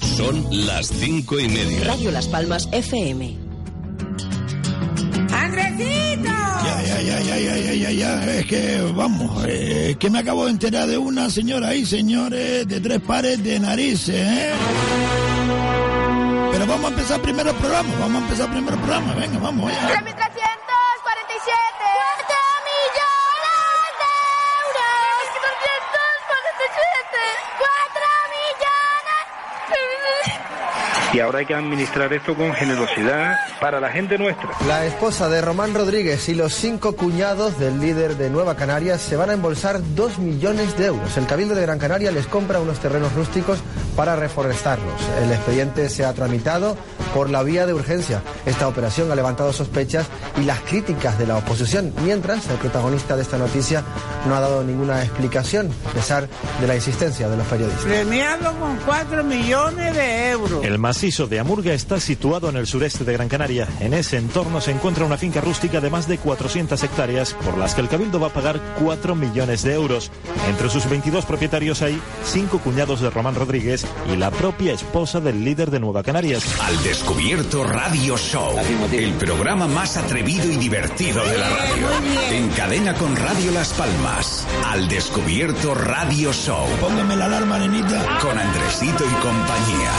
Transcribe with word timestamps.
Son 0.00 0.46
las 0.50 0.88
cinco 0.88 1.38
y 1.38 1.48
media. 1.48 1.84
Radio 1.84 2.10
Las 2.10 2.26
Palmas 2.28 2.68
FM. 2.72 3.36
¡Andresito! 5.32 6.24
Ya, 6.24 6.82
ya, 6.82 7.00
ya, 7.00 7.20
ya, 7.20 7.38
ya, 7.38 7.56
ya, 7.56 7.74
ya, 7.74 7.90
ya. 7.90 8.34
Es 8.38 8.46
que, 8.46 8.92
vamos, 8.94 9.44
eh, 9.46 9.90
es 9.90 9.96
que 9.96 10.10
me 10.10 10.18
acabo 10.18 10.44
de 10.44 10.52
enterar 10.52 10.88
de 10.88 10.98
una 10.98 11.30
señora 11.30 11.68
ahí, 11.68 11.84
señores, 11.86 12.66
de 12.66 12.80
tres 12.80 13.00
pares 13.00 13.42
de 13.42 13.58
narices, 13.60 14.16
¿eh? 14.16 14.52
Pero 16.52 16.66
vamos 16.66 16.86
a 16.86 16.88
empezar 16.88 17.20
primero 17.20 17.50
el 17.50 17.56
programa, 17.56 17.88
vamos 18.00 18.22
a 18.22 18.24
empezar 18.24 18.50
primero 18.50 18.74
el 18.74 18.80
programa, 18.80 19.14
venga, 19.14 19.38
vamos, 19.38 19.70
ya. 19.72 20.02
Y 31.16 31.20
ahora 31.20 31.38
hay 31.38 31.46
que 31.46 31.54
administrar 31.54 32.12
esto 32.12 32.34
con 32.34 32.52
generosidad 32.52 33.36
para 33.58 33.80
la 33.80 33.88
gente 33.88 34.18
nuestra. 34.18 34.50
La 34.68 34.84
esposa 34.84 35.30
de 35.30 35.40
Román 35.40 35.72
Rodríguez 35.72 36.28
y 36.28 36.34
los 36.34 36.52
cinco 36.52 36.94
cuñados 36.94 37.58
del 37.58 37.80
líder 37.80 38.18
de 38.18 38.28
Nueva 38.28 38.54
Canarias 38.54 39.00
se 39.00 39.16
van 39.16 39.30
a 39.30 39.32
embolsar 39.32 39.80
dos 39.94 40.18
millones 40.18 40.76
de 40.76 40.84
euros. 40.84 41.16
El 41.16 41.26
Cabildo 41.26 41.54
de 41.54 41.62
Gran 41.62 41.78
Canaria 41.78 42.10
les 42.10 42.26
compra 42.26 42.60
unos 42.60 42.80
terrenos 42.80 43.14
rústicos 43.14 43.60
para 43.96 44.14
reforestarlos. 44.14 45.00
El 45.22 45.32
expediente 45.32 45.88
se 45.88 46.04
ha 46.04 46.12
tramitado 46.12 46.76
por 47.14 47.30
la 47.30 47.42
vía 47.42 47.66
de 47.66 47.72
urgencia. 47.72 48.22
Esta 48.44 48.68
operación 48.68 49.10
ha 49.10 49.14
levantado 49.14 49.52
sospechas 49.52 50.06
y 50.36 50.44
las 50.44 50.60
críticas 50.60 51.18
de 51.18 51.26
la 51.26 51.38
oposición, 51.38 51.92
mientras 52.04 52.46
el 52.48 52.58
protagonista 52.58 53.16
de 53.16 53.22
esta 53.22 53.38
noticia 53.38 53.82
no 54.28 54.36
ha 54.36 54.40
dado 54.40 54.62
ninguna 54.62 55.02
explicación, 55.02 55.70
a 55.88 55.92
pesar 55.92 56.28
de 56.60 56.66
la 56.66 56.74
insistencia 56.74 57.28
de 57.28 57.36
los 57.36 57.46
periodistas. 57.46 57.84
Premiado 57.84 58.52
con 58.58 58.76
4 58.84 59.24
millones 59.24 59.94
de 59.94 60.30
euros. 60.30 60.64
El 60.64 60.78
macizo 60.78 61.26
de 61.26 61.40
Amurga 61.40 61.72
está 61.72 61.98
situado 61.98 62.50
en 62.50 62.56
el 62.56 62.66
sureste 62.66 63.04
de 63.04 63.14
Gran 63.14 63.28
Canaria. 63.28 63.66
En 63.80 63.94
ese 63.94 64.18
entorno 64.18 64.60
se 64.60 64.72
encuentra 64.72 65.06
una 65.06 65.16
finca 65.16 65.40
rústica 65.40 65.80
de 65.80 65.88
más 65.88 66.06
de 66.06 66.18
400 66.18 66.82
hectáreas, 66.82 67.32
por 67.32 67.56
las 67.56 67.74
que 67.74 67.80
el 67.80 67.88
Cabildo 67.88 68.20
va 68.20 68.26
a 68.26 68.32
pagar 68.32 68.60
4 68.82 69.14
millones 69.14 69.62
de 69.62 69.72
euros. 69.72 70.10
Entre 70.48 70.68
sus 70.68 70.88
22 70.88 71.24
propietarios 71.24 71.80
hay 71.80 72.00
cinco 72.24 72.58
cuñados 72.58 73.00
de 73.00 73.08
Román 73.08 73.34
Rodríguez 73.34 73.85
y 74.12 74.16
la 74.16 74.30
propia 74.30 74.72
esposa 74.72 75.20
del 75.20 75.44
líder 75.44 75.70
de 75.70 75.80
Nueva 75.80 76.02
Canarias. 76.02 76.44
Al 76.62 76.82
Descubierto 76.82 77.64
Radio 77.64 78.16
Show. 78.16 78.56
El 78.92 79.12
programa 79.14 79.66
más 79.66 79.96
atrevido 79.96 80.50
y 80.50 80.56
divertido 80.56 81.24
de 81.24 81.38
la 81.38 81.48
radio. 81.48 81.88
En 82.30 82.48
cadena 82.50 82.94
con 82.94 83.16
Radio 83.16 83.50
Las 83.52 83.72
Palmas. 83.72 84.46
Al 84.66 84.88
Descubierto 84.88 85.74
Radio 85.74 86.32
Show. 86.32 86.66
Póngame 86.80 87.16
la 87.16 87.26
alarma, 87.26 87.58
nenita. 87.58 88.18
Con 88.20 88.38
Andresito 88.38 89.04
y 89.04 89.14
compañía. 89.22 89.90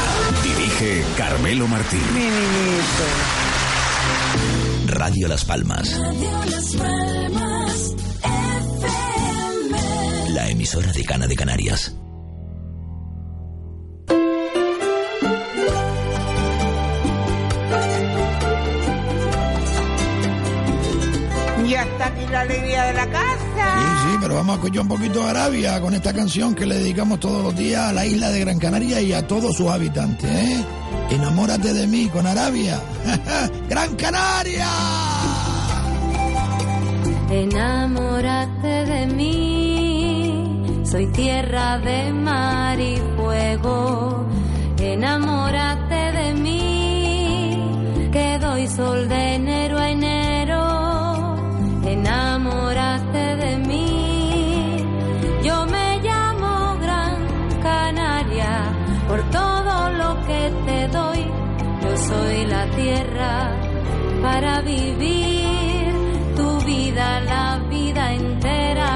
Dirige 0.43 1.03
Carmelo 1.17 1.67
Martín. 1.67 2.01
Mi 2.13 2.19
niñito. 2.19 3.03
Radio 4.87 5.27
Las 5.27 5.45
Palmas. 5.45 5.99
La 10.29 10.49
emisora 10.49 10.91
de 10.91 11.03
Cana 11.03 11.27
de 11.27 11.35
Canarias. 11.35 11.93
La 22.37 22.41
alegría 22.43 22.83
de 22.85 22.93
la 22.93 23.03
Sí, 23.05 23.09
casa. 23.11 24.03
sí, 24.11 24.17
pero 24.21 24.35
vamos 24.35 24.53
a 24.53 24.55
escuchar 24.59 24.81
un 24.83 24.87
poquito 24.87 25.23
de 25.23 25.29
Arabia 25.29 25.81
con 25.81 25.93
esta 25.93 26.13
canción 26.13 26.53
que 26.53 26.65
le 26.65 26.75
dedicamos 26.75 27.19
todos 27.19 27.43
los 27.43 27.55
días 27.55 27.89
a 27.89 27.93
la 27.93 28.05
isla 28.05 28.29
de 28.29 28.39
Gran 28.41 28.59
Canaria 28.59 29.01
y 29.01 29.11
a 29.13 29.25
todos 29.27 29.55
sus 29.55 29.67
habitantes, 29.69 30.29
¿eh? 30.29 30.63
Enamórate 31.09 31.73
de 31.73 31.87
mí 31.87 32.07
con 32.09 32.27
Arabia. 32.27 32.79
¡Gran 33.69 33.95
Canaria! 33.95 34.67
Enamórate 37.29 38.85
de 38.85 39.07
mí, 39.07 40.83
soy 40.89 41.07
tierra 41.07 41.77
de 41.79 42.11
mar 42.13 42.79
y 42.79 42.97
fuego. 43.17 44.25
Enamórate 44.79 45.95
de 46.17 46.33
mí, 46.35 48.09
que 48.11 48.39
doy 48.39 48.67
sol 48.67 49.09
de 49.09 49.35
enero. 49.35 49.66
Soy 62.07 62.45
la 62.45 62.65
tierra 62.71 63.51
para 64.21 64.61
vivir 64.61 65.93
tu 66.35 66.59
vida, 66.65 67.19
la 67.21 67.59
vida 67.69 68.13
entera. 68.13 68.91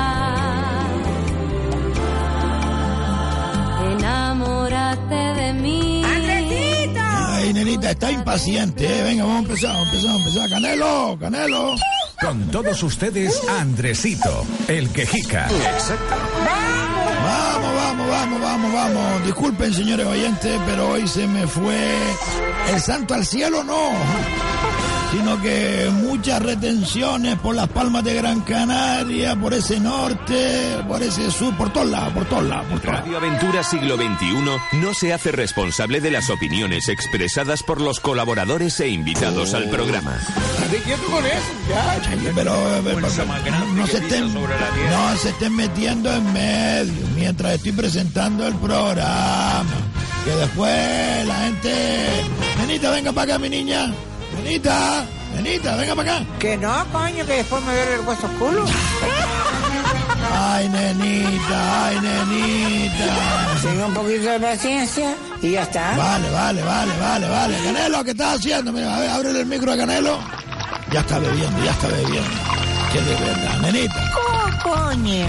Enamórate 3.92 5.16
de 5.16 5.54
mí. 5.54 6.04
Ay, 6.06 7.54
nenita, 7.54 7.92
está 7.92 8.12
impaciente, 8.12 8.86
¿eh? 8.86 9.04
Venga, 9.04 9.26
vamos 9.26 9.38
a 9.38 9.48
empezar, 9.48 9.74
vamos 9.74 9.88
a 9.88 9.92
empezar, 9.92 10.12
vamos 10.12 10.26
a 10.26 10.30
empezar. 10.30 10.50
Canelo, 10.50 11.18
Canelo. 11.20 11.76
Con 12.22 12.52
todos 12.52 12.84
ustedes, 12.84 13.42
Andresito, 13.50 14.46
el 14.68 14.90
quejica. 14.92 15.48
Exacto. 15.48 16.16
Vamos, 16.46 17.01
vamos, 17.92 18.10
vamos, 18.10 18.42
vamos, 18.42 18.74
vamos. 18.74 19.26
Disculpen, 19.26 19.74
señores 19.74 20.06
oyentes, 20.06 20.60
pero 20.66 20.90
hoy 20.90 21.08
se 21.08 21.28
me 21.28 21.46
fue 21.48 21.78
el 22.70 22.80
santo 22.80 23.14
al 23.14 23.26
cielo, 23.26 23.64
no. 23.64 23.92
Sino 25.12 25.42
que 25.42 25.90
muchas 25.92 26.42
retenciones 26.42 27.38
por 27.40 27.54
las 27.54 27.68
palmas 27.68 28.04
de 28.04 28.14
Gran 28.14 28.42
Canaria, 28.42 29.36
por 29.36 29.54
ese 29.54 29.80
norte, 29.80 30.78
por 30.88 31.04
ese 31.04 31.30
sur, 31.32 31.56
por 31.58 31.72
todos 31.74 31.90
lados, 31.90 32.14
por 32.14 32.26
todos 32.26 32.44
lados, 32.44 32.66
por 32.68 32.80
todos 32.80 32.94
lados. 32.94 33.02
Radio 33.04 33.18
Aventura 33.18 33.64
Siglo 33.64 33.98
XXI 33.98 34.78
no 34.80 34.94
se 34.94 35.14
hace 35.14 35.34
responsable 35.34 36.00
de 36.00 36.12
las 36.12 36.30
opiniones 36.30 36.88
expresadas 36.88 37.62
por 37.62 37.82
los 37.82 38.00
colaboradores 38.00 38.80
e 38.80 38.88
invitados 38.88 39.54
al 39.54 39.70
programa. 39.70 40.18
Pero, 42.36 42.78
eh, 42.78 42.82
pero, 42.86 43.02
no, 43.02 43.88
se 43.88 43.98
estén, 43.98 44.34
no 44.34 45.18
se 45.18 45.30
estén 45.30 45.56
metiendo 45.56 46.14
en 46.14 46.34
medio 46.34 47.08
mientras 47.16 47.54
estoy 47.54 47.74
presentando 47.74 48.48
el 48.48 48.56
programa. 48.56 49.66
Que 50.24 50.32
después 50.32 51.28
la 51.28 51.36
gente... 51.36 52.08
Nenita, 52.60 52.92
venga 52.92 53.12
para 53.12 53.34
acá, 53.34 53.40
mi 53.40 53.50
niña. 53.50 53.92
Nenita, 54.44 55.06
nenita, 55.36 55.76
venga 55.76 55.96
para 55.96 56.16
acá. 56.16 56.26
Que 56.40 56.58
no, 56.58 56.86
coño, 56.92 57.26
que 57.26 57.34
después 57.34 57.64
me 57.64 57.76
duele 57.76 57.94
el 57.96 58.02
hueso 58.02 58.28
culo. 58.40 58.66
Ay, 60.34 60.68
nenita, 60.70 61.86
ay, 61.86 62.00
nenita. 62.02 63.62
Tenga 63.62 63.86
un 63.86 63.94
poquito 63.94 64.30
de 64.30 64.40
paciencia 64.40 65.16
y 65.42 65.52
ya 65.52 65.62
está. 65.62 65.96
Vale, 65.96 66.30
vale, 66.32 66.64
vale, 66.64 66.92
vale, 67.00 67.30
vale. 67.30 67.58
Canelo, 67.64 68.04
¿qué 68.04 68.12
estás 68.12 68.38
haciendo? 68.38 68.72
Mira, 68.72 68.96
a 68.96 69.00
ver, 69.00 69.10
ábrele 69.10 69.40
el 69.42 69.46
micro 69.46 69.72
a 69.72 69.78
Canelo. 69.78 70.20
Ya 70.92 71.02
está 71.02 71.20
bebiendo, 71.20 71.64
ya 71.64 71.72
está 71.72 71.88
bebiendo. 71.88 72.30
Que 72.92 73.02
de 73.02 73.16
verdad, 73.16 73.60
nenita. 73.62 74.12
Oh, 74.18 74.70
coño. 74.70 75.28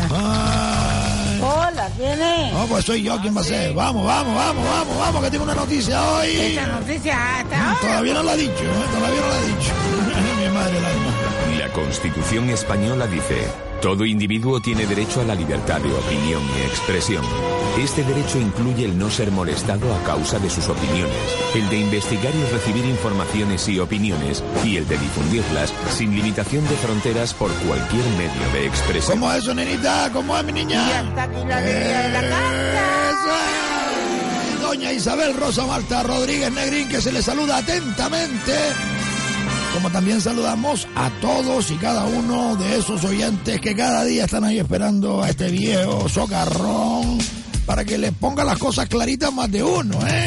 Hola, 1.44 1.90
¿quién 1.96 2.22
es? 2.22 2.52
No, 2.52 2.66
pues 2.66 2.84
soy 2.84 3.02
yo 3.02 3.20
quien 3.20 3.36
va 3.36 3.40
a 3.40 3.44
ser. 3.44 3.74
Vamos, 3.74 4.06
vamos, 4.06 4.32
vamos, 4.32 4.64
vamos, 4.64 4.96
vamos, 4.96 5.24
que 5.24 5.30
tengo 5.30 5.42
una 5.42 5.56
noticia 5.56 6.00
hoy. 6.12 6.28
Esta 6.28 6.66
noticia 6.66 7.38
hasta 7.40 7.68
ahora. 7.68 7.80
Todavía 7.80 8.14
no 8.14 8.22
la 8.22 8.32
ha 8.32 8.36
dicho, 8.36 8.62
¿eh? 8.62 8.86
Todavía 8.94 9.20
no 9.20 9.28
la 9.28 9.34
ha 9.34 9.42
dicho. 9.42 10.31
La 10.70 10.88
alma. 10.88 11.58
La 11.58 11.68
Constitución 11.72 12.50
española 12.50 13.06
dice, 13.06 13.48
todo 13.80 14.04
individuo 14.04 14.60
tiene 14.60 14.86
derecho 14.86 15.20
a 15.20 15.24
la 15.24 15.34
libertad 15.34 15.80
de 15.80 15.92
opinión 15.92 16.42
y 16.56 16.62
expresión. 16.66 17.24
Este 17.78 18.04
derecho 18.04 18.38
incluye 18.38 18.84
el 18.84 18.96
no 18.96 19.10
ser 19.10 19.32
molestado 19.32 19.92
a 19.92 20.02
causa 20.04 20.38
de 20.38 20.48
sus 20.48 20.68
opiniones, 20.68 21.16
el 21.54 21.68
de 21.68 21.78
investigar 21.78 22.32
y 22.34 22.52
recibir 22.52 22.84
informaciones 22.84 23.68
y 23.68 23.80
opiniones, 23.80 24.44
y 24.64 24.76
el 24.76 24.86
de 24.86 24.98
difundirlas 24.98 25.74
sin 25.90 26.14
limitación 26.14 26.62
de 26.68 26.76
fronteras 26.76 27.34
por 27.34 27.50
cualquier 27.54 28.04
medio 28.18 28.52
de 28.52 28.66
expresión. 28.66 29.18
¿Cómo 29.18 29.32
es 29.32 29.38
eso, 29.42 29.54
nenita? 29.54 30.10
¿Cómo 30.12 30.38
es, 30.38 30.44
mi 30.44 30.52
niña? 30.52 30.88
Y 30.88 30.92
hasta 30.92 31.22
aquí 31.24 31.44
la 31.44 31.56
alegría 31.58 32.00
de 32.02 32.08
la 32.10 32.20
casa. 32.20 33.10
Eso 33.10 33.34
es. 34.54 34.60
Doña 34.62 34.92
Isabel 34.92 35.36
Rosa 35.36 35.66
Marta 35.66 36.02
Rodríguez 36.04 36.52
Negrín, 36.52 36.88
que 36.88 37.00
se 37.00 37.10
le 37.10 37.20
saluda 37.20 37.56
atentamente. 37.58 38.52
Como 39.74 39.90
también 39.90 40.20
saludamos 40.20 40.86
a 40.94 41.10
todos 41.20 41.70
y 41.70 41.76
cada 41.76 42.04
uno 42.04 42.56
de 42.56 42.76
esos 42.78 43.02
oyentes 43.04 43.60
que 43.60 43.74
cada 43.74 44.04
día 44.04 44.24
están 44.26 44.44
ahí 44.44 44.58
esperando 44.58 45.22
a 45.22 45.30
este 45.30 45.50
viejo 45.50 46.08
socarrón 46.08 47.18
para 47.66 47.84
que 47.84 47.96
les 47.96 48.12
ponga 48.12 48.44
las 48.44 48.58
cosas 48.58 48.88
claritas 48.88 49.32
más 49.32 49.50
de 49.50 49.62
uno, 49.62 49.94
¿eh? 50.06 50.26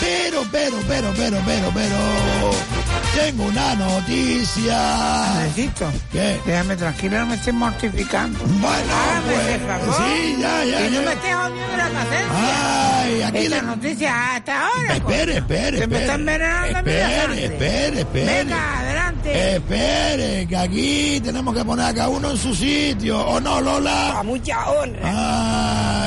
Pero, 0.00 0.44
pero, 0.50 0.76
pero, 0.88 1.12
pero, 1.16 1.38
pero, 1.46 1.70
pero. 1.74 2.79
Tengo 3.14 3.44
una 3.44 3.74
noticia. 3.74 5.24
Necesito. 5.42 5.90
¿Qué? 6.12 6.40
Déjame 6.46 6.76
tranquilo, 6.76 7.18
no 7.20 7.26
me 7.26 7.34
estés 7.34 7.54
mortificando. 7.54 8.38
Bueno, 8.38 8.92
Hágame 8.94 9.32
pues, 9.32 9.46
ese 9.48 9.58
favor. 9.66 9.94
sí, 9.96 10.36
ya, 10.40 10.64
ya, 10.64 10.78
Que 10.78 10.90
no 10.90 10.94
ya. 10.94 11.00
me 11.06 11.12
estés 11.12 11.34
jodiendo 11.34 11.76
la 11.76 11.88
paciencia. 11.90 13.00
Ay, 13.02 13.22
aquí 13.22 13.38
Esta 13.38 13.56
le... 13.56 13.62
noticia 13.62 14.34
hasta 14.36 14.66
ahora. 14.68 14.94
Espere, 14.94 15.36
espere, 15.38 15.78
Se 15.78 15.82
espere. 15.84 15.86
me 15.88 15.98
está 16.00 16.14
envenenando 16.14 16.78
a 16.78 16.82
mí 16.82 16.90
la 16.92 17.06
Espere, 17.10 17.44
espere, 17.44 18.00
espere. 18.00 18.44
Venga, 18.44 18.78
adelante. 18.78 19.54
Espere, 19.56 20.46
que 20.48 20.56
aquí 20.56 21.20
tenemos 21.22 21.54
que 21.56 21.64
poner 21.64 21.86
a 21.86 21.94
cada 21.94 22.08
uno 22.08 22.30
en 22.30 22.36
su 22.36 22.54
sitio. 22.54 23.18
¿O 23.20 23.40
no, 23.40 23.60
Lola? 23.60 24.18
A 24.20 24.22
mucha 24.22 24.70
honra. 24.70 25.00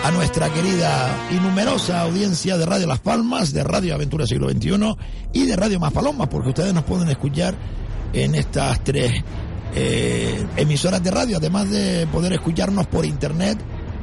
a 0.03 0.11
nuestra 0.11 0.49
querida 0.51 1.27
y 1.31 1.35
numerosa 1.35 2.01
audiencia 2.01 2.57
de 2.57 2.65
Radio 2.65 2.87
Las 2.87 2.99
Palmas, 2.99 3.53
de 3.53 3.63
Radio 3.63 3.95
Aventura 3.95 4.25
Siglo 4.25 4.49
XXI 4.49 4.95
y 5.33 5.45
de 5.45 5.55
Radio 5.55 5.79
Más 5.79 5.91
Palomas, 5.91 6.27
porque 6.29 6.49
ustedes 6.49 6.73
nos 6.73 6.83
pueden 6.83 7.09
escuchar 7.09 7.55
en 8.13 8.35
estas 8.35 8.83
tres 8.83 9.23
eh, 9.75 10.45
emisoras 10.55 11.03
de 11.03 11.11
radio, 11.11 11.37
además 11.37 11.69
de 11.69 12.07
poder 12.07 12.33
escucharnos 12.33 12.87
por 12.87 13.05
internet 13.05 13.59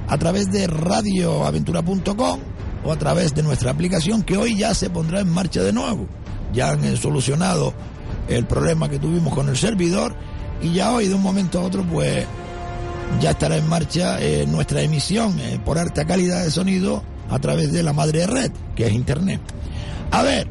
a 0.08 0.19
través 0.19 0.50
de 0.52 0.66
radioaventura.com 0.66 2.40
o 2.84 2.92
a 2.92 2.96
través 2.96 3.34
de 3.34 3.42
nuestra 3.42 3.70
aplicación 3.70 4.22
que 4.22 4.37
hoy 4.37 4.56
ya 4.56 4.75
se 4.75 4.90
pondrá 4.90 5.20
en 5.20 5.31
marcha 5.31 5.62
de 5.62 5.72
nuevo. 5.72 6.06
Ya 6.52 6.70
han 6.70 6.84
eh, 6.84 6.96
solucionado 6.96 7.72
el 8.28 8.46
problema 8.46 8.88
que 8.88 8.99
tuvimos 8.99 9.34
con 9.34 9.49
el 9.49 9.56
servidor 9.56 10.14
y 10.62 10.72
ya 10.72 10.92
hoy 10.92 11.08
de 11.08 11.14
un 11.14 11.22
momento 11.22 11.58
a 11.58 11.62
otro 11.62 11.82
pues 11.84 12.26
ya 13.20 13.30
estará 13.30 13.56
en 13.56 13.68
marcha 13.68 14.20
eh, 14.20 14.46
nuestra 14.46 14.82
emisión 14.82 15.38
eh, 15.40 15.58
por 15.64 15.78
alta 15.78 16.04
calidad 16.04 16.44
de 16.44 16.50
sonido 16.50 17.02
a 17.30 17.38
través 17.38 17.72
de 17.72 17.82
la 17.82 17.92
madre 17.92 18.26
red, 18.26 18.52
que 18.74 18.86
es 18.86 18.92
internet. 18.92 19.40
A 20.10 20.22
ver, 20.22 20.46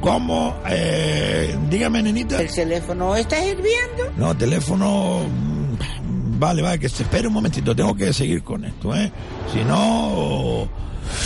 ¿cómo? 0.00 0.56
Eh, 0.68 1.56
dígame, 1.70 2.02
nenita. 2.02 2.40
¿El 2.40 2.48
teléfono 2.52 3.14
está 3.16 3.38
hirviendo? 3.44 4.12
No, 4.16 4.36
teléfono. 4.36 5.20
mm, 5.28 6.38
Vale, 6.38 6.62
vale, 6.62 6.78
que 6.78 6.88
se 6.88 7.02
espere 7.02 7.26
un 7.26 7.34
momentito, 7.34 7.74
tengo 7.74 7.96
que 7.96 8.12
seguir 8.12 8.44
con 8.44 8.64
esto, 8.64 8.94
¿eh? 8.94 9.10
Si 9.52 9.58
no. 9.64 10.68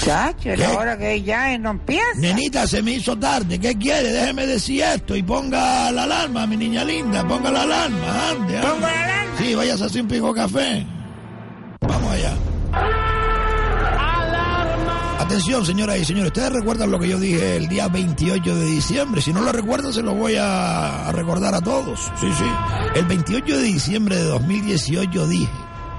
Chacho, 0.05 0.51
¿Qué? 0.51 0.57
la 0.57 0.71
hora 0.73 0.99
que 0.99 1.23
ya 1.23 1.57
no 1.59 1.71
empieza. 1.71 2.03
Nenita, 2.17 2.67
se 2.67 2.83
me 2.83 2.93
hizo 2.93 3.17
tarde, 3.19 3.59
¿qué 3.59 3.77
quiere? 3.77 4.11
Déjeme 4.13 4.47
decir 4.47 4.83
esto 4.83 5.15
y 5.17 5.23
ponga 5.23 5.91
la 5.93 6.05
alarma, 6.05 6.47
mi 6.47 6.57
niña 6.57 6.85
linda, 6.85 7.27
ponga 7.27 7.51
la 7.51 7.63
alarma, 7.63 8.31
ande, 8.31 8.57
ande. 8.59 8.69
¿Pongo 8.69 8.81
la 8.81 9.05
alarma? 9.05 9.33
Sí, 9.39 9.55
vayas 9.55 9.81
a 9.83 9.85
hacer 9.87 10.03
un 10.03 10.09
pico 10.09 10.35
café. 10.35 10.87
Vamos 11.81 12.13
allá. 12.13 12.33
Atención, 15.19 15.65
señoras 15.65 15.99
y 15.99 16.05
señores, 16.05 16.27
ustedes 16.27 16.53
recuerdan 16.53 16.91
lo 16.91 16.99
que 16.99 17.09
yo 17.09 17.19
dije 17.19 17.57
el 17.57 17.69
día 17.69 17.89
28 17.89 18.55
de 18.57 18.65
diciembre. 18.67 19.23
Si 19.23 19.33
no 19.33 19.41
lo 19.41 19.53
recuerdan, 19.53 19.93
se 19.93 20.03
lo 20.03 20.15
voy 20.15 20.35
a, 20.37 21.09
a 21.09 21.13
recordar 21.13 21.55
a 21.55 21.61
todos. 21.61 22.11
Sí, 22.21 22.31
sí. 22.37 22.45
El 22.97 23.07
28 23.07 23.57
de 23.57 23.63
diciembre 23.63 24.17
de 24.17 24.25
2018 24.25 25.29
dije, 25.29 25.51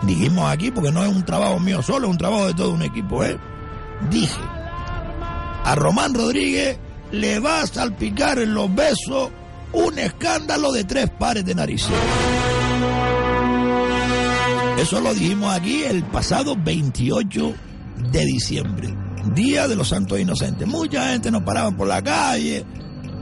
dijimos 0.03 0.51
aquí, 0.51 0.69
porque 0.71 0.91
no 0.91 1.03
es 1.03 1.09
un 1.09 1.24
trabajo 1.24 1.59
mío 1.59 1.81
solo, 1.81 2.07
es 2.07 2.12
un 2.12 2.18
trabajo 2.18 2.47
de 2.47 2.53
todo 2.53 2.71
un 2.71 2.83
equipo, 2.83 3.24
¿eh? 3.24 3.39
Dije, 4.09 4.41
a 5.63 5.75
Román 5.75 6.13
Rodríguez 6.13 6.77
le 7.11 7.39
va 7.39 7.61
a 7.61 7.67
salpicar 7.67 8.39
en 8.39 8.53
los 8.53 8.73
besos 8.73 9.29
un 9.71 10.00
escándalo 10.00 10.71
de 10.71 10.83
tres 10.83 11.09
pares 11.09 11.45
de 11.45 11.55
narices. 11.55 11.91
Eso 14.77 15.00
lo 15.00 15.13
dijimos 15.13 15.53
aquí 15.53 15.83
el 15.83 16.03
pasado 16.03 16.55
28 16.57 17.53
de 18.11 18.25
diciembre, 18.25 18.94
Día 19.33 19.67
de 19.67 19.75
los 19.75 19.89
Santos 19.89 20.19
Inocentes. 20.19 20.68
Mucha 20.68 21.09
gente 21.09 21.31
nos 21.31 21.44
paraba 21.44 21.71
por 21.71 21.87
la 21.87 22.01
calle. 22.01 22.66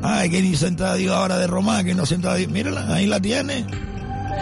Ay, 0.02 0.30
qué 0.30 0.40
inocente 0.40 0.84
digo 0.96 1.14
ahora 1.14 1.38
de 1.38 1.46
Román, 1.46 1.86
qué 1.86 1.92
inocente 1.92 2.34
digo. 2.36 2.52
Mírala, 2.52 2.96
ahí 2.96 3.06
la 3.06 3.20
tiene. 3.20 3.66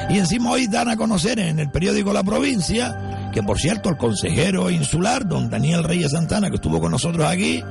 Y 0.10 0.18
encima 0.18 0.52
hoy 0.52 0.68
dan 0.68 0.90
a 0.90 0.96
conocer 0.96 1.40
en 1.40 1.60
el 1.60 1.70
periódico 1.70 2.14
La 2.14 2.24
Provincia 2.24 3.09
que, 3.32 3.44
por 3.44 3.60
cierto, 3.60 3.90
el 3.90 3.98
consejero 3.98 4.70
insular, 4.70 5.28
don 5.28 5.50
Daniel 5.50 5.84
Reyes 5.84 6.12
Santana, 6.12 6.50
que 6.50 6.56
estuvo 6.56 6.80
con 6.80 6.92
nosotros 6.92 7.26
aquí, 7.26 7.64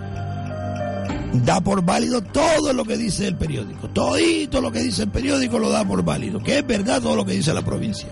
da 1.32 1.60
por 1.60 1.82
válido 1.82 2.22
todo 2.22 2.72
lo 2.72 2.84
que 2.84 2.96
dice 2.96 3.26
el 3.26 3.36
periódico. 3.36 3.88
Todito 3.88 4.60
lo 4.60 4.70
que 4.70 4.80
dice 4.80 5.02
el 5.02 5.10
periódico 5.10 5.58
lo 5.58 5.70
da 5.70 5.84
por 5.84 6.02
válido. 6.02 6.40
Que 6.40 6.58
es 6.58 6.66
verdad 6.66 7.00
todo 7.00 7.16
lo 7.16 7.24
que 7.24 7.32
dice 7.32 7.52
la 7.52 7.62
provincia. 7.62 8.08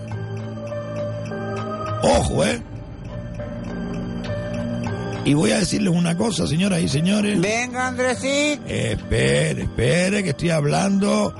Ojo, 2.03 2.45
¿eh? 2.45 2.61
Y 5.25 5.33
voy 5.33 5.51
a 5.51 5.59
decirles 5.59 5.93
una 5.93 6.15
cosa, 6.15 6.47
señoras 6.47 6.81
y 6.81 6.87
señores. 6.87 7.41
Venga, 7.41 7.87
Andresito. 7.87 8.65
Espere, 8.65 9.63
espere, 9.63 10.23
que 10.23 10.29
estoy 10.29 10.51
hablando 10.51 11.33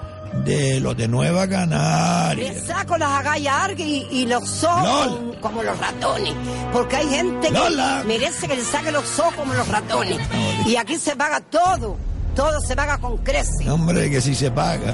de 0.45 0.79
los 0.79 0.95
de 0.95 1.07
Nueva 1.07 1.47
Canaria. 1.47 2.53
Le 2.53 2.59
saco 2.61 2.97
las 2.97 3.09
agallas 3.09 3.71
y, 3.77 4.07
y 4.11 4.25
los 4.25 4.63
ojos 4.63 5.35
como 5.41 5.63
los 5.63 5.77
ratones. 5.79 6.33
Porque 6.71 6.95
hay 6.97 7.09
gente 7.09 7.51
Lola. 7.51 7.99
que 8.01 8.07
merece 8.07 8.47
que 8.47 8.55
le 8.55 8.63
saque 8.63 8.91
los 8.91 9.19
ojos 9.19 9.33
como 9.35 9.53
los 9.53 9.67
ratones. 9.67 10.17
Y 10.65 10.75
aquí 10.75 10.97
se 10.97 11.15
paga 11.15 11.39
todo. 11.39 11.97
Todo 12.35 12.59
se 12.61 12.75
paga 12.75 12.99
con 12.99 13.17
creces. 13.17 13.67
Hombre, 13.67 14.11
que 14.11 14.21
si 14.21 14.35
se 14.35 14.51
paga. 14.51 14.93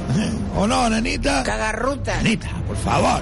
¿O 0.56 0.66
no, 0.66 0.90
nenita? 0.90 1.44
Cagarruta. 1.44 2.22
Nenita, 2.22 2.50
por 2.66 2.78
favor. 2.78 3.22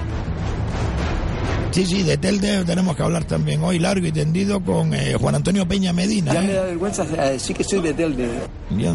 Sí, 1.72 1.86
sí, 1.86 2.02
de 2.02 2.18
Telde 2.18 2.64
tenemos 2.66 2.94
que 2.94 3.02
hablar 3.02 3.24
también 3.24 3.64
hoy 3.64 3.78
largo 3.78 4.06
y 4.06 4.12
tendido 4.12 4.62
con 4.62 4.92
eh, 4.92 5.14
Juan 5.18 5.36
Antonio 5.36 5.66
Peña 5.66 5.92
Medina. 5.94 6.34
Ya 6.34 6.42
¿eh? 6.42 6.46
me 6.46 6.52
da 6.52 6.62
vergüenza 6.64 7.04
decir 7.04 7.56
que 7.56 7.64
soy 7.64 7.80
de 7.80 7.94
Telde. 7.94 8.28
Bien. 8.70 8.94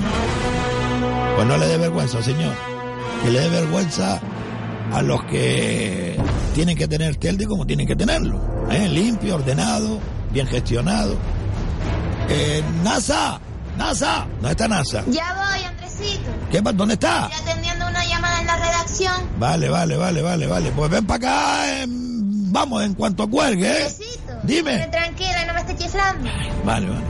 Pues 1.35 1.47
no 1.47 1.57
le 1.57 1.67
dé 1.67 1.77
vergüenza, 1.77 2.21
señor. 2.21 2.76
Que 3.23 3.31
le 3.31 3.39
dé 3.41 3.49
vergüenza 3.49 4.21
a 4.93 5.01
los 5.01 5.23
que 5.25 6.17
tienen 6.53 6.77
que 6.77 6.87
tener 6.87 7.15
Telde 7.17 7.45
como 7.45 7.65
tienen 7.65 7.87
que 7.87 7.95
tenerlo. 7.95 8.39
¿eh? 8.71 8.87
Limpio, 8.87 9.35
ordenado, 9.35 9.99
bien 10.31 10.47
gestionado. 10.47 11.15
Eh, 12.29 12.63
NASA, 12.83 13.39
NASA, 13.77 14.27
¿dónde 14.35 14.51
está 14.51 14.67
NASA? 14.67 15.03
Ya 15.07 15.33
voy, 15.35 15.63
Andresito. 15.63 16.29
¿Qué, 16.51 16.61
¿Dónde 16.61 16.95
está? 16.95 17.27
Estoy 17.31 17.51
atendiendo 17.51 17.87
una 17.87 18.05
llamada 18.05 18.41
en 18.41 18.47
la 18.47 18.55
redacción. 18.57 19.13
Vale, 19.39 19.69
vale, 19.69 19.97
vale, 19.97 20.21
vale, 20.21 20.47
vale. 20.47 20.71
Pues 20.71 20.89
ven 20.91 21.05
para 21.05 21.17
acá, 21.17 21.81
em, 21.81 22.51
vamos, 22.51 22.83
en 22.83 22.93
cuanto 22.93 23.29
cuelgue, 23.29 23.67
¿eh? 23.67 23.83
Andresito. 23.83 24.33
Dime. 24.43 24.87
Tranquila, 24.87 25.45
no 25.45 25.53
me 25.53 25.59
estés 25.59 25.77
chiflando. 25.77 26.29
Vale, 26.65 26.87
vale. 26.87 27.01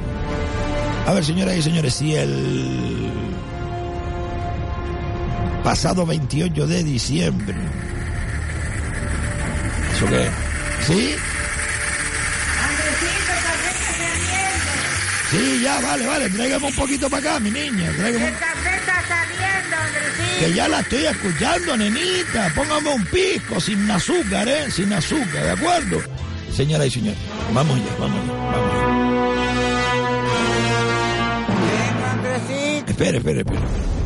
A 1.08 1.14
ver, 1.14 1.24
señoras 1.24 1.56
y 1.56 1.62
señores, 1.62 1.94
si 1.94 2.16
el 2.16 3.17
pasado 5.68 6.06
28 6.06 6.66
de 6.66 6.82
diciembre. 6.82 7.54
¿Eso 9.94 10.06
qué? 10.06 10.30
¿Sí? 10.88 11.16
Sí, 15.30 15.62
ya, 15.62 15.82
vale, 15.82 16.08
vale. 16.08 16.30
Tráigame 16.30 16.68
un 16.68 16.74
poquito 16.74 17.10
para 17.10 17.32
acá, 17.32 17.40
mi 17.42 17.52
niña. 17.52 17.92
tráigame 17.98 18.28
un- 18.28 18.34
café 18.36 18.76
está 18.78 19.04
saliendo, 19.10 19.76
Andresito. 19.76 20.40
Que 20.40 20.54
ya 20.54 20.68
la 20.70 20.80
estoy 20.80 21.06
escuchando, 21.06 21.76
nenita. 21.76 22.54
Póngame 22.56 22.90
un 22.94 23.06
pisco 23.08 23.60
sin 23.60 23.92
azúcar, 23.92 24.48
¿eh? 24.48 24.72
Sin 24.72 24.94
azúcar, 24.94 25.44
¿de 25.44 25.52
acuerdo? 25.52 26.02
Señoras 26.56 26.88
y 26.88 26.92
señores, 26.92 27.20
vamos 27.54 27.78
ya, 27.78 27.94
vamos 28.00 28.26
ya, 28.26 28.34
vamos 28.34 28.74
ya. 28.74 28.88
Venga, 31.60 32.12
Andresito. 32.14 32.92
Espere, 32.92 33.18
espere, 33.18 33.40
espere. 33.42 33.58
espere, 33.58 33.68
espere, 33.68 33.97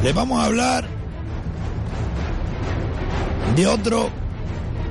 Uf. 0.00 0.04
Le 0.04 0.12
vamos 0.12 0.40
a 0.40 0.46
hablar 0.46 0.84
de 3.54 3.66
otro 3.66 4.10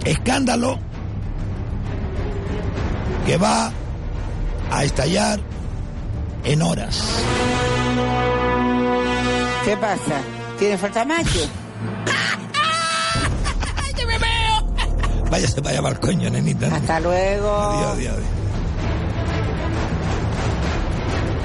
escándalo 0.06 0.80
que 3.26 3.38
va 3.38 3.72
a 4.72 4.84
estallar 4.84 5.40
en 6.44 6.62
horas. 6.62 7.02
¿Qué 9.66 9.76
pasa? 9.78 10.22
¿Tiene 10.58 10.78
falta 10.78 11.04
macho? 11.06 11.40
Váyase 15.30 15.62
para 15.62 15.74
allá 15.74 15.82
para 15.84 15.94
el 15.94 16.00
coño, 16.00 16.30
nenita. 16.30 16.68
Hasta 16.76 17.00
luego. 17.00 17.56
Adiós, 17.56 17.94
adiós, 17.94 18.14
adiós. 18.16 18.30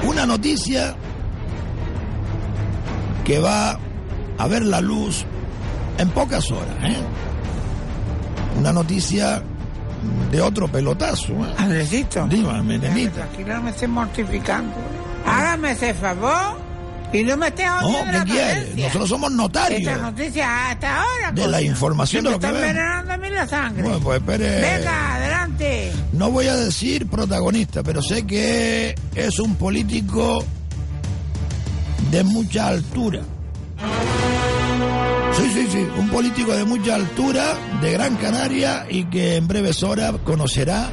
Una 0.09 0.25
noticia 0.25 0.95
que 3.25 3.39
va 3.39 3.77
a 4.37 4.47
ver 4.47 4.63
la 4.63 4.79
luz 4.79 5.25
en 5.97 6.09
pocas 6.09 6.49
horas, 6.51 6.75
¿eh? 6.83 6.95
Una 8.57 8.71
noticia 8.71 9.41
de 10.31 10.41
otro 10.41 10.67
pelotazo, 10.67 11.33
¿eh? 11.33 11.53
Andresito. 11.57 12.25
Dígame, 12.27 12.77
nenita. 12.77 13.11
Tranquilo, 13.25 13.55
no 13.55 13.61
me 13.63 13.69
estés 13.71 13.89
mortificando. 13.89 14.73
Hágame 15.25 15.71
ese 15.71 15.93
favor 15.93 16.57
y 17.11 17.23
no 17.23 17.35
me 17.37 17.47
estés 17.47 17.65
No, 17.81 17.87
¿qué 18.05 18.11
la 18.11 18.23
quiere? 18.25 18.53
paciencia. 18.55 18.85
Nosotros 18.85 19.09
somos 19.09 19.31
notarios. 19.31 19.81
Esta 19.81 19.97
noticia 19.97 20.69
hasta 20.71 21.01
ahora. 21.01 21.31
De 21.33 21.47
la 21.47 21.61
información 21.61 22.23
de 22.23 22.29
me 22.29 22.35
lo 22.35 22.39
que 22.39 22.45
está 22.47 22.57
vemos. 22.59 22.69
envenenando 22.69 23.13
a 23.13 23.17
mí 23.17 23.29
la 23.29 23.47
sangre. 23.47 23.83
Bueno, 23.83 23.99
pues 23.99 24.19
espere. 24.19 24.61
Venga, 24.61 25.15
adelante. 25.15 25.91
No 26.13 26.29
voy 26.31 26.47
a 26.47 26.55
decir 26.55 27.07
protagonista, 27.07 27.81
pero 27.83 28.01
sé 28.01 28.25
que 28.27 28.93
es 29.15 29.39
un 29.39 29.55
político 29.55 30.43
de 32.15 32.23
mucha 32.23 32.67
altura. 32.69 33.19
Sí, 35.33 35.49
sí, 35.53 35.67
sí, 35.69 35.85
un 35.99 36.07
político 36.07 36.53
de 36.53 36.63
mucha 36.63 36.95
altura, 36.95 37.43
de 37.81 37.91
Gran 37.91 38.15
Canaria 38.15 38.85
y 38.89 39.03
que 39.09 39.35
en 39.35 39.49
breves 39.49 39.83
horas 39.83 40.13
conocerá. 40.23 40.89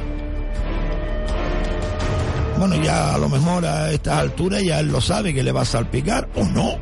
Bueno, 2.59 2.75
ya 2.83 3.15
a 3.15 3.17
lo 3.17 3.29
mejor 3.29 3.65
a 3.65 3.89
estas 3.91 4.19
alturas 4.19 4.63
ya 4.63 4.81
él 4.81 4.87
lo 4.87 4.99
sabe 4.99 5.33
que 5.33 5.43
le 5.43 5.53
va 5.53 5.61
a 5.61 5.65
salpicar 5.65 6.27
o 6.35 6.43
no. 6.43 6.75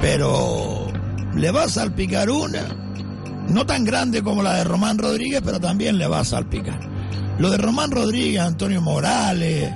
Pero 0.00 0.86
le 1.34 1.50
va 1.50 1.64
a 1.64 1.68
salpicar 1.68 2.30
una 2.30 2.62
no 3.50 3.66
tan 3.66 3.84
grande 3.84 4.22
como 4.22 4.42
la 4.42 4.54
de 4.54 4.64
Román 4.64 4.96
Rodríguez, 4.96 5.42
pero 5.44 5.60
también 5.60 5.98
le 5.98 6.06
va 6.06 6.20
a 6.20 6.24
salpicar. 6.24 6.80
Lo 7.38 7.50
de 7.50 7.58
Román 7.58 7.90
Rodríguez, 7.90 8.40
Antonio 8.40 8.80
Morales, 8.80 9.74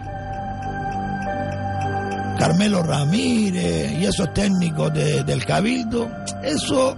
Carmelo 2.40 2.82
Ramírez 2.82 3.92
y 4.00 4.06
esos 4.06 4.32
técnicos 4.32 4.92
de- 4.94 5.22
del 5.24 5.44
Cabildo, 5.44 6.10
eso 6.42 6.96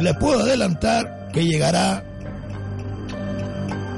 les 0.00 0.14
puedo 0.18 0.40
adelantar 0.40 1.28
que 1.32 1.42
llegará 1.44 2.04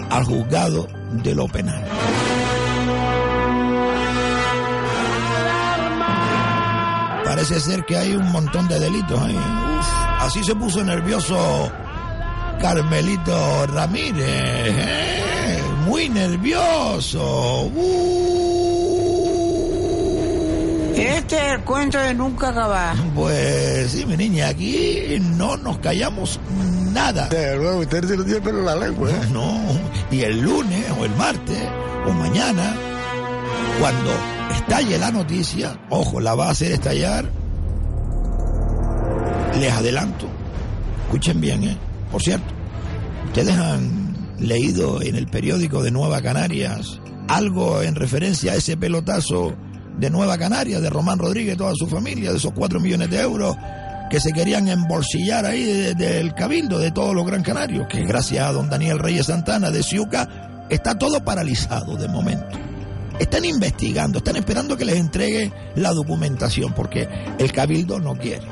al 0.09 0.23
juzgado 0.25 0.87
de 1.25 1.35
lo 1.35 1.49
penal. 1.49 1.85
Parece 7.25 7.61
ser 7.61 7.85
que 7.85 7.97
hay 7.97 8.15
un 8.17 8.31
montón 8.33 8.67
de 8.69 8.79
delitos 8.81 9.21
ahí. 9.21 9.35
Uf, 9.37 9.87
así 10.21 10.43
se 10.43 10.55
puso 10.55 10.83
nervioso 10.83 11.71
Carmelito 12.61 13.67
Ramírez. 13.67 14.25
¿eh? 14.27 15.63
Muy 15.87 16.09
nervioso. 16.09 17.71
Uh. 17.75 18.48
Este 20.99 21.37
es 21.37 21.53
el 21.53 21.61
cuento 21.61 21.97
de 21.97 22.13
nunca 22.13 22.49
acabar. 22.49 22.97
Pues 23.15 23.93
sí, 23.93 24.05
mi 24.05 24.17
niña, 24.17 24.49
aquí 24.49 25.17
no 25.37 25.57
nos 25.57 25.79
callamos 25.79 26.41
nada. 26.93 27.29
luego 27.31 27.79
usted 27.79 28.05
se 28.05 28.17
lo 28.17 28.25
tiene 28.25 28.41
pelo 28.41 28.59
en 28.59 28.65
la 28.65 28.75
lengua. 28.75 29.09
¿eh? 29.11 29.29
No, 29.33 29.61
y 30.11 30.23
el 30.23 30.41
lunes 30.41 30.85
o 30.99 31.05
el 31.05 31.15
martes 31.15 31.63
o 32.05 32.11
mañana, 32.11 32.75
cuando 33.79 34.11
estalle 34.57 34.99
la 34.99 35.13
noticia, 35.13 35.79
ojo, 35.89 36.19
la 36.19 36.35
va 36.35 36.49
a 36.49 36.51
hacer 36.51 36.73
estallar, 36.73 37.31
les 39.61 39.73
adelanto, 39.73 40.27
escuchen 41.05 41.41
bien, 41.41 41.63
¿eh? 41.63 41.77
Por 42.11 42.23
cierto, 42.23 42.53
ustedes 43.27 43.57
han 43.57 44.35
leído 44.41 45.01
en 45.01 45.15
el 45.15 45.29
periódico 45.29 45.83
de 45.83 45.93
Nueva 45.93 46.23
Canarias 46.23 47.01
algo 47.29 47.83
en 47.83 47.95
referencia 47.95 48.53
a 48.53 48.55
ese 48.57 48.77
pelotazo 48.77 49.55
de 49.99 50.11
Nueva 50.11 50.39
Canarias, 50.39 50.81
de 50.81 50.91
Román 50.91 51.19
Rodríguez 51.19 51.57
toda 51.57 51.73
su 51.75 51.87
familia, 51.87 52.31
de 52.31 52.39
esos 52.39 52.53
cuatro 52.53 52.81
millones 52.81 53.11
de 53.11 53.21
euros 53.21 53.57
que 54.11 54.21
se 54.21 54.33
querían 54.33 54.69
embolsillar 54.69 55.45
ahí 55.45 55.65
de- 55.65 55.95
del 55.95 56.33
cabildo 56.35 56.79
de 56.79 56.91
todos 56.93 57.15
los 57.15 57.27
Gran 57.27 57.43
Canarios, 57.43 57.87
que 57.89 58.03
gracias 58.05 58.47
a 58.47 58.53
don 58.53 58.71
Daniel 58.71 58.99
Reyes 58.99 59.27
Santana 59.27 59.71
de 59.71 59.83
Ciuca 59.83 60.67
está 60.71 60.97
todo 60.97 61.23
paralizado 61.25 61.97
de 61.97 62.09
momento. 62.09 62.57
Están 63.19 63.45
investigando, 63.45 64.19
están 64.19 64.37
esperando 64.37 64.77
que 64.77 64.85
les 64.85 64.97
entregue 64.97 65.53
la 65.75 65.93
documentación, 65.93 66.73
porque 66.73 67.09
el 67.39 67.53
cabildo 67.53 67.99
no 67.99 68.17
quiere. 68.17 68.47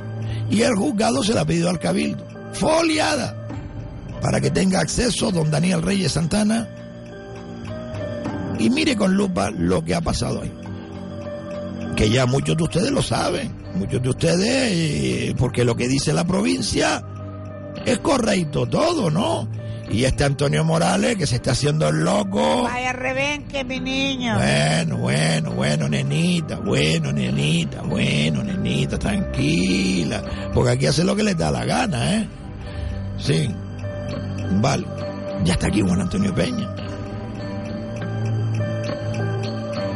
Y 0.50 0.62
el 0.62 0.74
juzgado 0.74 1.22
se 1.22 1.32
la 1.34 1.42
ha 1.42 1.44
pedido 1.46 1.70
al 1.70 1.78
cabildo, 1.78 2.26
foliada, 2.52 3.46
para 4.20 4.40
que 4.40 4.50
tenga 4.50 4.80
acceso 4.80 5.30
don 5.30 5.50
Daniel 5.50 5.82
Reyes 5.82 6.12
Santana 6.12 6.68
y 8.58 8.70
mire 8.70 8.96
con 8.96 9.14
lupa 9.14 9.50
lo 9.50 9.84
que 9.84 9.94
ha 9.94 10.00
pasado 10.00 10.42
ahí. 10.42 10.52
Que 11.96 12.10
ya 12.10 12.26
muchos 12.26 12.56
de 12.56 12.62
ustedes 12.62 12.90
lo 12.90 13.02
saben, 13.02 13.52
muchos 13.74 14.02
de 14.02 14.10
ustedes, 14.10 15.34
porque 15.34 15.64
lo 15.64 15.74
que 15.74 15.88
dice 15.88 16.12
la 16.12 16.24
provincia 16.26 17.02
es 17.86 17.98
correcto 18.00 18.66
todo, 18.66 19.10
¿no? 19.10 19.48
Y 19.90 20.04
este 20.04 20.24
Antonio 20.24 20.64
Morales 20.64 21.16
que 21.16 21.26
se 21.26 21.36
está 21.36 21.52
haciendo 21.52 21.88
el 21.88 22.04
loco. 22.04 22.64
Vaya 22.64 22.92
rebenque, 22.92 23.64
mi 23.64 23.80
niño. 23.80 24.34
Bueno, 24.34 24.96
bueno, 24.98 25.52
bueno, 25.52 25.88
nenita, 25.88 26.56
bueno, 26.56 27.12
nenita, 27.12 27.82
bueno, 27.82 28.42
nenita, 28.42 28.98
tranquila. 28.98 30.22
Porque 30.52 30.72
aquí 30.72 30.86
hace 30.86 31.04
lo 31.04 31.14
que 31.16 31.22
le 31.22 31.34
da 31.34 31.50
la 31.50 31.64
gana, 31.64 32.14
¿eh? 32.14 32.28
Sí. 33.18 33.48
Vale. 34.60 34.86
Ya 35.44 35.52
está 35.52 35.68
aquí 35.68 35.80
Juan 35.80 36.00
Antonio 36.00 36.34
Peña. 36.34 36.68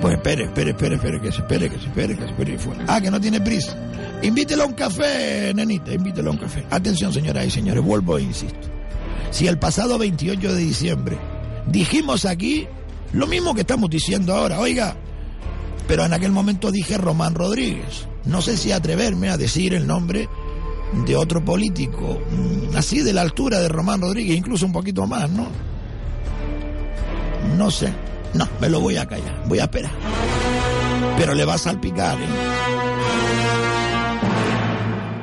Pues 0.01 0.15
espere, 0.15 0.45
espere, 0.45 0.71
espere, 0.71 0.95
espere, 0.95 1.21
que 1.21 1.33
se 1.33 1.39
espere, 1.41 1.71
que 1.71 1.79
se 1.79 1.87
espere, 1.87 2.17
que 2.17 2.23
se 2.23 2.31
espere. 2.31 2.55
y 2.55 2.59
fuera. 2.59 2.85
Ah, 2.89 3.01
que 3.01 3.11
no 3.11 3.21
tiene 3.21 3.41
prisa. 3.41 3.77
Invítelo 4.23 4.63
a 4.63 4.67
un 4.67 4.73
café, 4.73 5.53
nenita, 5.55 5.93
invítelo 5.93 6.31
a 6.31 6.33
un 6.33 6.39
café. 6.39 6.65
Atención, 6.71 7.13
señoras 7.13 7.47
y 7.47 7.51
señores, 7.51 7.85
vuelvo 7.85 8.17
e 8.17 8.23
insisto. 8.23 8.69
Si 9.31 9.47
el 9.47 9.59
pasado 9.59 9.99
28 9.99 10.55
de 10.55 10.61
diciembre 10.61 11.19
dijimos 11.67 12.25
aquí 12.25 12.67
lo 13.13 13.27
mismo 13.27 13.55
que 13.55 13.63
estamos 13.63 13.91
diciendo 13.91 14.35
ahora, 14.35 14.61
oiga, 14.61 14.97
pero 15.87 16.05
en 16.05 16.13
aquel 16.13 16.33
momento 16.33 16.71
dije 16.71 16.97
Román 16.97 17.35
Rodríguez. 17.35 18.07
No 18.25 18.41
sé 18.43 18.57
si 18.57 18.73
atreverme 18.73 19.29
a 19.29 19.37
decir 19.37 19.75
el 19.75 19.87
nombre 19.87 20.29
de 21.07 21.17
otro 21.17 21.45
político, 21.45 22.21
mm, 22.31 22.77
así 22.77 23.01
de 23.01 23.13
la 23.13 23.23
altura 23.23 23.61
de 23.61 23.69
Román 23.69 24.01
Rodríguez, 24.01 24.37
incluso 24.37 24.67
un 24.67 24.73
poquito 24.73 25.07
más, 25.07 25.31
¿no? 25.31 25.49
No 27.57 27.71
sé. 27.71 27.93
No, 28.35 28.49
me 28.61 28.69
lo 28.69 28.81
voy 28.81 28.97
a 28.97 29.07
callar, 29.07 29.43
voy 29.47 29.59
a 29.59 29.65
esperar. 29.65 29.93
Pero 31.17 31.35
le 31.35 31.45
va 31.45 31.55
a 31.55 31.59
salpicar, 31.59 32.19
¿eh? 32.21 32.27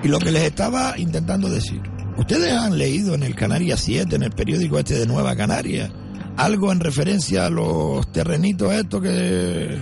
Y 0.04 0.08
lo 0.10 0.20
que 0.20 0.32
les 0.32 0.44
estaba 0.44 0.98
intentando 0.98 1.50
decir, 1.50 1.82
ustedes 2.18 2.54
han 2.54 2.78
leído 2.78 3.16
en 3.16 3.24
el 3.24 3.36
Canarias 3.36 3.82
7, 3.82 4.16
en 4.16 4.24
el 4.24 4.32
periódico 4.32 4.78
este 4.80 4.94
de 5.00 5.08
Nueva 5.08 5.36
Canaria, 5.36 5.92
algo 6.38 6.72
en 6.72 6.80
referencia 6.80 7.48
a 7.48 7.50
los 7.50 8.12
terrenitos 8.12 8.72
estos 8.74 9.02
que, 9.02 9.82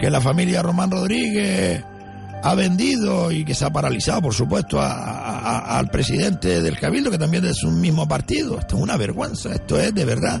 que 0.00 0.10
la 0.10 0.20
familia 0.20 0.62
Román 0.62 0.90
Rodríguez 0.90 1.84
ha 2.42 2.54
vendido 2.54 3.32
y 3.32 3.44
que 3.44 3.54
se 3.54 3.64
ha 3.64 3.70
paralizado, 3.70 4.22
por 4.22 4.34
supuesto, 4.34 4.80
al 4.80 5.88
presidente 5.90 6.62
del 6.62 6.78
Cabildo, 6.78 7.10
que 7.10 7.18
también 7.18 7.44
es 7.44 7.64
un 7.64 7.80
mismo 7.80 8.06
partido. 8.06 8.58
Esto 8.58 8.76
es 8.76 8.82
una 8.82 8.96
vergüenza, 8.96 9.54
esto 9.54 9.78
es 9.78 9.92
de 9.94 10.04
verdad. 10.04 10.40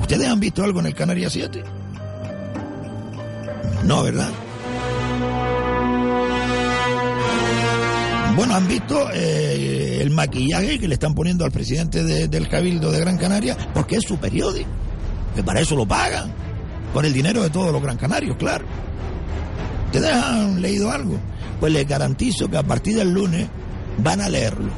¿Ustedes 0.00 0.28
han 0.28 0.40
visto 0.40 0.62
algo 0.62 0.80
en 0.80 0.86
el 0.86 0.94
Canarias 0.94 1.32
7? 1.32 1.62
No, 3.84 4.02
¿verdad? 4.02 4.30
Bueno, 8.36 8.54
han 8.56 8.66
visto 8.66 9.08
eh, 9.12 9.98
el 10.00 10.10
maquillaje 10.10 10.78
que 10.80 10.88
le 10.88 10.94
están 10.94 11.14
poniendo 11.14 11.44
al 11.44 11.52
presidente 11.52 12.02
de- 12.02 12.26
del 12.28 12.48
Cabildo 12.48 12.90
de 12.90 12.98
Gran 13.00 13.16
Canaria, 13.16 13.56
porque 13.72 13.96
es 13.96 14.02
su 14.04 14.16
periódico, 14.18 14.68
que 15.36 15.42
para 15.44 15.60
eso 15.60 15.76
lo 15.76 15.86
pagan, 15.86 16.32
con 16.92 17.04
el 17.04 17.12
dinero 17.12 17.42
de 17.42 17.50
todos 17.50 17.72
los 17.72 17.80
gran 17.82 17.96
canarios, 17.96 18.36
claro. 18.36 18.64
¿Ustedes 19.86 20.12
han 20.12 20.60
leído 20.60 20.90
algo? 20.90 21.16
Pues 21.60 21.72
les 21.72 21.86
garantizo 21.86 22.48
que 22.50 22.56
a 22.56 22.62
partir 22.64 22.96
del 22.96 23.12
lunes 23.12 23.46
van 23.98 24.20
a 24.20 24.28
leerlo. 24.28 24.70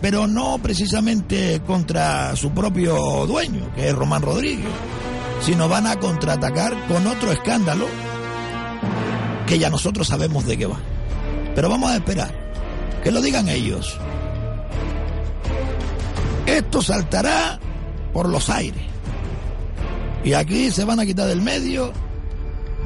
Pero 0.00 0.26
no 0.26 0.58
precisamente 0.58 1.62
contra 1.66 2.36
su 2.36 2.50
propio 2.50 3.26
dueño, 3.26 3.72
que 3.74 3.88
es 3.88 3.94
Román 3.94 4.22
Rodríguez, 4.22 4.70
sino 5.40 5.68
van 5.68 5.86
a 5.86 5.98
contraatacar 5.98 6.86
con 6.86 7.06
otro 7.06 7.32
escándalo 7.32 7.86
que 9.46 9.58
ya 9.58 9.70
nosotros 9.70 10.06
sabemos 10.06 10.46
de 10.46 10.56
qué 10.56 10.66
va. 10.66 10.78
Pero 11.54 11.68
vamos 11.68 11.90
a 11.90 11.96
esperar, 11.96 12.34
que 13.02 13.10
lo 13.10 13.20
digan 13.20 13.48
ellos. 13.48 13.98
Esto 16.46 16.82
saltará 16.82 17.58
por 18.12 18.28
los 18.28 18.50
aires. 18.50 18.82
Y 20.24 20.32
aquí 20.32 20.70
se 20.70 20.84
van 20.84 21.00
a 21.00 21.06
quitar 21.06 21.26
del 21.26 21.42
medio 21.42 21.92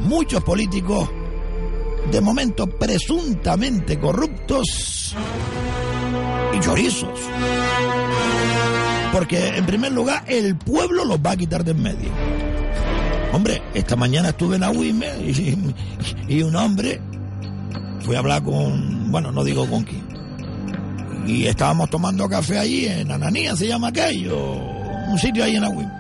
muchos 0.00 0.42
políticos, 0.42 1.08
de 2.10 2.20
momento 2.20 2.66
presuntamente 2.66 3.98
corruptos 3.98 5.14
chorizos. 6.60 7.18
Porque 9.12 9.56
en 9.56 9.66
primer 9.66 9.92
lugar 9.92 10.24
el 10.26 10.56
pueblo 10.56 11.04
los 11.04 11.18
va 11.18 11.32
a 11.32 11.36
quitar 11.36 11.64
del 11.64 11.76
medio. 11.76 12.10
Hombre, 13.32 13.62
esta 13.74 13.96
mañana 13.96 14.30
estuve 14.30 14.56
en 14.56 14.64
Agüime 14.64 15.08
y, 15.20 15.56
y 16.28 16.42
un 16.42 16.56
hombre, 16.56 17.00
fui 18.00 18.16
a 18.16 18.20
hablar 18.20 18.42
con, 18.42 19.10
bueno, 19.10 19.32
no 19.32 19.44
digo 19.44 19.66
con 19.66 19.84
quién, 19.84 20.08
y 21.28 21.46
estábamos 21.46 21.90
tomando 21.90 22.26
café 22.28 22.58
allí 22.58 22.86
en 22.86 23.12
Ananía, 23.12 23.54
se 23.54 23.66
llama 23.68 23.88
aquello, 23.88 24.54
un 25.08 25.18
sitio 25.18 25.44
ahí 25.44 25.56
en 25.56 25.64
Agüime. 25.64 25.92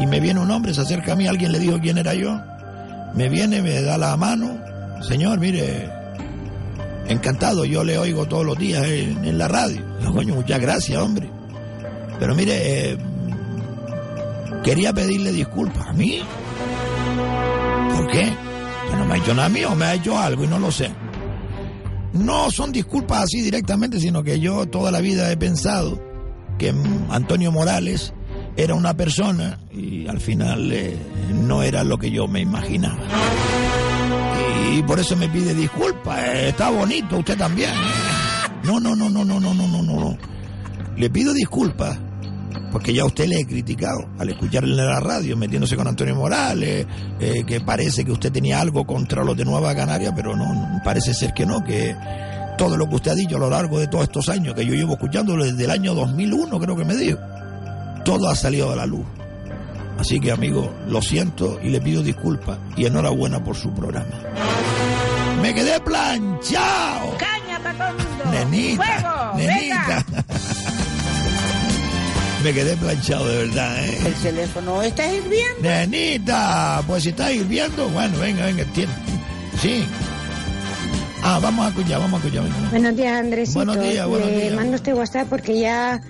Y 0.00 0.06
me 0.06 0.20
viene 0.20 0.40
un 0.40 0.50
hombre, 0.50 0.72
se 0.72 0.80
acerca 0.80 1.12
a 1.12 1.16
mí, 1.16 1.26
alguien 1.26 1.52
le 1.52 1.58
dijo 1.58 1.78
quién 1.78 1.98
era 1.98 2.14
yo, 2.14 2.40
me 3.14 3.28
viene, 3.28 3.60
me 3.60 3.82
da 3.82 3.98
la 3.98 4.16
mano, 4.16 4.56
señor, 5.02 5.38
mire, 5.38 5.90
encantado, 7.08 7.64
yo 7.64 7.84
le 7.84 7.98
oigo 7.98 8.26
todos 8.26 8.44
los 8.44 8.58
días 8.58 8.84
en, 8.86 9.38
la 9.38 9.48
radio. 9.48 9.82
Coño, 10.12 10.34
muchas 10.34 10.60
gracias, 10.60 11.00
hombre. 11.00 11.30
Pero 12.18 12.34
mire, 12.34 12.92
eh, 12.92 12.98
quería 14.62 14.92
pedirle 14.92 15.32
disculpas 15.32 15.88
a 15.88 15.92
mí. 15.92 16.20
¿Por 17.96 18.06
qué? 18.08 18.32
Que 18.90 18.96
no 18.96 19.04
me 19.04 19.14
ha 19.14 19.16
hecho 19.18 19.34
nada 19.34 19.46
a 19.46 19.50
mí 19.50 19.64
o 19.64 19.74
me 19.74 19.84
ha 19.84 19.94
hecho 19.94 20.18
algo 20.18 20.44
y 20.44 20.46
no 20.46 20.58
lo 20.58 20.70
sé. 20.70 20.90
No 22.12 22.50
son 22.50 22.72
disculpas 22.72 23.24
así 23.24 23.40
directamente, 23.42 24.00
sino 24.00 24.22
que 24.22 24.40
yo 24.40 24.66
toda 24.66 24.90
la 24.90 25.00
vida 25.00 25.30
he 25.30 25.36
pensado 25.36 26.02
que 26.58 26.74
Antonio 27.10 27.52
Morales 27.52 28.12
era 28.56 28.74
una 28.74 28.96
persona 28.96 29.60
y 29.72 30.08
al 30.08 30.20
final 30.20 30.72
eh, 30.72 30.96
no 31.32 31.62
era 31.62 31.84
lo 31.84 31.96
que 31.98 32.10
yo 32.10 32.26
me 32.26 32.40
imaginaba. 32.40 32.98
Y 34.70 34.82
por 34.82 35.00
eso 35.00 35.16
me 35.16 35.28
pide 35.28 35.54
disculpas. 35.54 36.18
Eh, 36.24 36.48
Está 36.50 36.70
bonito, 36.70 37.18
usted 37.18 37.36
también. 37.36 37.70
eh. 37.70 38.48
No, 38.64 38.78
no, 38.80 38.94
no, 38.94 39.08
no, 39.08 39.24
no, 39.24 39.40
no, 39.40 39.54
no, 39.54 39.66
no, 39.68 39.82
no. 39.82 40.18
Le 40.96 41.10
pido 41.10 41.32
disculpas 41.32 41.98
porque 42.70 42.92
ya 42.92 43.04
usted 43.04 43.26
le 43.28 43.40
he 43.40 43.46
criticado 43.46 43.98
al 44.18 44.28
escucharle 44.28 44.70
en 44.70 44.76
la 44.88 45.00
radio 45.00 45.36
metiéndose 45.36 45.74
con 45.76 45.86
Antonio 45.88 46.14
Morales, 46.14 46.86
eh, 47.18 47.44
que 47.46 47.60
parece 47.60 48.04
que 48.04 48.12
usted 48.12 48.30
tenía 48.30 48.60
algo 48.60 48.84
contra 48.86 49.24
los 49.24 49.36
de 49.36 49.44
Nueva 49.44 49.74
Canaria, 49.74 50.14
pero 50.14 50.36
no, 50.36 50.80
parece 50.84 51.14
ser 51.14 51.32
que 51.32 51.46
no, 51.46 51.64
que 51.64 51.96
todo 52.58 52.76
lo 52.76 52.86
que 52.88 52.96
usted 52.96 53.12
ha 53.12 53.14
dicho 53.14 53.36
a 53.36 53.40
lo 53.40 53.48
largo 53.48 53.78
de 53.78 53.86
todos 53.86 54.04
estos 54.04 54.28
años, 54.28 54.54
que 54.54 54.66
yo 54.66 54.74
llevo 54.74 54.94
escuchándolo 54.94 55.44
desde 55.44 55.64
el 55.64 55.70
año 55.70 55.94
2001, 55.94 56.60
creo 56.60 56.76
que 56.76 56.84
me 56.84 56.94
dijo, 56.94 57.18
todo 58.04 58.28
ha 58.28 58.34
salido 58.34 58.70
a 58.72 58.76
la 58.76 58.84
luz. 58.84 59.06
Así 59.98 60.20
que, 60.20 60.30
amigo, 60.30 60.72
lo 60.86 61.02
siento 61.02 61.58
y 61.62 61.70
le 61.70 61.80
pido 61.80 62.02
disculpas 62.02 62.58
y 62.76 62.86
enhorabuena 62.86 63.42
por 63.42 63.56
su 63.56 63.72
programa. 63.74 64.06
Me 65.42 65.52
quedé 65.54 65.80
planchado. 65.80 67.16
¡Caña, 67.18 67.58
Pacondo! 67.62 68.04
Nenita, 68.30 68.84
¡Fuego! 68.84 69.36
nenita. 69.36 70.04
Me 72.44 72.52
quedé 72.54 72.76
planchado 72.76 73.26
de 73.28 73.46
verdad, 73.46 73.84
¿eh? 73.84 73.98
El 74.06 74.14
teléfono 74.14 74.80
está 74.82 75.12
hirviendo. 75.12 75.60
Nenita, 75.60 76.82
pues 76.86 77.02
si 77.02 77.08
está 77.08 77.32
hirviendo, 77.32 77.88
bueno, 77.88 78.16
venga, 78.20 78.46
venga, 78.46 78.62
entiendo. 78.62 78.94
Sí. 79.60 79.84
Ah, 81.24 81.40
vamos 81.42 81.66
a 81.66 81.70
escuchar, 81.70 81.98
vamos 81.98 82.22
a 82.22 82.26
escuchar. 82.26 82.44
venga. 82.44 82.70
Buenos 82.70 82.96
días, 82.96 83.18
Andresito. 83.18 83.58
Buenos 83.64 83.80
días, 83.82 84.06
buenos 84.06 84.28
Le 84.28 84.40
días. 84.42 84.54
mando 84.54 84.76
este 84.76 84.94
WhatsApp 84.94 85.26
porque 85.28 85.58
ya 85.58 86.00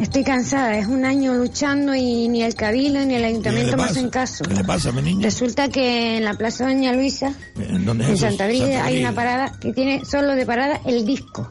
estoy 0.00 0.24
cansada. 0.24 0.76
Es 0.78 0.86
un 0.86 1.04
año 1.04 1.34
luchando 1.34 1.94
y 1.94 2.28
ni 2.28 2.42
el 2.42 2.54
Cabildo 2.54 3.04
ni 3.04 3.14
el 3.14 3.24
Ayuntamiento 3.24 3.76
me 3.76 3.84
hacen 3.84 4.10
caso. 4.10 4.44
¿Qué 4.44 4.54
le 4.54 4.64
pasa, 4.64 4.92
mi 4.92 5.02
niña? 5.02 5.24
Resulta 5.24 5.68
que 5.68 6.16
en 6.16 6.24
la 6.24 6.34
Plaza 6.34 6.66
Doña 6.66 6.92
Luisa, 6.92 7.32
¿En 7.56 7.84
dónde 7.84 8.04
es 8.04 8.10
en? 8.10 8.16
Santa 8.16 8.46
Brida, 8.46 8.84
hay 8.84 9.00
una 9.00 9.12
parada 9.12 9.52
que 9.60 9.72
tiene 9.72 10.04
solo 10.04 10.34
de 10.34 10.46
parada 10.46 10.80
el 10.84 11.04
disco. 11.04 11.48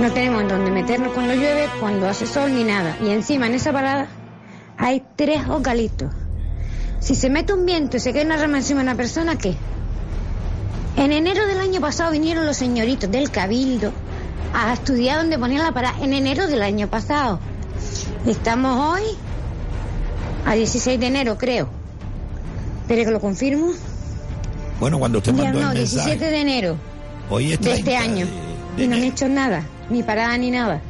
No 0.00 0.12
tenemos 0.12 0.42
en 0.42 0.48
dónde 0.48 0.70
meternos 0.70 1.12
cuando 1.12 1.34
llueve, 1.34 1.68
cuando 1.80 2.08
hace 2.08 2.26
sol 2.26 2.54
ni 2.54 2.64
nada. 2.64 2.96
Y 3.02 3.10
encima 3.10 3.46
en 3.46 3.54
esa 3.54 3.72
parada 3.72 4.08
hay 4.76 5.02
tres 5.16 5.46
eucaliptos. 5.46 6.12
Si 7.00 7.14
se 7.14 7.30
mete 7.30 7.52
un 7.52 7.66
viento 7.66 7.98
y 7.98 8.00
se 8.00 8.12
cae 8.12 8.24
una 8.24 8.36
rama 8.36 8.58
encima 8.58 8.80
de 8.80 8.86
una 8.86 8.96
persona, 8.96 9.36
¿qué? 9.36 9.54
En 10.96 11.12
enero 11.12 11.46
del 11.46 11.58
año 11.58 11.80
pasado 11.80 12.12
vinieron 12.12 12.46
los 12.46 12.56
señoritos 12.56 13.10
del 13.10 13.30
Cabildo 13.30 13.92
a 14.54 14.72
estudiar 14.72 15.18
dónde 15.18 15.38
ponían 15.38 15.62
la 15.62 15.72
parada. 15.72 15.96
En 16.00 16.12
enero 16.12 16.46
del 16.46 16.62
año 16.62 16.88
pasado. 16.88 17.40
Estamos 18.26 18.94
hoy 18.94 19.02
a 20.46 20.54
16 20.54 20.98
de 20.98 21.06
enero, 21.06 21.36
creo. 21.36 21.68
Pero 22.86 23.04
que 23.04 23.10
lo 23.10 23.20
confirmo. 23.20 23.72
Bueno, 24.80 24.98
cuando 24.98 25.18
usted 25.18 25.32
mandó 25.32 25.60
no, 25.60 25.72
el 25.72 25.78
17 25.78 26.08
mensaje. 26.10 26.30
de 26.30 26.40
enero 26.40 26.76
Hoy 27.30 27.52
es 27.52 27.60
de 27.60 27.70
este 27.72 27.82
30 27.82 28.02
año. 28.02 28.26
de 28.76 28.84
Y 28.84 28.88
no 28.88 28.96
han 28.96 29.04
hecho 29.04 29.28
nada, 29.28 29.64
ni 29.90 30.02
parada 30.02 30.36
ni 30.36 30.50
nada. 30.50 30.80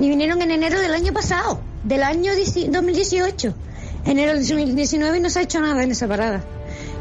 Y 0.00 0.08
vinieron 0.08 0.40
en 0.42 0.50
enero 0.50 0.80
del 0.80 0.94
año 0.94 1.12
pasado, 1.12 1.60
del 1.84 2.02
año 2.02 2.34
10 2.34 2.72
2018. 2.72 3.54
Enero 4.04 4.32
del 4.32 4.46
2019 4.46 5.18
y 5.18 5.20
no 5.20 5.30
se 5.30 5.40
ha 5.40 5.42
hecho 5.42 5.60
nada 5.60 5.82
en 5.82 5.90
esa 5.90 6.06
parada. 6.06 6.42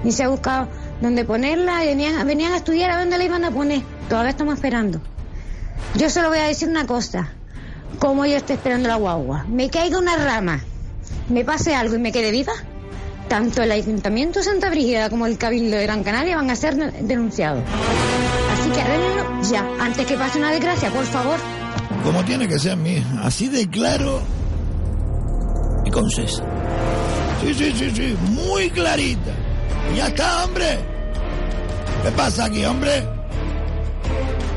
Ni 0.04 0.12
se 0.12 0.24
ha 0.24 0.30
buscado 0.30 0.68
dónde 1.02 1.26
ponerla, 1.26 1.84
y 1.84 1.88
venían, 1.88 2.26
venían 2.26 2.54
a 2.54 2.58
estudiar 2.58 2.92
a 2.92 3.00
dónde 3.00 3.18
la 3.18 3.24
iban 3.24 3.44
a 3.44 3.52
poner. 3.52 3.82
Todavía 4.10 4.32
estamos 4.32 4.56
esperando. 4.56 5.00
Yo 5.96 6.10
solo 6.10 6.30
voy 6.30 6.40
a 6.40 6.44
decir 6.44 6.70
una 6.70 6.86
cosa. 6.86 7.34
Como 8.00 8.26
yo 8.26 8.36
estoy 8.36 8.58
esperando 8.58 8.88
la 8.90 8.96
guagua, 8.96 9.46
me 9.50 9.70
caiga 9.70 9.98
una 9.98 10.16
rama, 10.16 10.62
me 11.30 11.44
pase 11.44 11.74
algo 11.74 11.96
y 11.96 12.00
me 12.00 12.12
quede 12.12 12.32
viva, 12.32 12.54
tanto 13.28 13.64
el 13.64 13.72
Ayuntamiento 13.72 14.40
de 14.40 14.46
Santa 14.46 14.70
Brígida 14.70 15.10
como 15.10 15.26
el 15.26 15.38
Cabildo 15.38 15.78
de 15.78 15.84
Gran 15.84 16.04
Canaria 16.04 16.36
van 16.36 16.50
a 16.52 16.56
ser 16.56 16.76
denunciados. 16.76 17.64
Así 18.54 18.70
que 18.70 18.82
arréglenlo 18.82 19.42
ya, 19.44 19.66
antes 19.80 20.06
que 20.06 20.16
pase 20.16 20.38
una 20.38 20.52
desgracia, 20.52 20.92
por 20.92 21.06
favor. 21.06 21.40
Como 22.04 22.24
tiene 22.24 22.48
que 22.48 22.60
ser, 22.60 22.78
mi. 22.78 23.04
Así 23.24 23.48
de 23.48 23.68
claro 23.70 24.22
y 25.86 25.90
concisa. 25.90 26.44
Sí, 27.42 27.54
sí, 27.54 27.72
sí, 27.76 27.92
sí. 27.96 28.18
Muy 28.32 28.70
clarita. 28.70 29.32
Ya 29.96 30.08
está, 30.08 30.46
hombre. 30.46 30.80
¿Qué 32.04 32.12
pasa 32.12 32.46
aquí, 32.46 32.64
hombre? 32.66 33.04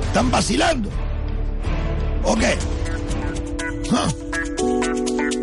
¿Están 0.07 0.31
vacilando? 0.31 0.91
¿O 2.25 2.37
qué? 2.37 2.57
Ah. 3.93 4.09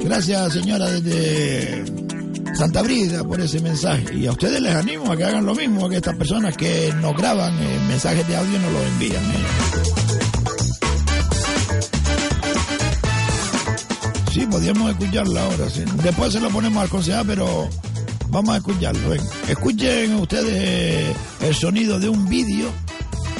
Gracias, 0.04 0.54
señora, 0.54 0.90
desde 0.90 1.84
Santa 2.56 2.82
Brida, 2.82 3.24
por 3.24 3.42
ese 3.42 3.60
mensaje. 3.60 4.16
Y 4.16 4.26
a 4.26 4.32
ustedes 4.32 4.62
les 4.62 4.74
animo 4.74 5.12
a 5.12 5.18
que 5.18 5.24
hagan 5.24 5.46
lo 5.46 5.54
mismo, 5.54 5.86
a 5.86 5.90
que 5.90 5.98
estas 5.98 6.16
personas 6.16 6.56
que 6.56 6.94
nos 7.02 7.16
graban 7.18 7.54
eh, 7.54 7.80
mensajes 7.88 8.28
de 8.28 8.36
audio 8.36 8.60
nos 8.60 8.72
los 8.72 8.84
envían. 8.84 9.24
¿eh? 9.24 9.46
Sí, 14.32 14.46
podríamos 14.46 14.92
escucharlo 14.92 15.40
ahora. 15.40 15.66
Después 16.04 16.34
se 16.34 16.40
lo 16.40 16.50
ponemos 16.50 16.84
al 16.84 16.90
concejal, 16.90 17.26
pero 17.28 17.70
vamos 18.30 18.54
a 18.54 18.58
escucharlo. 18.58 19.14
Escuchen 19.48 20.16
ustedes 20.16 21.16
el 21.42 21.56
sonido 21.56 22.00
de 22.00 22.10
un 22.10 22.28
vídeo 22.30 22.72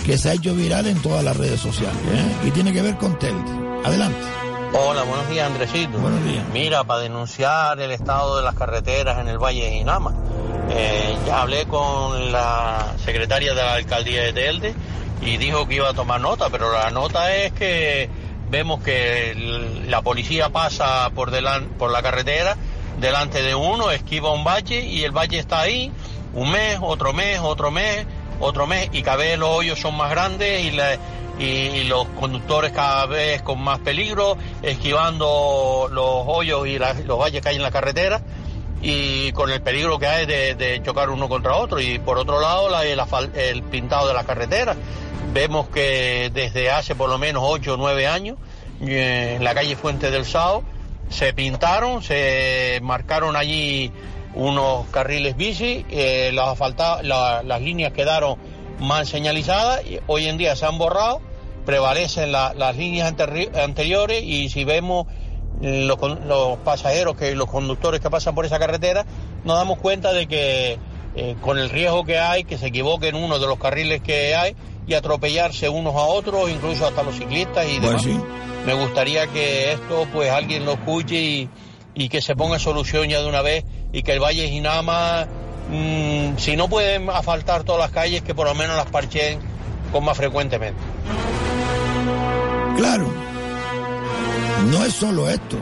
que 0.08 0.18
se 0.18 0.30
ha 0.30 0.34
hecho 0.34 0.56
viral 0.56 0.88
en 0.88 1.00
todas 1.02 1.22
las 1.24 1.36
redes 1.38 1.60
sociales 1.60 1.98
¿eh? 2.14 2.48
y 2.48 2.52
tiene 2.52 2.72
que 2.74 2.82
ver 2.82 2.96
con 2.96 3.20
Telde. 3.20 3.52
Adelante. 3.84 4.18
Hola 4.74 5.04
buenos 5.04 5.30
días, 5.30 5.48
Andresito. 5.48 5.98
Buenos 6.00 6.24
días. 6.24 6.44
Mira, 6.54 6.84
para 6.86 7.02
denunciar 7.02 7.80
el 7.82 7.92
estado 7.92 8.38
de 8.38 8.44
las 8.44 8.56
carreteras 8.56 9.20
en 9.20 9.28
el 9.28 9.38
Valle 9.38 9.66
de 9.66 9.76
Inama, 9.76 10.14
eh, 10.70 11.14
ya 11.28 11.42
hablé 11.42 11.66
con 11.66 12.32
la 12.32 12.94
secretaria 13.04 13.54
de 13.54 13.62
la 13.62 13.74
alcaldía 13.74 14.24
de 14.24 14.32
Telde 14.34 14.74
y 15.22 15.36
dijo 15.38 15.68
que 15.68 15.76
iba 15.76 15.90
a 15.90 15.94
tomar 15.94 16.22
nota, 16.22 16.50
pero 16.50 16.72
la 16.72 16.90
nota 16.90 17.36
es 17.36 17.52
que 17.52 18.10
vemos 18.50 18.82
que 18.82 19.36
la 19.90 20.02
policía 20.02 20.50
pasa 20.50 21.10
por, 21.14 21.32
delan- 21.32 21.68
por 21.78 21.92
la 21.92 22.02
carretera 22.02 22.56
delante 22.98 23.42
de 23.42 23.56
uno, 23.56 23.92
esquiva 23.92 24.32
un 24.32 24.46
valle 24.46 24.82
y 24.86 25.04
el 25.04 25.12
valle 25.12 25.38
está 25.38 25.60
ahí 25.60 25.92
un 26.34 26.50
mes, 26.52 26.78
otro 26.82 27.12
mes, 27.14 27.40
otro 27.42 27.72
mes, 27.72 28.06
otro 28.40 28.68
mes 28.68 28.90
y 28.92 29.02
cada 29.04 29.18
vez 29.18 29.38
los 29.38 29.50
hoyos 29.50 29.80
son 29.80 29.96
más 29.96 30.10
grandes 30.12 30.64
y, 30.64 31.44
y- 31.44 31.84
los 31.86 32.06
conductores 32.20 32.72
cada 32.72 33.06
vez 33.06 33.42
con 33.42 33.60
más 33.62 33.80
peligro, 33.80 34.38
esquivando 34.64 35.88
los 35.92 36.24
hoyos 36.26 36.68
y 36.68 36.78
la- 36.80 36.94
los 36.94 37.20
valles 37.20 37.42
que 37.42 37.50
hay 37.50 37.56
en 37.58 37.62
la 37.64 37.72
carretera 37.72 38.22
y 38.82 39.32
con 39.32 39.50
el 39.50 39.62
peligro 39.62 39.98
que 40.00 40.08
hay 40.08 40.26
de, 40.26 40.82
chocar 40.84 41.10
uno 41.10 41.28
contra 41.30 41.56
otro 41.56 41.80
y 41.80 41.98
por 42.00 42.18
otro 42.18 42.40
lado 42.40 42.70
el 42.84 43.64
pintado 43.64 44.08
de 44.08 44.14
la 44.14 44.24
carretera. 44.24 44.76
Vemos 45.34 45.68
que 45.70 46.32
desde 46.34 46.72
hace 46.72 46.96
por 46.96 47.10
lo 47.10 47.18
menos 47.18 47.44
8 47.46 47.74
o 47.74 47.78
9 47.78 48.08
años 48.08 48.38
eh, 48.82 49.34
en 49.38 49.44
la 49.44 49.54
calle 49.54 49.76
Fuente 49.76 50.10
del 50.12 50.26
Sao 50.26 50.64
se 51.10 51.34
pintaron, 51.34 52.04
se 52.04 52.80
marcaron 52.84 53.36
allí 53.36 53.92
unos 54.38 54.86
carriles 54.92 55.36
bici, 55.36 55.86
eh, 55.90 56.32
las, 56.34 56.50
asfalta- 56.50 57.02
la- 57.04 57.42
las 57.44 57.62
líneas 57.62 57.92
quedaron 57.92 58.38
mal 58.80 59.06
señalizadas, 59.08 59.84
y 59.86 60.00
hoy 60.08 60.28
en 60.28 60.38
día 60.38 60.56
se 60.56 60.66
han 60.66 60.78
borrado, 60.78 61.22
prevalecen 61.66 62.32
la- 62.32 62.54
las 62.54 62.76
líneas 62.78 63.12
anteri- 63.14 63.54
anteriores 63.58 64.24
y 64.24 64.50
si 64.50 64.64
vemos 64.64 65.08
eh, 65.62 65.86
los, 65.86 65.98
los 66.26 66.58
pasajeros, 66.60 67.18
que 67.18 67.34
los 67.36 67.50
conductores 67.50 68.00
que 68.00 68.10
pasan 68.12 68.36
por 68.36 68.46
esa 68.46 68.60
carretera, 68.60 69.06
nos 69.44 69.58
damos 69.58 69.80
cuenta 69.80 70.14
de 70.14 70.28
que 70.28 70.78
eh, 71.16 71.36
con 71.42 71.58
el 71.58 71.72
riesgo 71.72 72.04
que 72.06 72.20
hay, 72.20 72.44
que 72.44 72.60
se 72.60 72.68
equivoquen 72.68 73.16
uno 73.16 73.40
de 73.40 73.48
los 73.48 73.58
carriles 73.58 74.02
que 74.04 74.36
hay 74.36 74.56
y 74.86 74.94
atropellarse 74.94 75.68
unos 75.68 75.96
a 75.96 76.04
otros, 76.04 76.48
incluso 76.52 76.86
hasta 76.86 77.02
los 77.02 77.16
ciclistas 77.16 77.66
y 77.68 77.80
Pues 77.80 77.82
demás. 77.90 78.04
sí. 78.04 78.20
Me 78.68 78.74
gustaría 78.76 79.26
que 79.28 79.72
esto 79.74 80.06
pues 80.14 80.30
alguien 80.30 80.64
lo 80.64 80.74
escuche 80.74 81.16
y, 81.16 81.50
y 81.98 82.10
que 82.10 82.22
se 82.22 82.36
ponga 82.36 82.60
solución 82.60 83.10
ya 83.10 83.20
de 83.22 83.28
una 83.28 83.42
vez 83.42 83.66
y 83.92 84.04
que 84.04 84.14
el 84.14 84.20
Valle 84.20 84.44
de 84.44 84.50
Jinama, 84.50 85.26
mm, 85.72 86.38
si 86.38 86.56
no 86.56 86.70
pueden 86.70 87.10
asfaltar 87.10 87.64
todas 87.64 87.82
las 87.82 87.92
calles, 87.92 88.22
que 88.22 88.36
por 88.36 88.46
lo 88.46 88.54
menos 88.54 88.78
las 88.78 88.86
parcheen 88.86 89.40
con 89.92 90.06
más 90.06 90.16
frecuentemente. 90.16 90.80
Claro. 92.76 93.08
No 94.70 94.86
es 94.86 94.94
solo 94.94 95.28
esto, 95.28 95.58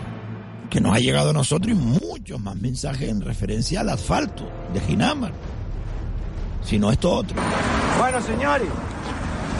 que 0.69 0.81
nos 0.81 0.93
ha 0.93 0.99
llegado 0.99 1.29
a 1.29 1.33
nosotros 1.33 1.71
y 1.71 1.75
muchos 1.75 2.37
más 2.41 2.57
mensajes 2.57 3.07
en 3.07 3.21
referencia 3.21 3.79
al 3.79 3.89
asfalto 3.89 4.43
de 4.73 4.81
Ginamar, 4.81 5.31
sino 6.65 6.91
esto 6.91 7.13
otro. 7.13 7.37
Bueno, 7.97 8.21
señores, 8.21 8.67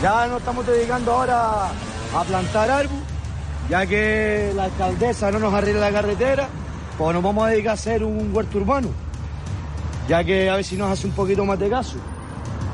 ya 0.02 0.28
nos 0.28 0.40
estamos 0.40 0.68
dedicando 0.68 1.14
ahora 1.14 1.70
a 2.14 2.24
plantar 2.28 2.70
árbol, 2.70 3.00
ya 3.70 3.86
que 3.86 4.52
la 4.54 4.66
alcaldesa 4.66 5.32
no 5.32 5.40
nos 5.40 5.54
arregla 5.54 5.90
la 5.90 5.92
carretera, 5.94 6.50
pues 6.98 7.14
nos 7.14 7.24
vamos 7.24 7.46
a 7.46 7.50
dedicar 7.50 7.72
a 7.72 7.74
hacer 7.74 8.04
un 8.04 8.34
huerto 8.34 8.58
urbano, 8.58 8.90
ya 10.08 10.24
que 10.24 10.50
a 10.50 10.56
ver 10.56 10.64
si 10.64 10.78
nos 10.78 10.92
hace 10.92 11.08
un 11.08 11.14
poquito 11.14 11.46
más 11.46 11.60
de 11.60 11.70
caso. 11.70 11.98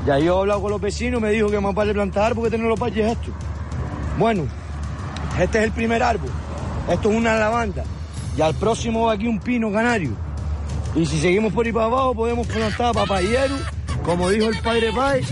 Ya 0.06 0.18
yo 0.18 0.36
he 0.36 0.40
hablado 0.40 0.62
con 0.62 0.70
los 0.70 0.80
vecinos, 0.80 1.20
me 1.20 1.30
dijo 1.30 1.48
que 1.48 1.60
más 1.60 1.74
vale 1.74 1.92
plantar 1.92 2.24
árbol 2.24 2.44
que 2.44 2.50
tener 2.50 2.66
los 2.66 2.78
valles 2.78 3.12
estos. 3.12 3.34
Bueno, 4.18 4.46
este 5.40 5.58
es 5.58 5.64
el 5.64 5.72
primer 5.72 6.02
árbol, 6.02 6.30
esto 6.88 7.10
es 7.10 7.16
una 7.16 7.36
lavanda, 7.36 7.84
y 8.36 8.42
al 8.42 8.54
próximo 8.54 9.06
va 9.06 9.14
aquí 9.14 9.26
un 9.26 9.40
pino 9.40 9.72
canario. 9.72 10.10
Y 10.94 11.06
si 11.06 11.20
seguimos 11.20 11.52
por 11.52 11.64
ahí 11.66 11.72
para 11.72 11.86
abajo, 11.86 12.14
podemos 12.14 12.46
plantar 12.46 12.94
papayero, 12.94 13.56
como 14.04 14.28
dijo 14.28 14.48
el 14.48 14.58
padre 14.60 14.92
Pai, 14.92 15.22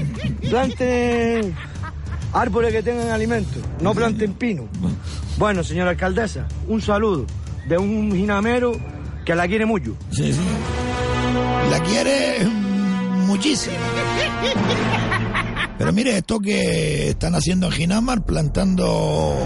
planten 0.48 1.54
árboles 2.32 2.72
que 2.72 2.82
tengan 2.82 3.10
alimento, 3.10 3.60
no 3.80 3.94
planten 3.94 4.34
pino. 4.34 4.68
Bueno, 5.36 5.62
señora 5.62 5.90
alcaldesa, 5.90 6.46
un 6.68 6.80
saludo 6.80 7.26
de 7.70 7.78
un 7.78 8.10
jinamero 8.10 8.72
que 9.24 9.32
la 9.32 9.46
quiere 9.46 9.64
mucho. 9.64 9.96
Sí, 10.10 10.32
sí. 10.32 10.40
La 11.70 11.80
quiere 11.80 12.44
muchísimo. 13.26 13.76
Pero 15.78 15.92
mire, 15.92 16.16
esto 16.18 16.40
que 16.40 17.10
están 17.10 17.36
haciendo 17.36 17.68
en 17.68 17.72
Ginamar, 17.72 18.24
plantando 18.24 19.38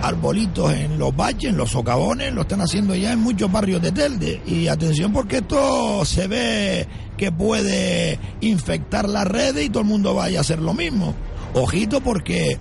arbolitos 0.00 0.72
en 0.74 0.96
los 0.96 1.14
valles, 1.14 1.50
en 1.50 1.56
los 1.56 1.70
socavones, 1.70 2.32
lo 2.32 2.42
están 2.42 2.60
haciendo 2.60 2.94
ya 2.94 3.12
en 3.12 3.18
muchos 3.18 3.50
barrios 3.50 3.82
de 3.82 3.90
Telde. 3.90 4.40
Y 4.46 4.68
atención 4.68 5.12
porque 5.12 5.38
esto 5.38 6.04
se 6.04 6.28
ve 6.28 6.86
que 7.16 7.32
puede 7.32 8.20
infectar 8.42 9.08
las 9.08 9.26
redes 9.26 9.66
y 9.66 9.70
todo 9.70 9.80
el 9.80 9.88
mundo 9.88 10.14
vaya 10.14 10.38
a 10.38 10.42
hacer 10.42 10.60
lo 10.60 10.72
mismo. 10.72 11.16
Ojito 11.54 12.00
porque 12.00 12.58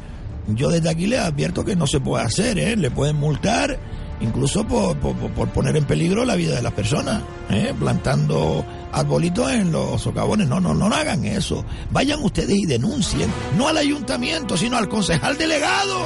yo 0.48 0.72
desde 0.72 0.89
aquí 0.89 1.06
le 1.06 1.20
advierto 1.20 1.63
que 1.63 1.76
no 1.76 1.86
se 1.86 2.00
puede 2.00 2.24
hacer, 2.24 2.58
¿eh? 2.58 2.76
Le 2.76 2.89
pueden 2.89 3.18
multar 3.18 3.78
incluso 4.21 4.65
por, 4.65 4.97
por- 4.97 5.15
por 5.15 5.49
poner 5.49 5.75
en 5.78 5.86
peligro 5.86 6.25
la 6.25 6.36
vida 6.36 6.56
de 6.56 6.62
las 6.62 6.73
personas, 6.73 7.21
¿eh? 7.49 7.73
plantando 7.80 8.65
arbolitos 8.91 9.51
en 9.51 9.71
los 9.71 10.01
socavones. 10.01 10.47
No, 10.47 10.60
no, 10.60 10.73
no 10.73 10.86
hagan 10.93 11.25
eso. 11.25 11.65
Vayan 11.91 12.23
ustedes 12.23 12.56
y 12.58 12.65
denuncien, 12.65 13.30
no 13.58 13.67
al 13.67 13.78
ayuntamiento, 13.78 14.56
sino 14.58 14.78
al 14.78 14.88
concejal 14.89 15.38
delegado. 15.38 15.99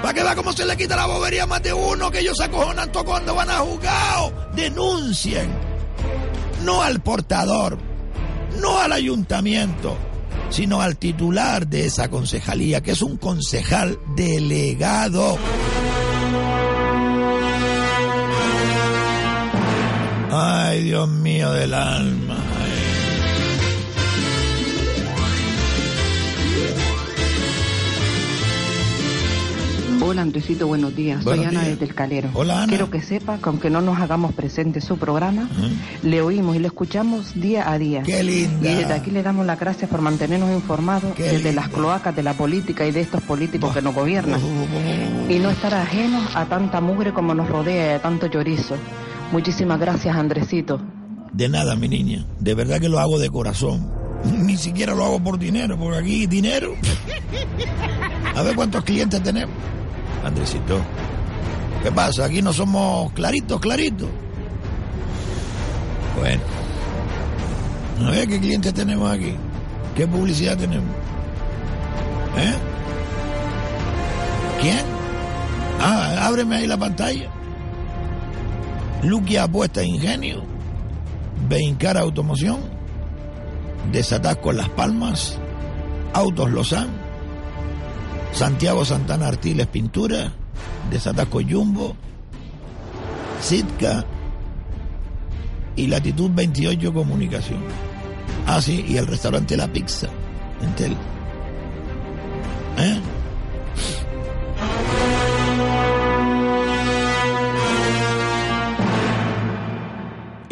Para 0.00 0.14
que 0.14 0.22
vea 0.22 0.34
cómo 0.34 0.52
se 0.52 0.64
le 0.66 0.76
quita 0.76 0.96
la 0.96 1.06
bobería 1.06 1.44
a 1.44 1.46
más 1.46 1.62
de 1.62 1.72
uno, 1.72 2.10
que 2.10 2.20
ellos 2.20 2.36
se 2.36 2.44
acojonan 2.44 2.90
todo 2.90 3.04
cuando 3.04 3.34
van 3.34 3.50
a 3.50 3.58
jugar. 3.58 4.50
Denuncien. 4.56 5.48
No 6.64 6.82
al 6.82 7.00
portador, 7.00 7.78
no 8.60 8.78
al 8.78 8.92
ayuntamiento, 8.92 9.96
sino 10.50 10.80
al 10.80 10.96
titular 10.96 11.66
de 11.66 11.86
esa 11.86 12.08
concejalía, 12.08 12.80
que 12.82 12.92
es 12.92 13.02
un 13.02 13.16
concejal 13.16 13.98
delegado. 14.16 15.38
Ay, 20.72 20.84
Dios 20.84 21.06
mío 21.06 21.52
del 21.52 21.74
alma. 21.74 22.38
Hola 30.04 30.22
Andresito, 30.22 30.66
buenos 30.66 30.94
días. 30.96 31.22
Buenos 31.22 31.44
Soy 31.46 31.54
Ana 31.54 31.60
días. 31.64 31.78
desde 31.78 31.84
el 31.90 31.94
Calero. 31.94 32.30
Hola, 32.34 32.58
Ana. 32.64 32.66
Quiero 32.66 32.90
que 32.90 33.00
sepa 33.00 33.38
que 33.38 33.48
aunque 33.48 33.70
no 33.70 33.80
nos 33.80 33.98
hagamos 34.00 34.32
presente 34.34 34.80
en 34.80 34.84
su 34.84 34.98
programa, 34.98 35.48
le 36.02 36.20
oímos 36.20 36.56
y 36.56 36.58
le 36.58 36.66
escuchamos 36.66 37.40
día 37.40 37.70
a 37.70 37.78
día. 37.78 38.02
Qué 38.02 38.22
linda. 38.22 38.68
Y 38.70 38.74
desde 38.74 38.92
aquí 38.94 39.10
le 39.12 39.22
damos 39.22 39.46
las 39.46 39.60
gracias 39.60 39.88
por 39.88 40.00
mantenernos 40.00 40.50
informados 40.50 41.14
Qué 41.14 41.22
desde 41.22 41.44
linda. 41.44 41.62
las 41.62 41.68
cloacas 41.70 42.16
de 42.16 42.22
la 42.24 42.34
política 42.34 42.84
y 42.86 42.90
de 42.90 43.00
estos 43.00 43.22
políticos 43.22 43.72
que 43.72 43.80
nos 43.80 43.94
gobiernan. 43.94 44.40
Y 45.30 45.38
no 45.38 45.50
estar 45.50 45.72
ajenos 45.72 46.34
a 46.34 46.46
tanta 46.46 46.80
mugre 46.80 47.12
como 47.12 47.32
nos 47.32 47.48
rodea 47.48 47.92
y 47.92 47.94
a 47.94 48.02
tanto 48.02 48.26
llorizo. 48.26 48.76
Muchísimas 49.32 49.80
gracias, 49.80 50.14
Andresito. 50.14 50.78
De 51.32 51.48
nada, 51.48 51.74
mi 51.74 51.88
niña. 51.88 52.26
De 52.38 52.54
verdad 52.54 52.78
que 52.78 52.90
lo 52.90 52.98
hago 52.98 53.18
de 53.18 53.30
corazón. 53.30 53.90
Ni 54.24 54.58
siquiera 54.58 54.94
lo 54.94 55.04
hago 55.04 55.20
por 55.20 55.38
dinero, 55.38 55.78
porque 55.78 55.98
aquí 55.98 56.26
dinero. 56.26 56.74
A 58.36 58.42
ver 58.42 58.54
cuántos 58.54 58.84
clientes 58.84 59.22
tenemos. 59.22 59.54
Andresito. 60.22 60.80
¿Qué 61.82 61.90
pasa? 61.90 62.26
Aquí 62.26 62.42
no 62.42 62.52
somos 62.52 63.10
claritos, 63.12 63.58
claritos. 63.58 64.08
Bueno. 66.18 66.42
A 68.06 68.10
ver 68.10 68.28
qué 68.28 68.38
clientes 68.38 68.74
tenemos 68.74 69.10
aquí. 69.10 69.34
¿Qué 69.96 70.06
publicidad 70.06 70.58
tenemos? 70.58 70.94
¿Eh? 72.36 72.54
¿Quién? 74.60 74.80
Ah, 75.80 76.26
ábreme 76.26 76.56
ahí 76.56 76.66
la 76.66 76.76
pantalla. 76.76 77.30
Luquia 79.02 79.44
Apuesta 79.44 79.82
Ingenio. 79.82 80.44
Beincar 81.48 81.98
Automoción. 81.98 82.60
Desatasco 83.90 84.52
Las 84.52 84.68
Palmas. 84.70 85.38
Autos 86.12 86.50
Lozán. 86.50 86.88
Santiago 88.32 88.84
Santana 88.84 89.28
Artiles 89.28 89.66
Pintura. 89.66 90.32
Desatasco 90.90 91.40
Jumbo. 91.42 91.96
Sitka. 93.40 94.04
Y 95.74 95.88
Latitud 95.88 96.30
28 96.32 96.92
Comunicación. 96.94 97.60
Ah, 98.46 98.60
sí, 98.62 98.84
y 98.86 98.96
el 98.98 99.06
restaurante 99.08 99.56
La 99.56 99.66
Pizza. 99.66 100.08
En 100.62 100.72
Tel. 100.76 100.92
¿Eh? 102.78 103.00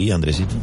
Y 0.00 0.10
Andresito. 0.12 0.54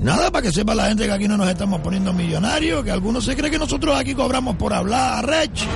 Nada 0.00 0.30
para 0.30 0.42
que 0.42 0.52
sepa 0.52 0.74
la 0.74 0.88
gente 0.88 1.06
que 1.06 1.12
aquí 1.12 1.26
no 1.26 1.38
nos 1.38 1.48
estamos 1.48 1.80
poniendo 1.80 2.12
millonarios, 2.12 2.84
que 2.84 2.90
algunos 2.90 3.24
se 3.24 3.34
creen 3.34 3.52
que 3.52 3.58
nosotros 3.58 3.98
aquí 3.98 4.14
cobramos 4.14 4.56
por 4.56 4.74
hablar, 4.74 5.26
Rech. 5.26 5.66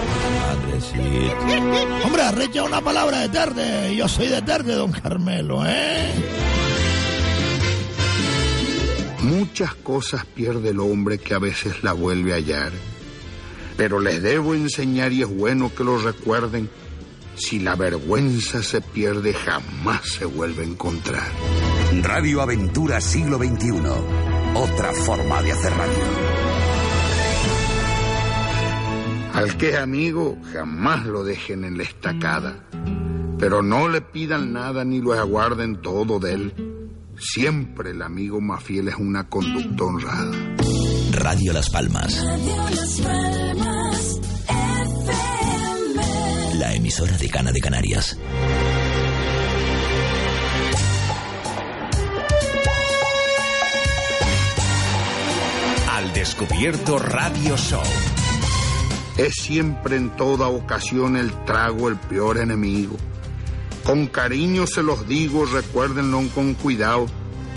Andresito. 0.50 2.04
Hombre, 2.04 2.22
arrecha 2.22 2.62
una 2.64 2.83
palabra 2.83 3.20
de 3.20 3.31
tarde. 3.31 3.96
Yo 3.96 4.07
soy 4.07 4.28
de 4.28 4.42
tarde, 4.42 4.74
don 4.74 4.92
Carmelo, 4.92 5.64
¿eh? 5.64 6.12
Muchas 9.22 9.74
cosas 9.76 10.26
pierde 10.26 10.68
el 10.68 10.81
hombre 10.81 11.16
que 11.16 11.33
a 11.33 11.38
veces 11.38 11.83
la 11.83 11.94
vuelve 11.94 12.35
a 12.35 12.37
hallar. 12.37 12.72
Pero 13.78 13.98
les 13.98 14.22
debo 14.22 14.54
enseñar 14.54 15.11
y 15.14 15.22
es 15.22 15.28
bueno 15.28 15.72
que 15.74 15.85
lo 15.85 15.96
recuerden. 15.96 16.68
Si 17.38 17.61
la 17.61 17.77
vergüenza 17.77 18.62
se 18.62 18.81
pierde, 18.81 19.33
jamás 19.33 20.09
se 20.09 20.24
vuelve 20.24 20.62
a 20.62 20.66
encontrar. 20.66 21.29
Radio 22.03 22.42
Aventura 22.42 23.01
Siglo 23.01 23.38
XXI. 23.38 23.70
Otra 24.55 24.92
forma 24.92 25.40
de 25.42 25.53
hacer 25.53 25.72
radio. 25.72 25.98
Al 29.35 29.57
que 29.57 29.70
es 29.70 29.77
amigo, 29.77 30.37
jamás 30.53 31.07
lo 31.07 31.22
dejen 31.22 31.64
en 31.64 31.79
la 31.79 31.85
estacada. 31.85 32.66
Pero 33.38 33.62
no 33.62 33.88
le 33.88 34.01
pidan 34.01 34.53
nada 34.53 34.85
ni 34.85 35.01
lo 35.01 35.12
aguarden 35.12 35.81
todo 35.81 36.18
de 36.18 36.35
él. 36.35 36.55
Siempre 37.18 37.92
el 37.92 38.03
amigo 38.03 38.40
más 38.40 38.64
fiel 38.64 38.88
es 38.88 38.96
una 38.96 39.29
conducta 39.29 39.85
honrada. 39.85 40.37
Radio 41.12 41.53
Las 41.53 41.70
Palmas. 41.70 42.20
La 42.24 43.38
emisora 46.88 47.18
de 47.18 47.29
Cana 47.29 47.53
de 47.53 47.61
Canarias. 47.61 48.18
Al 55.90 56.14
descubierto 56.14 56.98
Radio 56.98 57.59
Show. 57.59 57.83
Es 59.18 59.35
siempre 59.35 59.96
en 59.96 60.16
toda 60.16 60.48
ocasión 60.48 61.18
el 61.18 61.31
trago 61.44 61.90
el 61.90 61.96
peor 61.96 62.38
enemigo. 62.38 62.96
Con 63.85 64.07
cariño 64.07 64.66
se 64.66 64.83
los 64.83 65.07
digo, 65.07 65.44
recuérdenlo 65.44 66.22
con 66.35 66.55
cuidado. 66.55 67.05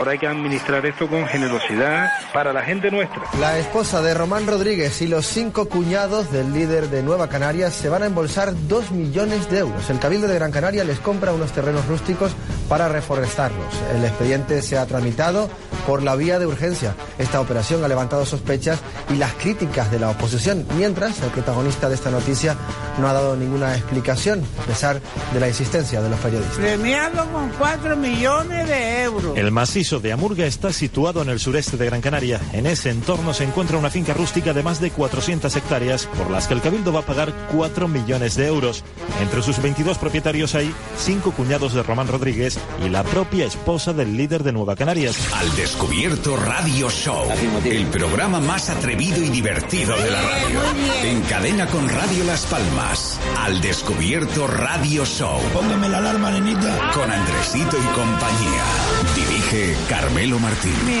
Ahora 0.00 0.12
hay 0.12 0.18
que 0.18 0.26
administrar 0.26 0.86
esto 0.86 1.06
con 1.08 1.26
generosidad 1.26 2.08
para 2.32 2.54
la 2.54 2.62
gente 2.62 2.90
nuestra. 2.90 3.22
La 3.38 3.58
esposa 3.58 4.00
de 4.00 4.14
Román 4.14 4.46
Rodríguez 4.46 5.02
y 5.02 5.06
los 5.06 5.26
cinco 5.26 5.68
cuñados 5.68 6.32
del 6.32 6.54
líder 6.54 6.88
de 6.88 7.02
Nueva 7.02 7.28
Canarias 7.28 7.74
se 7.74 7.90
van 7.90 8.02
a 8.02 8.06
embolsar 8.06 8.54
dos 8.66 8.92
millones 8.92 9.50
de 9.50 9.58
euros. 9.58 9.90
El 9.90 9.98
Cabildo 9.98 10.26
de 10.26 10.36
Gran 10.36 10.52
Canaria 10.52 10.84
les 10.84 11.00
compra 11.00 11.34
unos 11.34 11.52
terrenos 11.52 11.86
rústicos 11.86 12.32
para 12.66 12.88
reforestarlos. 12.88 13.66
El 13.94 14.02
expediente 14.02 14.62
se 14.62 14.78
ha 14.78 14.86
tramitado 14.86 15.50
por 15.86 16.02
la 16.02 16.16
vía 16.16 16.38
de 16.38 16.46
urgencia. 16.46 16.94
Esta 17.18 17.40
operación 17.40 17.84
ha 17.84 17.88
levantado 17.88 18.24
sospechas 18.26 18.80
y 19.08 19.14
las 19.14 19.32
críticas 19.34 19.90
de 19.90 19.98
la 19.98 20.10
oposición, 20.10 20.66
mientras 20.76 21.20
el 21.22 21.30
protagonista 21.30 21.88
de 21.88 21.94
esta 21.94 22.10
noticia 22.10 22.56
no 22.98 23.08
ha 23.08 23.12
dado 23.12 23.36
ninguna 23.36 23.76
explicación, 23.76 24.42
a 24.62 24.66
pesar 24.66 25.00
de 25.32 25.40
la 25.40 25.48
insistencia 25.48 26.00
de 26.00 26.08
los 26.08 26.18
periodistas. 26.20 26.56
Premiado 26.56 27.26
con 27.32 27.50
4 27.58 27.96
millones 27.96 28.68
de 28.68 29.02
euros. 29.02 29.36
El 29.36 29.50
macizo 29.50 30.00
de 30.00 30.12
Amurga 30.12 30.46
está 30.46 30.72
situado 30.72 31.22
en 31.22 31.28
el 31.28 31.40
sureste 31.40 31.76
de 31.76 31.86
Gran 31.86 32.00
Canaria. 32.00 32.40
En 32.52 32.66
ese 32.66 32.90
entorno 32.90 33.34
se 33.34 33.44
encuentra 33.44 33.78
una 33.78 33.90
finca 33.90 34.14
rústica 34.14 34.52
de 34.52 34.62
más 34.62 34.80
de 34.80 34.90
400 34.90 35.54
hectáreas, 35.56 36.06
por 36.18 36.30
las 36.30 36.46
que 36.46 36.54
el 36.54 36.60
Cabildo 36.60 36.92
va 36.92 37.00
a 37.00 37.06
pagar 37.06 37.32
4 37.52 37.88
millones 37.88 38.36
de 38.36 38.46
euros. 38.46 38.84
Entre 39.20 39.42
sus 39.42 39.60
22 39.60 39.98
propietarios 39.98 40.54
hay 40.54 40.72
cinco 40.98 41.32
cuñados 41.32 41.74
de 41.74 41.82
Román 41.82 42.08
Rodríguez 42.08 42.58
y 42.84 42.88
la 42.88 43.02
propia 43.02 43.46
esposa 43.46 43.92
del 43.92 44.16
líder 44.16 44.42
de 44.42 44.52
Nueva 44.52 44.76
Canarias. 44.76 45.16
Al 45.34 45.54
Descubierto 45.70 46.36
Radio 46.36 46.90
Show, 46.90 47.28
el 47.64 47.86
programa 47.86 48.40
más 48.40 48.68
atrevido 48.70 49.22
y 49.22 49.28
divertido 49.28 49.96
de 49.96 50.10
la 50.10 50.20
radio. 50.20 50.60
En 51.04 51.22
cadena 51.22 51.68
con 51.68 51.88
Radio 51.88 52.24
Las 52.24 52.44
Palmas. 52.46 53.20
Al 53.38 53.60
Descubierto 53.60 54.48
Radio 54.48 55.04
Show. 55.04 55.40
Póngame 55.52 55.88
la 55.88 55.98
alarma, 55.98 56.32
nenita. 56.32 56.90
Con 56.92 57.08
Andresito 57.08 57.78
y 57.78 57.86
compañía. 57.94 58.64
Dirige 59.14 59.76
Carmelo 59.88 60.40
Martín. 60.40 60.74
Mi 60.84 61.00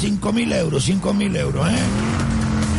5 0.00 0.32
mil 0.32 0.52
euros, 0.52 0.84
5 0.84 1.12
mil 1.14 1.36
euros, 1.36 1.68
¿eh? 1.68 2.17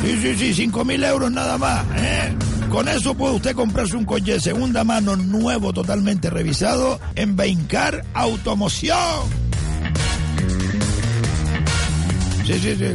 Sí, 0.02 0.18
sí, 0.22 0.36
sí, 0.38 0.54
5 0.54 0.86
mil 0.86 1.04
euros 1.04 1.32
nada 1.32 1.58
más, 1.58 1.86
¿eh? 1.98 2.34
Con 2.70 2.88
eso 2.88 3.16
puede 3.16 3.36
usted 3.36 3.56
comprarse 3.56 3.96
un 3.98 4.06
coche 4.06 4.34
de 4.34 4.40
segunda 4.40 4.84
mano 4.84 5.16
nuevo, 5.16 5.74
totalmente 5.74 6.30
revisado, 6.30 7.00
en 7.16 7.36
Beincar 7.36 8.06
Automoción. 8.14 8.98
Sí, 12.46 12.54
sí, 12.60 12.76
sí, 12.76 12.86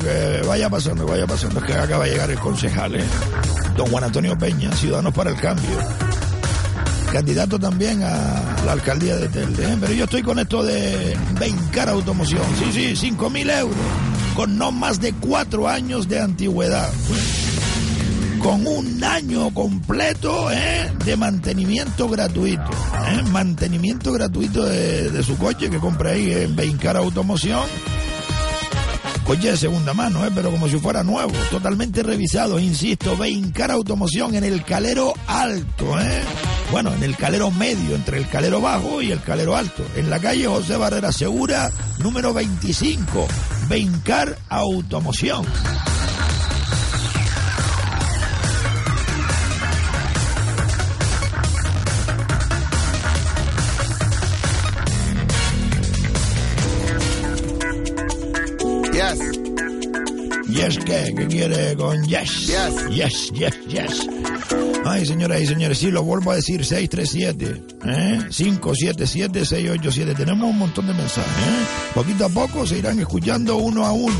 vaya 0.48 0.68
pasando, 0.68 1.06
vaya 1.06 1.26
pasando. 1.26 1.60
Es 1.60 1.66
que 1.66 1.74
acaba 1.74 2.04
de 2.04 2.10
llegar 2.10 2.30
el 2.30 2.38
concejal, 2.38 2.96
¿eh? 2.96 3.04
Don 3.76 3.86
Juan 3.88 4.04
Antonio 4.04 4.36
Peña, 4.38 4.72
Ciudadanos 4.72 5.12
para 5.12 5.30
el 5.30 5.36
Cambio. 5.36 5.78
Candidato 7.12 7.58
también 7.58 8.02
a 8.02 8.62
la 8.66 8.72
alcaldía 8.72 9.16
de 9.16 9.28
Telde. 9.28 9.64
¿eh? 9.64 9.76
Pero 9.80 9.92
yo 9.92 10.04
estoy 10.04 10.22
con 10.22 10.38
esto 10.40 10.64
de 10.64 11.16
Beincar 11.38 11.88
Automoción. 11.88 12.42
Sí, 12.58 12.72
sí, 12.72 12.96
5 12.96 13.30
mil 13.30 13.48
euros. 13.50 13.76
Con 14.34 14.58
no 14.58 14.72
más 14.72 15.00
de 15.00 15.12
cuatro 15.12 15.68
años 15.68 16.08
de 16.08 16.20
antigüedad 16.20 16.92
con 18.44 18.66
un 18.66 19.02
año 19.02 19.54
completo 19.54 20.50
¿eh? 20.52 20.92
de 21.02 21.16
mantenimiento 21.16 22.10
gratuito. 22.10 22.70
¿eh? 23.08 23.22
Mantenimiento 23.32 24.12
gratuito 24.12 24.64
de, 24.64 25.22
su 25.22 25.38
coche 25.38 25.70
que 25.70 25.78
compra 25.78 26.10
ahí 26.10 26.30
en 26.30 26.54
Beincar 26.54 26.98
Automoción. 26.98 27.62
Coche 29.24 29.52
de 29.52 29.56
segunda 29.56 29.94
mano, 29.94 30.26
¿eh? 30.26 30.30
pero 30.34 30.50
como 30.50 30.68
si 30.68 30.76
fuera 30.76 31.02
nuevo, 31.02 31.32
totalmente 31.50 32.02
revisado, 32.02 32.58
insisto, 32.58 33.16
Beincar 33.16 33.70
Automoción 33.70 34.34
en 34.34 34.44
el 34.44 34.62
Calero 34.62 35.14
Alto, 35.26 35.98
¿eh? 35.98 36.20
Bueno, 36.70 36.92
en 36.92 37.02
el 37.02 37.16
Calero 37.16 37.50
Medio, 37.50 37.94
entre 37.94 38.18
el 38.18 38.28
Calero 38.28 38.60
Bajo 38.60 39.00
y 39.00 39.10
el 39.10 39.22
Calero 39.22 39.56
Alto, 39.56 39.82
en 39.96 40.10
la 40.10 40.18
calle 40.18 40.46
José 40.46 40.76
Barrera 40.76 41.12
Segura, 41.12 41.70
número 41.98 42.34
25, 42.34 43.26
Beincar 43.68 44.36
Automoción. 44.48 45.44
Yes, 60.64 60.78
¿qué? 60.78 61.12
¿Qué 61.14 61.26
quiere 61.26 61.76
con 61.76 62.02
yes? 62.04 62.46
Yes. 62.46 62.88
Yes, 62.88 63.30
yes, 63.32 63.54
yes. 63.68 64.08
Ay, 64.86 65.04
señoras 65.04 65.42
y 65.42 65.46
señores, 65.46 65.76
sí, 65.76 65.90
lo 65.90 66.02
vuelvo 66.02 66.30
a 66.30 66.36
decir, 66.36 66.64
637, 66.64 67.62
¿eh? 67.84 68.18
577-687. 68.30 70.16
Tenemos 70.16 70.48
un 70.48 70.58
montón 70.58 70.86
de 70.86 70.94
mensajes, 70.94 71.30
¿eh? 71.30 71.66
Poquito 71.92 72.24
a 72.24 72.28
poco 72.30 72.66
se 72.66 72.78
irán 72.78 72.98
escuchando 72.98 73.56
uno 73.58 73.84
a 73.84 73.92
uno. 73.92 74.16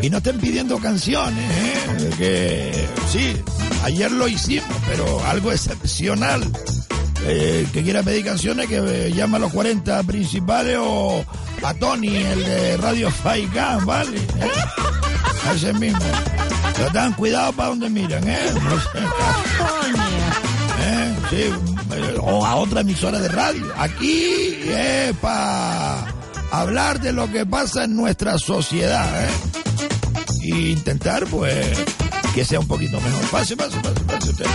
Y 0.00 0.08
no 0.08 0.16
estén 0.16 0.38
pidiendo 0.38 0.78
canciones, 0.78 1.44
¿eh? 1.44 2.10
Que 2.16 2.88
sí, 3.12 3.36
ayer 3.84 4.10
lo 4.12 4.28
hicimos, 4.28 4.64
pero 4.88 5.22
algo 5.26 5.52
excepcional. 5.52 6.42
Eh, 7.26 7.66
que 7.70 7.82
quiera 7.82 8.02
pedir 8.02 8.24
canciones 8.24 8.66
que 8.66 8.78
eh, 8.78 9.12
llama 9.12 9.36
a 9.36 9.40
los 9.40 9.52
40 9.52 10.04
principales 10.04 10.78
o 10.80 11.22
a 11.62 11.74
Tony, 11.74 12.16
el 12.16 12.42
de 12.44 12.78
Radio 12.78 13.10
Faikan, 13.10 13.84
¿vale? 13.84 14.16
¿Eh? 15.50 15.56
Ese 15.56 15.72
mismo. 15.74 15.98
Pero 16.76 16.86
tengan 16.86 17.12
cuidado 17.14 17.52
para 17.52 17.68
donde 17.70 17.90
miran, 17.90 18.26
¿eh? 18.28 18.38
No. 18.54 18.76
¿Eh? 20.82 21.16
Sí, 21.30 21.44
o 22.20 22.44
a 22.44 22.56
otra 22.56 22.80
emisora 22.80 23.18
de 23.18 23.28
radio. 23.28 23.66
Aquí 23.76 24.60
es 24.66 25.14
para 25.20 26.06
hablar 26.50 27.00
de 27.00 27.12
lo 27.12 27.30
que 27.30 27.44
pasa 27.46 27.84
en 27.84 27.96
nuestra 27.96 28.38
sociedad, 28.38 29.24
¿eh? 29.24 29.30
Y 30.42 30.70
intentar, 30.70 31.26
pues, 31.26 31.78
que 32.34 32.44
sea 32.44 32.60
un 32.60 32.66
poquito 32.66 33.00
mejor. 33.00 33.22
Pase, 33.30 33.56
pase, 33.56 33.78
pase, 33.80 34.00
pase 34.04 34.30
usted. 34.30 34.46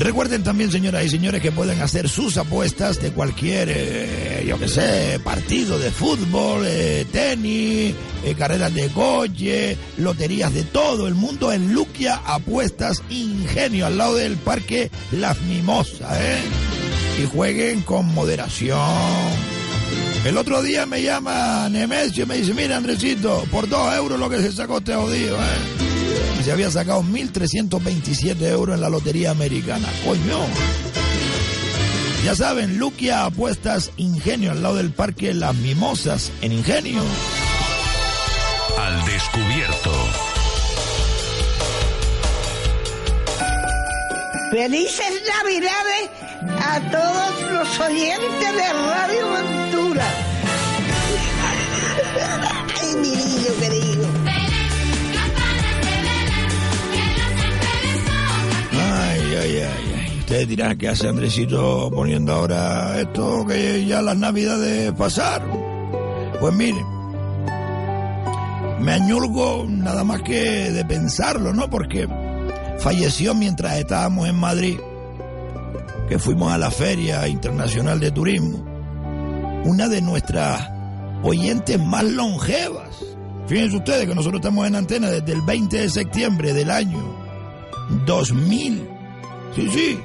Recuerden 0.00 0.42
también, 0.42 0.72
señoras 0.72 1.04
y 1.04 1.10
señores, 1.10 1.42
que 1.42 1.52
pueden 1.52 1.82
hacer 1.82 2.08
sus 2.08 2.38
apuestas 2.38 3.02
de 3.02 3.12
cualquier, 3.12 3.68
eh, 3.70 4.44
yo 4.48 4.58
que 4.58 4.66
sé, 4.66 5.20
partido 5.22 5.78
de 5.78 5.90
fútbol, 5.90 6.64
eh, 6.66 7.04
tenis, 7.12 7.94
eh, 8.24 8.34
carreras 8.34 8.72
de 8.72 8.88
coche, 8.88 9.76
loterías 9.98 10.54
de 10.54 10.64
todo 10.64 11.06
el 11.06 11.14
mundo 11.14 11.52
en 11.52 11.74
Luquia 11.74 12.22
Apuestas 12.24 13.02
Ingenio, 13.10 13.84
al 13.84 13.98
lado 13.98 14.14
del 14.14 14.38
Parque 14.38 14.90
Las 15.12 15.38
Mimosas, 15.42 16.18
¿eh? 16.18 16.40
Y 17.22 17.26
jueguen 17.26 17.82
con 17.82 18.06
moderación. 18.06 18.80
El 20.24 20.38
otro 20.38 20.62
día 20.62 20.86
me 20.86 21.02
llama 21.02 21.68
Nemesio 21.68 22.24
y 22.24 22.26
me 22.26 22.36
dice, 22.38 22.54
mira 22.54 22.78
Andresito, 22.78 23.44
por 23.50 23.68
dos 23.68 23.94
euros 23.94 24.18
lo 24.18 24.30
que 24.30 24.38
se 24.38 24.50
sacó 24.50 24.78
este 24.78 24.94
jodido, 24.94 25.36
¿eh? 25.36 25.89
Y 26.38 26.42
se 26.42 26.52
había 26.52 26.70
sacado 26.70 27.02
1.327 27.02 28.40
euros 28.48 28.74
en 28.74 28.80
la 28.80 28.88
lotería 28.88 29.30
americana. 29.30 29.88
Coño. 30.04 30.38
Ya 32.24 32.34
saben, 32.34 32.78
Luquia 32.78 33.24
Apuestas 33.24 33.92
Ingenio, 33.96 34.52
al 34.52 34.62
lado 34.62 34.76
del 34.76 34.90
Parque 34.90 35.32
Las 35.32 35.54
Mimosas, 35.54 36.30
en 36.42 36.52
Ingenio. 36.52 37.02
Al 38.78 39.04
descubierto. 39.06 39.90
Felices 44.50 45.22
Navidades 45.38 46.10
a 46.58 46.80
todos 46.90 47.52
los 47.52 47.80
oyentes 47.80 48.54
de 48.54 48.72
Radio 48.72 49.30
Ventura. 49.32 50.04
Ay, 52.82 52.94
mi 52.96 53.10
niño 53.10 53.52
querido. 53.60 54.19
Ay, 59.36 59.58
ay, 59.58 59.94
ay. 59.96 60.18
Ustedes 60.20 60.48
dirán 60.48 60.78
que 60.78 60.88
hace 60.88 61.08
Andresito 61.08 61.90
poniendo 61.92 62.32
ahora 62.32 63.00
esto 63.00 63.46
que 63.46 63.84
ya 63.84 64.02
las 64.02 64.16
navidades 64.16 64.92
pasaron. 64.92 65.50
Pues 66.40 66.54
miren, 66.54 66.86
me 68.80 68.92
añurgo 68.92 69.66
nada 69.68 70.04
más 70.04 70.22
que 70.22 70.70
de 70.70 70.84
pensarlo, 70.84 71.52
¿no? 71.52 71.68
Porque 71.68 72.08
falleció 72.78 73.34
mientras 73.34 73.78
estábamos 73.78 74.28
en 74.28 74.36
Madrid, 74.36 74.78
que 76.08 76.18
fuimos 76.18 76.52
a 76.52 76.58
la 76.58 76.70
Feria 76.70 77.26
Internacional 77.28 78.00
de 78.00 78.10
Turismo, 78.10 78.64
una 79.64 79.88
de 79.88 80.00
nuestras 80.00 80.68
oyentes 81.22 81.78
más 81.78 82.04
longevas. 82.04 82.88
Fíjense 83.46 83.76
ustedes 83.76 84.06
que 84.06 84.14
nosotros 84.14 84.40
estamos 84.40 84.66
en 84.66 84.76
antena 84.76 85.08
desde 85.08 85.32
el 85.32 85.42
20 85.42 85.76
de 85.76 85.88
septiembre 85.90 86.52
del 86.52 86.70
año 86.70 87.16
2000. 88.06 88.99
Sí, 89.54 89.68
sí, 89.70 90.00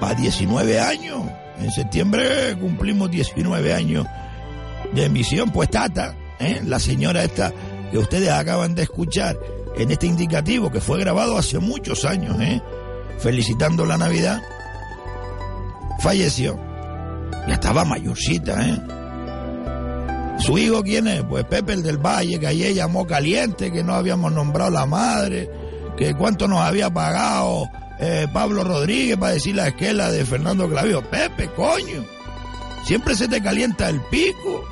para 0.00 0.14
19 0.14 0.80
años. 0.80 1.22
En 1.58 1.70
septiembre 1.70 2.56
cumplimos 2.58 3.10
19 3.10 3.74
años 3.74 4.06
de 4.92 5.04
emisión. 5.04 5.50
Pues 5.50 5.70
Tata, 5.70 6.14
¿eh? 6.38 6.62
la 6.64 6.78
señora 6.78 7.22
esta 7.24 7.52
que 7.90 7.98
ustedes 7.98 8.30
acaban 8.30 8.74
de 8.74 8.82
escuchar 8.82 9.36
en 9.76 9.90
este 9.90 10.06
indicativo 10.06 10.70
que 10.70 10.80
fue 10.80 10.98
grabado 11.00 11.36
hace 11.36 11.58
muchos 11.58 12.04
años, 12.04 12.40
¿eh? 12.40 12.62
felicitando 13.18 13.84
la 13.84 13.98
Navidad, 13.98 14.40
falleció. 16.00 16.58
Ya 17.46 17.54
estaba 17.54 17.84
mayorcita, 17.84 18.66
¿eh? 18.66 18.80
¿Su 20.38 20.56
hijo 20.56 20.82
quién 20.82 21.06
es? 21.06 21.22
Pues 21.24 21.44
Pepe 21.44 21.74
el 21.74 21.82
del 21.82 21.98
Valle, 21.98 22.38
que 22.38 22.46
ayer 22.46 22.72
llamó 22.72 23.06
caliente, 23.06 23.70
que 23.70 23.84
no 23.84 23.94
habíamos 23.94 24.32
nombrado 24.32 24.70
la 24.70 24.86
madre, 24.86 25.50
que 25.98 26.14
cuánto 26.14 26.48
nos 26.48 26.60
había 26.60 26.88
pagado 26.88 27.68
eh, 28.00 28.26
Pablo 28.32 28.64
Rodríguez 28.64 29.16
para 29.18 29.34
decir 29.34 29.54
la 29.54 29.68
esquela 29.68 30.10
de 30.10 30.24
Fernando 30.24 30.68
Clavijo. 30.68 31.02
Pepe, 31.02 31.50
coño, 31.50 32.04
siempre 32.84 33.14
se 33.14 33.28
te 33.28 33.42
calienta 33.42 33.88
el 33.88 34.00
pico. 34.02 34.64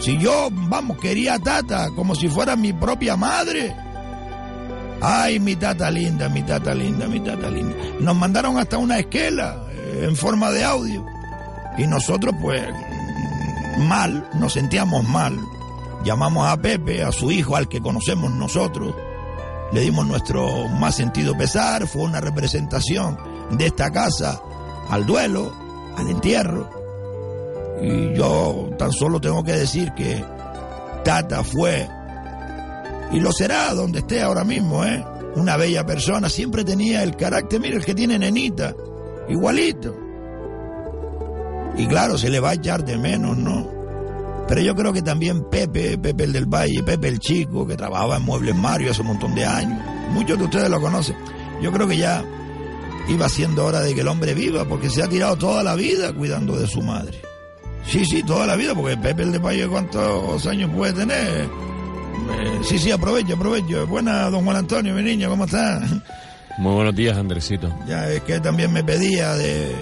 Si 0.00 0.16
yo, 0.18 0.48
vamos, 0.50 0.98
quería 0.98 1.34
a 1.34 1.38
Tata 1.38 1.90
como 1.94 2.14
si 2.14 2.28
fuera 2.28 2.56
mi 2.56 2.72
propia 2.72 3.16
madre. 3.16 3.76
Ay, 5.02 5.38
mi 5.38 5.56
tata 5.56 5.90
linda, 5.90 6.28
mi 6.28 6.42
tata 6.42 6.74
linda, 6.74 7.06
mi 7.08 7.20
tata 7.20 7.48
linda. 7.48 7.74
Nos 8.00 8.16
mandaron 8.16 8.58
hasta 8.58 8.76
una 8.76 8.98
esquela 8.98 9.64
eh, 9.70 10.06
en 10.08 10.16
forma 10.16 10.50
de 10.50 10.62
audio. 10.62 11.04
Y 11.78 11.86
nosotros, 11.86 12.34
pues, 12.40 12.62
mal, 13.78 14.28
nos 14.34 14.52
sentíamos 14.52 15.08
mal. 15.08 15.38
Llamamos 16.04 16.46
a 16.46 16.56
Pepe, 16.58 17.02
a 17.02 17.12
su 17.12 17.30
hijo, 17.30 17.56
al 17.56 17.68
que 17.68 17.80
conocemos 17.80 18.30
nosotros. 18.32 18.94
Le 19.72 19.80
dimos 19.80 20.06
nuestro 20.06 20.68
más 20.68 20.96
sentido 20.96 21.36
pesar. 21.36 21.86
Fue 21.86 22.02
una 22.02 22.20
representación 22.20 23.18
de 23.52 23.66
esta 23.66 23.90
casa 23.90 24.40
al 24.88 25.06
duelo, 25.06 25.52
al 25.96 26.08
entierro. 26.08 26.68
Y 27.82 28.14
yo 28.14 28.70
tan 28.78 28.92
solo 28.92 29.20
tengo 29.20 29.42
que 29.42 29.52
decir 29.52 29.92
que 29.94 30.22
Tata 31.04 31.42
fue 31.42 31.88
y 33.12 33.20
lo 33.20 33.32
será 33.32 33.74
donde 33.74 34.00
esté 34.00 34.22
ahora 34.22 34.44
mismo, 34.44 34.84
¿eh? 34.84 35.04
Una 35.34 35.56
bella 35.56 35.84
persona, 35.84 36.28
siempre 36.28 36.64
tenía 36.64 37.02
el 37.02 37.16
carácter, 37.16 37.60
mira, 37.60 37.76
el 37.76 37.84
que 37.84 37.94
tiene 37.94 38.18
nenita, 38.18 38.74
igualito. 39.28 39.96
Y 41.76 41.86
claro, 41.86 42.18
se 42.18 42.30
le 42.30 42.40
va 42.40 42.50
a 42.50 42.54
echar 42.54 42.84
de 42.84 42.98
menos, 42.98 43.36
¿no? 43.36 43.79
Pero 44.50 44.62
yo 44.62 44.74
creo 44.74 44.92
que 44.92 45.00
también 45.00 45.44
Pepe, 45.48 45.96
Pepe 45.96 46.24
el 46.24 46.32
del 46.32 46.46
Valle, 46.46 46.82
Pepe 46.82 47.06
el 47.06 47.20
chico, 47.20 47.64
que 47.64 47.76
trabajaba 47.76 48.16
en 48.16 48.24
Muebles 48.24 48.56
Mario 48.56 48.90
hace 48.90 49.00
un 49.00 49.06
montón 49.06 49.32
de 49.36 49.44
años, 49.44 49.80
muchos 50.10 50.36
de 50.36 50.42
ustedes 50.42 50.68
lo 50.68 50.80
conocen. 50.80 51.14
Yo 51.62 51.70
creo 51.70 51.86
que 51.86 51.96
ya 51.96 52.24
iba 53.08 53.28
siendo 53.28 53.64
hora 53.64 53.80
de 53.80 53.94
que 53.94 54.00
el 54.00 54.08
hombre 54.08 54.34
viva, 54.34 54.64
porque 54.64 54.90
se 54.90 55.04
ha 55.04 55.08
tirado 55.08 55.36
toda 55.36 55.62
la 55.62 55.76
vida 55.76 56.12
cuidando 56.12 56.58
de 56.58 56.66
su 56.66 56.82
madre. 56.82 57.22
Sí, 57.86 58.04
sí, 58.04 58.24
toda 58.24 58.44
la 58.44 58.56
vida, 58.56 58.74
porque 58.74 58.96
Pepe 58.96 59.22
el 59.22 59.30
del 59.30 59.40
Valle, 59.40 59.68
¿cuántos 59.68 60.44
años 60.48 60.68
puede 60.74 60.94
tener? 60.94 61.44
Eh, 61.44 62.60
sí, 62.64 62.76
sí, 62.76 62.90
aprovecho, 62.90 63.34
aprovecho. 63.34 63.86
Buena, 63.86 64.30
don 64.30 64.44
Juan 64.44 64.56
Antonio, 64.56 64.92
mi 64.94 65.02
niño, 65.04 65.30
¿cómo 65.30 65.44
está? 65.44 65.80
Muy 66.58 66.74
buenos 66.74 66.96
días, 66.96 67.16
Andresito. 67.16 67.72
Ya 67.86 68.10
es 68.10 68.20
que 68.22 68.40
también 68.40 68.72
me 68.72 68.82
pedía 68.82 69.32
de... 69.34 69.72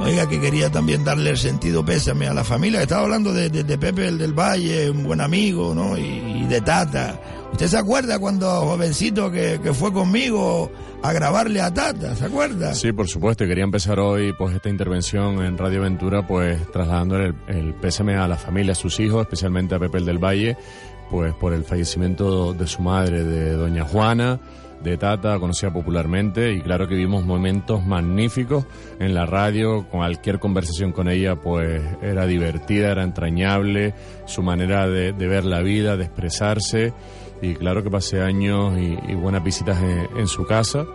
Oiga, 0.00 0.28
que 0.28 0.40
quería 0.40 0.70
también 0.70 1.04
darle 1.04 1.30
el 1.30 1.38
sentido 1.38 1.84
pésame 1.84 2.28
a 2.28 2.34
la 2.34 2.44
familia. 2.44 2.82
Estaba 2.82 3.02
hablando 3.02 3.32
de, 3.32 3.48
de- 3.50 3.64
de 3.64 3.78
Pepe 3.78 4.06
el 4.08 4.18
del 4.18 4.32
Valle, 4.38 4.90
un 4.90 5.02
buen 5.04 5.20
amigo, 5.20 5.74
¿no? 5.74 5.96
Y, 5.98 6.02
y 6.02 6.46
de 6.46 6.60
Tata. 6.60 7.20
¿Usted 7.52 7.66
se 7.68 7.78
acuerda 7.78 8.18
cuando 8.18 8.48
jovencito 8.48 9.30
que, 9.30 9.58
que 9.62 9.72
fue 9.72 9.92
conmigo 9.92 10.70
a 11.02 11.12
grabarle 11.12 11.60
a 11.60 11.72
Tata? 11.74 12.14
¿Se 12.14 12.24
acuerda? 12.26 12.74
Sí, 12.74 12.92
por 12.92 13.08
supuesto, 13.08 13.44
y 13.44 13.48
quería 13.48 13.64
empezar 13.64 13.98
hoy 13.98 14.32
pues 14.36 14.54
esta 14.54 14.68
intervención 14.68 15.42
en 15.44 15.56
Radio 15.58 15.80
Ventura 15.82 16.26
pues 16.26 16.60
trasladándole 16.70 17.34
el, 17.48 17.56
el 17.56 17.74
pésame 17.74 18.14
a 18.16 18.28
la 18.28 18.36
familia, 18.36 18.72
a 18.72 18.76
sus 18.76 19.00
hijos, 19.00 19.22
especialmente 19.22 19.74
a 19.74 19.78
Pepe 19.78 19.98
el 19.98 20.04
del 20.06 20.18
Valle, 20.22 20.56
pues 21.10 21.34
por 21.34 21.52
el 21.52 21.64
fallecimiento 21.64 22.52
de 22.52 22.66
su 22.66 22.82
madre, 22.82 23.24
de 23.24 23.52
doña 23.52 23.84
Juana, 23.84 24.38
de 24.82 24.96
Tata, 24.96 25.38
conocida 25.38 25.72
popularmente, 25.72 26.52
y 26.52 26.60
claro 26.60 26.86
que 26.86 26.94
vimos 26.94 27.24
momentos 27.24 27.84
magníficos 27.84 28.66
en 28.98 29.14
la 29.14 29.26
radio, 29.26 29.86
cualquier 29.90 30.38
conversación 30.38 30.92
con 30.92 31.08
ella 31.08 31.36
pues 31.36 31.82
era 32.02 32.26
divertida, 32.26 32.90
era 32.90 33.02
entrañable, 33.02 33.94
su 34.26 34.42
manera 34.42 34.88
de, 34.88 35.12
de 35.12 35.26
ver 35.26 35.44
la 35.44 35.62
vida, 35.62 35.96
de 35.96 36.04
expresarse, 36.04 36.92
y 37.42 37.54
claro 37.54 37.82
que 37.82 37.90
pasé 37.90 38.22
años 38.22 38.78
y, 38.78 39.14
buenas 39.14 39.44
visitas 39.44 39.80
en, 39.82 40.18
en 40.18 40.26
su 40.26 40.46
casa. 40.46 40.86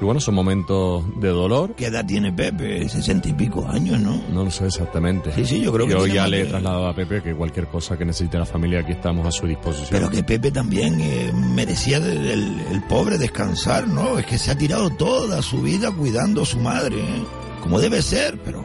Y 0.00 0.04
bueno, 0.04 0.20
son 0.20 0.34
momentos 0.34 1.04
de 1.20 1.28
dolor. 1.28 1.74
¿Qué 1.74 1.86
edad 1.86 2.04
tiene 2.04 2.30
Pepe? 2.32 2.86
Sesenta 2.88 3.28
y 3.28 3.32
pico 3.32 3.66
años, 3.66 3.98
¿no? 3.98 4.20
No 4.30 4.44
lo 4.44 4.50
sé 4.50 4.66
exactamente. 4.66 5.32
Sí, 5.34 5.46
sí, 5.46 5.60
yo 5.62 5.72
creo 5.72 5.86
que 5.86 5.92
Yo 5.94 6.06
ya 6.06 6.28
le 6.28 6.42
he 6.42 6.44
trasladado 6.44 6.86
a 6.88 6.94
Pepe 6.94 7.22
que 7.22 7.34
cualquier 7.34 7.66
cosa 7.68 7.96
que 7.96 8.04
necesite 8.04 8.38
la 8.38 8.44
familia, 8.44 8.80
aquí 8.80 8.92
estamos 8.92 9.26
a 9.26 9.30
su 9.32 9.46
disposición. 9.46 9.88
Pero 9.90 10.10
que 10.10 10.22
Pepe 10.22 10.50
también 10.50 11.00
eh, 11.00 11.32
merecía 11.32 11.96
el, 11.96 12.04
el- 12.26 12.60
el 12.72 12.82
pobre 12.82 13.16
descansar, 13.16 13.88
¿no? 13.88 14.18
Es 14.18 14.26
que 14.26 14.36
se 14.36 14.50
ha 14.50 14.58
tirado 14.58 14.90
toda 14.90 15.40
su 15.40 15.62
vida 15.62 15.90
cuidando 15.90 16.42
a 16.42 16.46
su 16.46 16.58
madre, 16.58 17.00
¿eh? 17.00 17.24
como 17.62 17.80
debe 17.80 18.02
ser, 18.02 18.38
pero 18.44 18.64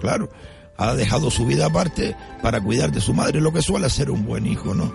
claro, 0.00 0.28
ha 0.76 0.94
dejado 0.94 1.30
su 1.30 1.46
vida 1.46 1.66
aparte 1.66 2.14
para 2.42 2.60
cuidar 2.60 2.92
de 2.92 3.00
su 3.00 3.14
madre, 3.14 3.40
lo 3.40 3.50
que 3.52 3.62
suele 3.62 3.88
ser 3.88 4.10
un 4.10 4.26
buen 4.26 4.46
hijo, 4.46 4.74
¿no? 4.74 4.92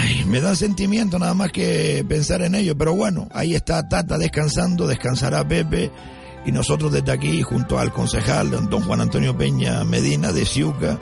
Ay, 0.00 0.24
me 0.26 0.40
da 0.40 0.54
sentimiento 0.54 1.18
nada 1.18 1.34
más 1.34 1.50
que 1.50 2.04
pensar 2.08 2.42
en 2.42 2.54
ello, 2.54 2.76
pero 2.76 2.94
bueno, 2.94 3.28
ahí 3.32 3.54
está 3.54 3.88
Tata 3.88 4.18
descansando, 4.18 4.86
descansará 4.86 5.46
Pepe 5.46 5.90
y 6.46 6.52
nosotros 6.52 6.92
desde 6.92 7.12
aquí, 7.12 7.42
junto 7.42 7.78
al 7.78 7.92
concejal 7.92 8.50
don 8.50 8.82
Juan 8.82 9.00
Antonio 9.00 9.36
Peña 9.36 9.84
Medina 9.84 10.32
de 10.32 10.46
Ciuca, 10.46 10.98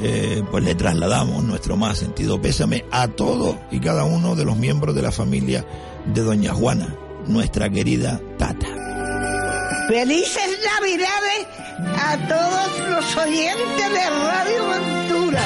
eh, 0.00 0.42
pues 0.50 0.62
le 0.64 0.74
trasladamos 0.74 1.42
nuestro 1.44 1.76
más 1.76 1.98
sentido 1.98 2.40
pésame 2.40 2.84
a 2.90 3.08
todos 3.08 3.56
y 3.70 3.80
cada 3.80 4.04
uno 4.04 4.36
de 4.36 4.44
los 4.44 4.56
miembros 4.56 4.94
de 4.94 5.02
la 5.02 5.12
familia 5.12 5.64
de 6.04 6.20
doña 6.20 6.52
Juana, 6.52 6.94
nuestra 7.26 7.70
querida 7.70 8.20
Tata. 8.38 8.66
Felices 9.88 10.58
Navidades 10.74 11.46
a 11.96 12.28
todos 12.28 12.90
los 12.90 13.16
oyentes 13.16 13.92
de 13.92 14.10
Radio 14.10 14.68
Ventura. 14.68 15.42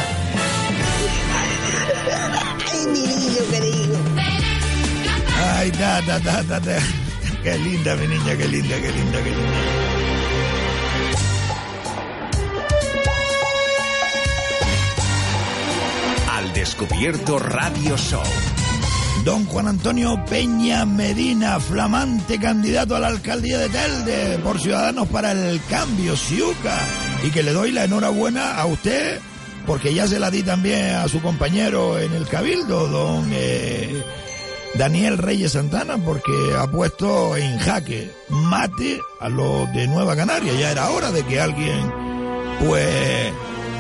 Ay, 2.81 2.87
mi 2.87 3.01
niño 3.01 3.43
querido. 3.51 3.99
Ay, 5.37 5.71
Tata, 5.73 6.21
Tata, 6.21 6.43
Tata. 6.45 6.79
Qué 7.43 7.59
linda, 7.59 7.95
mi 7.97 8.07
niña, 8.07 8.37
qué 8.37 8.49
linda, 8.49 8.77
qué 8.81 8.93
linda, 8.93 9.23
qué 9.23 9.31
linda. 9.31 9.59
Al 16.33 16.53
descubierto 16.55 17.39
Radio 17.39 17.97
Show. 17.97 18.23
Don 19.25 19.45
Juan 19.45 19.69
Antonio 19.69 20.25
Peña 20.25 20.87
Medina, 20.87 21.61
flamante 21.61 22.39
candidato 22.39 22.97
a 22.97 23.01
la 23.01 23.09
alcaldía 23.09 23.59
de 23.59 23.69
Telde 23.69 24.39
por 24.39 24.59
Ciudadanos 24.59 25.09
para 25.09 25.33
el 25.33 25.61
Cambio, 25.69 26.17
Ciuca. 26.17 26.79
Y 27.23 27.31
que 27.31 27.43
le 27.43 27.53
doy 27.53 27.73
la 27.73 27.85
enhorabuena 27.85 28.55
a 28.55 28.65
usted, 28.65 29.21
porque 29.71 29.95
ya 29.95 30.09
se 30.09 30.19
la 30.19 30.33
di 30.33 30.43
también 30.43 30.97
a 30.97 31.07
su 31.07 31.23
compañero 31.23 31.97
en 31.97 32.13
el 32.13 32.27
Cabildo, 32.27 32.89
don 32.89 33.29
eh, 33.33 34.03
Daniel 34.75 35.17
Reyes 35.17 35.53
Santana, 35.53 35.97
porque 35.97 36.33
ha 36.59 36.67
puesto 36.69 37.37
en 37.37 37.57
jaque 37.61 38.11
mate 38.31 38.99
a 39.21 39.29
los 39.29 39.73
de 39.73 39.87
Nueva 39.87 40.17
Canaria. 40.17 40.53
Ya 40.59 40.73
era 40.73 40.91
hora 40.91 41.13
de 41.13 41.23
que 41.23 41.41
alguien, 41.41 41.89
pues, 42.67 43.33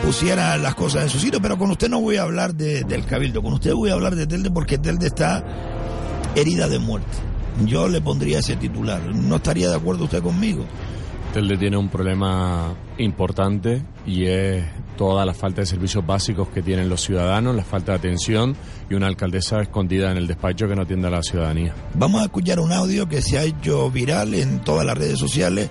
pusiera 0.04 0.56
las 0.58 0.76
cosas 0.76 1.02
en 1.02 1.08
su 1.08 1.18
sitio, 1.18 1.42
pero 1.42 1.58
con 1.58 1.72
usted 1.72 1.88
no 1.88 2.00
voy 2.00 2.18
a 2.18 2.22
hablar 2.22 2.54
de- 2.54 2.84
del 2.84 3.04
Cabildo, 3.04 3.42
con 3.42 3.54
usted 3.54 3.74
voy 3.74 3.90
a 3.90 3.94
hablar 3.94 4.14
de 4.14 4.28
Telde 4.28 4.48
porque 4.52 4.78
Telde 4.78 5.08
está 5.08 5.44
herida 6.36 6.68
de 6.68 6.78
muerte. 6.78 7.16
Yo 7.64 7.88
le 7.88 8.00
pondría 8.00 8.38
ese 8.38 8.54
titular. 8.54 9.00
¿No 9.12 9.36
estaría 9.36 9.68
de 9.68 9.74
acuerdo 9.74 10.04
usted 10.04 10.22
conmigo? 10.22 10.64
Telde 11.34 11.56
tiene 11.58 11.76
un 11.76 11.88
problema 11.88 12.74
importante 12.98 13.82
y 14.06 14.26
es 14.26 14.64
toda 15.00 15.24
la 15.24 15.32
falta 15.32 15.62
de 15.62 15.66
servicios 15.66 16.06
básicos 16.06 16.48
que 16.48 16.60
tienen 16.60 16.90
los 16.90 17.00
ciudadanos, 17.00 17.56
la 17.56 17.64
falta 17.64 17.92
de 17.92 17.98
atención 18.00 18.54
y 18.90 18.92
una 18.92 19.06
alcaldesa 19.06 19.62
escondida 19.62 20.10
en 20.10 20.18
el 20.18 20.26
despacho 20.26 20.68
que 20.68 20.76
no 20.76 20.82
atiende 20.82 21.08
a 21.08 21.10
la 21.10 21.22
ciudadanía. 21.22 21.74
Vamos 21.94 22.20
a 22.20 22.24
escuchar 22.24 22.60
un 22.60 22.70
audio 22.70 23.08
que 23.08 23.22
se 23.22 23.38
ha 23.38 23.44
hecho 23.44 23.90
viral 23.90 24.34
en 24.34 24.60
todas 24.60 24.84
las 24.84 24.98
redes 24.98 25.18
sociales 25.18 25.70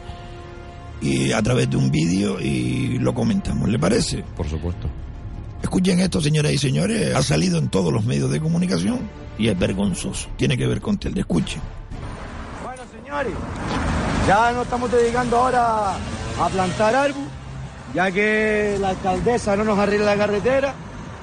y 0.99 1.31
a 1.31 1.43
través 1.43 1.69
de 1.69 1.77
un 1.77 1.91
vídeo 1.91 2.41
y 2.41 2.97
lo 2.97 3.13
comentamos. 3.13 3.69
¿Le 3.69 3.77
parece? 3.77 4.23
Por 4.35 4.49
supuesto. 4.49 4.89
Escuchen 5.61 5.99
esto, 5.99 6.19
señoras 6.19 6.51
y 6.51 6.57
señores. 6.57 7.13
Ha 7.13 7.21
salido 7.21 7.59
en 7.59 7.69
todos 7.69 7.93
los 7.93 8.05
medios 8.05 8.31
de 8.31 8.39
comunicación 8.39 9.11
y 9.37 9.49
es 9.49 9.59
vergonzoso. 9.59 10.29
Tiene 10.37 10.57
que 10.57 10.65
ver 10.65 10.81
con 10.81 10.97
Telde. 10.97 11.19
Escuchen. 11.19 11.61
Bueno, 12.63 12.81
señores, 12.91 13.33
ya 14.27 14.51
nos 14.53 14.63
estamos 14.63 14.91
dedicando 14.91 15.37
ahora 15.37 15.93
a 15.93 16.49
plantar 16.51 16.95
árbol, 16.95 17.28
ya 17.93 18.11
que 18.11 18.77
la 18.79 18.89
alcaldesa 18.89 19.55
no 19.55 19.63
nos 19.63 19.79
arregla 19.79 20.15
la 20.15 20.17
carretera, 20.17 20.73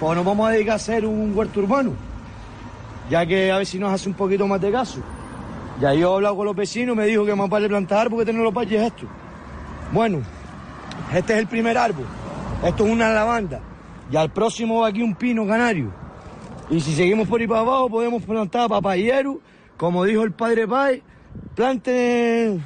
pues 0.01 0.17
nos 0.17 0.25
vamos 0.25 0.49
a 0.49 0.53
dedicar 0.53 0.75
a 0.75 0.77
hacer 0.77 1.07
un 1.07 1.37
huerto 1.37 1.61
urbano, 1.61 1.93
ya 3.09 3.25
que 3.25 3.53
a 3.53 3.59
ver 3.59 3.67
si 3.67 3.79
nos 3.79 3.93
hace 3.93 4.09
un 4.09 4.15
poquito 4.15 4.47
más 4.47 4.61
de 4.61 4.73
caso. 4.73 5.01
Ya 5.81 5.93
yo 5.95 6.13
he 6.13 6.15
hablado 6.17 6.37
con 6.37 6.47
los 6.47 6.57
vecinos, 6.57 6.97
me 6.97 7.07
dijo 7.07 7.25
que 7.25 7.35
más 7.35 7.49
vale 7.49 7.69
plantar 7.69 8.07
árbol 8.07 8.21
que 8.21 8.27
tener 8.27 8.43
los 8.43 8.53
valles 8.53 8.83
estos. 8.83 9.09
Bueno, 9.93 10.23
este 11.15 11.35
es 11.35 11.39
el 11.39 11.47
primer 11.47 11.79
árbol, 11.79 12.07
esto 12.65 12.87
es 12.87 12.93
una 12.93 13.11
lavanda, 13.11 13.61
y 14.11 14.17
al 14.17 14.31
próximo 14.31 14.81
va 14.81 14.89
aquí 14.89 15.03
un 15.03 15.15
pino 15.15 15.47
canario. 15.47 15.93
Y 16.69 16.81
si 16.81 16.95
seguimos 16.95 17.29
por 17.29 17.41
ahí 17.41 17.47
para 17.47 17.61
abajo, 17.61 17.89
podemos 17.89 18.23
plantar 18.25 18.69
papayero, 18.69 19.41
como 19.77 20.05
dijo 20.05 20.23
el 20.23 20.33
padre 20.33 20.67
Pai, 20.67 21.03
planten 21.55 22.65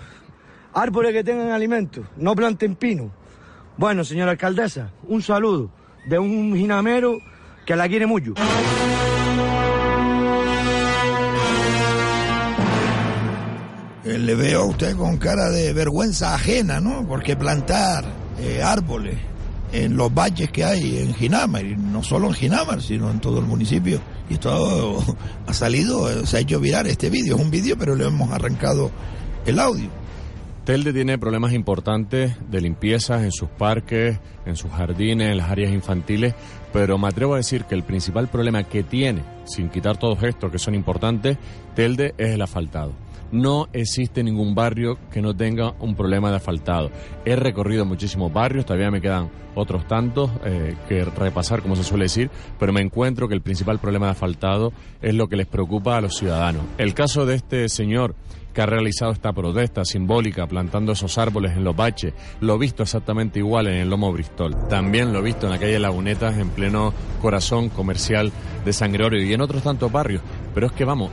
árboles 0.73 1.13
que 1.13 1.23
tengan 1.23 1.51
alimento, 1.51 2.05
no 2.17 2.35
planten 2.35 2.77
pino. 2.77 3.20
Bueno, 3.81 4.05
señora 4.05 4.33
alcaldesa, 4.33 4.91
un 5.09 5.22
saludo 5.22 5.70
de 6.07 6.18
un 6.18 6.55
jinamero 6.55 7.16
que 7.64 7.74
la 7.74 7.89
quiere 7.89 8.05
mucho. 8.05 8.35
eh, 14.05 14.18
le 14.18 14.35
veo 14.35 14.61
a 14.61 14.66
usted 14.66 14.95
con 14.95 15.16
cara 15.16 15.49
de 15.49 15.72
vergüenza 15.72 16.35
ajena, 16.35 16.78
¿no? 16.78 17.09
Porque 17.09 17.37
plantar 17.37 18.05
eh, 18.39 18.62
árboles 18.62 19.16
en 19.72 19.97
los 19.97 20.12
valles 20.12 20.51
que 20.51 20.62
hay 20.62 20.99
en 20.99 21.14
Ginamar, 21.14 21.64
y 21.64 21.74
no 21.74 22.03
solo 22.03 22.28
en 22.28 22.35
Ginamar, 22.35 22.83
sino 22.83 23.11
en 23.11 23.18
todo 23.18 23.39
el 23.39 23.47
municipio, 23.47 24.03
y 24.28 24.37
todo 24.37 25.03
ha 25.47 25.55
salido, 25.55 26.26
se 26.26 26.37
ha 26.37 26.41
hecho 26.41 26.61
virar 26.61 26.87
este 26.87 27.09
vídeo, 27.09 27.37
es 27.37 27.41
un 27.41 27.51
vídeo, 27.51 27.78
pero 27.78 27.95
le 27.95 28.05
hemos 28.05 28.31
arrancado 28.31 28.91
el 29.47 29.59
audio. 29.59 30.00
Telde 30.65 30.93
tiene 30.93 31.17
problemas 31.17 31.55
importantes 31.55 32.37
de 32.51 32.61
limpieza 32.61 33.25
en 33.25 33.33
sus 33.33 33.49
parques, 33.49 34.21
en 34.45 34.57
sus 34.57 34.71
jardines, 34.71 35.31
en 35.31 35.39
las 35.39 35.51
áreas 35.51 35.73
infantiles, 35.73 36.35
pero 36.71 36.99
me 36.99 37.09
atrevo 37.09 37.35
a 37.35 37.39
decir 37.39 37.65
que 37.65 37.75
el 37.75 37.83
principal 37.83 38.29
problema 38.29 38.63
que 38.65 38.83
tiene, 38.83 39.23
sin 39.45 39.71
quitar 39.71 39.97
todos 39.97 40.23
estos 40.23 40.53
que 40.53 40.59
son 40.59 40.75
importantes, 40.75 41.39
Telde 41.75 42.15
es 42.19 42.35
el 42.35 42.43
asfaltado. 42.43 42.93
No 43.33 43.69
existe 43.73 44.23
ningún 44.23 44.55
barrio 44.55 44.99
que 45.11 45.23
no 45.23 45.35
tenga 45.35 45.75
un 45.81 45.95
problema 45.95 46.31
de 46.31 46.37
asfaltado. 46.37 46.91
He 47.25 47.37
recorrido 47.37 47.87
muchísimos 47.87 48.33
barrios, 48.33 48.67
todavía 48.67 48.91
me 48.91 49.01
quedan 49.01 49.31
otros 49.55 49.87
tantos 49.87 50.31
eh, 50.45 50.77
que 50.89 51.05
repasar, 51.05 51.63
como 51.63 51.75
se 51.75 51.85
suele 51.85 52.05
decir, 52.05 52.31
pero 52.59 52.73
me 52.73 52.81
encuentro 52.81 53.29
que 53.29 53.35
el 53.35 53.41
principal 53.41 53.79
problema 53.79 54.07
de 54.07 54.13
asfaltado 54.13 54.73
es 55.01 55.15
lo 55.15 55.29
que 55.29 55.37
les 55.37 55.47
preocupa 55.47 55.97
a 55.97 56.01
los 56.01 56.17
ciudadanos. 56.17 56.63
El 56.77 56.93
caso 56.93 57.25
de 57.25 57.37
este 57.37 57.69
señor 57.69 58.15
que 58.53 58.63
ha 58.63 58.67
realizado 58.67 59.13
esta 59.13 59.33
protesta 59.33 59.85
simbólica 59.85 60.47
plantando 60.47 60.93
esos 60.93 61.19
árboles 61.19 61.53
en 61.53 61.65
los 61.65 61.77
baches. 61.77 62.15
Lo 62.41 62.59
visto 62.59 62.83
exactamente 62.83 63.39
igual 63.39 63.69
en 63.69 63.75
el 63.75 63.91
Lomo 63.91 64.13
Bristol. 64.13 64.69
También 64.69 65.13
lo 65.13 65.23
visto 65.23 65.47
en 65.47 65.53
la 65.53 65.59
calle 65.59 65.79
Lagunetas, 65.79 66.37
en 66.39 66.51
pleno 66.51 66.93
corazón 67.21 67.69
comercial 67.69 68.33
de 68.65 68.73
San 68.73 68.93
Gregorio 68.93 69.25
y 69.25 69.33
en 69.33 69.41
otros 69.41 69.63
tantos 69.63 69.91
barrios. 69.91 70.23
Pero 70.55 70.67
es 70.67 70.73
que 70.73 70.85
vamos, 70.85 71.11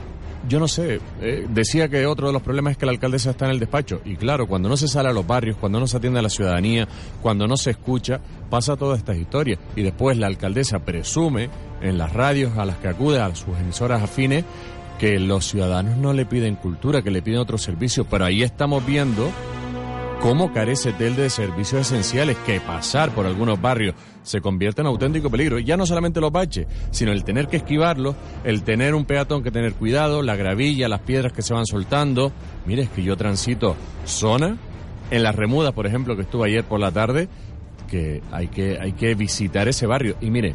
yo 0.48 0.60
no 0.60 0.68
sé, 0.68 1.00
eh, 1.20 1.46
decía 1.48 1.88
que 1.88 2.06
otro 2.06 2.28
de 2.28 2.32
los 2.32 2.42
problemas 2.42 2.72
es 2.72 2.78
que 2.78 2.86
la 2.86 2.92
alcaldesa 2.92 3.30
está 3.30 3.46
en 3.46 3.52
el 3.52 3.58
despacho. 3.58 4.00
Y 4.04 4.16
claro, 4.16 4.46
cuando 4.46 4.68
no 4.68 4.76
se 4.76 4.88
sale 4.88 5.08
a 5.08 5.12
los 5.12 5.26
barrios, 5.26 5.56
cuando 5.56 5.80
no 5.80 5.86
se 5.86 5.96
atiende 5.96 6.20
a 6.20 6.22
la 6.22 6.30
ciudadanía, 6.30 6.88
cuando 7.20 7.46
no 7.46 7.56
se 7.56 7.70
escucha, 7.70 8.20
pasa 8.48 8.76
todas 8.76 8.98
estas 8.98 9.16
historias. 9.16 9.58
Y 9.76 9.82
después 9.82 10.16
la 10.16 10.26
alcaldesa 10.26 10.78
presume 10.80 11.50
en 11.80 11.98
las 11.98 12.12
radios 12.12 12.56
a 12.56 12.64
las 12.64 12.78
que 12.78 12.88
acude, 12.88 13.20
a 13.20 13.34
sus 13.34 13.56
emisoras 13.58 14.02
afines, 14.02 14.44
que 14.98 15.18
los 15.20 15.46
ciudadanos 15.46 15.96
no 15.96 16.12
le 16.12 16.26
piden 16.26 16.56
cultura, 16.56 17.02
que 17.02 17.10
le 17.10 17.22
piden 17.22 17.40
otros 17.40 17.62
servicios, 17.62 18.06
pero 18.10 18.24
ahí 18.24 18.42
estamos 18.42 18.84
viendo 18.84 19.30
cómo 20.20 20.52
carece 20.52 20.92
Telde 20.92 21.22
de 21.22 21.30
servicios 21.30 21.82
esenciales, 21.82 22.36
que 22.44 22.60
pasar 22.60 23.10
por 23.10 23.26
algunos 23.26 23.60
barrios 23.60 23.94
se 24.22 24.40
convierte 24.40 24.80
en 24.80 24.88
auténtico 24.88 25.30
peligro. 25.30 25.58
Ya 25.58 25.76
no 25.76 25.86
solamente 25.86 26.20
los 26.20 26.32
baches, 26.32 26.66
sino 26.90 27.12
el 27.12 27.24
tener 27.24 27.48
que 27.48 27.58
esquivarlos, 27.58 28.16
el 28.44 28.62
tener 28.62 28.94
un 28.94 29.04
peatón 29.04 29.42
que 29.42 29.50
tener 29.50 29.74
cuidado, 29.74 30.22
la 30.22 30.36
gravilla, 30.36 30.88
las 30.88 31.00
piedras 31.00 31.32
que 31.32 31.42
se 31.42 31.54
van 31.54 31.64
soltando. 31.64 32.32
Mire, 32.66 32.82
es 32.82 32.90
que 32.90 33.02
yo 33.02 33.16
transito 33.16 33.76
zona, 34.04 34.58
en 35.10 35.22
las 35.22 35.34
remudas, 35.34 35.72
por 35.72 35.86
ejemplo, 35.86 36.16
que 36.16 36.22
estuve 36.22 36.48
ayer 36.48 36.64
por 36.64 36.80
la 36.80 36.90
tarde, 36.92 37.28
que 37.88 38.20
hay 38.30 38.48
que, 38.48 38.78
hay 38.78 38.92
que 38.92 39.14
visitar 39.14 39.68
ese 39.68 39.86
barrio. 39.86 40.16
Y 40.20 40.30
mire, 40.30 40.54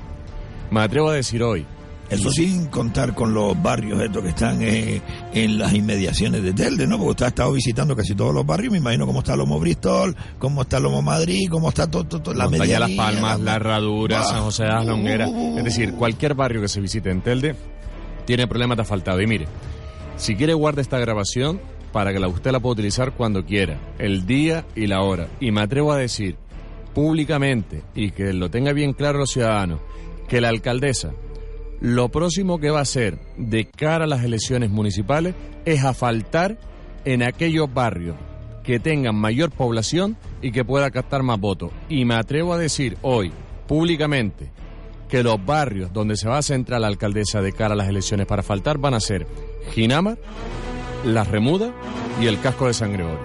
me 0.70 0.82
atrevo 0.82 1.10
a 1.10 1.14
decir 1.14 1.41
hoy, 1.41 1.66
Eso 2.14 2.30
sin 2.32 2.68
contar 2.68 3.14
con 3.14 3.34
los 3.34 3.61
barrios 3.61 4.01
estos 4.01 4.24
que 4.24 4.30
están 4.30 4.61
eh, 4.61 5.01
en 5.34 5.57
las 5.57 5.74
inmediaciones 5.74 6.43
de 6.43 6.53
Telde, 6.53 6.86
¿no? 6.88 6.97
Porque 6.97 7.11
usted 7.11 7.26
ha 7.26 7.30
estado 7.30 7.51
visitando 7.53 7.95
casi 7.95 8.14
todos 8.16 8.34
los 8.34 8.45
barrios, 8.45 8.72
me 8.72 8.78
imagino 8.78 9.05
cómo 9.05 9.20
está 9.20 9.36
Lomo 9.36 9.59
Bristol, 9.59 10.16
cómo 10.39 10.61
está 10.61 10.80
Lomo 10.80 11.01
Madrid, 11.01 11.47
cómo 11.49 11.70
está 11.70 11.89
todo, 11.89 12.03
todo, 12.03 12.22
todo 12.22 12.34
la 12.36 12.49
Montaña 12.49 12.80
Las 12.80 12.91
Palmas, 12.91 13.39
La 13.39 13.55
Herradura, 13.55 14.20
Bah. 14.20 14.26
San 14.26 14.41
José 14.43 14.64
de 14.64 14.70
las 14.70 14.86
Longueras. 14.86 15.30
Uh, 15.30 15.34
uh, 15.34 15.57
Es 15.57 15.64
decir, 15.64 15.93
cualquier 15.93 16.36
barrio 16.36 16.61
que 16.61 16.68
se 16.68 16.80
visite 16.82 17.09
en 17.09 17.22
Telde 17.22 17.55
tiene 18.26 18.47
problemas 18.47 18.78
de 18.78 18.84
asfaltado. 18.84 19.22
Y 19.22 19.28
mire, 19.28 19.47
si 20.16 20.36
quiere 20.36 20.53
guarde 20.53 20.82
esta 20.82 20.99
grabación 20.99 21.59
para 21.91 22.14
que 22.14 22.20
la, 22.20 22.28
usted 22.28 22.51
la 22.51 22.59
pueda 22.59 22.74
utilizar 22.74 23.14
cuando 23.14 23.45
quiera, 23.45 23.80
el 23.99 24.26
día 24.26 24.66
y 24.76 24.88
la 24.88 25.01
hora. 25.01 25.28
Y 25.39 25.51
me 25.51 25.61
atrevo 25.61 25.91
a 25.91 25.97
decir 25.97 26.38
públicamente 26.93 27.84
y 27.95 28.11
que 28.11 28.34
lo 28.34 28.49
tenga 28.49 28.72
bien 28.74 28.93
claro 28.93 29.20
los 29.20 29.32
ciudadanos, 29.32 29.80
que 30.28 30.41
la 30.41 30.49
alcaldesa 30.49 31.11
lo 31.84 32.08
próximo 32.08 32.60
que 32.60 32.70
va 32.70 32.80
a 32.80 32.84
hacer 32.84 33.20
de 33.36 33.66
cara 33.66 34.06
a 34.06 34.08
las 34.08 34.24
elecciones 34.24 34.70
municipales 34.70 35.36
es 35.66 35.84
asfaltar 35.84 36.58
en 37.04 37.22
aquellos 37.22 37.72
barrios 37.74 38.16
que 38.64 38.80
tengan 38.80 39.16
mayor 39.16 39.52
población 39.52 40.16
y 40.42 40.54
que 40.54 40.64
pueda 40.64 40.90
captar 40.92 41.24
más 41.24 41.42
votos. 41.42 41.72
Y 41.90 42.06
me 42.06 42.16
atrevo 42.16 42.54
a 42.54 42.58
decir 42.58 42.98
hoy, 43.02 43.34
públicamente, 43.68 44.50
que 45.10 45.24
los 45.24 45.46
barrios 45.46 45.92
donde 45.92 46.16
se 46.16 46.30
va 46.30 46.38
a 46.38 46.42
centrar 46.42 46.80
la 46.80 46.88
alcaldesa 46.88 47.42
de 47.42 47.52
cara 47.52 47.74
a 47.74 47.78
las 47.78 47.90
elecciones 47.90 48.28
para 48.28 48.44
faltar 48.44 48.78
van 48.78 48.94
a 48.94 49.02
ser 49.02 49.28
Ginamar, 49.74 50.18
Las 51.04 51.28
Remudas 51.28 51.74
y 52.22 52.28
el 52.28 52.40
casco 52.40 52.68
de 52.68 52.74
San 52.74 52.94
Gregorio. 52.94 53.20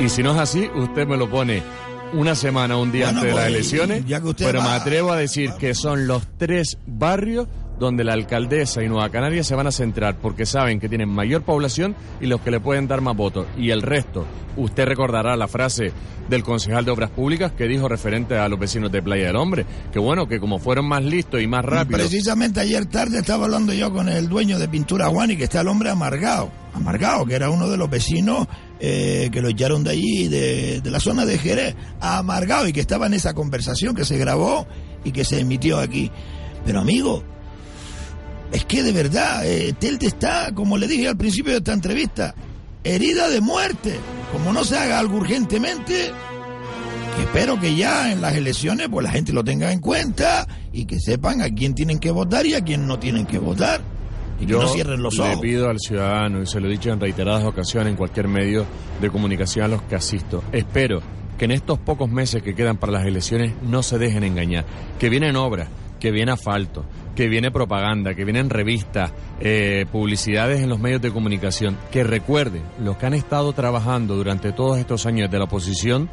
Y 0.00 0.08
si 0.08 0.22
no 0.22 0.34
es 0.34 0.38
así, 0.38 0.70
usted 0.76 1.04
me 1.08 1.16
lo 1.16 1.28
pone 1.28 1.64
una 2.12 2.34
semana, 2.34 2.76
un 2.76 2.92
día 2.92 3.06
Bueno, 3.06 3.20
antes 3.20 3.34
de 3.34 3.36
las 3.36 3.44
pues, 3.44 3.72
elecciones, 3.72 4.04
pero 4.38 4.62
me 4.62 4.68
atrevo 4.68 5.12
a 5.12 5.16
decir 5.16 5.52
que 5.58 5.74
son 5.74 6.06
los 6.06 6.22
tres 6.38 6.78
barrios 6.86 7.48
donde 7.78 8.04
la 8.04 8.14
alcaldesa 8.14 8.82
y 8.82 8.88
Nueva 8.88 9.10
Canarias 9.10 9.46
se 9.46 9.54
van 9.54 9.66
a 9.66 9.72
centrar 9.72 10.18
porque 10.18 10.46
saben 10.46 10.80
que 10.80 10.88
tienen 10.88 11.08
mayor 11.08 11.42
población 11.42 11.94
y 12.20 12.26
los 12.26 12.40
que 12.40 12.50
le 12.50 12.60
pueden 12.60 12.88
dar 12.88 13.00
más 13.00 13.16
votos. 13.16 13.46
Y 13.56 13.70
el 13.70 13.82
resto, 13.82 14.24
usted 14.56 14.86
recordará 14.86 15.36
la 15.36 15.48
frase 15.48 15.92
del 16.28 16.42
concejal 16.42 16.84
de 16.84 16.90
Obras 16.90 17.10
Públicas 17.10 17.52
que 17.52 17.68
dijo 17.68 17.88
referente 17.88 18.36
a 18.36 18.48
los 18.48 18.58
vecinos 18.58 18.90
de 18.90 19.02
Playa 19.02 19.26
del 19.26 19.36
Hombre, 19.36 19.66
que 19.92 19.98
bueno, 19.98 20.26
que 20.26 20.40
como 20.40 20.58
fueron 20.58 20.88
más 20.88 21.04
listos 21.04 21.40
y 21.40 21.46
más 21.46 21.64
rápidos, 21.64 22.00
Precisamente 22.00 22.60
ayer 22.60 22.86
tarde 22.86 23.18
estaba 23.18 23.44
hablando 23.44 23.72
yo 23.72 23.92
con 23.92 24.08
el 24.08 24.28
dueño 24.28 24.58
de 24.58 24.68
Pintura 24.68 25.08
Juan 25.08 25.30
y 25.30 25.36
que 25.36 25.44
está 25.44 25.60
el 25.60 25.68
hombre 25.68 25.90
amargado, 25.90 26.50
amargado, 26.74 27.24
que 27.26 27.34
era 27.34 27.50
uno 27.50 27.68
de 27.68 27.76
los 27.76 27.88
vecinos 27.88 28.46
eh, 28.80 29.28
que 29.32 29.40
lo 29.40 29.48
echaron 29.48 29.84
de 29.84 29.90
allí, 29.90 30.28
de, 30.28 30.80
de 30.80 30.90
la 30.90 31.00
zona 31.00 31.24
de 31.24 31.38
Jerez, 31.38 31.76
amargado 32.00 32.66
y 32.66 32.72
que 32.72 32.80
estaba 32.80 33.06
en 33.06 33.14
esa 33.14 33.34
conversación 33.34 33.94
que 33.94 34.04
se 34.04 34.18
grabó 34.18 34.66
y 35.04 35.12
que 35.12 35.24
se 35.24 35.40
emitió 35.40 35.78
aquí. 35.78 36.10
Pero 36.64 36.80
amigo, 36.80 37.22
es 38.52 38.64
que 38.64 38.82
de 38.82 38.92
verdad, 38.92 39.46
eh, 39.46 39.74
Telde 39.78 40.06
está, 40.06 40.52
como 40.54 40.78
le 40.78 40.86
dije 40.86 41.08
al 41.08 41.16
principio 41.16 41.52
de 41.52 41.58
esta 41.58 41.72
entrevista, 41.72 42.34
herida 42.84 43.28
de 43.28 43.40
muerte. 43.40 43.96
Como 44.32 44.52
no 44.52 44.64
se 44.64 44.76
haga 44.76 44.98
algo 44.98 45.16
urgentemente, 45.16 46.10
que 47.16 47.22
espero 47.22 47.58
que 47.60 47.74
ya 47.74 48.12
en 48.12 48.20
las 48.20 48.34
elecciones 48.34 48.88
pues 48.90 49.04
la 49.04 49.10
gente 49.10 49.32
lo 49.32 49.42
tenga 49.44 49.72
en 49.72 49.80
cuenta 49.80 50.46
y 50.72 50.84
que 50.84 51.00
sepan 51.00 51.40
a 51.40 51.48
quién 51.48 51.74
tienen 51.74 51.98
que 51.98 52.10
votar 52.10 52.44
y 52.46 52.54
a 52.54 52.62
quién 52.62 52.86
no 52.86 52.98
tienen 52.98 53.26
que 53.26 53.38
votar. 53.38 53.80
Y 54.38 54.46
que 54.46 54.52
no 54.52 54.68
cierren 54.68 55.02
los 55.02 55.16
le 55.16 55.24
ojos. 55.24 55.40
pido 55.40 55.70
al 55.70 55.80
ciudadano, 55.80 56.42
y 56.42 56.46
se 56.46 56.60
lo 56.60 56.68
he 56.68 56.70
dicho 56.70 56.90
en 56.90 57.00
reiteradas 57.00 57.44
ocasiones 57.44 57.92
en 57.92 57.96
cualquier 57.96 58.28
medio 58.28 58.66
de 59.00 59.08
comunicación 59.10 59.64
a 59.64 59.68
los 59.68 59.82
que 59.82 59.94
asisto, 59.96 60.44
espero 60.52 61.00
que 61.38 61.46
en 61.46 61.52
estos 61.52 61.78
pocos 61.78 62.10
meses 62.10 62.42
que 62.42 62.54
quedan 62.54 62.76
para 62.76 62.92
las 62.92 63.06
elecciones 63.06 63.54
no 63.62 63.82
se 63.82 63.98
dejen 63.98 64.24
engañar, 64.24 64.66
que 64.98 65.08
vienen 65.08 65.36
obras, 65.36 65.68
que 66.00 66.10
viene 66.10 66.32
asfalto, 66.32 66.84
que 67.14 67.28
viene 67.28 67.50
propaganda, 67.50 68.14
que 68.14 68.24
vienen 68.24 68.50
revistas, 68.50 69.12
eh, 69.40 69.86
publicidades 69.90 70.60
en 70.60 70.68
los 70.68 70.78
medios 70.78 71.02
de 71.02 71.10
comunicación, 71.10 71.76
que 71.90 72.04
recuerden 72.04 72.62
los 72.80 72.96
que 72.96 73.06
han 73.06 73.14
estado 73.14 73.52
trabajando 73.52 74.16
durante 74.16 74.52
todos 74.52 74.78
estos 74.78 75.06
años 75.06 75.30
de 75.30 75.38
la 75.38 75.44
oposición 75.44 76.08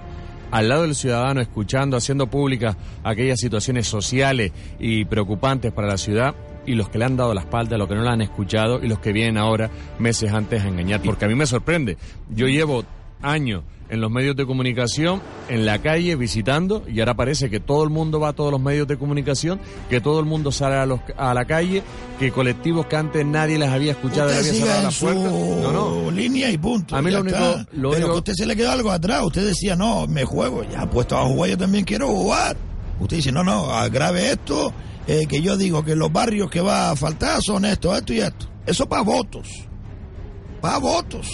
al 0.52 0.70
lado 0.70 0.84
del 0.84 0.94
ciudadano, 0.94 1.42
escuchando, 1.42 1.98
haciendo 1.98 2.28
públicas 2.28 2.78
aquellas 3.04 3.40
situaciones 3.40 3.88
sociales 3.88 4.52
y 4.80 5.04
preocupantes 5.06 5.72
para 5.72 5.88
la 5.88 5.98
ciudad, 5.98 6.36
y 6.66 6.76
los 6.76 6.90
que 6.90 7.00
le 7.00 7.06
han 7.06 7.18
dado 7.18 7.34
la 7.34 7.42
espalda, 7.42 7.78
los 7.78 7.88
que 7.88 7.96
no 7.96 8.04
la 8.04 8.12
han 8.12 8.22
escuchado 8.22 8.80
y 8.82 8.88
los 8.88 9.00
que 9.00 9.12
vienen 9.12 9.38
ahora 9.38 9.70
meses 10.00 10.32
antes 10.32 10.64
a 10.64 10.68
engañar. 10.68 11.02
Porque 11.02 11.26
a 11.26 11.28
mí 11.28 11.36
me 11.36 11.46
sorprende. 11.46 11.98
Yo 12.30 12.48
llevo 12.48 12.84
años 13.22 13.64
en 13.94 14.02
los 14.02 14.10
medios 14.10 14.36
de 14.36 14.48
comunicación, 14.48 15.22
en 15.50 15.68
la 15.68 15.78
calle, 15.80 16.16
visitando, 16.16 16.84
y 16.88 17.00
ahora 17.00 17.14
parece 17.14 17.52
que 17.52 17.60
todo 17.60 17.84
el 17.84 17.92
mundo 17.92 18.20
va 18.20 18.30
a 18.30 18.34
todos 18.34 18.50
los 18.52 18.60
medios 18.60 18.88
de 18.88 18.98
comunicación, 18.98 19.60
que 19.88 20.02
todo 20.02 20.20
el 20.20 20.26
mundo 20.26 20.52
sale 20.52 20.78
a, 20.78 20.86
los, 20.88 21.00
a 21.16 21.32
la 21.36 21.46
calle, 21.46 21.84
que 22.20 22.32
colectivos 22.32 22.88
que 22.88 22.96
antes 22.96 23.24
nadie 23.24 23.60
les 23.60 23.70
había 23.70 23.92
escuchado, 23.92 24.30
les 24.30 24.40
había 24.40 24.54
cerrado 24.54 24.82
las 24.84 24.98
puertas. 25.00 25.24
No, 25.32 25.72
no. 25.72 26.12
línea 26.12 26.50
y 26.50 26.58
punto. 26.58 26.96
A 26.96 27.04
mí 27.04 27.12
lo 27.12 27.22
único- 27.22 27.38
lo 27.38 27.66
Pero 27.72 27.90
único- 27.90 28.08
que 28.08 28.14
a 28.16 28.18
usted 28.18 28.34
se 28.34 28.46
le 28.48 28.56
quedó 28.56 28.72
algo 28.72 28.90
atrás. 28.92 29.22
Usted 29.26 29.46
decía, 29.46 29.76
no, 29.76 30.08
me 30.08 30.24
juego. 30.26 30.64
Ya 30.64 30.90
puesto 30.90 31.16
a 31.16 31.26
jugar, 31.28 31.52
yo 31.52 31.58
también 31.60 31.86
quiero 31.86 32.08
jugar. 32.08 32.58
Usted 33.00 33.18
dice, 33.18 33.32
no, 33.32 33.44
no, 33.44 33.70
agrave 33.70 34.32
esto, 34.32 34.74
eh, 35.06 35.28
que 35.28 35.40
yo 35.44 35.56
digo 35.56 35.84
que 35.86 35.96
los 35.96 36.12
barrios 36.12 36.50
que 36.50 36.62
va 36.62 36.90
a 36.90 36.96
faltar 36.96 37.44
son 37.44 37.64
esto, 37.66 37.96
esto 37.96 38.12
y 38.12 38.22
esto. 38.22 38.48
Eso 38.66 38.90
para 38.90 39.04
votos. 39.04 39.48
Para 40.62 40.80
votos. 40.80 41.28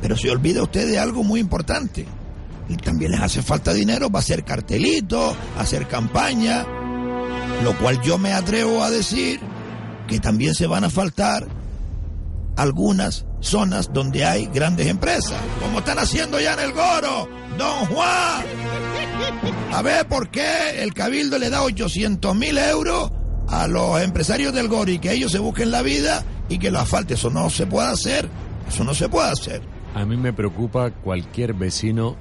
Pero 0.00 0.16
se 0.16 0.30
olvida 0.30 0.62
usted 0.62 0.86
de 0.90 0.98
algo 0.98 1.24
muy 1.24 1.40
importante. 1.40 2.06
Y 2.68 2.76
también 2.76 3.12
les 3.12 3.20
hace 3.20 3.42
falta 3.42 3.72
dinero 3.72 4.10
para 4.10 4.20
hacer 4.20 4.44
cartelitos, 4.44 5.36
hacer 5.56 5.86
campaña, 5.86 6.66
lo 7.62 7.76
cual 7.78 8.00
yo 8.02 8.18
me 8.18 8.32
atrevo 8.32 8.82
a 8.82 8.90
decir 8.90 9.40
que 10.08 10.18
también 10.20 10.54
se 10.54 10.66
van 10.66 10.84
a 10.84 10.90
faltar 10.90 11.46
algunas 12.56 13.26
zonas 13.40 13.90
donde 13.92 14.24
hay 14.24 14.46
grandes 14.46 14.86
empresas, 14.86 15.40
como 15.62 15.78
están 15.78 15.98
haciendo 15.98 16.40
ya 16.40 16.54
en 16.54 16.60
el 16.60 16.72
Goro, 16.72 17.28
Don 17.58 17.86
Juan. 17.86 18.44
A 19.72 19.82
ver 19.82 20.06
por 20.08 20.30
qué 20.30 20.82
el 20.82 20.94
Cabildo 20.94 21.38
le 21.38 21.50
da 21.50 21.62
800 21.62 22.34
mil 22.34 22.58
euros 22.58 23.10
a 23.48 23.66
los 23.66 24.00
empresarios 24.00 24.52
del 24.52 24.68
Goro 24.68 24.90
y 24.90 24.98
que 24.98 25.12
ellos 25.12 25.32
se 25.32 25.38
busquen 25.38 25.70
la 25.70 25.82
vida 25.82 26.24
y 26.48 26.58
que 26.58 26.70
lo 26.70 26.80
asfalte. 26.80 27.14
Eso 27.14 27.30
no 27.30 27.50
se 27.50 27.66
puede 27.66 27.88
hacer 27.88 28.28
Eso 28.68 28.84
no 28.84 28.94
se 28.94 29.08
puede 29.08 29.30
hacer. 29.30 29.75
A 29.96 30.04
mí 30.04 30.18
me 30.18 30.34
preocupa 30.34 30.90
cualquier 30.90 31.54
vecino 31.54 32.16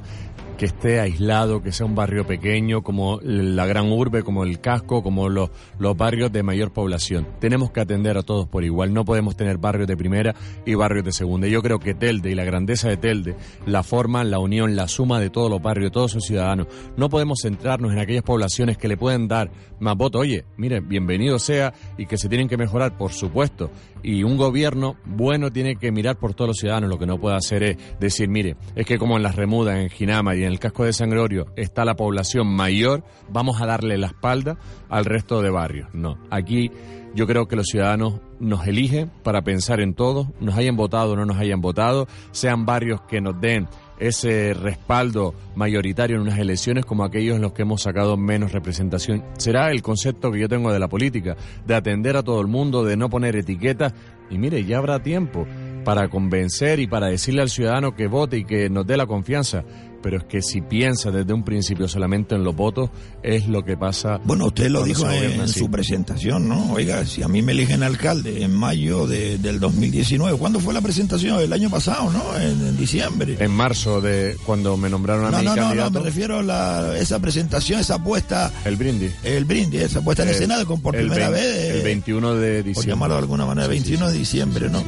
que 0.55 0.65
esté 0.65 0.99
aislado, 0.99 1.61
que 1.61 1.71
sea 1.71 1.85
un 1.85 1.95
barrio 1.95 2.25
pequeño, 2.25 2.81
como 2.81 3.19
la 3.21 3.65
gran 3.65 3.91
urbe, 3.91 4.23
como 4.23 4.43
el 4.43 4.59
casco, 4.59 5.03
como 5.03 5.29
los, 5.29 5.49
los 5.79 5.95
barrios 5.97 6.31
de 6.31 6.43
mayor 6.43 6.71
población. 6.71 7.27
Tenemos 7.39 7.71
que 7.71 7.81
atender 7.81 8.17
a 8.17 8.23
todos 8.23 8.47
por 8.47 8.63
igual. 8.63 8.93
No 8.93 9.05
podemos 9.05 9.35
tener 9.35 9.57
barrios 9.57 9.87
de 9.87 9.97
primera 9.97 10.35
y 10.65 10.75
barrios 10.75 11.05
de 11.05 11.11
segunda. 11.11 11.47
Yo 11.47 11.61
creo 11.61 11.79
que 11.79 11.93
Telde 11.93 12.31
y 12.31 12.35
la 12.35 12.43
grandeza 12.43 12.89
de 12.89 12.97
Telde 12.97 13.35
la 13.65 13.83
forman, 13.83 14.31
la 14.31 14.39
unión, 14.39 14.75
la 14.75 14.87
suma 14.87 15.19
de 15.19 15.29
todos 15.29 15.49
los 15.49 15.61
barrios, 15.61 15.91
todos 15.91 16.11
sus 16.11 16.25
ciudadanos. 16.25 16.67
No 16.97 17.09
podemos 17.09 17.39
centrarnos 17.41 17.91
en 17.91 17.99
aquellas 17.99 18.23
poblaciones 18.23 18.77
que 18.77 18.87
le 18.87 18.97
pueden 18.97 19.27
dar 19.27 19.51
más 19.79 19.95
votos. 19.95 20.21
Oye, 20.21 20.45
mire, 20.57 20.79
bienvenido 20.79 21.39
sea 21.39 21.73
y 21.97 22.05
que 22.05 22.17
se 22.17 22.29
tienen 22.29 22.47
que 22.47 22.57
mejorar, 22.57 22.97
por 22.97 23.11
supuesto. 23.11 23.71
Y 24.03 24.23
un 24.23 24.37
gobierno 24.37 24.95
bueno 25.05 25.51
tiene 25.51 25.75
que 25.75 25.91
mirar 25.91 26.17
por 26.17 26.33
todos 26.33 26.49
los 26.49 26.57
ciudadanos. 26.57 26.89
Lo 26.89 26.99
que 26.99 27.05
no 27.05 27.19
puede 27.19 27.35
hacer 27.35 27.63
es 27.63 27.77
decir, 27.99 28.29
mire, 28.29 28.55
es 28.75 28.85
que 28.85 28.97
como 28.97 29.17
en 29.17 29.23
las 29.23 29.35
remudas, 29.35 29.77
en 29.77 29.89
Ginama 29.89 30.35
y 30.35 30.44
en 30.45 30.51
el 30.51 30.59
casco 30.59 30.85
de 30.85 30.93
San 30.93 31.09
Gregorio 31.09 31.47
está 31.55 31.85
la 31.85 31.95
población 31.95 32.47
mayor, 32.47 33.03
vamos 33.29 33.61
a 33.61 33.65
darle 33.65 33.97
la 33.97 34.07
espalda 34.07 34.57
al 34.89 35.05
resto 35.05 35.41
de 35.41 35.49
barrios. 35.49 35.89
No, 35.93 36.17
aquí 36.29 36.71
yo 37.15 37.27
creo 37.27 37.47
que 37.47 37.55
los 37.55 37.67
ciudadanos 37.67 38.19
nos 38.39 38.67
eligen 38.67 39.09
para 39.23 39.43
pensar 39.43 39.79
en 39.79 39.93
todo, 39.93 40.33
nos 40.39 40.55
hayan 40.55 40.75
votado 40.75 41.13
o 41.13 41.15
no 41.15 41.25
nos 41.25 41.37
hayan 41.37 41.61
votado, 41.61 42.07
sean 42.31 42.65
barrios 42.65 43.01
que 43.01 43.21
nos 43.21 43.39
den 43.39 43.67
ese 43.99 44.53
respaldo 44.53 45.33
mayoritario 45.55 46.17
en 46.17 46.23
unas 46.23 46.37
elecciones 46.37 46.85
como 46.85 47.05
aquellos 47.05 47.37
en 47.37 47.41
los 47.41 47.53
que 47.53 47.61
hemos 47.61 47.81
sacado 47.81 48.17
menos 48.17 48.51
representación. 48.51 49.23
Será 49.37 49.71
el 49.71 49.81
concepto 49.81 50.31
que 50.31 50.39
yo 50.39 50.49
tengo 50.49 50.73
de 50.73 50.79
la 50.79 50.89
política, 50.89 51.37
de 51.65 51.75
atender 51.75 52.17
a 52.17 52.23
todo 52.23 52.41
el 52.41 52.47
mundo, 52.47 52.83
de 52.83 52.97
no 52.97 53.09
poner 53.09 53.37
etiquetas. 53.37 53.93
Y 54.29 54.37
mire, 54.37 54.65
ya 54.65 54.79
habrá 54.79 55.01
tiempo 55.01 55.47
para 55.85 56.09
convencer 56.09 56.79
y 56.79 56.87
para 56.87 57.07
decirle 57.07 57.41
al 57.41 57.49
ciudadano 57.49 57.95
que 57.95 58.07
vote 58.07 58.37
y 58.37 58.43
que 58.43 58.69
nos 58.69 58.85
dé 58.85 58.97
la 58.97 59.05
confianza 59.05 59.63
pero 60.05 60.17
es 60.19 60.23
que 60.25 60.39
si 60.43 60.61
piensa 60.61 61.09
desde 61.09 61.33
un 61.33 61.43
principio 61.43 61.87
solamente 61.87 62.35
en 62.35 62.43
los 62.43 62.55
votos, 62.55 62.91
es 63.23 63.47
lo 63.47 63.65
que 63.65 63.75
pasa. 63.75 64.19
Bueno, 64.23 64.45
usted 64.45 64.69
lo 64.69 64.83
dijo 64.83 65.09
en, 65.09 65.47
su 65.47 65.71
presentación, 65.71 66.47
¿no? 66.47 66.73
Oiga, 66.73 67.03
si 67.07 67.23
a 67.23 67.27
mí 67.27 67.41
me 67.41 67.53
eligen 67.53 67.81
alcalde 67.81 68.43
en 68.43 68.53
mayo 68.53 69.07
de- 69.07 69.39
del 69.39 69.59
2019, 69.59 70.37
¿cuándo 70.37 70.59
fue 70.59 70.75
la 70.75 70.81
presentación? 70.81 71.39
El 71.39 71.51
año 71.51 71.71
pasado, 71.71 72.11
¿no? 72.11 72.37
En, 72.39 72.51
en 72.67 72.77
diciembre. 72.77 73.35
En 73.39 73.49
marzo, 73.49 73.99
de 73.99 74.37
cuando 74.45 74.77
me 74.77 74.91
nombraron 74.91 75.25
a 75.25 75.31
No, 75.31 75.39
mi 75.39 75.45
no, 75.45 75.55
no, 75.55 75.73
no, 75.73 75.89
me 75.89 75.99
refiero 76.01 76.37
a 76.37 76.43
la- 76.43 76.97
esa 76.99 77.17
presentación, 77.17 77.79
esa 77.79 77.95
apuesta, 77.95 78.51
el 78.63 78.75
brindis. 78.75 79.11
el 79.23 79.45
brindis, 79.45 79.81
esa 79.81 80.01
puesta 80.03 80.21
en 80.21 80.29
escena 80.29 80.59
de 80.59 80.65
con 80.65 80.81
por 80.81 80.95
el 80.95 81.07
primera 81.07 81.31
vez. 81.31 81.41
eh, 81.43 81.77
El 81.79 81.83
21 81.83 82.35
de 82.35 82.57
por 82.57 82.63
diciembre. 82.65 82.89
llamarlo 82.91 83.15
de 83.15 83.21
alguna 83.21 83.45
manera, 83.47 83.65
Sí, 83.67 83.73
sí, 83.73 83.79
21 83.79 84.11
de 84.11 84.17
diciembre, 84.19 84.69
¿no? 84.69 84.83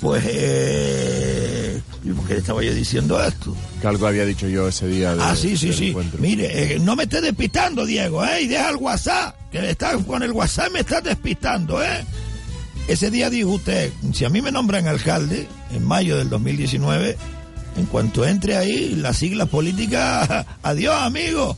Pues, 0.00 0.24
eh, 0.26 1.41
¿y 2.04 2.10
¿por 2.10 2.26
qué 2.26 2.34
le 2.34 2.40
estaba 2.40 2.62
yo 2.62 2.74
diciendo 2.74 3.22
esto? 3.22 3.56
Que 3.80 3.86
algo 3.86 4.06
había 4.06 4.24
dicho 4.24 4.48
yo 4.48 4.68
ese 4.68 4.86
día. 4.88 5.14
de- 5.14 5.22
ah, 5.22 5.36
sí, 5.36 5.56
sí, 5.56 5.72
sí. 5.72 5.88
encuentro. 5.88 6.18
Mire, 6.20 6.74
eh, 6.74 6.78
no 6.78 6.96
me 6.96 7.04
estés 7.04 7.22
despistando, 7.22 7.84
Diego, 7.86 8.24
¿eh? 8.24 8.42
Y 8.42 8.46
deja 8.48 8.70
el 8.70 8.76
WhatsApp, 8.76 9.36
que 9.50 9.70
está, 9.70 9.96
con 9.98 10.22
el 10.22 10.32
WhatsApp 10.32 10.72
me 10.72 10.80
estás 10.80 11.02
despistando, 11.04 11.82
¿eh? 11.82 12.04
Ese 12.88 13.10
día 13.10 13.30
dijo 13.30 13.50
usted, 13.50 13.92
si 14.12 14.24
a 14.24 14.28
mí 14.28 14.42
me 14.42 14.50
nombran 14.50 14.88
alcalde, 14.88 15.46
en 15.72 15.84
mayo 15.84 16.16
del 16.18 16.28
2019, 16.28 17.16
en 17.76 17.86
cuanto 17.86 18.26
entre 18.26 18.56
ahí, 18.56 18.96
las 18.96 19.16
siglas 19.18 19.48
políticas, 19.48 20.46
adiós, 20.62 20.94
amigo. 21.00 21.56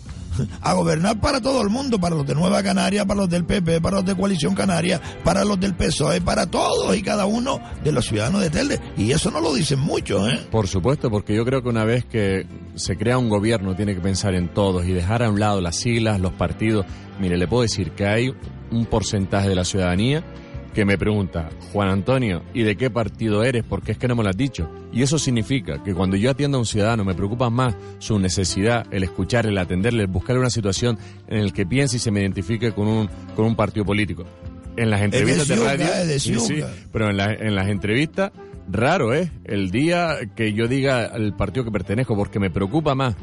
A 0.61 0.72
gobernar 0.74 1.20
para 1.20 1.41
todo 1.41 1.62
el 1.62 1.70
mundo, 1.70 1.99
para 1.99 2.16
los 2.16 2.26
de 2.26 2.35
Nueva 2.35 2.62
Canaria, 2.62 3.05
para 3.05 3.20
los 3.20 3.30
del 3.30 3.45
PP, 3.45 3.80
para 3.80 3.97
los 3.97 4.07
de 4.07 4.14
Coalición 4.14 4.55
Canaria, 4.55 5.01
para 5.22 5.45
los 5.45 5.59
del 5.61 5.74
PSOE, 5.74 6.20
para 6.20 6.47
todos 6.47 6.97
y 6.97 7.03
cada 7.03 7.26
uno 7.26 7.61
de 7.82 7.93
los 7.93 8.07
ciudadanos 8.07 8.41
de 8.41 8.51
Telde. 8.51 8.80
Y 8.97 9.12
eso 9.12 9.30
no 9.30 9.41
lo 9.41 9.55
dicen 9.55 9.78
mucho, 9.78 10.28
¿eh? 10.28 10.41
Por 10.51 10.68
supuesto, 10.68 11.11
porque 11.11 11.35
yo 11.35 11.45
creo 11.45 11.62
que 11.62 11.68
una 11.68 11.85
vez 11.85 12.05
que 12.05 12.47
se 12.74 12.97
crea 12.97 13.18
un 13.18 13.28
gobierno 13.28 13.76
tiene 13.76 13.95
que 13.95 14.01
pensar 14.01 14.35
en 14.35 14.53
todos 14.53 14.87
y 14.87 14.93
dejar 14.93 15.22
a 15.22 15.30
un 15.30 15.41
lado 15.41 15.61
las 15.61 15.76
siglas, 15.76 16.20
los 16.20 16.32
partidos. 16.32 16.87
Mire, 17.20 17.37
le 17.37 17.47
puedo 17.47 17.62
decir 17.62 17.93
que 17.93 18.07
hay 18.07 18.35
un 18.70 18.87
porcentaje 18.87 19.49
de 19.49 19.55
la 19.55 19.64
ciudadanía 19.64 20.24
que 20.75 20.85
me 20.85 20.99
pregunta, 20.99 21.49
Juan 21.72 21.89
Antonio, 21.89 22.43
¿y 22.53 22.62
de 22.64 22.77
qué 22.77 22.91
partido 22.91 23.43
eres? 23.45 23.64
Porque 23.64 23.93
es 23.93 23.99
que 23.99 24.09
no 24.09 24.14
me 24.16 24.22
lo 24.22 24.29
has 24.29 24.37
dicho. 24.37 24.68
Y 24.93 25.03
eso 25.03 25.18
significa 25.18 25.83
que 25.83 25.95
cuando 25.95 26.16
yo 26.16 26.31
atiendo 26.31 26.59
a 26.59 26.61
un 26.61 26.66
ciudadano 26.66 27.05
me 27.05 27.14
preocupa 27.14 27.49
más 27.49 27.75
su 27.99 28.18
necesidad, 28.18 28.87
el 28.91 29.05
escuchar, 29.05 29.47
el 29.47 29.57
atenderle, 29.57 30.03
el 30.03 30.09
buscarle 30.09 30.41
una 30.41 30.51
situación 30.51 30.99
en 31.29 31.39
el 31.39 31.53
que 31.53 31.64
piense 31.64 31.97
y 31.97 32.01
se 32.01 32.11
me 32.11 32.20
identifique 32.20 32.72
con 32.72 32.89
un, 32.89 33.09
con 33.37 33.47
un 33.47 33.57
partido 33.57 33.87
político. 33.87 34.25
En 34.77 34.91
las 34.91 35.01
entrevistas 35.03 35.47
de, 35.49 35.55
radio, 35.57 36.07
de 36.07 36.18
sí, 36.18 36.33
pero 36.93 37.09
en, 37.11 37.16
la- 37.16 37.33
en 37.33 37.55
las 37.55 37.68
entrevistas, 37.68 38.33
raro 38.68 39.12
es 39.14 39.31
el 39.45 39.70
día 39.70 40.16
que 40.35 40.53
yo 40.53 40.66
diga 40.66 41.05
al 41.07 41.37
partido 41.37 41.64
que 41.64 41.70
pertenezco, 41.70 42.16
porque 42.16 42.41
me 42.41 42.51
preocupa 42.51 42.95
más 42.97 43.14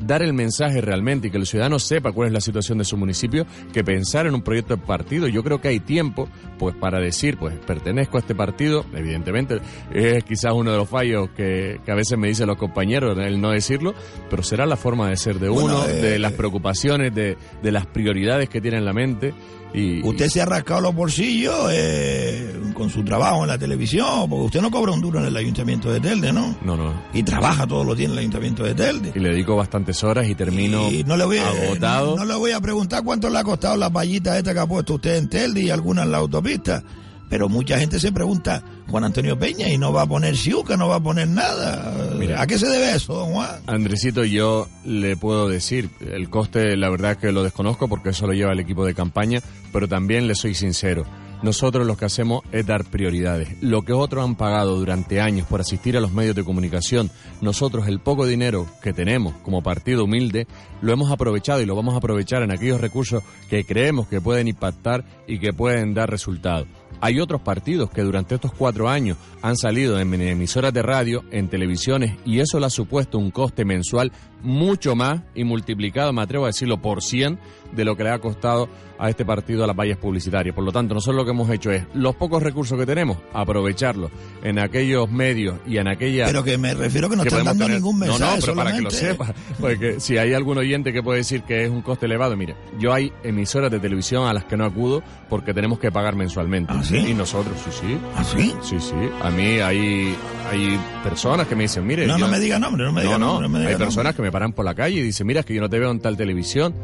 dar 0.00 0.22
el 0.22 0.32
mensaje 0.32 0.80
realmente 0.80 1.28
y 1.28 1.30
que 1.30 1.38
el 1.38 1.46
ciudadano 1.46 1.78
sepa 1.78 2.12
cuál 2.12 2.28
es 2.28 2.32
la 2.32 2.40
situación 2.40 2.78
de 2.78 2.84
su 2.84 2.96
municipio 2.96 3.46
que 3.72 3.84
pensar 3.84 4.26
en 4.26 4.34
un 4.34 4.42
proyecto 4.42 4.76
de 4.76 4.82
partido. 4.82 5.28
Yo 5.28 5.42
creo 5.42 5.60
que 5.60 5.68
hay 5.68 5.80
tiempo 5.80 6.28
pues 6.58 6.74
para 6.74 6.98
decir, 6.98 7.36
pues 7.36 7.54
pertenezco 7.66 8.16
a 8.16 8.20
este 8.20 8.34
partido, 8.34 8.84
evidentemente 8.94 9.60
es 9.92 10.24
quizás 10.24 10.52
uno 10.54 10.72
de 10.72 10.78
los 10.78 10.88
fallos 10.88 11.30
que, 11.36 11.80
que 11.84 11.92
a 11.92 11.94
veces 11.94 12.18
me 12.18 12.28
dicen 12.28 12.46
los 12.46 12.56
compañeros, 12.56 13.16
el 13.18 13.40
no 13.40 13.50
decirlo, 13.50 13.94
pero 14.30 14.42
será 14.42 14.66
la 14.66 14.76
forma 14.76 15.08
de 15.08 15.16
ser 15.16 15.38
de 15.38 15.48
Bueno, 15.48 15.80
uno, 15.80 15.86
eh, 15.86 15.92
de 15.94 16.18
las 16.18 16.32
preocupaciones, 16.32 17.14
de, 17.14 17.36
de 17.62 17.72
las 17.72 17.86
prioridades 17.86 18.48
que 18.48 18.60
tiene 18.60 18.78
en 18.78 18.84
la 18.84 18.92
mente. 18.92 19.34
Y, 19.76 20.02
Usted 20.02 20.28
se 20.28 20.40
ha 20.40 20.46
rascado 20.46 20.80
los 20.80 20.94
bolsillos 20.94 21.54
eh, 21.70 22.60
con 22.72 22.88
su 22.88 23.04
trabajo 23.04 23.42
en 23.42 23.48
la 23.48 23.58
televisión, 23.58 24.28
porque 24.28 24.46
usted 24.46 24.62
no 24.62 24.70
cobra 24.70 24.92
un 24.92 25.02
duro 25.02 25.20
en 25.20 25.26
el 25.26 25.36
ayuntamiento 25.36 25.92
de 25.92 26.00
Telde, 26.00 26.32
¿no? 26.32 26.56
No, 26.62 26.76
no. 26.76 26.94
Y 27.12 27.22
trabaja 27.22 27.66
todos 27.66 27.86
los 27.86 27.96
días 27.96 28.08
en 28.08 28.12
el 28.12 28.18
ayuntamiento 28.20 28.64
de 28.64 28.74
Telde. 28.74 29.12
Y 29.14 29.18
le 29.18 29.28
dedico 29.30 29.54
bastantes 29.54 30.02
horas 30.02 30.26
y 30.28 30.34
termino 30.34 30.90
Y 30.90 31.04
no 31.04 31.16
le 31.16 31.26
voy 31.26 31.38
a, 31.38 31.48
agotado. 31.48 32.16
No, 32.16 32.24
le 32.24 32.34
voy 32.34 32.52
a 32.52 32.60
preguntar 32.60 33.04
cuánto 33.04 33.28
le 33.28 33.38
ha 33.38 33.44
costado 33.44 33.76
las 33.76 33.92
vallitas 33.92 34.38
estas 34.38 34.54
que 34.54 34.60
ha 34.60 34.66
puesto 34.66 34.94
usted 34.94 35.16
en 35.16 35.28
Telde 35.28 35.60
y 35.60 35.70
algunas 35.70 36.06
en 36.06 36.12
la 36.12 36.18
autopista. 36.18 36.82
Pero 37.28 37.48
mucha 37.48 37.78
gente 37.78 37.98
se 37.98 38.12
pregunta, 38.12 38.62
Juan 38.88 39.04
Antonio 39.04 39.38
Peña, 39.38 39.68
y 39.68 39.78
no 39.78 39.92
va 39.92 40.02
a 40.02 40.06
poner 40.06 40.36
ciuca, 40.36 40.76
no 40.76 40.88
va 40.88 40.96
a 40.96 41.02
poner 41.02 41.26
nada. 41.28 42.14
Mira. 42.16 42.40
¿A 42.40 42.46
qué 42.46 42.58
se 42.58 42.68
debe 42.68 42.94
eso, 42.94 43.14
don 43.14 43.32
Juan? 43.32 43.60
Andresito, 43.66 44.24
yo 44.24 44.68
le 44.84 45.16
puedo 45.16 45.48
decir, 45.48 45.90
el 46.00 46.30
coste 46.30 46.76
la 46.76 46.88
verdad 46.88 47.16
que 47.16 47.32
lo 47.32 47.42
desconozco 47.42 47.88
porque 47.88 48.10
eso 48.10 48.26
lo 48.26 48.32
lleva 48.32 48.52
el 48.52 48.60
equipo 48.60 48.84
de 48.86 48.94
campaña, 48.94 49.40
pero 49.72 49.88
también 49.88 50.28
le 50.28 50.34
soy 50.34 50.54
sincero. 50.54 51.04
Nosotros 51.42 51.86
lo 51.86 51.96
que 51.96 52.06
hacemos 52.06 52.42
es 52.50 52.66
dar 52.66 52.84
prioridades. 52.84 53.48
Lo 53.60 53.82
que 53.82 53.92
otros 53.92 54.24
han 54.24 54.36
pagado 54.36 54.76
durante 54.76 55.20
años 55.20 55.46
por 55.46 55.60
asistir 55.60 55.96
a 55.96 56.00
los 56.00 56.12
medios 56.12 56.34
de 56.34 56.44
comunicación, 56.44 57.10
nosotros 57.42 57.88
el 57.88 58.00
poco 58.00 58.26
dinero 58.26 58.66
que 58.82 58.94
tenemos 58.94 59.34
como 59.42 59.62
partido 59.62 60.04
humilde, 60.04 60.46
lo 60.80 60.92
hemos 60.92 61.12
aprovechado 61.12 61.60
y 61.60 61.66
lo 61.66 61.76
vamos 61.76 61.94
a 61.94 61.98
aprovechar 61.98 62.42
en 62.42 62.52
aquellos 62.52 62.80
recursos 62.80 63.22
que 63.50 63.64
creemos 63.64 64.08
que 64.08 64.20
pueden 64.20 64.48
impactar 64.48 65.04
y 65.26 65.38
que 65.38 65.52
pueden 65.52 65.92
dar 65.92 66.10
resultados. 66.10 66.68
Hay 67.00 67.20
otros 67.20 67.40
partidos 67.40 67.90
que 67.90 68.02
durante 68.02 68.34
estos 68.34 68.52
cuatro 68.52 68.88
años 68.88 69.16
han 69.42 69.56
salido 69.56 69.98
en 70.00 70.12
emisoras 70.14 70.72
de 70.72 70.82
radio, 70.82 71.24
en 71.30 71.48
televisiones, 71.48 72.16
y 72.24 72.40
eso 72.40 72.58
le 72.58 72.66
ha 72.66 72.70
supuesto 72.70 73.18
un 73.18 73.30
coste 73.30 73.64
mensual 73.64 74.12
mucho 74.46 74.94
más 74.96 75.20
y 75.34 75.44
multiplicado, 75.44 76.12
me 76.12 76.22
atrevo 76.22 76.44
a 76.44 76.48
decirlo, 76.48 76.80
por 76.80 77.02
100 77.02 77.38
de 77.72 77.84
lo 77.84 77.96
que 77.96 78.04
le 78.04 78.10
ha 78.10 78.18
costado 78.20 78.68
a 78.98 79.10
este 79.10 79.26
partido 79.26 79.62
a 79.64 79.66
las 79.66 79.76
vallas 79.76 79.98
publicitarias. 79.98 80.54
Por 80.54 80.64
lo 80.64 80.72
tanto, 80.72 80.94
nosotros 80.94 81.16
lo 81.16 81.24
que 81.26 81.32
hemos 81.32 81.50
hecho 81.50 81.70
es, 81.70 81.84
los 81.92 82.14
pocos 82.14 82.42
recursos 82.42 82.78
que 82.78 82.86
tenemos, 82.86 83.18
aprovecharlos 83.34 84.10
en 84.42 84.58
aquellos 84.58 85.10
medios 85.10 85.58
y 85.66 85.76
en 85.76 85.88
aquellas... 85.88 86.28
Pero 86.30 86.42
que 86.44 86.56
me 86.56 86.72
refiero 86.72 87.10
que 87.10 87.16
no 87.16 87.22
están 87.24 87.40
podemos 87.40 87.58
dando 87.58 87.64
tener- 87.66 87.80
ningún 87.82 87.98
mensaje. 87.98 88.20
No, 88.24 88.34
no, 88.36 88.40
pero 88.40 88.54
para 88.54 88.72
que 88.72 88.80
lo 88.82 88.90
solamente. 88.90 89.24
sepa. 89.24 89.34
Porque 89.60 90.00
si 90.00 90.16
hay 90.16 90.32
algún 90.32 90.56
oyente 90.58 90.92
que 90.94 91.02
puede 91.02 91.18
decir 91.18 91.42
que 91.42 91.64
es 91.64 91.70
un 91.70 91.82
coste 91.82 92.06
elevado, 92.06 92.36
mire, 92.36 92.54
yo 92.78 92.94
hay 92.94 93.12
emisoras 93.22 93.70
de 93.70 93.80
televisión 93.80 94.26
a 94.26 94.32
las 94.32 94.44
que 94.44 94.56
no 94.56 94.64
acudo 94.64 95.02
porque 95.28 95.52
tenemos 95.52 95.78
que 95.78 95.90
pagar 95.92 96.14
mensualmente. 96.16 96.72
¿Ah, 96.74 96.82
sí? 96.82 96.96
Y 96.96 97.12
nosotros, 97.14 97.54
sí, 97.64 97.70
sí. 97.80 97.98
¿Ah, 98.16 98.24
sí? 98.24 98.54
Sí, 98.62 98.76
sí. 98.80 98.94
A 99.20 99.30
mí 99.30 99.58
hay, 99.60 100.14
hay 100.50 100.78
personas 101.02 101.46
que 101.46 101.54
me 101.56 101.64
dicen, 101.64 101.86
mire... 101.86 102.06
No, 102.06 102.16
yo- 102.16 102.24
no 102.26 102.32
me 102.32 102.38
diga 102.40 102.58
nombre, 102.58 102.84
no 102.84 102.92
me 102.92 103.02
diga 103.02 103.18
no, 103.18 103.26
no, 103.26 103.26
nombre, 103.32 103.48
no 103.48 103.52
me 103.52 103.58
diga 103.58 103.68
hay 103.68 103.74
nombre. 103.74 103.86
personas 103.88 104.14
que 104.14 104.22
me 104.22 104.32
paran 104.36 104.52
por 104.52 104.66
la 104.66 104.74
calle 104.74 104.96
y 104.98 105.02
dicen, 105.02 105.26
mira, 105.26 105.40
es 105.40 105.46
que 105.46 105.54
yo 105.54 105.62
no 105.62 105.70
te 105.70 105.78
veo 105.78 105.90
en 105.90 105.98
tal 105.98 106.14
televisión. 106.14 106.74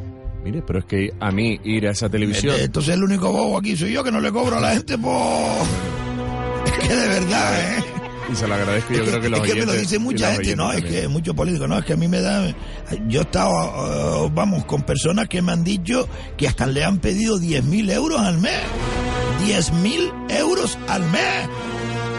Mire, 0.43 0.63
pero 0.67 0.79
es 0.79 0.87
que 0.87 1.13
a 1.21 1.31
mí 1.33 1.61
ir 1.65 1.87
a 1.87 1.91
esa 1.91 2.09
televisión... 2.09 2.55
Este- 2.55 2.65
Entonces 2.65 2.95
el 2.95 3.03
único 3.05 3.31
bobo 3.31 3.59
aquí 3.59 3.77
soy 3.77 3.93
yo 3.93 4.03
que 4.03 4.11
no 4.11 4.21
le 4.23 4.33
cobro 4.33 4.57
a 4.57 4.61
la 4.61 4.71
gente 4.73 4.97
por... 4.97 5.13
Es 6.65 6.89
que 6.89 6.97
de 6.97 7.09
verdad, 7.09 7.61
¿eh? 7.79 7.85
Y 8.33 8.35
se 8.37 8.49
lo 8.49 8.55
agradezco, 8.55 8.95
yo 8.95 9.05
creo 9.05 9.21
que 9.21 9.29
los 9.29 9.41
es 9.41 9.53
que 9.53 9.61
me 9.61 9.67
lo 9.67 9.73
dice 9.75 9.99
mucha 9.99 10.33
gente, 10.33 10.57
no, 10.57 10.73
es 10.73 10.83
que 10.83 11.09
muchos 11.09 11.35
políticos, 11.35 11.69
no, 11.69 11.77
es 11.79 11.85
que 11.85 11.93
a 11.93 11.97
mí 11.97 12.09
me 12.09 12.23
da... 12.23 12.55
Yo 13.07 13.21
he 13.21 13.23
estado, 13.25 13.53
eh, 14.27 14.31
vamos, 14.35 14.65
con 14.65 14.81
personas 14.85 15.29
que 15.29 15.43
me 15.43 15.53
han 15.53 15.63
dicho 15.63 16.09
que 16.39 16.49
hasta 16.49 16.65
le 16.67 16.83
han 16.85 17.01
pedido 17.01 17.39
10.000 17.39 17.91
euros 17.93 18.19
al 18.19 18.39
mes. 18.39 18.63
10.000 19.47 20.39
euros 20.39 20.79
al 20.89 21.03
mes. 21.11 21.49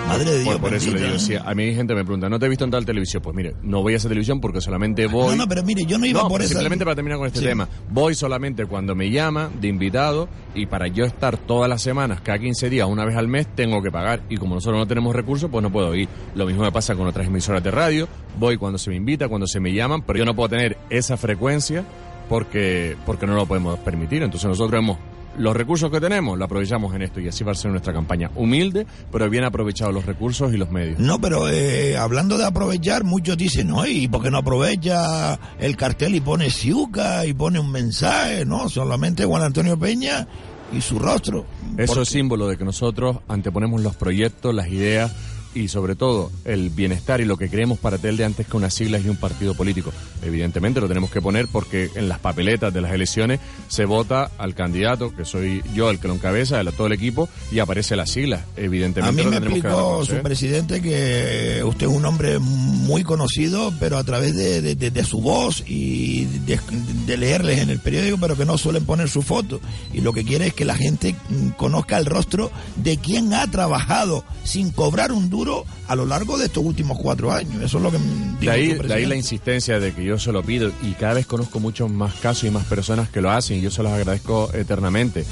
Madre 0.08 0.32
de 0.32 0.40
Dios. 0.42 0.54
Por, 0.54 0.62
por 0.62 0.74
eso 0.76 0.92
le 0.92 1.02
digo, 1.02 1.16
¿eh? 1.16 1.20
si 1.20 1.36
a 1.36 1.54
mí 1.56 1.74
gente 1.74 1.96
me 1.96 2.04
pregunta, 2.04 2.30
¿no 2.30 2.38
te 2.38 2.46
he 2.46 2.50
visto 2.50 2.66
en 2.66 2.72
tal 2.72 2.86
televisión? 2.86 3.24
Pues 3.24 3.36
mire, 3.36 3.56
no 3.64 3.82
voy 3.82 3.94
a 3.94 3.98
esa 3.98 4.10
televisión 4.10 4.40
porque 4.42 4.62
solamente 4.62 5.08
voy... 5.08 5.30
No, 5.32 5.36
no, 5.44 5.48
pero 5.48 5.64
mire, 5.64 5.86
yo 5.86 5.98
no 5.98 6.06
iba 6.06 6.22
No, 6.22 6.28
por 6.28 6.34
pero 6.40 6.44
esa- 6.46 6.54
Simplemente 6.54 6.86
para 6.86 6.96
terminar 6.96 7.18
con 7.18 7.28
este 7.28 7.40
Sí. 7.40 7.46
tema. 7.46 7.68
Voy 7.90 8.14
solamente 8.14 8.66
cuando 8.66 8.96
me 8.96 9.10
llama 9.10 9.50
de 9.60 9.68
invitado 9.70 10.28
y 10.54 10.66
para 10.68 10.88
yo 10.88 11.06
estar 11.06 11.38
todas 11.38 11.68
las 11.70 11.82
semanas, 11.82 12.22
cada 12.22 12.38
15 12.38 12.70
días, 12.70 12.88
una 12.88 13.06
vez 13.06 13.16
al 13.16 13.28
mes, 13.28 13.48
tengo 13.56 13.82
que 13.82 13.92
pagar. 13.92 14.22
Y 14.30 14.38
como 14.38 14.56
nosotros 14.56 14.78
no 14.80 14.88
tenemos 14.88 15.16
recursos, 15.16 15.50
pues 15.50 15.64
no 15.64 15.72
puedo 15.72 15.96
ir. 15.96 16.08
Lo 16.36 16.46
mismo 16.46 16.62
me 16.64 16.72
pasa 16.72 16.96
con 16.96 17.08
otras 17.08 17.26
emisoras 17.28 17.64
de 17.64 17.72
radio. 17.72 18.08
Voy 18.38 18.58
cuando 18.58 18.78
se 18.78 18.90
me 18.92 18.98
invita, 18.98 19.28
cuando 19.30 19.48
se 19.48 19.60
me 19.60 19.74
llaman, 19.74 20.04
pero 20.04 20.20
yo 20.20 20.26
no 20.26 20.36
puedo 20.36 20.50
tener 20.50 20.78
esa 20.90 21.18
frecuencia 21.18 21.84
porque, 22.30 22.96
porque 23.06 23.26
no 23.26 23.34
lo 23.36 23.46
podemos 23.46 23.80
permitir. 23.80 24.22
Entonces 24.22 24.48
nosotros 24.48 24.78
hemos... 24.80 24.98
Los 25.38 25.56
recursos 25.56 25.90
que 25.90 26.00
tenemos 26.00 26.38
lo 26.38 26.46
aprovechamos 26.46 26.94
en 26.94 27.02
esto 27.02 27.20
y 27.20 27.28
así 27.28 27.44
va 27.44 27.54
a 27.54 27.56
ser 27.56 27.72
nuestra 27.72 27.92
campaña. 27.92 28.30
Humilde, 28.36 28.86
pero 29.12 29.30
bien 29.30 29.44
aprovechados 29.44 29.94
los 29.94 30.06
recursos 30.06 30.54
y 30.54 30.58
los 30.58 30.70
medios. 30.70 31.00
No, 31.00 31.20
pero 31.20 31.50
eh, 31.50 31.98
hablando 31.98 32.38
de 32.38 32.46
aprovechar, 32.46 33.04
muchos 33.04 33.38
dicen, 33.38 33.68
no, 33.68 33.86
¿y 33.86 34.08
por 34.08 34.22
qué 34.22 34.30
no 34.30 34.38
aprovecha 34.38 35.40
el 35.60 35.76
cartel 35.76 36.16
y 36.16 36.22
pone 36.22 36.50
Ciuca 36.52 37.26
y 37.26 37.34
pone 37.34 37.60
un 37.60 37.72
mensaje? 37.72 38.46
No, 38.46 38.70
solamente 38.70 39.26
Juan 39.26 39.44
Antonio 39.44 39.78
Peña 39.78 40.28
y 40.72 40.82
su 40.82 41.00
rostro. 41.00 41.46
Eso 41.78 42.04
es 42.04 42.10
símbolo 42.10 42.48
de 42.48 42.58
que 42.58 42.66
nosotros 42.66 43.18
anteponemos 43.28 43.82
los 43.82 43.96
proyectos, 43.96 44.54
las 44.54 44.68
ideas 44.68 45.12
y 45.56 45.68
sobre 45.68 45.96
todo 45.96 46.32
el 46.46 46.70
bienestar 46.70 47.22
y 47.22 47.26
lo 47.26 47.38
que 47.38 47.50
queremos 47.50 47.78
para 47.80 47.98
Telde 47.98 48.26
antes 48.26 48.48
que 48.48 48.58
unas 48.58 48.74
siglas 48.74 49.04
y 49.06 49.10
un 49.10 49.18
partido 49.18 49.54
político. 49.56 49.92
Evidentemente 50.22 50.80
lo 50.82 50.88
tenemos 50.88 51.12
que 51.12 51.22
poner 51.22 51.48
porque 51.48 51.90
en 51.96 52.10
las 52.10 52.20
papeletas 52.20 52.74
de 52.74 52.82
las 52.82 52.92
elecciones 52.94 53.40
se 53.68 53.86
vota 53.86 54.32
al 54.38 54.56
candidato, 54.56 55.16
que 55.16 55.26
soy 55.26 55.62
yo 55.76 55.90
el 55.90 56.00
que 56.00 56.08
lo 56.08 56.16
encabeza, 56.16 56.60
el, 56.62 56.72
todo 56.74 56.88
el 56.88 56.94
equipo, 56.94 57.28
y 57.52 57.60
aparece 57.60 57.96
las 57.96 58.10
siglas. 58.12 58.42
Evidentemente 58.56 59.22
A 59.22 59.24
mí 59.26 59.30
me 59.30 59.38
explicó 59.38 60.06
su 60.06 60.12
presidente 60.24 60.82
que 60.82 61.62
usted 61.64 61.88
es 61.88 61.92
un 61.94 62.06
hombre 62.06 62.40
muy 62.40 63.04
conocido, 63.04 63.74
pero 63.80 63.98
a 63.98 64.04
través 64.04 64.36
de, 64.36 64.62
de- 64.62 64.76
de- 64.76 64.92
de 64.92 65.04
su 65.04 65.22
voz 65.22 65.64
y 65.68 66.26
de, 66.26 66.60
de 67.06 67.18
leerles 67.18 67.60
en 67.60 67.70
el 67.70 67.80
periódico, 67.80 68.18
pero 68.20 68.36
que 68.38 68.46
no 68.46 68.58
suelen 68.58 68.86
poner 68.86 69.10
su 69.10 69.22
foto. 69.22 69.60
Y 69.94 70.02
lo 70.02 70.14
que 70.14 70.24
quiere 70.24 70.48
es 70.48 70.54
que 70.54 70.66
la 70.66 70.76
gente 70.76 71.16
mm, 71.30 71.50
conozca 71.50 71.98
el 71.98 72.06
rostro 72.06 72.52
de 72.78 72.98
quien 72.98 73.34
ha 73.34 73.50
trabajado 73.52 74.24
sin 74.44 74.72
cobrar 74.72 75.12
un 75.12 75.30
duro 75.30 75.43
a 75.88 75.96
lo 75.96 76.06
largo 76.06 76.38
de 76.38 76.46
estos 76.46 76.64
últimos 76.64 76.98
cuatro 77.00 77.32
años. 77.32 77.62
Eso 77.62 77.78
es 77.78 77.84
lo 77.84 77.92
que 77.92 77.98
De 78.40 78.50
ahí, 78.50 78.74
de 78.74 78.94
ahí 78.94 79.06
la 79.06 79.16
insistencia 79.16 79.80
de 79.80 79.94
que 79.94 80.04
yo 80.04 80.20
se 80.20 80.32
lo 80.32 80.44
pido 80.44 80.72
y 80.82 80.92
cada 80.94 81.16
vez 81.16 81.26
conozco 81.26 81.60
muchos 81.60 81.90
más 81.90 82.14
casos 82.16 82.46
y 82.46 82.52
más 82.52 82.66
personas 82.66 83.10
que 83.10 83.22
lo 83.22 83.32
hacen 83.32 83.58
y 83.58 83.62
yo 83.62 83.72
se 83.72 83.84
los 83.84 83.92
agradezco 83.92 84.50
eternamente. 84.54 85.26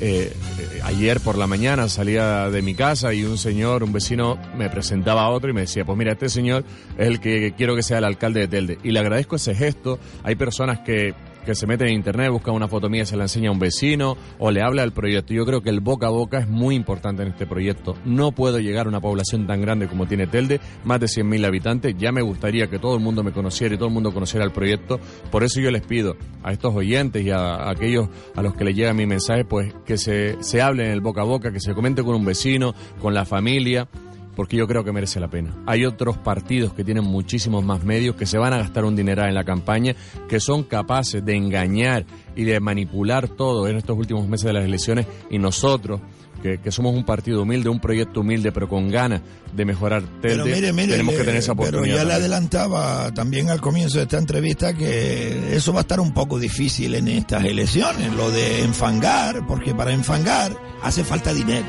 Eh, 0.00 0.32
eh, 0.58 0.80
ayer 0.84 1.20
por 1.20 1.38
la 1.38 1.46
mañana 1.46 1.88
salía 1.88 2.50
de 2.50 2.62
mi 2.62 2.74
casa 2.74 3.14
y 3.14 3.24
un 3.24 3.38
señor, 3.38 3.84
un 3.84 3.92
vecino, 3.92 4.38
me 4.56 4.68
presentaba 4.68 5.22
a 5.22 5.30
otro 5.30 5.50
y 5.50 5.52
me 5.52 5.62
decía, 5.62 5.84
pues 5.84 5.96
mira, 5.96 6.12
este 6.12 6.28
señor 6.28 6.64
es 6.98 7.06
el 7.06 7.20
que 7.20 7.54
quiero 7.56 7.76
que 7.76 7.82
sea 7.82 7.98
el 7.98 8.04
alcalde 8.04 8.40
de 8.40 8.48
Telde. 8.48 8.78
Y 8.82 8.90
le 8.90 8.98
agradezco 8.98 9.36
ese 9.36 9.54
gesto. 9.54 9.98
Hay 10.24 10.34
personas 10.34 10.80
que, 10.80 11.14
que 11.44 11.54
se 11.54 11.66
meten 11.66 11.88
en 11.88 11.94
internet, 11.94 12.30
buscan 12.30 12.54
una 12.54 12.68
foto 12.68 12.88
mía, 12.88 13.06
se 13.06 13.16
la 13.16 13.24
enseña 13.24 13.50
a 13.50 13.52
un 13.52 13.58
vecino 13.58 14.16
o 14.38 14.50
le 14.50 14.62
habla 14.62 14.82
del 14.82 14.92
proyecto. 14.92 15.34
Yo 15.34 15.44
creo 15.44 15.62
que 15.62 15.70
el 15.70 15.80
boca 15.80 16.06
a 16.06 16.10
boca 16.10 16.38
es 16.38 16.48
muy 16.48 16.74
importante 16.74 17.22
en 17.22 17.28
este 17.28 17.46
proyecto. 17.46 17.96
No 18.04 18.32
puedo 18.32 18.58
llegar 18.58 18.86
a 18.86 18.88
una 18.88 19.00
población 19.00 19.46
tan 19.46 19.60
grande 19.60 19.86
como 19.86 20.06
tiene 20.06 20.26
Telde, 20.26 20.60
más 20.84 21.00
de 21.00 21.06
100.000 21.06 21.46
habitantes. 21.46 21.94
Ya 21.98 22.12
me 22.12 22.22
gustaría 22.22 22.68
que 22.68 22.78
todo 22.78 22.96
el 22.96 23.00
mundo 23.02 23.22
me 23.22 23.32
conociera 23.32 23.74
y 23.74 23.78
todo 23.78 23.88
el 23.88 23.94
mundo 23.94 24.12
conociera 24.12 24.44
el 24.44 24.52
proyecto. 24.52 24.98
Por 25.30 25.44
eso 25.44 25.60
yo 25.60 25.70
les 25.70 25.82
pido 25.82 26.16
a 26.42 26.52
estos 26.52 26.74
oyentes 26.74 27.24
y 27.24 27.30
a, 27.30 27.70
aquellos 27.70 28.08
a 28.34 28.42
los 28.42 28.54
que 28.54 28.64
les 28.64 28.74
llega 28.74 28.92
mi 28.94 29.06
mensaje, 29.06 29.44
pues 29.44 29.74
que 29.84 29.98
se, 29.98 30.42
se 30.42 30.62
hable 30.62 30.86
en 30.86 30.92
el 30.92 31.00
boca 31.00 31.20
a 31.20 31.24
boca, 31.24 31.52
que 31.52 31.60
se 31.60 31.74
comente 31.74 32.02
con 32.02 32.14
un 32.14 32.24
vecino, 32.24 32.74
con 33.00 33.14
la 33.14 33.24
familia 33.24 33.88
porque 34.34 34.56
yo 34.56 34.66
creo 34.66 34.84
que 34.84 34.92
merece 34.92 35.20
la 35.20 35.28
pena. 35.28 35.54
Hay 35.66 35.84
otros 35.84 36.18
partidos 36.18 36.72
que 36.72 36.84
tienen 36.84 37.04
muchísimos 37.04 37.64
más 37.64 37.84
medios 37.84 38.16
que 38.16 38.26
se 38.26 38.38
van 38.38 38.52
a 38.52 38.58
gastar 38.58 38.84
un 38.84 38.96
dineral 38.96 39.28
en 39.28 39.34
la 39.34 39.44
campaña, 39.44 39.94
que 40.28 40.40
son 40.40 40.64
capaces 40.64 41.24
de 41.24 41.36
engañar 41.36 42.04
y 42.36 42.44
de 42.44 42.58
manipular 42.60 43.28
todo 43.28 43.68
en 43.68 43.76
estos 43.76 43.96
últimos 43.96 44.28
meses 44.28 44.46
de 44.46 44.52
las 44.52 44.64
elecciones 44.64 45.06
y 45.30 45.38
nosotros 45.38 46.00
que, 46.44 46.58
que 46.58 46.70
somos 46.70 46.94
un 46.94 47.04
partido 47.06 47.40
humilde, 47.40 47.70
un 47.70 47.80
proyecto 47.80 48.20
humilde, 48.20 48.52
pero 48.52 48.68
con 48.68 48.90
ganas 48.90 49.22
de 49.56 49.64
mejorar 49.64 50.02
Pero 50.20 50.44
mire, 50.44 50.74
mire, 50.74 50.88
tenemos 50.92 51.14
que 51.14 51.20
le- 51.20 51.24
tener 51.24 51.38
esa 51.40 51.54
pero 51.54 51.68
oportunidad. 51.68 51.96
ya 51.96 52.04
le 52.04 52.12
adelantaba 52.12 53.10
también 53.14 53.48
al 53.48 53.62
comienzo 53.62 53.96
de 53.96 54.02
esta 54.02 54.18
entrevista 54.18 54.74
que 54.74 55.56
eso 55.56 55.72
va 55.72 55.78
a 55.78 55.82
estar 55.82 56.00
un 56.00 56.12
poco 56.12 56.38
difícil 56.38 56.94
en 56.96 57.08
estas 57.08 57.44
elecciones, 57.44 58.12
lo 58.12 58.30
de 58.30 58.62
enfangar, 58.62 59.46
porque 59.46 59.74
para 59.74 59.92
enfangar 59.94 60.52
hace 60.82 61.02
falta 61.02 61.32
dinero 61.32 61.64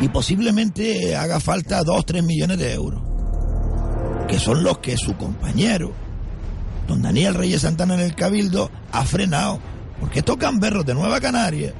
y 0.00 0.06
posiblemente 0.08 1.16
haga 1.16 1.40
falta 1.40 1.82
2, 1.82 2.06
3 2.06 2.22
millones 2.22 2.58
de 2.58 2.72
euros, 2.72 3.02
que 4.28 4.38
son 4.38 4.62
los 4.62 4.78
que 4.78 4.96
su 4.96 5.16
compañero, 5.16 5.92
don 6.86 7.02
Daniel 7.02 7.34
Reyes 7.34 7.62
Santana 7.62 7.94
en 7.94 8.00
el 8.00 8.14
Cabildo, 8.14 8.70
ha 8.92 9.04
frenado, 9.04 9.58
porque 9.98 10.20
estos 10.20 10.38
gamberros 10.38 10.86
de 10.86 10.94
Nueva 10.94 11.18
Canaria 11.20 11.74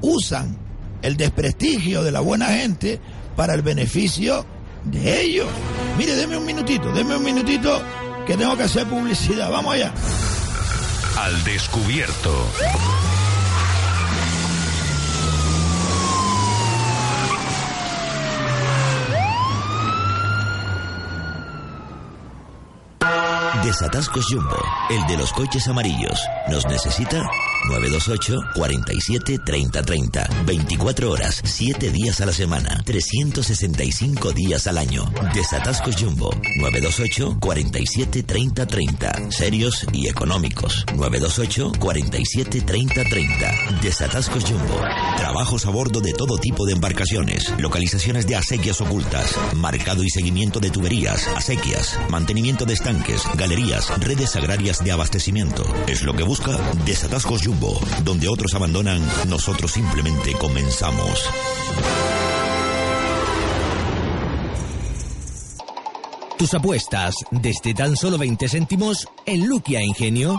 usan 0.00 0.56
el 1.02 1.16
desprestigio 1.16 2.02
de 2.02 2.10
la 2.10 2.20
buena 2.20 2.46
gente 2.46 3.00
para 3.36 3.54
el 3.54 3.62
beneficio 3.62 4.44
de 4.84 5.22
ellos. 5.22 5.48
Mire, 5.98 6.14
deme 6.16 6.36
un 6.36 6.44
minutito, 6.44 6.92
deme 6.92 7.16
un 7.16 7.24
minutito 7.24 7.80
que 8.26 8.36
tengo 8.36 8.56
que 8.56 8.64
hacer 8.64 8.86
publicidad. 8.86 9.50
Vamos 9.50 9.74
allá. 9.74 9.92
Al 11.18 11.44
descubierto. 11.44 12.46
Desatascos 23.64 24.24
Jumbo, 24.30 24.56
el 24.88 25.06
de 25.06 25.18
los 25.18 25.32
coches 25.34 25.68
amarillos. 25.68 26.18
¿Nos 26.48 26.66
necesita? 26.66 27.28
928 27.68 28.40
47 28.54 29.38
30 29.44 29.82
30. 29.82 30.28
24 30.46 31.10
horas, 31.10 31.42
7 31.44 31.90
días 31.90 32.22
a 32.22 32.26
la 32.26 32.32
semana, 32.32 32.80
365 32.86 34.32
días 34.32 34.66
al 34.66 34.78
año. 34.78 35.04
Desatascos 35.34 35.96
Jumbo, 35.96 36.30
928 36.58 37.36
47 37.38 38.22
30 38.22 38.66
30. 38.66 39.30
Serios 39.30 39.86
y 39.92 40.08
económicos. 40.08 40.86
928 40.94 41.72
47 41.78 42.62
30 42.62 43.04
30. 43.04 43.80
Desatascos 43.82 44.44
Jumbo. 44.44 44.80
Trabajos 45.18 45.66
a 45.66 45.70
bordo 45.70 46.00
de 46.00 46.14
todo 46.14 46.38
tipo 46.38 46.64
de 46.64 46.72
embarcaciones. 46.72 47.52
Localizaciones 47.58 48.26
de 48.26 48.36
acequias 48.36 48.80
ocultas. 48.80 49.36
Marcado 49.54 50.02
y 50.02 50.08
seguimiento 50.08 50.60
de 50.60 50.70
tuberías, 50.70 51.28
acequias. 51.36 51.98
Mantenimiento 52.08 52.64
de 52.64 52.72
estanques, 52.72 53.22
galerías, 53.34 53.49
redes 53.56 54.36
agrarias 54.36 54.82
de 54.84 54.92
abastecimiento. 54.92 55.64
Es 55.88 56.02
lo 56.02 56.14
que 56.14 56.22
busca 56.22 56.56
Desatascos 56.84 57.42
Jumbo. 57.42 57.80
Donde 58.04 58.28
otros 58.28 58.54
abandonan, 58.54 59.02
nosotros 59.28 59.72
simplemente 59.72 60.32
comenzamos. 60.34 61.24
Tus 66.38 66.54
apuestas 66.54 67.14
desde 67.30 67.74
tan 67.74 67.96
solo 67.96 68.18
20 68.18 68.48
céntimos 68.48 69.08
en 69.26 69.46
Luquia 69.46 69.82
Ingenio. 69.82 70.38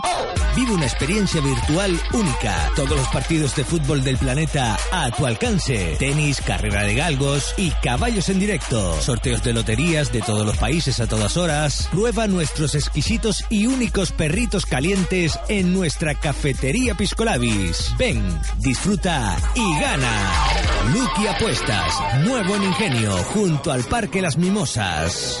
Vive 0.54 0.72
una 0.72 0.84
experiencia 0.84 1.40
virtual 1.40 1.98
única. 2.12 2.70
Todos 2.76 2.90
los 2.90 3.08
partidos 3.08 3.56
de 3.56 3.64
fútbol 3.64 4.04
del 4.04 4.18
planeta 4.18 4.76
a 4.90 5.10
tu 5.10 5.24
alcance. 5.24 5.96
Tenis, 5.98 6.42
carrera 6.42 6.82
de 6.82 6.94
galgos 6.94 7.54
y 7.56 7.70
caballos 7.70 8.28
en 8.28 8.38
directo. 8.38 9.00
Sorteos 9.00 9.42
de 9.42 9.54
loterías 9.54 10.12
de 10.12 10.20
todos 10.20 10.44
los 10.44 10.58
países 10.58 11.00
a 11.00 11.06
todas 11.06 11.38
horas. 11.38 11.88
Prueba 11.90 12.26
nuestros 12.26 12.74
exquisitos 12.74 13.44
y 13.48 13.66
únicos 13.66 14.12
perritos 14.12 14.66
calientes 14.66 15.38
en 15.48 15.72
nuestra 15.72 16.14
cafetería 16.14 16.94
Piscolabis. 16.94 17.94
Ven, 17.96 18.22
disfruta 18.58 19.36
y 19.54 19.80
gana. 19.80 20.32
Lucky 20.94 21.26
Apuestas, 21.28 21.94
nuevo 22.24 22.56
en 22.56 22.64
Ingenio, 22.64 23.16
junto 23.32 23.72
al 23.72 23.84
Parque 23.84 24.20
Las 24.20 24.36
Mimosas. 24.36 25.40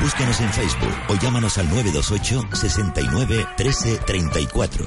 Búscanos 0.00 0.40
en 0.40 0.50
Facebook 0.50 0.94
o 1.08 1.14
llámanos 1.16 1.58
al 1.58 1.68
928 1.68 2.48
69 2.52 3.46
13 3.56 3.98
34. 4.06 4.86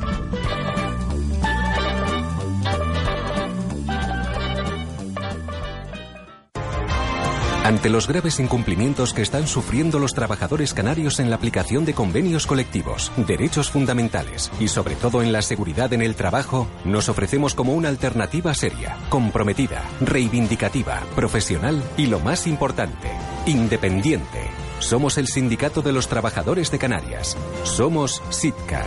Ante 7.63 7.89
los 7.89 8.09
graves 8.09 8.41
incumplimientos 8.41 9.13
que 9.13 9.21
están 9.21 9.47
sufriendo 9.47 9.97
los 9.97 10.13
trabajadores 10.13 10.73
canarios 10.73 11.21
en 11.21 11.29
la 11.29 11.37
aplicación 11.37 11.85
de 11.85 11.93
convenios 11.93 12.45
colectivos, 12.45 13.09
derechos 13.15 13.71
fundamentales 13.71 14.51
y 14.59 14.67
sobre 14.67 14.95
todo 14.95 15.21
en 15.21 15.31
la 15.31 15.41
seguridad 15.41 15.93
en 15.93 16.01
el 16.01 16.15
trabajo, 16.15 16.67
nos 16.83 17.07
ofrecemos 17.07 17.55
como 17.55 17.73
una 17.73 17.87
alternativa 17.87 18.53
seria, 18.53 18.97
comprometida, 19.07 19.81
reivindicativa, 20.01 21.03
profesional 21.15 21.81
y 21.95 22.07
lo 22.07 22.19
más 22.19 22.47
importante, 22.47 23.09
independiente. 23.45 24.62
Somos 24.83 25.17
el 25.17 25.27
Sindicato 25.27 25.81
de 25.81 25.93
los 25.93 26.09
Trabajadores 26.09 26.69
de 26.69 26.77
Canarias. 26.77 27.37
Somos 27.63 28.21
SITCA. 28.29 28.83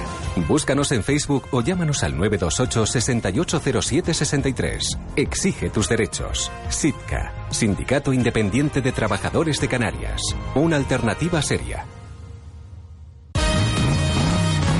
Búscanos 0.47 0.93
en 0.93 1.03
Facebook 1.03 1.45
o 1.53 1.63
llámanos 1.63 2.03
al 2.03 2.19
928 2.19 2.85
680763. 2.85 4.99
Exige 5.17 5.71
tus 5.71 5.89
derechos. 5.89 6.53
SITCA, 6.69 7.49
Sindicato 7.51 8.13
Independiente 8.13 8.83
de 8.83 8.93
Trabajadores 8.93 9.59
de 9.59 9.69
Canarias. 9.69 10.21
Una 10.55 10.77
alternativa 10.77 11.41
seria. 11.41 11.87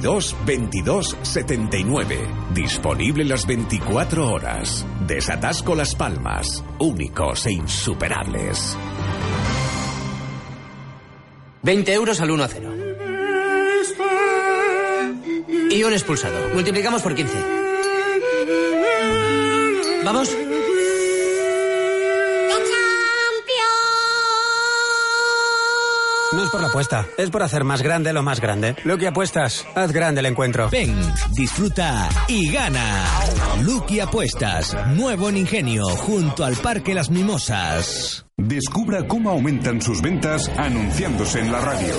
22 0.00 1.16
79. 1.22 2.18
Disponible 2.54 3.24
las 3.24 3.46
24 3.46 4.32
horas. 4.32 4.86
Desatasco 5.06 5.74
Las 5.74 5.94
Palmas. 5.94 6.64
Únicos 6.78 7.46
e 7.46 7.52
insuperables. 7.52 8.76
20 11.62 11.92
euros 11.92 12.20
al 12.20 12.30
1 12.30 12.44
a 12.44 12.48
0. 12.48 12.74
Y 15.70 15.82
un 15.82 15.92
expulsado. 15.92 16.54
Multiplicamos 16.54 17.02
por 17.02 17.14
15. 17.14 17.36
¿Vamos? 20.04 20.34
No 26.38 26.44
es 26.44 26.50
por 26.50 26.60
la 26.60 26.68
apuesta, 26.68 27.04
es 27.16 27.30
por 27.30 27.42
hacer 27.42 27.64
más 27.64 27.82
grande 27.82 28.12
lo 28.12 28.22
más 28.22 28.40
grande. 28.40 28.76
Lucky 28.84 29.06
Apuestas, 29.06 29.66
haz 29.74 29.90
grande 29.90 30.20
el 30.20 30.26
encuentro. 30.26 30.70
Ven, 30.70 30.96
disfruta 31.32 32.08
y 32.28 32.52
gana. 32.52 33.04
Lucky 33.62 33.98
Apuestas, 33.98 34.76
nuevo 34.94 35.30
en 35.30 35.38
Ingenio, 35.38 35.84
junto 35.96 36.44
al 36.44 36.54
Parque 36.54 36.94
Las 36.94 37.10
Mimosas. 37.10 38.24
Descubra 38.36 39.04
cómo 39.08 39.30
aumentan 39.30 39.82
sus 39.82 40.00
ventas 40.00 40.48
anunciándose 40.56 41.40
en 41.40 41.50
la 41.50 41.60
radio. 41.60 41.92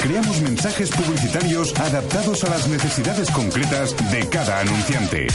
Creamos 0.00 0.40
mensajes 0.40 0.90
publicitarios 0.90 1.78
adaptados 1.78 2.44
a 2.44 2.48
las 2.48 2.66
necesidades 2.68 3.30
concretas 3.30 3.94
de 4.10 4.26
cada 4.30 4.60
anunciante. 4.60 5.26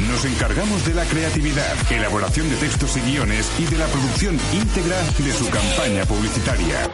Nos 0.00 0.24
encargamos 0.24 0.84
de 0.86 0.94
la 0.94 1.04
creatividad, 1.04 1.74
elaboración 1.90 2.48
de 2.50 2.56
textos 2.56 2.96
y 2.96 3.00
guiones 3.00 3.50
y 3.58 3.64
de 3.64 3.78
la 3.78 3.86
producción 3.86 4.38
íntegra 4.52 4.96
de 5.18 5.32
su 5.32 5.48
campaña 5.48 6.04
publicitaria. 6.04 6.88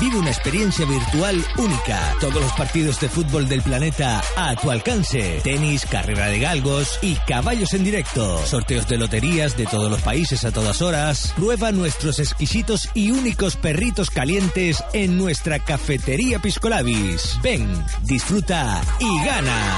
Vive 0.00 0.16
una 0.16 0.30
experiencia 0.30 0.86
virtual 0.86 1.44
única. 1.56 2.14
Todos 2.20 2.40
los 2.40 2.52
partidos 2.52 3.00
de 3.00 3.08
fútbol 3.08 3.48
del 3.48 3.62
planeta 3.62 4.22
a 4.36 4.54
tu 4.54 4.70
alcance. 4.70 5.40
Tenis, 5.42 5.84
carrera 5.86 6.26
de 6.26 6.38
galgos 6.38 7.00
y 7.02 7.16
caballos 7.16 7.74
en 7.74 7.82
directo. 7.82 8.38
Sorteos 8.46 8.86
de 8.86 8.96
loterías 8.96 9.56
de 9.56 9.66
todos 9.66 9.90
los 9.90 10.00
países 10.02 10.44
a 10.44 10.52
todas 10.52 10.82
horas. 10.82 11.32
Prueba 11.34 11.72
nuestros 11.72 12.20
exquisitos 12.20 12.88
y 12.94 13.10
únicos 13.10 13.56
perritos 13.56 14.10
calientes 14.10 14.84
en 14.92 15.18
nuestra 15.18 15.58
cafetería 15.58 16.38
Piscolabis. 16.38 17.36
Ven, 17.42 17.68
disfruta 18.02 18.80
y 19.00 19.24
gana. 19.24 19.76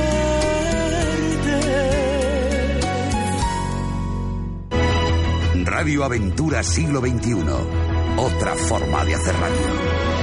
Radio 5.65 6.03
Aventura 6.03 6.63
Siglo 6.63 7.01
XXI. 7.01 7.35
Otra 8.17 8.55
forma 8.55 9.05
de 9.05 9.15
hacer 9.15 9.35
radio. 9.35 10.20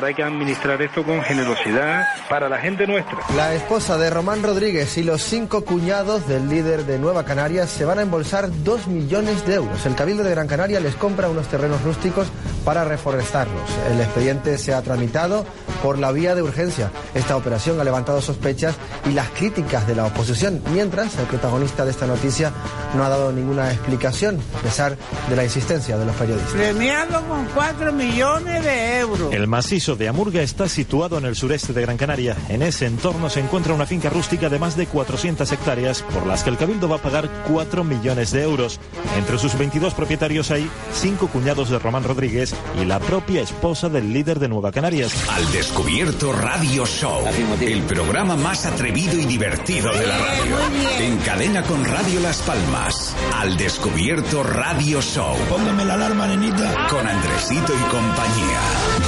Ahora 0.00 0.08
hay 0.08 0.14
que 0.14 0.22
administrar 0.22 0.80
esto 0.80 1.04
con 1.04 1.20
generosidad 1.20 2.06
para 2.30 2.48
la 2.48 2.56
gente 2.56 2.86
nuestra. 2.86 3.18
La 3.36 3.54
esposa 3.54 3.98
de 3.98 4.08
Román 4.08 4.42
Rodríguez 4.42 4.96
y 4.96 5.02
los 5.02 5.20
cinco 5.20 5.62
cuñados 5.62 6.26
del 6.26 6.48
líder 6.48 6.86
de 6.86 6.98
Nueva 6.98 7.26
Canarias 7.26 7.68
se 7.68 7.84
van 7.84 7.98
a 7.98 8.02
embolsar 8.02 8.48
dos 8.64 8.86
millones 8.86 9.46
de 9.46 9.56
euros. 9.56 9.84
El 9.84 9.94
Cabildo 9.94 10.24
de 10.24 10.30
Gran 10.30 10.46
Canaria 10.46 10.80
les 10.80 10.94
compra 10.94 11.28
unos 11.28 11.48
terrenos 11.48 11.82
rústicos 11.82 12.28
para 12.64 12.84
reforestarlos. 12.84 13.60
El 13.90 14.00
expediente 14.00 14.56
se 14.56 14.72
ha 14.72 14.80
tramitado 14.80 15.44
por 15.82 15.98
la 15.98 16.12
vía 16.12 16.34
de 16.34 16.42
urgencia. 16.42 16.90
Esta 17.14 17.36
operación 17.36 17.78
ha 17.80 17.84
levantado 17.84 18.22
sospechas 18.22 18.76
y 19.08 19.12
las 19.12 19.28
críticas 19.30 19.86
de 19.86 19.94
la 19.94 20.06
oposición, 20.06 20.62
mientras 20.72 21.18
el 21.18 21.26
protagonista 21.26 21.84
de 21.84 21.90
esta 21.90 22.06
noticia 22.06 22.52
no 22.94 23.04
ha 23.04 23.08
dado 23.08 23.32
ninguna 23.32 23.70
explicación, 23.70 24.38
a 24.58 24.62
pesar 24.62 24.96
de 25.28 25.36
la 25.36 25.44
insistencia 25.44 25.98
de 25.98 26.04
los 26.06 26.16
periodistas. 26.16 26.52
Premiado 26.52 27.22
con 27.26 27.44
4 27.54 27.92
millones 27.92 28.64
de 28.64 28.98
euros. 28.98 29.32
El 29.32 29.46
macizo 29.46 29.89
de 29.96 30.08
Amurga 30.08 30.42
está 30.42 30.68
situado 30.68 31.18
en 31.18 31.24
el 31.24 31.36
sureste 31.36 31.72
de 31.72 31.82
Gran 31.82 31.96
Canaria. 31.96 32.36
En 32.48 32.62
ese 32.62 32.86
entorno 32.86 33.30
se 33.30 33.40
encuentra 33.40 33.74
una 33.74 33.86
finca 33.86 34.10
rústica 34.10 34.48
de 34.48 34.58
más 34.58 34.76
de 34.76 34.86
400 34.86 35.50
hectáreas 35.50 36.02
por 36.02 36.26
las 36.26 36.44
que 36.44 36.50
el 36.50 36.56
Cabildo 36.56 36.88
va 36.88 36.96
a 36.96 37.02
pagar 37.02 37.28
4 37.48 37.84
millones 37.84 38.30
de 38.30 38.42
euros. 38.42 38.80
Entre 39.16 39.38
sus 39.38 39.56
22 39.56 39.94
propietarios 39.94 40.50
hay 40.50 40.68
cinco 40.92 41.28
cuñados 41.28 41.70
de 41.70 41.78
Román 41.78 42.04
Rodríguez 42.04 42.54
y 42.80 42.84
la 42.84 43.00
propia 43.00 43.42
esposa 43.42 43.88
del 43.88 44.12
líder 44.12 44.38
de 44.38 44.48
Nueva 44.48 44.72
Canarias. 44.72 45.12
Al 45.28 45.50
Descubierto 45.52 46.32
Radio 46.32 46.86
Show. 46.86 47.24
El 47.60 47.82
programa 47.82 48.36
más 48.36 48.66
atrevido 48.66 49.18
y 49.18 49.24
divertido 49.24 49.92
de 49.92 50.06
la 50.06 50.18
radio. 50.18 50.56
En 51.00 51.16
cadena 51.18 51.62
con 51.62 51.84
Radio 51.84 52.20
Las 52.20 52.38
Palmas. 52.42 53.16
Al 53.36 53.56
Descubierto 53.56 54.42
Radio 54.42 55.00
Show. 55.00 55.36
Póngame 55.48 55.84
la 55.84 55.94
alarma, 55.94 56.26
nenita. 56.26 56.86
Con 56.88 57.06
Andresito 57.06 57.72
y 57.74 57.90
compañía. 57.90 58.60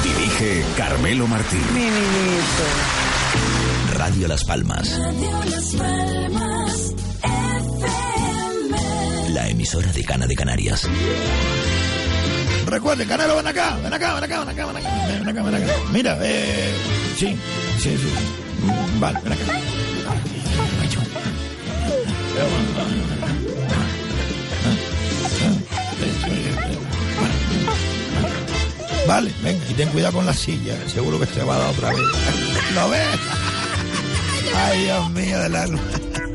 Dirige 0.02 0.64
Carmelo 0.76 1.26
Martín. 1.26 1.62
Mi 1.74 1.80
niñito. 1.80 2.64
Radio 3.94 4.26
Las 4.26 4.42
Palmas, 4.44 4.98
la 9.30 9.48
emisora 9.48 9.92
de 9.92 10.04
Cana 10.04 10.26
de 10.26 10.34
Canarias. 10.34 10.88
Recuerde, 12.66 13.06
Canelo, 13.06 13.36
ven 13.36 13.46
acá, 13.46 13.76
ven 13.82 13.92
acá, 13.92 14.14
ven 14.14 14.24
acá, 14.24 14.38
ven 14.44 14.48
acá, 14.48 14.66
ven 14.66 14.76
acá, 14.76 14.96
ven 15.18 15.28
acá, 15.28 15.42
ven 15.42 15.54
acá. 15.54 15.74
Mira, 15.92 16.18
eh, 16.22 16.74
sí, 17.18 17.38
sí, 17.78 17.96
sí. 17.96 18.08
Vale, 18.98 19.18
ven 19.22 19.32
acá. 19.32 19.44
Vale, 29.12 29.30
venga, 29.42 29.62
y 29.68 29.74
ten 29.74 29.90
cuidado 29.90 30.14
con 30.14 30.24
la 30.24 30.32
silla, 30.32 30.74
seguro 30.88 31.20
que 31.20 31.26
te 31.26 31.42
va 31.42 31.56
a 31.56 31.58
dar 31.58 31.70
otra 31.70 31.90
vez. 31.90 31.98
¿Lo 32.74 32.88
ves? 32.88 33.06
Ay, 34.56 34.84
Dios 34.84 35.10
mío 35.10 35.38
del 35.38 35.54
alma. 35.54 35.82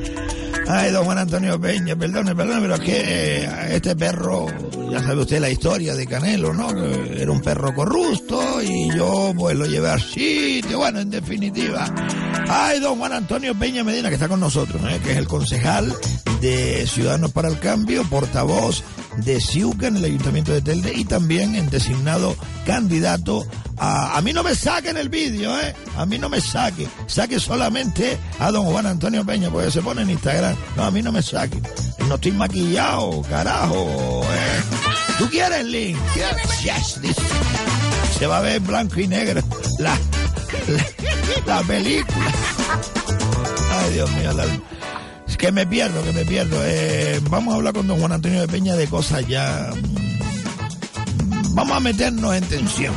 Ay, 0.67 0.91
don 0.91 1.05
Juan 1.05 1.17
Antonio 1.17 1.59
Peña, 1.59 1.95
perdone, 1.95 2.35
perdone, 2.35 2.61
pero 2.61 2.75
es 2.75 2.79
que 2.81 3.01
eh, 3.03 3.49
este 3.71 3.95
perro, 3.95 4.45
ya 4.91 5.01
sabe 5.01 5.21
usted 5.21 5.39
la 5.39 5.49
historia 5.49 5.95
de 5.95 6.05
Canelo, 6.05 6.53
¿no? 6.53 6.69
Era 6.69 7.31
un 7.31 7.41
perro 7.41 7.73
corrupto 7.73 8.61
y 8.61 8.95
yo 8.95 9.33
pues 9.35 9.57
lo 9.57 9.65
llevé 9.65 9.89
al 9.89 10.01
sitio, 10.01 10.77
bueno, 10.77 10.99
en 10.99 11.09
definitiva. 11.09 11.91
Ay, 12.47 12.79
don 12.79 12.99
Juan 12.99 13.13
Antonio 13.13 13.57
Peña 13.57 13.83
Medina, 13.83 14.09
que 14.09 14.15
está 14.15 14.27
con 14.27 14.39
nosotros, 14.39 14.79
¿eh? 14.87 14.99
que 15.03 15.13
es 15.13 15.17
el 15.17 15.27
concejal 15.27 15.95
de 16.41 16.85
Ciudadanos 16.85 17.31
para 17.31 17.47
el 17.47 17.57
Cambio, 17.57 18.03
portavoz 18.03 18.83
de 19.17 19.39
Ciuca 19.41 19.87
en 19.87 19.97
el 19.97 20.05
Ayuntamiento 20.05 20.51
de 20.53 20.61
Telde 20.61 20.93
y 20.93 21.05
también 21.05 21.55
en 21.55 21.69
designado 21.69 22.35
candidato 22.65 23.45
a... 23.77 24.17
A 24.17 24.21
mí 24.21 24.33
no 24.33 24.43
me 24.43 24.55
saquen 24.55 24.97
el 24.97 25.09
vídeo, 25.09 25.59
¿eh? 25.59 25.75
A 25.97 26.05
mí 26.05 26.17
no 26.17 26.29
me 26.29 26.39
saque. 26.41 26.87
Saque 27.07 27.39
solamente 27.39 28.17
a 28.39 28.51
don 28.51 28.65
Juan 28.65 28.85
Antonio 28.85 29.25
Peña, 29.25 29.49
porque 29.49 29.71
se 29.71 29.81
pone 29.81 30.01
en 30.03 30.09
Instagram. 30.11 30.55
No, 30.75 30.83
a 30.85 30.91
mí 30.91 31.01
no 31.01 31.11
me 31.11 31.21
saque. 31.21 31.61
No 32.07 32.15
estoy 32.15 32.31
maquillado, 32.31 33.21
carajo. 33.23 34.21
¿eh? 34.23 34.61
¿Tú 35.17 35.29
quieres, 35.29 35.65
Link? 35.65 35.97
Yes, 36.63 37.01
dice. 37.01 37.21
Se 38.17 38.25
va 38.27 38.37
a 38.37 38.41
ver 38.41 38.59
blanco 38.61 38.99
y 38.99 39.07
negro 39.07 39.41
la, 39.79 39.97
la, 40.67 40.85
la 41.57 41.61
película. 41.63 42.25
Ay, 43.71 43.93
Dios 43.93 44.11
mío, 44.11 44.31
la- 44.33 44.45
que 45.37 45.51
me 45.51 45.65
pierdo, 45.67 46.03
que 46.03 46.11
me 46.13 46.25
pierdo. 46.25 46.57
Eh, 46.63 47.19
vamos 47.29 47.53
a 47.53 47.57
hablar 47.57 47.73
con 47.73 47.87
don 47.87 47.99
Juan 47.99 48.11
Antonio 48.11 48.41
de 48.41 48.47
Peña 48.47 48.75
de 48.75 48.87
cosas 48.87 49.25
ya. 49.27 49.69
mm, 49.73 51.53
Vamos 51.55 51.77
a 51.77 51.79
meternos 51.79 52.35
en 52.35 52.43
tensión. 52.45 52.93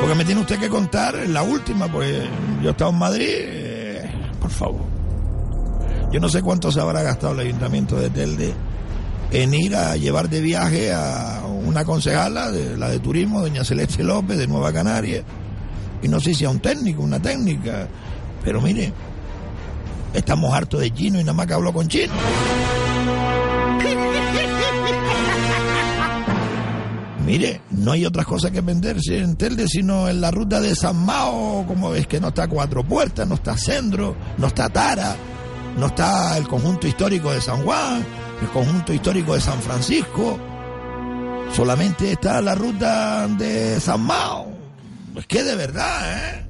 Porque 0.00 0.14
me 0.16 0.24
tiene 0.24 0.40
usted 0.40 0.58
que 0.58 0.68
contar 0.68 1.14
la 1.28 1.42
última, 1.42 1.86
pues 1.90 2.24
yo 2.62 2.68
he 2.68 2.72
estado 2.72 2.90
en 2.90 2.98
Madrid. 2.98 3.26
eh, 3.28 4.10
por 4.40 4.50
favor. 4.50 4.80
Yo 6.12 6.20
no 6.20 6.28
sé 6.28 6.42
cuánto 6.42 6.70
se 6.72 6.80
habrá 6.80 7.02
gastado 7.02 7.32
el 7.34 7.40
ayuntamiento 7.46 7.96
de 7.96 8.10
Telde 8.10 8.52
en 9.30 9.54
ir 9.54 9.74
a 9.74 9.96
llevar 9.96 10.28
de 10.28 10.40
viaje 10.42 10.92
a 10.92 11.40
una 11.46 11.84
concejala, 11.84 12.50
de, 12.50 12.76
la 12.76 12.90
de 12.90 12.98
turismo, 12.98 13.40
doña 13.40 13.64
Celeste 13.64 14.02
López, 14.02 14.36
de 14.36 14.46
Nueva 14.46 14.72
Canaria. 14.72 15.22
Y 16.02 16.08
no 16.08 16.20
sé 16.20 16.34
si 16.34 16.44
a 16.44 16.50
un 16.50 16.60
técnico, 16.60 17.02
una 17.02 17.20
técnica. 17.22 17.88
Pero 18.44 18.60
mire, 18.60 18.92
estamos 20.14 20.54
hartos 20.54 20.80
de 20.80 20.92
chino 20.92 21.20
y 21.20 21.24
nada 21.24 21.34
más 21.34 21.46
que 21.46 21.54
hablo 21.54 21.72
con 21.72 21.88
chino. 21.88 22.12
Mire, 27.26 27.60
no 27.70 27.92
hay 27.92 28.04
otras 28.04 28.26
cosas 28.26 28.50
que 28.50 28.60
venderse 28.60 29.18
en 29.18 29.36
Telde 29.36 29.68
sino 29.68 30.08
en 30.08 30.20
la 30.20 30.30
ruta 30.30 30.60
de 30.60 30.74
San 30.74 30.96
Mao, 31.04 31.64
como 31.66 31.90
ves 31.90 32.06
que 32.06 32.20
no 32.20 32.28
está 32.28 32.48
Cuatro 32.48 32.82
Puertas, 32.84 33.26
no 33.28 33.36
está 33.36 33.56
Centro, 33.56 34.16
no 34.38 34.48
está 34.48 34.68
Tara, 34.68 35.16
no 35.78 35.86
está 35.86 36.36
el 36.36 36.48
conjunto 36.48 36.86
histórico 36.86 37.32
de 37.32 37.40
San 37.40 37.62
Juan, 37.62 38.04
el 38.40 38.48
conjunto 38.48 38.92
histórico 38.92 39.34
de 39.34 39.40
San 39.40 39.60
Francisco, 39.60 40.38
solamente 41.52 42.12
está 42.12 42.40
la 42.40 42.54
ruta 42.54 43.28
de 43.28 43.78
San 43.80 44.00
Mao. 44.00 44.48
Es 45.16 45.26
que 45.26 45.44
de 45.44 45.54
verdad, 45.54 46.12
¿eh? 46.12 46.46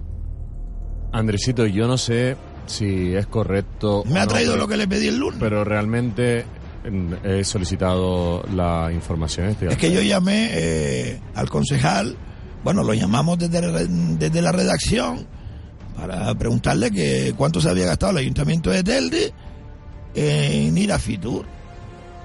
Andresito, 1.13 1.67
yo 1.67 1.87
no 1.87 1.99
sé 1.99 2.37
si 2.67 3.15
es 3.15 3.27
correcto. 3.27 4.05
Me 4.07 4.21
ha 4.21 4.27
traído 4.27 4.57
lo 4.57 4.67
que 4.69 4.77
le 4.77 4.87
pedí 4.89 5.09
el 5.09 5.19
lunes. 5.19 5.39
Pero 5.41 5.65
realmente 5.65 6.45
he 7.25 7.45
solicitado 7.45 8.43
la 8.55 8.91
información. 8.93 9.49
estoy 9.51 9.69
Es 9.69 9.77
que 9.79 9.93
yo 9.93 10.01
llamé 10.03 10.51
eh, 10.53 11.21
al 11.35 11.49
concejal, 11.49 12.17
bueno, 12.65 12.83
lo 12.83 12.95
llamamos 12.95 13.39
desde, 13.39 13.61
la- 13.63 13.85
desde 13.85 14.43
la 14.43 14.53
redacción 14.53 15.27
para 15.97 16.35
preguntarle 16.35 16.91
que 16.91 17.35
cuánto 17.37 17.61
se 17.61 17.69
había 17.69 17.87
gastado 17.87 18.13
el 18.13 18.19
ayuntamiento 18.19 18.71
de 18.71 18.83
Telde 18.83 19.33
en 20.15 20.77
ir 20.77 20.93
a 20.93 20.99
Fitur. 20.99 21.45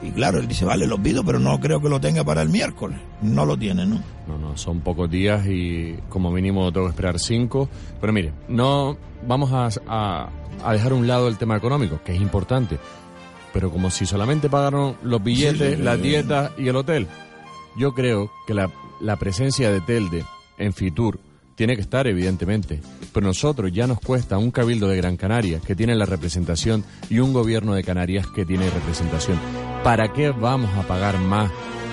Y 0.01 0.11
claro, 0.11 0.39
él 0.39 0.47
dice, 0.47 0.63
vale, 0.63 0.85
los 0.85 0.99
pido, 0.99 1.23
pero 1.23 1.39
no 1.39 1.59
creo 1.59 1.81
que 1.81 1.89
lo 1.89 1.99
tenga 1.99 2.23
para 2.23 2.41
el 2.43 2.49
miércoles. 2.49 2.99
No 3.23 3.45
lo 3.45 3.57
tiene, 3.57 3.85
¿no? 3.85 3.99
No, 4.27 4.37
no, 4.37 4.55
son 4.57 4.81
pocos 4.81 5.09
días 5.09 5.45
y 5.47 5.95
como 6.09 6.31
mínimo 6.31 6.71
tengo 6.71 6.85
que 6.85 6.91
esperar 6.91 7.17
cinco. 7.19 7.67
Pero 7.99 8.13
mire, 8.13 8.31
no 8.47 8.95
vamos 9.27 9.51
a, 9.51 9.69
a- 9.87 10.29
a 10.63 10.73
dejar 10.73 10.91
a 10.91 10.95
un 10.95 11.07
lado 11.07 11.27
el 11.27 11.37
tema 11.37 11.57
económico, 11.57 11.99
que 12.05 12.13
es 12.15 12.21
importante. 12.21 12.77
Pero 13.53 13.71
como 13.71 13.89
si 13.89 14.05
solamente 14.05 14.49
pagaron 14.49 14.97
los 15.01 15.23
billetes, 15.23 15.71
Sí, 15.71 15.75
sí, 15.77 15.81
las 15.83 15.95
sí. 15.97 16.01
dietas 16.03 16.51
y 16.59 16.67
el 16.67 16.75
hotel. 16.75 17.07
Yo 17.75 17.93
creo 17.93 18.29
que 18.45 18.53
la, 18.53 18.69
la 19.01 19.15
presencia 19.15 19.71
de 19.71 19.81
Telde 19.81 20.23
en 20.59 20.73
Fitur 20.73 21.19
tiene 21.55 21.75
que 21.75 21.81
estar, 21.81 22.05
evidentemente. 22.05 22.81
Pero 23.13 23.25
nosotros 23.25 23.71
ya 23.71 23.87
nos 23.87 23.99
cuesta 23.99 24.37
un 24.37 24.51
cabildo 24.51 24.87
de 24.87 24.97
Gran 24.97 25.17
Canaria 25.17 25.59
que 25.59 25.75
tiene 25.75 25.95
la 25.95 26.05
representación 26.05 26.83
y 27.09 27.17
un 27.17 27.33
gobierno 27.33 27.73
de 27.73 27.83
Canarias 27.83 28.27
que 28.27 28.45
tiene 28.45 28.69
representación. 28.69 29.39
¿Para 29.84 30.11
qué 30.11 30.32
vamos 30.32 30.69
a 30.78 30.86
pagar 30.88 31.17
más 31.19 31.49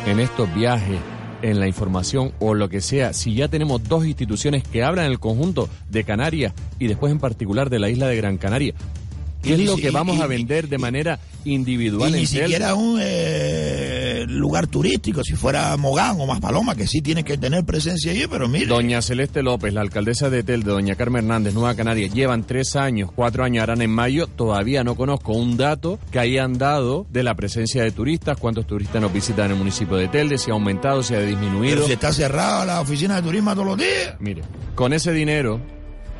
en 0.06 0.20
estos 0.20 0.52
viajes, 0.54 0.98
en 1.42 1.60
la 1.60 1.68
información 1.68 2.32
o 2.40 2.54
lo 2.54 2.68
que 2.68 2.80
sea, 2.80 3.12
si 3.12 3.34
ya 3.34 3.48
tenemos 3.48 3.84
dos 3.84 4.06
instituciones 4.06 4.64
que 4.64 4.82
hablan 4.82 5.06
el 5.06 5.20
conjunto 5.20 5.68
de 5.90 6.04
Canarias 6.04 6.52
y 6.78 6.88
después 6.88 7.12
en 7.12 7.18
particular 7.18 7.70
de 7.70 7.78
la 7.78 7.90
isla 7.90 8.08
de 8.08 8.16
Gran 8.16 8.38
Canaria? 8.38 8.74
¿Qué 9.42 9.54
es 9.54 9.60
lo 9.60 9.76
que 9.76 9.90
vamos 9.90 10.20
a 10.20 10.26
vender 10.26 10.68
de 10.68 10.78
manera 10.78 11.20
individual 11.44 12.10
Y 12.10 12.12
ni 12.12 12.20
en 12.20 12.26
siquiera 12.26 12.74
un 12.74 12.98
eh, 13.00 14.03
lugar 14.26 14.66
turístico, 14.66 15.22
si 15.22 15.34
fuera 15.34 15.76
Mogán 15.76 16.20
o 16.20 16.26
Maspaloma, 16.26 16.74
que 16.74 16.86
sí 16.86 17.00
tiene 17.00 17.24
que 17.24 17.38
tener 17.38 17.64
presencia 17.64 18.12
allí, 18.12 18.26
pero 18.28 18.48
mire. 18.48 18.66
Doña 18.66 19.02
Celeste 19.02 19.42
López, 19.42 19.72
la 19.72 19.80
alcaldesa 19.80 20.30
de 20.30 20.42
Telde, 20.42 20.70
doña 20.70 20.94
Carmen 20.94 21.24
Hernández, 21.24 21.54
Nueva 21.54 21.74
Canaria, 21.74 22.08
llevan 22.08 22.44
tres 22.44 22.76
años, 22.76 23.10
cuatro 23.14 23.44
años, 23.44 23.62
harán 23.62 23.82
en 23.82 23.90
mayo, 23.90 24.26
todavía 24.26 24.84
no 24.84 24.94
conozco 24.94 25.32
un 25.32 25.56
dato 25.56 25.98
que 26.10 26.18
hayan 26.18 26.58
dado 26.58 27.06
de 27.10 27.22
la 27.22 27.34
presencia 27.34 27.82
de 27.82 27.90
turistas, 27.90 28.38
cuántos 28.38 28.66
turistas 28.66 29.00
nos 29.00 29.12
visitan 29.12 29.46
en 29.46 29.52
el 29.52 29.58
municipio 29.58 29.96
de 29.96 30.08
Telde, 30.08 30.38
si 30.38 30.50
ha 30.50 30.54
aumentado, 30.54 31.02
si 31.02 31.14
ha 31.14 31.20
disminuido. 31.20 31.74
Pero 31.74 31.86
si 31.86 31.92
está 31.92 32.12
cerrada 32.12 32.64
la 32.64 32.80
oficina 32.80 33.16
de 33.16 33.22
turismo 33.22 33.52
todos 33.52 33.66
los 33.66 33.78
días. 33.78 34.16
Mire, 34.20 34.42
con 34.74 34.92
ese 34.92 35.12
dinero, 35.12 35.60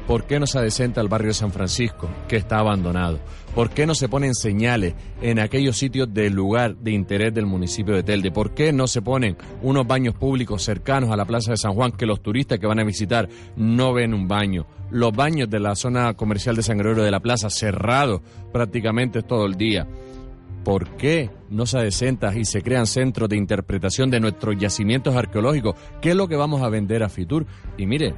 ¿por 0.07 0.27
qué 0.27 0.39
no 0.39 0.47
se 0.47 0.59
adecenta 0.59 1.01
el 1.01 1.09
barrio 1.09 1.29
de 1.29 1.35
San 1.35 1.53
Francisco, 1.53 2.09
que 2.29 2.37
está 2.37 2.59
abandonado? 2.59 3.21
¿Por 3.55 3.71
qué 3.71 3.87
no 3.87 3.95
se 3.95 4.09
ponen 4.09 4.35
señales 4.35 4.95
en 5.23 5.39
aquellos 5.39 5.77
sitios 5.77 6.13
del 6.13 6.33
lugar 6.33 6.77
de 6.77 6.91
interés 6.91 7.33
del 7.33 7.47
municipio 7.47 7.95
de 7.95 8.03
Telde? 8.03 8.33
¿Por 8.33 8.53
qué 8.53 8.73
no 8.73 8.89
se 8.89 9.01
ponen 9.01 9.37
unos 9.63 9.87
baños 9.87 10.15
públicos 10.15 10.63
cercanos 10.63 11.11
a 11.11 11.17
la 11.17 11.25
Plaza 11.25 11.53
de 11.53 11.57
San 11.57 11.75
Juan 11.75 11.93
que 11.93 12.07
los 12.07 12.21
turistas 12.21 12.59
que 12.59 12.67
van 12.67 12.81
a 12.81 12.85
visitar 12.85 13.29
no 13.57 13.93
ven 13.93 14.13
un 14.13 14.27
baño? 14.27 14.67
Los 14.91 15.13
baños 15.13 15.49
de 15.49 15.61
la 15.61 15.77
zona 15.77 16.15
comercial 16.15 16.57
de 16.57 16.63
San 16.63 16.79
Gregorio 16.79 17.05
de 17.05 17.11
la 17.11 17.21
Plaza 17.21 17.49
cerrados 17.49 18.23
prácticamente 18.53 19.23
todo 19.23 19.47
el 19.47 19.55
día. 19.55 19.87
¿Por 20.65 20.97
qué 20.97 21.31
no 21.51 21.67
se 21.67 21.79
adecentan 21.79 22.37
y 22.39 22.45
se 22.47 22.63
crean 22.63 22.87
centros 22.87 23.29
de 23.29 23.37
interpretación 23.37 24.11
de 24.11 24.19
nuestros 24.19 24.57
yacimientos 24.57 25.15
arqueológicos? 25.15 25.77
¿Qué 26.01 26.11
es 26.11 26.17
lo 26.17 26.27
que 26.27 26.37
vamos 26.37 26.63
a 26.63 26.71
vender 26.71 27.03
a 27.03 27.11
Fitur? 27.11 27.47
Y 27.77 27.87
mire, 27.87 28.15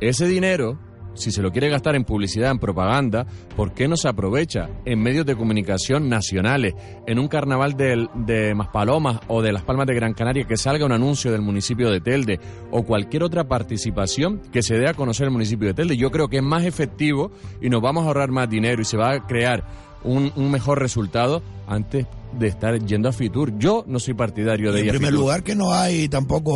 ese 0.00 0.26
dinero, 0.26 0.78
si 1.16 1.30
se 1.32 1.42
lo 1.42 1.50
quiere 1.50 1.68
gastar 1.68 1.96
en 1.96 2.04
publicidad, 2.04 2.50
en 2.50 2.58
propaganda, 2.58 3.26
¿por 3.56 3.72
qué 3.72 3.88
no 3.88 3.96
se 3.96 4.08
aprovecha 4.08 4.68
en 4.84 5.00
medios 5.02 5.26
de 5.26 5.36
comunicación 5.36 6.08
nacionales, 6.08 6.74
en 7.06 7.18
un 7.18 7.28
carnaval 7.28 7.74
del- 7.74 8.08
de 8.14 8.54
Maspalomas 8.54 9.20
o 9.28 9.42
de 9.42 9.52
Las 9.52 9.62
Palmas 9.62 9.86
de 9.86 9.94
Gran 9.94 10.14
Canaria, 10.14 10.44
que 10.44 10.56
salga 10.56 10.86
un 10.86 10.92
anuncio 10.92 11.32
del 11.32 11.42
municipio 11.42 11.90
de 11.90 12.00
Telde 12.00 12.38
o 12.70 12.82
cualquier 12.84 13.22
otra 13.22 13.44
participación 13.44 14.40
que 14.52 14.62
se 14.62 14.76
dé 14.78 14.88
a 14.88 14.94
conocer 14.94 15.26
el 15.26 15.32
municipio 15.32 15.68
de 15.68 15.74
Telde? 15.74 15.96
Yo 15.96 16.10
creo 16.10 16.28
que 16.28 16.36
es 16.38 16.42
más 16.42 16.64
efectivo 16.64 17.30
y 17.60 17.68
nos 17.70 17.82
vamos 17.82 18.04
a 18.04 18.06
ahorrar 18.08 18.30
más 18.30 18.48
dinero 18.48 18.80
y 18.82 18.84
se 18.84 18.96
va 18.96 19.12
a 19.12 19.26
crear 19.26 19.64
un, 20.06 20.32
un 20.36 20.50
mejor 20.50 20.80
resultado 20.80 21.42
antes 21.68 22.06
de 22.38 22.48
estar 22.48 22.78
yendo 22.84 23.08
a 23.08 23.12
Fitur. 23.12 23.56
Yo 23.58 23.84
no 23.86 23.98
soy 23.98 24.14
partidario 24.14 24.72
de 24.72 24.80
en 24.80 24.84
ir 24.86 24.90
a 24.90 24.92
primer 24.94 25.10
Fitur. 25.10 25.20
lugar 25.20 25.42
que 25.42 25.54
no 25.54 25.72
hay 25.72 26.08
tampoco 26.08 26.52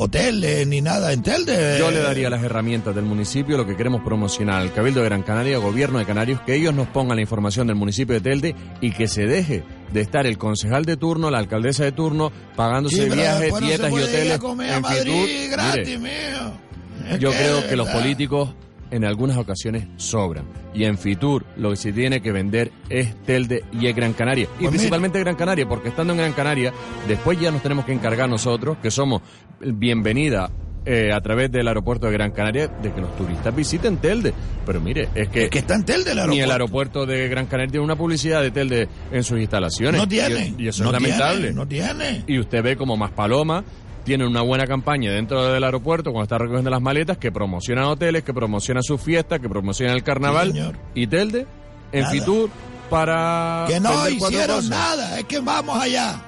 hoteles 0.00 0.66
ni 0.66 0.80
nada 0.80 1.12
en 1.12 1.22
Telde. 1.22 1.76
Yo 1.78 1.90
le 1.90 2.00
daría 2.00 2.28
las 2.30 2.42
herramientas 2.42 2.94
del 2.94 3.04
municipio, 3.04 3.56
lo 3.56 3.66
que 3.66 3.76
queremos 3.76 4.02
promocionar 4.02 4.60
al 4.60 4.72
Cabildo 4.72 5.00
de 5.00 5.06
Gran 5.06 5.22
Canaria, 5.22 5.58
Gobierno 5.58 5.98
de 5.98 6.04
Canarios, 6.04 6.40
que 6.42 6.54
ellos 6.54 6.74
nos 6.74 6.88
pongan 6.88 7.16
la 7.16 7.22
información 7.22 7.66
del 7.66 7.76
municipio 7.76 8.14
de 8.14 8.20
Telde 8.20 8.54
y 8.80 8.90
que 8.92 9.06
se 9.08 9.26
deje 9.26 9.62
de 9.92 10.00
estar 10.00 10.26
el 10.26 10.38
concejal 10.38 10.84
de 10.84 10.96
turno, 10.96 11.30
la 11.30 11.38
alcaldesa 11.38 11.84
de 11.84 11.92
turno, 11.92 12.32
pagándose 12.56 13.04
Sí, 13.04 13.10
viajes, 13.10 13.58
dietas 13.60 13.90
y 13.92 13.94
hoteles 13.94 14.40
en 14.42 14.82
Madrid 14.82 15.12
Fitur. 15.12 15.50
gratis, 15.50 16.00
Mire, 16.00 17.18
yo 17.20 17.30
que, 17.30 17.36
creo 17.36 17.68
que 17.68 17.76
los 17.76 17.88
políticos 17.88 18.54
en 18.92 19.04
algunas 19.04 19.36
ocasiones 19.36 19.86
sobran. 19.96 20.44
Y 20.72 20.84
en 20.84 20.96
Fitur 20.96 21.44
lo 21.56 21.70
que 21.70 21.76
se 21.76 21.92
tiene 21.92 22.20
que 22.20 22.30
vender 22.30 22.70
es 22.88 23.16
Telde 23.24 23.64
y 23.72 23.88
es 23.88 23.96
Gran 23.96 24.12
Canaria. 24.12 24.44
y 24.44 24.58
Pues 24.60 24.70
principalmente 24.70 25.18
Gran 25.18 25.34
Canaria, 25.34 25.68
porque 25.68 25.88
estando 25.88 26.12
en 26.12 26.18
Gran 26.20 26.32
Canaria, 26.34 26.72
después 27.08 27.40
ya 27.40 27.50
nos 27.50 27.62
tenemos 27.62 27.84
que 27.84 27.92
encargar 27.92 28.28
nosotros, 28.28 28.76
que 28.80 28.90
somos 28.92 29.22
bienvenida 29.60 30.50
eh, 30.84 31.12
a 31.12 31.20
través 31.20 31.50
del 31.52 31.68
aeropuerto 31.68 32.06
de 32.06 32.12
Gran 32.12 32.32
Canaria, 32.32 32.66
de 32.66 32.92
que 32.92 33.00
los 33.00 33.14
turistas 33.16 33.54
visiten 33.54 33.98
Telde. 33.98 34.34
Pero 34.66 34.80
mire, 34.80 35.08
es 35.14 35.28
que... 35.28 35.48
que 35.48 35.60
está 35.60 35.76
en 35.76 35.84
Telde 35.84 36.10
el 36.12 36.28
Ni 36.28 36.40
el 36.40 36.50
aeropuerto. 36.50 37.00
aeropuerto 37.02 37.06
de 37.06 37.28
Gran 37.28 37.46
Canaria 37.46 37.70
tiene 37.70 37.84
una 37.84 37.96
publicidad 37.96 38.42
de 38.42 38.50
Telde 38.50 38.88
en 39.12 39.22
sus 39.24 39.38
instalaciones. 39.38 40.00
No 40.00 40.08
tiene. 40.08 40.54
Y, 40.58 40.64
y 40.64 40.68
eso 40.68 40.82
no 40.82 40.90
es 40.90 40.94
lamentable. 41.00 41.52
No 41.52 41.66
tiene. 41.68 42.24
Y 42.26 42.38
usted 42.38 42.62
ve 42.62 42.76
como 42.76 42.96
Maspaloma 42.96 43.62
tiene 44.04 44.26
una 44.26 44.42
buena 44.42 44.66
campaña 44.66 45.12
dentro 45.12 45.52
del 45.52 45.62
aeropuerto 45.62 46.10
cuando 46.12 46.24
está 46.24 46.38
recogiendo 46.38 46.70
las 46.70 46.82
maletas 46.82 47.18
que 47.18 47.30
promocionan 47.30 47.84
hoteles, 47.84 48.24
que 48.24 48.34
promocionan 48.34 48.82
sus 48.82 49.00
fiestas, 49.00 49.40
que 49.40 49.48
promocionan 49.48 49.94
el 49.96 50.02
carnaval. 50.02 50.52
Sí, 50.52 50.58
señor. 50.58 50.76
y 50.94 51.06
Telde, 51.06 51.46
en 51.92 52.00
Nada. 52.00 52.12
Fitur, 52.12 52.50
para. 52.90 53.64
Que 53.68 53.80
no 53.80 54.08
hicieron 54.08 54.56
cosas. 54.56 54.70
nada, 54.70 55.18
es 55.18 55.24
que 55.24 55.40
vamos 55.40 55.76
allá. 55.80 56.20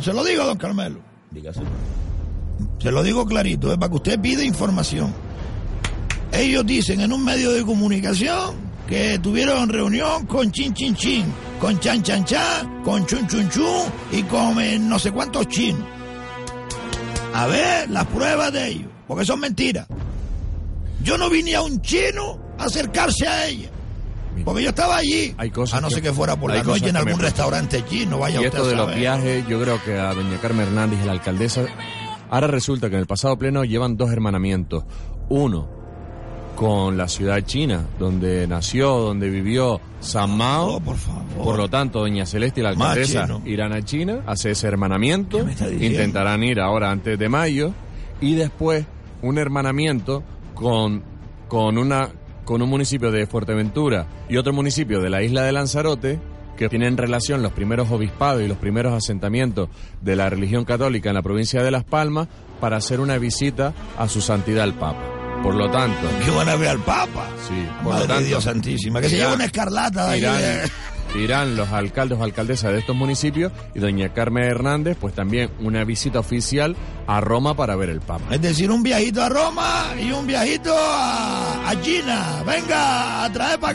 Se 0.00 0.12
lo 0.12 0.24
digo, 0.24 0.44
don 0.44 0.58
Carmelo. 0.58 1.00
Se 2.78 2.90
lo 2.90 3.02
digo 3.02 3.24
clarito, 3.24 3.70
es 3.70 3.78
para 3.78 3.90
que 3.90 3.96
usted 3.96 4.20
pida 4.20 4.44
información. 4.44 5.14
Ellos 6.32 6.66
dicen 6.66 7.00
en 7.00 7.12
un 7.12 7.24
medio 7.24 7.52
de 7.52 7.62
comunicación 7.62 8.56
que 8.88 9.18
tuvieron 9.18 9.68
reunión 9.68 10.26
con 10.26 10.50
Chin 10.50 10.74
Chin 10.74 10.94
Chin, 10.96 11.24
con 11.60 11.78
Chan 11.78 12.02
Chan 12.02 12.24
Chan, 12.24 12.82
con 12.82 13.06
Chun 13.06 13.26
Chun 13.28 13.48
Chun 13.50 13.84
y 14.10 14.22
con 14.24 14.60
eh, 14.60 14.78
no 14.78 14.98
sé 14.98 15.12
cuántos 15.12 15.46
chinos. 15.48 15.86
A 17.34 17.46
ver 17.46 17.90
las 17.90 18.06
pruebas 18.06 18.52
de 18.52 18.68
ellos, 18.68 18.88
porque 19.06 19.24
son 19.24 19.40
mentiras. 19.40 19.86
Yo 21.02 21.18
no 21.18 21.28
vine 21.30 21.54
a 21.56 21.62
un 21.62 21.80
chino 21.80 22.38
a 22.58 22.64
acercarse 22.64 23.26
a 23.26 23.46
ella. 23.46 23.68
Porque 24.44 24.62
yo 24.62 24.70
estaba 24.70 24.96
allí. 24.96 25.34
Hay 25.36 25.50
cosas 25.50 25.78
a 25.78 25.80
no 25.82 25.90
ser 25.90 26.02
que 26.02 26.12
fuera 26.12 26.36
por 26.36 26.52
la 26.54 26.62
noche 26.62 26.88
en 26.88 26.96
algún 26.96 27.18
restaurante 27.18 27.84
chino. 27.84 28.18
Vaya 28.18 28.40
Y 28.40 28.46
usted 28.46 28.58
esto 28.58 28.64
a 28.64 28.70
de 28.70 28.76
los 28.76 28.84
saber. 28.86 28.98
viajes, 29.00 29.46
yo 29.48 29.60
creo 29.60 29.82
que 29.84 29.98
a 29.98 30.14
doña 30.14 30.38
Carmen 30.40 30.66
Hernández 30.68 31.00
y 31.02 31.06
la 31.06 31.12
alcaldesa, 31.12 31.64
ahora 32.30 32.46
resulta 32.46 32.88
que 32.88 32.94
en 32.96 33.00
el 33.00 33.06
pasado 33.06 33.36
pleno 33.38 33.64
llevan 33.64 33.96
dos 33.96 34.10
hermanamientos. 34.10 34.84
Uno 35.28 35.68
con 36.56 36.96
la 36.96 37.08
ciudad 37.08 37.40
china, 37.44 37.86
donde 37.98 38.46
nació, 38.46 38.98
donde 38.98 39.30
vivió 39.30 39.80
San 40.00 40.36
Mao. 40.36 40.76
Oh, 40.76 40.80
por 40.80 40.96
favor. 40.96 41.22
Por 41.42 41.56
lo 41.56 41.68
tanto, 41.68 42.00
doña 42.00 42.26
Celeste 42.26 42.60
y 42.60 42.62
la 42.62 42.70
alcaldesa 42.70 43.26
irán 43.44 43.72
a 43.72 43.82
China, 43.82 44.22
a 44.26 44.32
hacer 44.32 44.52
ese 44.52 44.68
hermanamiento, 44.68 45.38
intentarán 45.80 46.44
ir 46.44 46.60
ahora 46.60 46.90
antes 46.90 47.18
de 47.18 47.28
mayo, 47.28 47.72
y 48.20 48.34
después 48.34 48.86
un 49.22 49.38
hermanamiento 49.38 50.22
con, 50.54 51.02
con, 51.48 51.78
una, 51.78 52.10
con 52.44 52.62
un 52.62 52.68
municipio 52.68 53.10
de 53.10 53.26
Fuerteventura 53.26 54.06
y 54.28 54.36
otro 54.36 54.52
municipio 54.52 55.00
de 55.00 55.10
la 55.10 55.22
isla 55.22 55.42
de 55.42 55.52
Lanzarote, 55.52 56.20
que 56.56 56.68
tienen 56.68 56.96
relación 56.96 57.42
los 57.42 57.52
primeros 57.52 57.90
obispados 57.90 58.42
y 58.42 58.46
los 58.46 58.58
primeros 58.58 58.92
asentamientos 58.92 59.68
de 60.00 60.16
la 60.16 60.28
religión 60.28 60.64
católica 60.64 61.08
en 61.08 61.14
la 61.14 61.22
provincia 61.22 61.62
de 61.62 61.70
Las 61.70 61.84
Palmas, 61.84 62.28
para 62.60 62.76
hacer 62.76 63.00
una 63.00 63.18
visita 63.18 63.72
a 63.98 64.08
su 64.08 64.20
santidad 64.20 64.64
el 64.64 64.74
Papa. 64.74 65.11
Por 65.42 65.54
lo 65.54 65.70
tanto... 65.70 66.08
Que 66.24 66.30
van 66.30 66.48
a 66.48 66.56
ver 66.56 66.68
al 66.68 66.78
Papa. 66.78 67.28
Sí, 67.48 67.54
por 67.82 67.94
Madre 67.94 68.06
lo 68.08 68.14
tanto... 68.14 68.28
Dios 68.28 68.44
Santísima, 68.44 69.00
que 69.00 69.08
se 69.08 69.16
lleva 69.16 69.34
una 69.34 69.44
escarlata 69.46 70.16
irán, 70.16 70.38
de- 70.38 70.70
irán 71.20 71.56
los 71.56 71.68
alcaldes 71.70 72.18
o 72.18 72.22
alcaldesas 72.24 72.72
de 72.72 72.78
estos 72.78 72.94
municipios 72.96 73.52
y 73.74 73.80
doña 73.80 74.12
Carmen 74.14 74.44
Hernández, 74.44 74.96
pues 75.00 75.14
también 75.14 75.50
una 75.60 75.84
visita 75.84 76.20
oficial 76.20 76.76
a 77.06 77.20
Roma 77.20 77.54
para 77.54 77.74
ver 77.76 77.90
el 77.90 78.00
Papa. 78.00 78.24
Es 78.30 78.40
decir, 78.40 78.70
un 78.70 78.82
viajito 78.84 79.20
a 79.22 79.28
Roma 79.28 79.86
y 80.00 80.12
un 80.12 80.26
viajito 80.26 80.72
a, 80.76 81.68
a 81.70 81.80
China. 81.80 82.42
Venga, 82.46 83.24
a 83.24 83.32
traer 83.32 83.58
para 83.58 83.72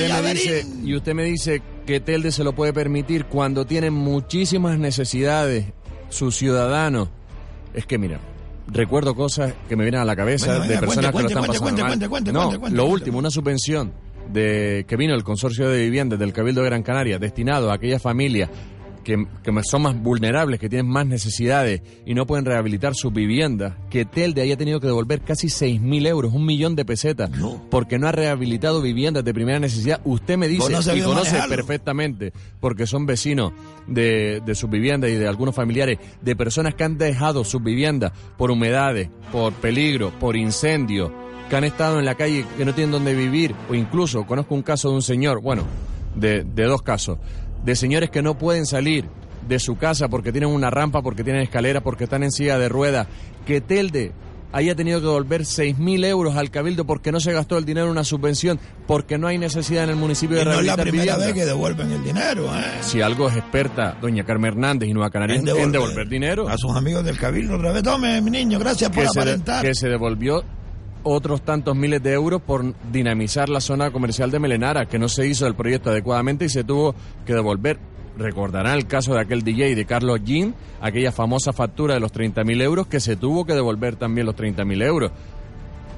Y 0.00 0.04
acá. 0.04 0.16
usted, 0.16 0.22
me 0.24 0.34
dice, 0.34 0.66
y 0.84 0.96
usted 0.96 1.14
me 1.14 1.24
dice 1.24 1.62
que 1.86 2.00
Telde 2.00 2.32
se 2.32 2.42
lo 2.44 2.54
puede 2.54 2.72
permitir 2.72 3.26
cuando 3.26 3.66
tiene 3.66 3.90
muchísimas 3.90 4.78
necesidades 4.78 5.66
sus 6.08 6.34
ciudadanos. 6.36 7.10
Es 7.74 7.84
que 7.86 7.98
mira, 7.98 8.18
recuerdo 8.68 9.14
cosas 9.14 9.54
que 9.68 9.76
me 9.76 9.84
vienen 9.84 10.00
a 10.00 10.04
la 10.04 10.16
cabeza 10.16 10.52
Venga, 10.52 10.66
de 10.66 10.78
personas 10.78 11.12
cuente, 11.12 11.28
que 11.28 11.34
lo 11.34 11.44
están 11.46 11.68
cuente, 12.08 12.32
pasando 12.32 12.60
mal. 12.60 12.70
no, 12.70 12.76
lo 12.76 12.86
último, 12.86 13.18
una 13.18 13.30
subvención 13.30 13.92
de 14.32 14.84
que 14.88 14.96
vino 14.96 15.14
el 15.14 15.22
consorcio 15.22 15.68
de 15.68 15.84
viviendas 15.84 16.18
del 16.18 16.32
Cabildo 16.32 16.62
de 16.62 16.68
Gran 16.68 16.82
Canaria 16.82 17.18
destinado 17.18 17.70
a 17.70 17.74
aquellas 17.74 18.00
familias 18.00 18.50
que, 19.04 19.26
que 19.42 19.52
son 19.62 19.82
más 19.82 19.96
vulnerables, 20.00 20.58
que 20.58 20.68
tienen 20.68 20.90
más 20.90 21.06
necesidades 21.06 21.82
y 22.04 22.14
no 22.14 22.26
pueden 22.26 22.44
rehabilitar 22.44 22.94
sus 22.94 23.12
viviendas, 23.12 23.74
que 23.90 24.04
Telde 24.04 24.42
haya 24.42 24.56
tenido 24.56 24.80
que 24.80 24.86
devolver 24.86 25.20
casi 25.20 25.46
6.000 25.46 26.06
euros, 26.08 26.34
un 26.34 26.44
millón 26.44 26.74
de 26.74 26.84
pesetas, 26.84 27.30
porque 27.70 27.98
no 27.98 28.08
ha 28.08 28.12
rehabilitado 28.12 28.82
viviendas 28.82 29.24
de 29.24 29.32
primera 29.32 29.60
necesidad. 29.60 30.00
Usted 30.04 30.36
me 30.36 30.48
dice 30.48 30.72
no 30.72 30.80
y 30.80 31.02
conoce 31.02 31.30
manejarlo. 31.30 31.56
perfectamente, 31.56 32.32
porque 32.60 32.86
son 32.86 33.06
vecinos 33.06 33.52
de, 33.86 34.42
de 34.44 34.54
sus 34.54 34.68
viviendas 34.68 35.10
y 35.10 35.14
de 35.14 35.28
algunos 35.28 35.54
familiares, 35.54 35.98
de 36.20 36.34
personas 36.34 36.74
que 36.74 36.84
han 36.84 36.98
dejado 36.98 37.44
sus 37.44 37.62
viviendas 37.62 38.12
por 38.36 38.50
humedades, 38.50 39.08
por 39.30 39.52
peligro, 39.52 40.10
por 40.18 40.36
incendio, 40.36 41.12
que 41.48 41.56
han 41.56 41.64
estado 41.64 41.98
en 41.98 42.04
la 42.04 42.14
calle, 42.14 42.44
que 42.56 42.64
no 42.64 42.74
tienen 42.74 42.92
dónde 42.92 43.14
vivir, 43.14 43.54
o 43.68 43.74
incluso 43.74 44.26
conozco 44.26 44.54
un 44.54 44.62
caso 44.62 44.88
de 44.88 44.94
un 44.96 45.02
señor, 45.02 45.40
bueno, 45.42 45.64
de, 46.14 46.44
de 46.44 46.64
dos 46.64 46.82
casos, 46.82 47.18
de 47.64 47.76
señores 47.76 48.10
que 48.10 48.22
no 48.22 48.36
pueden 48.38 48.66
salir 48.66 49.06
de 49.48 49.58
su 49.58 49.76
casa 49.76 50.08
porque 50.08 50.32
tienen 50.32 50.50
una 50.50 50.70
rampa, 50.70 51.02
porque 51.02 51.24
tienen 51.24 51.42
escalera, 51.42 51.80
porque 51.82 52.04
están 52.04 52.22
en 52.22 52.30
silla 52.30 52.58
de 52.58 52.68
ruedas, 52.68 53.06
que 53.46 53.60
Telde 53.60 54.12
haya 54.52 54.76
tenido 54.76 55.00
que 55.00 55.06
devolver 55.06 55.40
6.000 55.42 56.04
euros 56.06 56.36
al 56.36 56.48
cabildo 56.50 56.86
porque 56.86 57.10
no 57.10 57.18
se 57.18 57.32
gastó 57.32 57.58
el 57.58 57.64
dinero 57.64 57.86
en 57.86 57.92
una 57.92 58.04
subvención, 58.04 58.60
porque 58.86 59.18
no 59.18 59.26
hay 59.26 59.36
necesidad 59.36 59.82
en 59.84 59.90
el 59.90 59.96
municipio 59.96 60.36
de 60.36 60.42
Y 60.42 60.44
no 60.46 60.60
es 60.60 60.64
la 60.64 60.76
primera 60.76 61.16
vez 61.16 61.32
que 61.32 61.44
devuelven 61.44 61.90
el 61.90 62.04
dinero, 62.04 62.46
¿eh? 62.56 62.62
Si 62.82 63.02
algo 63.02 63.28
es 63.28 63.36
experta 63.36 63.98
doña 64.00 64.24
Carmen 64.24 64.52
Hernández 64.52 64.88
y 64.88 64.92
Nueva 64.94 65.10
Canaria 65.10 65.36
en, 65.36 65.48
en 65.48 65.72
devolver 65.72 66.08
dinero. 66.08 66.48
A 66.48 66.56
sus 66.56 66.70
amigos 66.76 67.04
del 67.04 67.18
Cabildo 67.18 67.56
otra 67.56 67.72
vez. 67.72 67.82
Tome, 67.82 68.20
mi 68.20 68.30
niño, 68.30 68.58
gracias 68.60 68.90
por 68.90 69.02
que 69.02 69.08
se, 69.08 69.18
de- 69.18 69.22
aparentar. 69.22 69.64
que 69.64 69.74
se 69.74 69.88
devolvió 69.88 70.44
otros 71.04 71.42
tantos 71.42 71.76
miles 71.76 72.02
de 72.02 72.12
euros 72.12 72.42
por 72.42 72.74
dinamizar 72.90 73.48
la 73.48 73.60
zona 73.60 73.90
comercial 73.90 74.30
de 74.30 74.40
Melenara, 74.40 74.86
que 74.86 74.98
no 74.98 75.08
se 75.08 75.26
hizo 75.28 75.46
el 75.46 75.54
proyecto 75.54 75.90
adecuadamente 75.90 76.46
y 76.46 76.48
se 76.48 76.64
tuvo 76.64 76.94
que 77.24 77.34
devolver. 77.34 77.78
Recordarán 78.16 78.76
el 78.76 78.86
caso 78.86 79.14
de 79.14 79.20
aquel 79.20 79.42
DJ 79.42 79.74
de 79.74 79.86
Carlos 79.86 80.20
Jean, 80.24 80.54
aquella 80.80 81.12
famosa 81.12 81.52
factura 81.52 81.94
de 81.94 82.00
los 82.00 82.12
30.000 82.12 82.62
euros 82.62 82.86
que 82.86 83.00
se 83.00 83.16
tuvo 83.16 83.44
que 83.44 83.54
devolver 83.54 83.96
también 83.96 84.26
los 84.26 84.36
30.000 84.36 84.82
euros. 84.84 85.12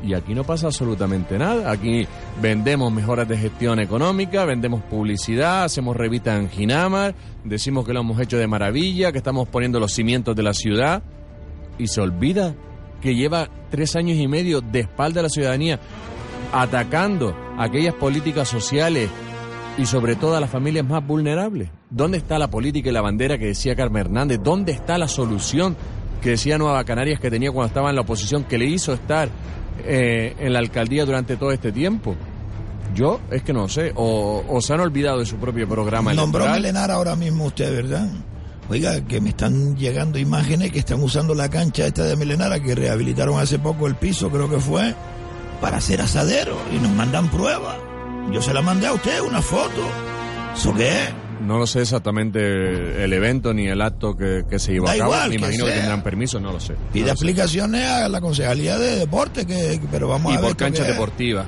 Y 0.03 0.15
aquí 0.15 0.35
no 0.35 0.45
pasa 0.45 0.67
absolutamente 0.67 1.39
nada. 1.39 1.71
Aquí 1.71 2.07
vendemos 2.41 2.93
mejoras 2.93 3.29
de 3.29 3.37
gestión 3.37 3.81
económica, 3.81 4.45
vendemos 4.45 4.83
publicidad, 4.83 5.65
hacemos 5.65 5.97
revistas 5.97 6.39
en 6.39 6.49
Ginamar, 6.49 7.15
decimos 7.45 7.87
que 7.87 7.93
lo 7.93 8.01
hemos 8.01 8.21
hecho 8.21 8.39
de 8.39 8.47
maravilla, 8.47 9.13
que 9.13 9.19
estamos 9.19 9.49
poniendo 9.49 9.81
los 9.81 9.93
cimientos 9.93 10.37
de 10.37 10.43
la 10.43 10.55
ciudad. 10.55 11.03
Y 11.79 11.89
se 11.89 12.01
olvida 12.01 12.55
que 13.01 13.15
lleva 13.15 13.49
tres 13.71 13.97
años 13.97 14.17
y 14.19 14.29
medio 14.29 14.61
de 14.61 14.81
espalda 14.81 15.21
a 15.21 15.23
la 15.25 15.29
ciudadanía 15.29 15.81
atacando 16.53 17.37
aquellas 17.59 17.95
políticas 17.95 18.49
sociales 18.49 19.11
y 19.79 19.87
sobre 19.87 20.17
todo 20.17 20.37
a 20.37 20.41
las 20.41 20.51
familias 20.51 20.87
más 20.87 21.07
vulnerables. 21.07 21.69
¿Dónde 21.91 22.19
está 22.19 22.39
la 22.39 22.49
política 22.49 22.89
y 22.89 22.93
la 22.93 23.03
bandera 23.03 23.39
que 23.39 23.47
decía 23.47 23.77
Carmen 23.77 24.03
Hernández? 24.07 24.41
¿Dónde 24.43 24.73
está 24.73 24.99
la 24.99 25.09
solución 25.09 25.77
que 26.23 26.31
decía 26.31 26.59
Nueva 26.59 26.83
Canarias 26.85 27.21
que 27.21 27.31
tenía 27.31 27.51
cuando 27.53 27.69
estaba 27.69 27.91
en 27.91 27.97
la 27.97 28.03
oposición, 28.03 28.45
que 28.45 28.59
le 28.59 28.67
hizo 28.67 28.93
estar 28.93 29.29
eh, 29.85 30.35
en 30.39 30.53
la 30.53 30.59
alcaldía 30.61 31.05
durante 31.05 31.37
todo 31.37 31.53
este 31.53 31.73
tiempo? 31.73 32.17
Yo 32.95 33.21
es 33.31 33.43
que 33.43 33.53
no 33.53 33.69
sé, 33.69 33.93
o, 33.95 34.43
o 34.49 34.61
se 34.63 34.73
han 34.73 34.81
olvidado 34.81 35.19
de 35.19 35.27
su 35.27 35.37
propio 35.37 35.69
programa 35.69 36.15
Nombró 36.15 36.45
electoral. 36.45 36.63
Melenar 36.63 36.91
ahora 36.91 37.15
mismo 37.15 37.45
usted, 37.47 37.75
¿verdad? 37.75 38.09
Oiga, 38.69 39.01
que 39.07 39.21
me 39.21 39.31
están 39.31 39.77
llegando 39.77 40.19
imágenes 40.19 40.73
que 40.73 40.81
están 40.81 41.01
usando 41.03 41.35
la 41.35 41.49
cancha 41.49 41.87
esta 41.87 42.03
de 42.05 42.17
Melenara, 42.17 42.59
que 42.61 42.75
rehabilitaron 42.75 43.39
hace 43.39 43.59
poco 43.61 43.87
el 43.87 43.95
piso, 43.95 44.29
creo 44.29 44.51
que 44.51 44.59
fue, 44.59 44.93
para 45.61 45.77
hacer 45.77 46.01
asadero 46.01 46.57
y 46.75 46.79
nos 46.81 46.91
mandan 46.93 47.29
pruebas. 47.31 47.77
Yo 48.33 48.43
se 48.43 48.53
la 48.53 48.63
mandé 48.63 48.89
a 48.89 48.93
usted, 48.93 49.21
una 49.21 49.41
foto. 49.41 49.83
¿Eso 50.57 50.75
qué 50.75 50.89
es? 50.89 51.11
No 51.47 51.59
lo 51.59 51.67
sé 51.67 51.83
exactamente 51.83 53.05
el 53.05 53.13
evento 53.13 53.53
ni 53.55 53.69
el 53.69 53.81
acto 53.83 54.17
que, 54.17 54.45
que 54.51 54.59
se 54.59 54.73
llevó 54.73 54.87
Da 54.87 54.95
a 54.95 54.99
cabo. 54.99 55.13
igual 55.13 55.29
Me 55.29 55.35
imagino 55.37 55.67
que 55.67 55.73
tendrán 55.73 56.03
permiso, 56.03 56.41
no 56.41 56.51
lo 56.51 56.59
sé. 56.59 56.75
Pide 56.93 57.07
No 57.07 57.13
explicaciones 57.13 57.87
a 57.87 58.09
la 58.09 58.21
Concejalía 58.21 58.79
de 58.79 58.97
Deporte, 58.97 59.47
que, 59.47 59.79
que- 59.79 59.87
pero 59.93 60.09
vamos 60.09 60.33
y 60.33 60.35
a 60.35 60.39
ver. 60.39 60.43
por 60.43 60.51
esto 60.53 60.65
canchas 60.65 60.87
deportivas. 60.89 61.47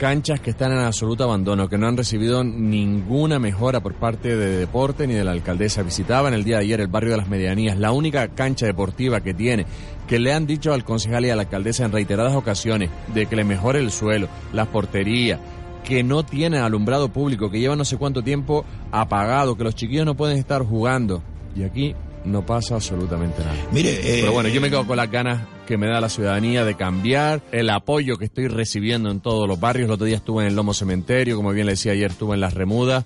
Canchas 0.00 0.40
que 0.40 0.48
están 0.48 0.72
en 0.72 0.78
absoluto 0.78 1.24
abandono, 1.24 1.68
que 1.68 1.76
no 1.76 1.86
han 1.86 1.94
recibido 1.94 2.42
ninguna 2.42 3.38
mejora 3.38 3.80
por 3.80 3.92
parte 3.92 4.34
de 4.34 4.56
deporte 4.56 5.06
ni 5.06 5.12
de 5.12 5.24
la 5.24 5.32
alcaldesa. 5.32 5.82
Visitaba 5.82 6.28
en 6.28 6.32
el 6.32 6.42
día 6.42 6.56
de 6.56 6.62
ayer 6.62 6.80
el 6.80 6.86
barrio 6.86 7.10
de 7.10 7.18
las 7.18 7.28
Medianías, 7.28 7.76
la 7.76 7.92
única 7.92 8.28
cancha 8.28 8.64
deportiva 8.64 9.20
que 9.20 9.34
tiene, 9.34 9.66
que 10.08 10.18
le 10.18 10.32
han 10.32 10.46
dicho 10.46 10.72
al 10.72 10.84
concejal 10.84 11.26
y 11.26 11.30
a 11.30 11.36
la 11.36 11.42
alcaldesa 11.42 11.84
en 11.84 11.92
reiteradas 11.92 12.34
ocasiones 12.34 12.88
de 13.12 13.26
que 13.26 13.36
le 13.36 13.44
mejore 13.44 13.80
el 13.80 13.90
suelo, 13.90 14.28
las 14.54 14.68
porterías, 14.68 15.38
que 15.84 16.02
no 16.02 16.24
tiene 16.24 16.60
alumbrado 16.60 17.10
público, 17.10 17.50
que 17.50 17.60
lleva 17.60 17.76
no 17.76 17.84
sé 17.84 17.98
cuánto 17.98 18.22
tiempo 18.22 18.64
apagado, 18.92 19.54
que 19.54 19.64
los 19.64 19.74
chiquillos 19.74 20.06
no 20.06 20.16
pueden 20.16 20.38
estar 20.38 20.62
jugando. 20.62 21.22
Y 21.54 21.62
aquí 21.62 21.94
no 22.24 22.46
pasa 22.46 22.76
absolutamente 22.76 23.44
nada. 23.44 23.54
Mire, 23.70 24.00
eh, 24.00 24.20
Pero 24.22 24.32
bueno, 24.32 24.48
yo 24.48 24.62
me 24.62 24.70
quedo 24.70 24.86
con 24.86 24.96
las 24.96 25.10
ganas 25.10 25.42
que 25.70 25.78
me 25.78 25.86
da 25.86 26.00
la 26.00 26.08
ciudadanía 26.08 26.64
de 26.64 26.74
cambiar, 26.74 27.42
el 27.52 27.70
apoyo 27.70 28.16
que 28.16 28.24
estoy 28.24 28.48
recibiendo 28.48 29.08
en 29.08 29.20
todos 29.20 29.46
los 29.46 29.60
barrios. 29.60 29.86
El 29.86 29.92
otro 29.92 30.04
día 30.04 30.16
estuve 30.16 30.42
en 30.42 30.48
el 30.48 30.56
Lomo 30.56 30.74
Cementerio, 30.74 31.36
como 31.36 31.52
bien 31.52 31.66
le 31.66 31.74
decía 31.74 31.92
ayer, 31.92 32.10
estuve 32.10 32.34
en 32.34 32.40
Las 32.40 32.54
Remudas, 32.54 33.04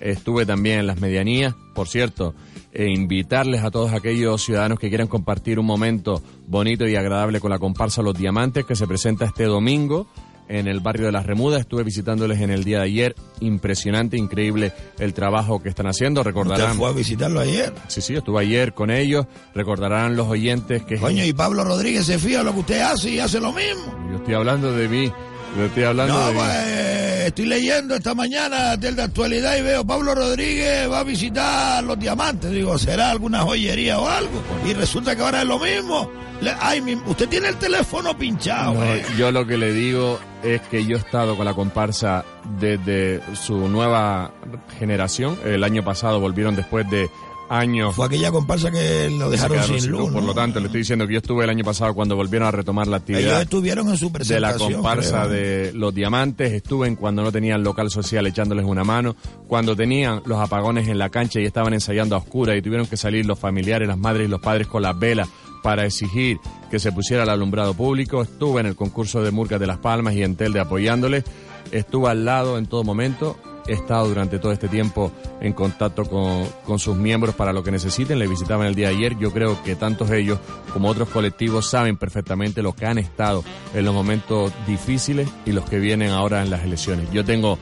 estuve 0.00 0.46
también 0.46 0.78
en 0.78 0.86
Las 0.86 0.98
Medianías. 0.98 1.54
Por 1.74 1.88
cierto, 1.88 2.34
eh, 2.72 2.88
invitarles 2.88 3.64
a 3.64 3.70
todos 3.70 3.92
aquellos 3.92 4.42
ciudadanos 4.42 4.78
que 4.78 4.88
quieran 4.88 5.08
compartir 5.08 5.58
un 5.58 5.66
momento 5.66 6.22
bonito 6.46 6.88
y 6.88 6.96
agradable 6.96 7.38
con 7.38 7.50
la 7.50 7.58
comparsa 7.58 8.00
Los 8.00 8.16
Diamantes, 8.16 8.64
que 8.64 8.76
se 8.76 8.86
presenta 8.86 9.26
este 9.26 9.44
domingo 9.44 10.06
en 10.48 10.68
el 10.68 10.80
barrio 10.80 11.06
de 11.06 11.12
Las 11.12 11.26
Remudas. 11.26 11.60
Estuve 11.60 11.82
visitándoles 11.82 12.40
en 12.40 12.50
el 12.50 12.64
día 12.64 12.78
de 12.78 12.84
ayer. 12.84 13.16
Impresionante, 13.40 14.16
increíble 14.16 14.72
el 14.98 15.14
trabajo 15.14 15.62
que 15.62 15.68
están 15.68 15.86
haciendo. 15.86 16.22
Recordarán. 16.22 16.66
Usted 16.66 16.78
fue 16.78 16.88
a 16.88 16.92
visitarlo 16.92 17.40
ayer. 17.40 17.72
Sí, 17.88 18.00
sí, 18.00 18.14
estuve 18.14 18.40
ayer 18.40 18.74
con 18.74 18.90
ellos. 18.90 19.26
Recordarán 19.54 20.16
los 20.16 20.28
oyentes 20.28 20.82
que. 20.84 20.98
Coño, 20.98 21.24
y 21.24 21.32
Pablo 21.32 21.64
Rodríguez 21.64 22.06
se 22.06 22.18
fía 22.18 22.42
lo 22.42 22.52
que 22.52 22.60
usted 22.60 22.80
hace 22.80 23.10
y 23.10 23.18
hace 23.18 23.40
lo 23.40 23.52
mismo. 23.52 23.94
Yo 24.10 24.16
estoy 24.16 24.34
hablando 24.34 24.72
de 24.72 24.88
mí. 24.88 25.12
Estoy 25.64 25.84
hablando 25.84 26.14
No, 26.14 26.26
de 26.28 26.34
pues, 26.34 27.26
estoy 27.26 27.46
leyendo 27.46 27.94
esta 27.94 28.14
mañana 28.14 28.76
del 28.76 28.94
de 28.96 29.02
actualidad 29.02 29.56
y 29.56 29.62
veo 29.62 29.84
Pablo 29.86 30.14
Rodríguez 30.14 30.90
va 30.90 31.00
a 31.00 31.04
visitar 31.04 31.82
los 31.84 31.98
diamantes. 31.98 32.50
Digo, 32.50 32.76
¿será 32.78 33.10
alguna 33.10 33.40
joyería 33.42 33.98
o 33.98 34.08
algo? 34.08 34.42
Y 34.66 34.74
resulta 34.74 35.16
que 35.16 35.22
ahora 35.22 35.42
es 35.42 35.48
lo 35.48 35.58
mismo. 35.58 36.10
Le- 36.40 36.54
ay, 36.60 36.82
mi- 36.82 36.94
usted 37.06 37.28
tiene 37.28 37.48
el 37.48 37.56
teléfono 37.56 38.16
pinchado. 38.16 38.74
No, 38.74 38.84
eh. 38.84 39.02
yo 39.16 39.32
lo 39.32 39.46
que 39.46 39.56
le 39.56 39.72
digo 39.72 40.20
es 40.42 40.60
que 40.62 40.84
yo 40.84 40.96
he 40.96 41.00
estado 41.00 41.34
con 41.36 41.46
la 41.46 41.54
comparsa 41.54 42.24
desde 42.60 43.20
su 43.34 43.68
nueva 43.68 44.32
generación. 44.78 45.38
El 45.44 45.64
año 45.64 45.82
pasado 45.82 46.20
volvieron 46.20 46.54
después 46.54 46.88
de 46.90 47.08
años. 47.48 47.94
Fue 47.94 48.06
aquella 48.06 48.30
comparsa 48.30 48.70
que 48.70 49.10
lo 49.10 49.30
dejaron 49.30 49.62
sin 49.62 49.90
luz. 49.90 50.10
Por 50.10 50.22
¿no? 50.22 50.28
lo 50.28 50.34
tanto, 50.34 50.60
le 50.60 50.66
estoy 50.66 50.80
diciendo 50.80 51.06
que 51.06 51.14
yo 51.14 51.18
estuve 51.18 51.44
el 51.44 51.50
año 51.50 51.64
pasado 51.64 51.94
cuando 51.94 52.16
volvieron 52.16 52.48
a 52.48 52.50
retomar 52.50 52.86
la 52.86 52.98
actividad. 52.98 53.22
Ellos 53.22 53.42
estuvieron 53.42 53.88
en 53.88 53.96
su 53.96 54.10
de 54.10 54.40
la 54.40 54.48
presentación. 54.48 54.72
comparsa 54.74 55.26
creo. 55.26 55.28
de 55.28 55.72
los 55.74 55.94
diamantes, 55.94 56.52
estuve 56.52 56.88
en 56.88 56.96
cuando 56.96 57.22
no 57.22 57.32
tenían 57.32 57.62
local 57.62 57.90
social 57.90 58.26
echándoles 58.26 58.64
una 58.64 58.84
mano, 58.84 59.16
cuando 59.46 59.76
tenían 59.76 60.22
los 60.26 60.38
apagones 60.38 60.88
en 60.88 60.98
la 60.98 61.08
cancha 61.08 61.40
y 61.40 61.44
estaban 61.44 61.74
ensayando 61.74 62.16
a 62.16 62.18
oscuras 62.18 62.56
y 62.56 62.62
tuvieron 62.62 62.86
que 62.86 62.96
salir 62.96 63.26
los 63.26 63.38
familiares, 63.38 63.88
las 63.88 63.98
madres 63.98 64.26
y 64.26 64.30
los 64.30 64.40
padres 64.40 64.66
con 64.66 64.82
las 64.82 64.98
velas 64.98 65.28
para 65.62 65.84
exigir 65.84 66.38
que 66.70 66.78
se 66.78 66.92
pusiera 66.92 67.24
el 67.24 67.28
alumbrado 67.28 67.74
público, 67.74 68.22
estuve 68.22 68.60
en 68.60 68.66
el 68.66 68.76
concurso 68.76 69.22
de 69.22 69.32
Murcas 69.32 69.58
de 69.58 69.66
Las 69.66 69.78
Palmas 69.78 70.14
y 70.14 70.22
en 70.22 70.36
Telde 70.36 70.60
apoyándoles, 70.60 71.24
estuve 71.72 72.08
al 72.10 72.24
lado 72.24 72.58
en 72.58 72.66
todo 72.66 72.84
momento, 72.84 73.36
estado 73.66 74.08
durante 74.08 74.38
todo 74.38 74.52
este 74.52 74.68
tiempo 74.68 75.12
en 75.40 75.52
contacto 75.52 76.04
con, 76.04 76.78
sus 76.78 76.96
miembros 76.96 77.34
para 77.34 77.52
lo 77.52 77.62
que 77.62 77.70
necesiten, 77.70 78.18
le 78.18 78.26
visitaban 78.26 78.66
el 78.66 78.74
día 78.74 78.88
de 78.88 78.96
ayer, 78.96 79.18
yo 79.18 79.32
creo 79.32 79.62
que 79.62 79.76
tantos 79.76 80.10
ellos 80.10 80.38
como 80.72 80.88
otros 80.88 81.08
colectivos 81.08 81.68
saben 81.68 81.96
perfectamente 81.96 82.62
lo 82.62 82.74
que 82.74 82.86
han 82.86 82.98
estado 82.98 83.44
en 83.74 83.84
los 83.84 83.94
momentos 83.94 84.52
difíciles 84.66 85.28
y 85.44 85.52
los 85.52 85.64
que 85.68 85.78
vienen 85.78 86.10
ahora 86.10 86.42
en 86.42 86.50
las 86.50 86.64
elecciones. 86.64 87.10
Yo 87.12 87.24
tengo 87.24 87.58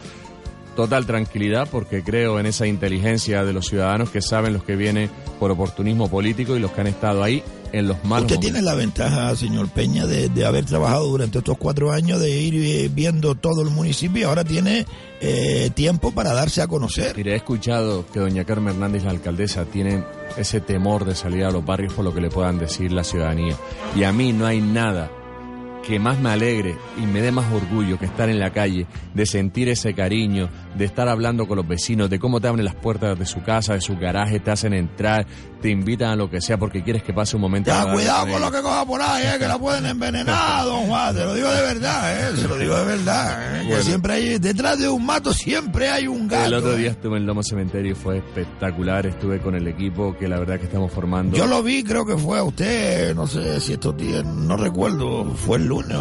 total 0.75 1.07
tranquilidad 1.07 1.69
porque 1.71 2.03
creo 2.03 2.41
en 2.41 2.47
esa 2.47 2.67
inteligencia 2.67 3.45
de 3.45 3.53
los 3.53 3.67
ciudadanos 3.67 4.11
que 4.11 4.21
saben 4.21 4.53
los 4.53 4.65
que 4.65 4.77
vienen 4.77 5.11
por 5.39 5.51
oportunismo 5.51 6.09
político 6.09 6.57
y 6.57 6.61
los 6.61 6.73
que 6.73 6.81
han 6.81 6.87
estado 6.89 7.23
ahí 7.23 7.43
en 7.79 7.89
los 7.89 7.97
malos 8.05 8.23
Usted 8.27 8.37
momentos. 8.37 8.41
tiene 8.41 8.63
la 8.63 8.75
ventaja, 8.75 9.35
señor 9.37 9.69
Peña, 9.69 10.07
de, 10.07 10.29
de 10.29 10.45
haber 10.47 10.65
trabajado 10.65 11.07
durante 11.07 11.39
estos 11.39 11.59
cuatro 11.59 11.91
años, 11.91 12.21
de 12.21 12.31
ir 12.31 12.55
eh, 12.55 12.91
viendo 12.93 13.35
todo 13.35 13.63
el 13.63 13.71
municipio 13.71 14.21
y 14.21 14.25
ahora 14.25 14.45
tiene 14.45 14.87
eh, 15.21 15.71
tiempo 15.75 16.13
para 16.13 16.33
darse 16.33 16.63
a 16.63 16.69
conocer. 16.69 17.17
Mire, 17.17 17.33
he 17.33 17.37
escuchado 17.37 18.05
que 18.13 18.21
doña 18.21 18.45
Carmen 18.45 18.75
Hernández, 18.75 19.05
la 19.05 19.11
alcaldesa, 19.11 19.65
tiene 19.65 20.05
ese 20.37 20.61
temor 20.61 21.05
de 21.05 21.15
salir 21.15 21.45
a 21.45 21.51
los 21.51 21.65
barrios 21.65 21.93
por 21.95 22.05
lo 22.05 22.15
que 22.15 22.21
le 22.21 22.31
puedan 22.31 22.59
decir 22.59 22.93
la 22.93 23.03
ciudadanía. 23.05 23.57
Y 23.97 24.05
a 24.05 24.13
mí 24.13 24.33
no 24.33 24.47
hay 24.47 24.61
nada 24.61 25.11
que 25.86 25.98
más 25.98 26.19
me 26.19 26.31
alegre 26.31 26.77
y 26.97 27.06
me 27.06 27.20
dé 27.20 27.31
más 27.31 27.52
orgullo 27.52 27.98
que 27.98 28.06
estar 28.06 28.28
en 28.28 28.39
la 28.39 28.51
calle, 28.51 28.86
de 29.12 29.27
sentir 29.27 29.69
ese 29.69 29.94
cariño, 29.94 30.48
de 30.77 30.85
estar 30.85 31.09
hablando 31.09 31.47
con 31.47 31.56
los 31.56 31.69
vecinos, 31.69 32.11
de 32.11 32.19
cómo 32.19 32.40
te 32.40 32.48
abren 32.48 32.65
las 32.65 32.74
puertas 32.74 33.19
de 33.19 33.27
su 33.27 33.43
casa, 33.43 33.74
de 33.74 33.81
su 33.81 33.97
garaje, 33.97 34.40
te 34.40 34.51
hacen 34.51 34.73
entrar, 34.73 35.27
te 35.61 35.70
invitan 35.70 36.11
a 36.11 36.16
lo 36.16 36.31
que 36.31 36.40
sea 36.40 36.59
porque 36.59 36.82
quieres 36.82 37.02
que 37.02 37.12
pase 37.12 37.36
un 37.36 37.43
momento. 37.43 37.70
Ya, 37.70 37.90
cuidado 37.93 38.27
con 38.28 38.40
lo 38.40 38.51
que 38.51 38.62
coja 38.62 38.85
por 38.86 39.01
ahí, 39.02 39.24
eh, 39.27 39.39
que 39.39 39.47
la 39.47 39.59
pueden 39.59 39.86
envenenar, 39.86 40.65
don 40.65 40.86
Juan. 40.86 41.15
Te 41.15 41.24
lo 41.24 41.35
digo 41.35 41.51
de 41.51 41.62
verdad, 41.62 42.31
eh, 42.31 42.36
se 42.36 42.48
lo 42.48 42.59
digo 42.59 42.77
de 42.77 42.85
verdad. 42.85 43.62
eh, 43.62 43.69
que 43.69 43.82
siempre 43.82 44.12
hay, 44.15 44.39
detrás 44.39 44.78
de 44.78 44.89
un 44.89 45.05
mato 45.05 45.32
siempre 45.32 45.89
hay 45.89 46.06
un 46.06 46.28
gato. 46.28 46.47
El 46.47 46.55
otro 46.55 46.74
eh. 46.74 46.78
día 46.78 46.90
estuve 46.90 47.19
en 47.19 47.27
Lomo 47.27 47.43
Cementerio 47.43 47.93
y 47.93 47.94
fue 47.94 48.19
espectacular. 48.19 49.06
Estuve 49.06 49.40
con 49.40 49.55
el 49.55 49.66
equipo 49.69 50.16
que 50.16 50.28
la 50.28 50.39
verdad 50.39 50.59
que 50.59 50.66
estamos 50.66 50.93
formando. 50.93 51.36
Yo 51.36 51.47
lo 51.47 51.62
vi, 51.62 51.82
creo 51.82 52.05
que 52.06 52.16
fue 52.16 52.39
a 52.39 52.43
usted, 52.44 53.15
no 53.15 53.27
sé 53.27 53.61
si 53.61 53.74
estos 53.74 53.97
días, 53.97 54.24
no 54.24 54.56
recuerdo, 54.56 55.24
fue 55.35 55.59
el 55.59 55.66
lunes. 55.83 55.99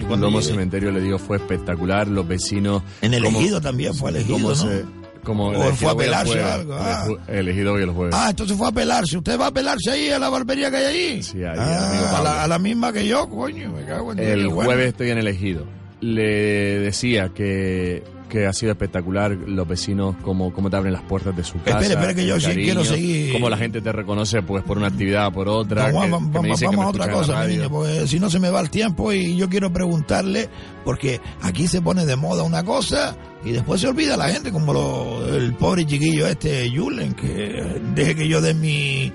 el- 0.00 0.06
cuando 0.06 0.26
Lomo 0.26 0.40
llegué. 0.40 0.52
Cementerio, 0.52 0.90
le 0.92 1.00
digo, 1.00 1.18
fue 1.18 1.36
espectacular. 1.36 2.08
Los 2.08 2.26
vecinos. 2.26 2.82
En 3.00 3.14
el 3.14 3.22
cómo- 3.24 3.40
Ejido 3.40 3.60
también 3.60 3.94
fue 3.94 4.10
elegido, 4.10 4.34
cómo 4.34 4.48
¿no? 4.50 4.54
se- 4.54 4.84
como 5.24 5.50
O 5.50 5.72
fue 5.74 5.90
a 5.92 5.94
pelarse 5.94 6.32
jueves, 6.32 6.52
algo, 6.52 6.74
ah. 6.74 7.06
Elegido 7.28 7.74
hoy 7.74 7.82
el 7.84 7.90
jueves. 7.90 8.12
Ah, 8.18 8.30
entonces 8.30 8.56
fue 8.56 8.66
a 8.68 8.72
pelarse. 8.72 9.16
¿Usted 9.18 9.38
va 9.38 9.46
a 9.46 9.50
pelarse 9.52 9.90
ahí 9.92 10.08
a 10.10 10.18
la 10.18 10.28
barbería 10.28 10.68
que 10.70 10.76
hay 10.78 10.84
allí? 10.86 11.22
Sí, 11.22 11.38
ahí, 11.44 11.56
Ah, 11.56 12.16
a, 12.18 12.22
la, 12.22 12.42
a 12.42 12.48
la 12.48 12.58
misma 12.58 12.92
que 12.92 13.06
yo, 13.06 13.28
coño, 13.28 13.70
me 13.70 13.84
cago 13.84 14.12
en 14.12 14.18
El 14.18 14.40
qué 14.40 14.46
bueno. 14.46 14.64
jueves 14.64 14.88
estoy 14.88 15.10
en 15.10 15.18
el 15.18 15.28
Ejido. 15.28 15.64
Le 16.00 16.80
decía 16.80 17.28
que, 17.32 18.02
que 18.32 18.46
ha 18.46 18.52
sido 18.54 18.72
espectacular 18.72 19.32
los 19.32 19.68
vecinos, 19.68 20.16
cómo, 20.22 20.54
cómo 20.54 20.70
te 20.70 20.76
abren 20.76 20.94
las 20.94 21.02
puertas 21.02 21.36
de 21.36 21.44
su 21.44 21.58
casa. 21.62 21.80
Espere, 21.80 21.92
espere, 22.00 22.14
que 22.14 22.26
yo 22.26 22.38
cariño, 22.40 22.64
quiero 22.64 22.84
seguir. 22.84 23.32
Cómo 23.34 23.50
la 23.50 23.58
gente 23.58 23.82
te 23.82 23.92
reconoce 23.92 24.40
pues 24.42 24.64
por 24.64 24.78
una 24.78 24.86
actividad, 24.86 25.30
por 25.32 25.48
otra. 25.50 25.84
Que- 25.86 25.92
que 25.92 25.98
vamos, 25.98 26.32
vamos 26.32 26.62
a 26.86 26.88
otra 26.88 27.04
cosa, 27.12 27.44
mi 27.44 27.56
niño, 27.58 27.68
porque 27.70 28.06
si 28.08 28.18
no 28.18 28.30
se 28.30 28.38
me 28.40 28.48
va 28.48 28.60
el 28.60 28.70
tiempo 28.70 29.12
y 29.12 29.36
yo 29.36 29.50
quiero 29.50 29.70
preguntarle, 29.70 30.48
porque 30.82 31.20
aquí 31.42 31.66
se 31.68 31.82
pone 31.82 32.06
de 32.06 32.16
moda 32.16 32.42
una 32.42 32.64
cosa 32.64 33.14
y 33.44 33.52
después 33.52 33.82
se 33.82 33.88
olvida 33.88 34.16
la 34.16 34.30
gente, 34.30 34.50
como 34.50 34.72
lo- 34.72 35.36
el 35.36 35.52
pobre 35.52 35.84
chiquillo 35.84 36.26
este, 36.26 36.70
Julen, 36.74 37.12
que 37.12 37.80
deje 37.94 38.14
que 38.14 38.28
yo 38.28 38.40
dé 38.40 38.54
mi, 38.54 39.12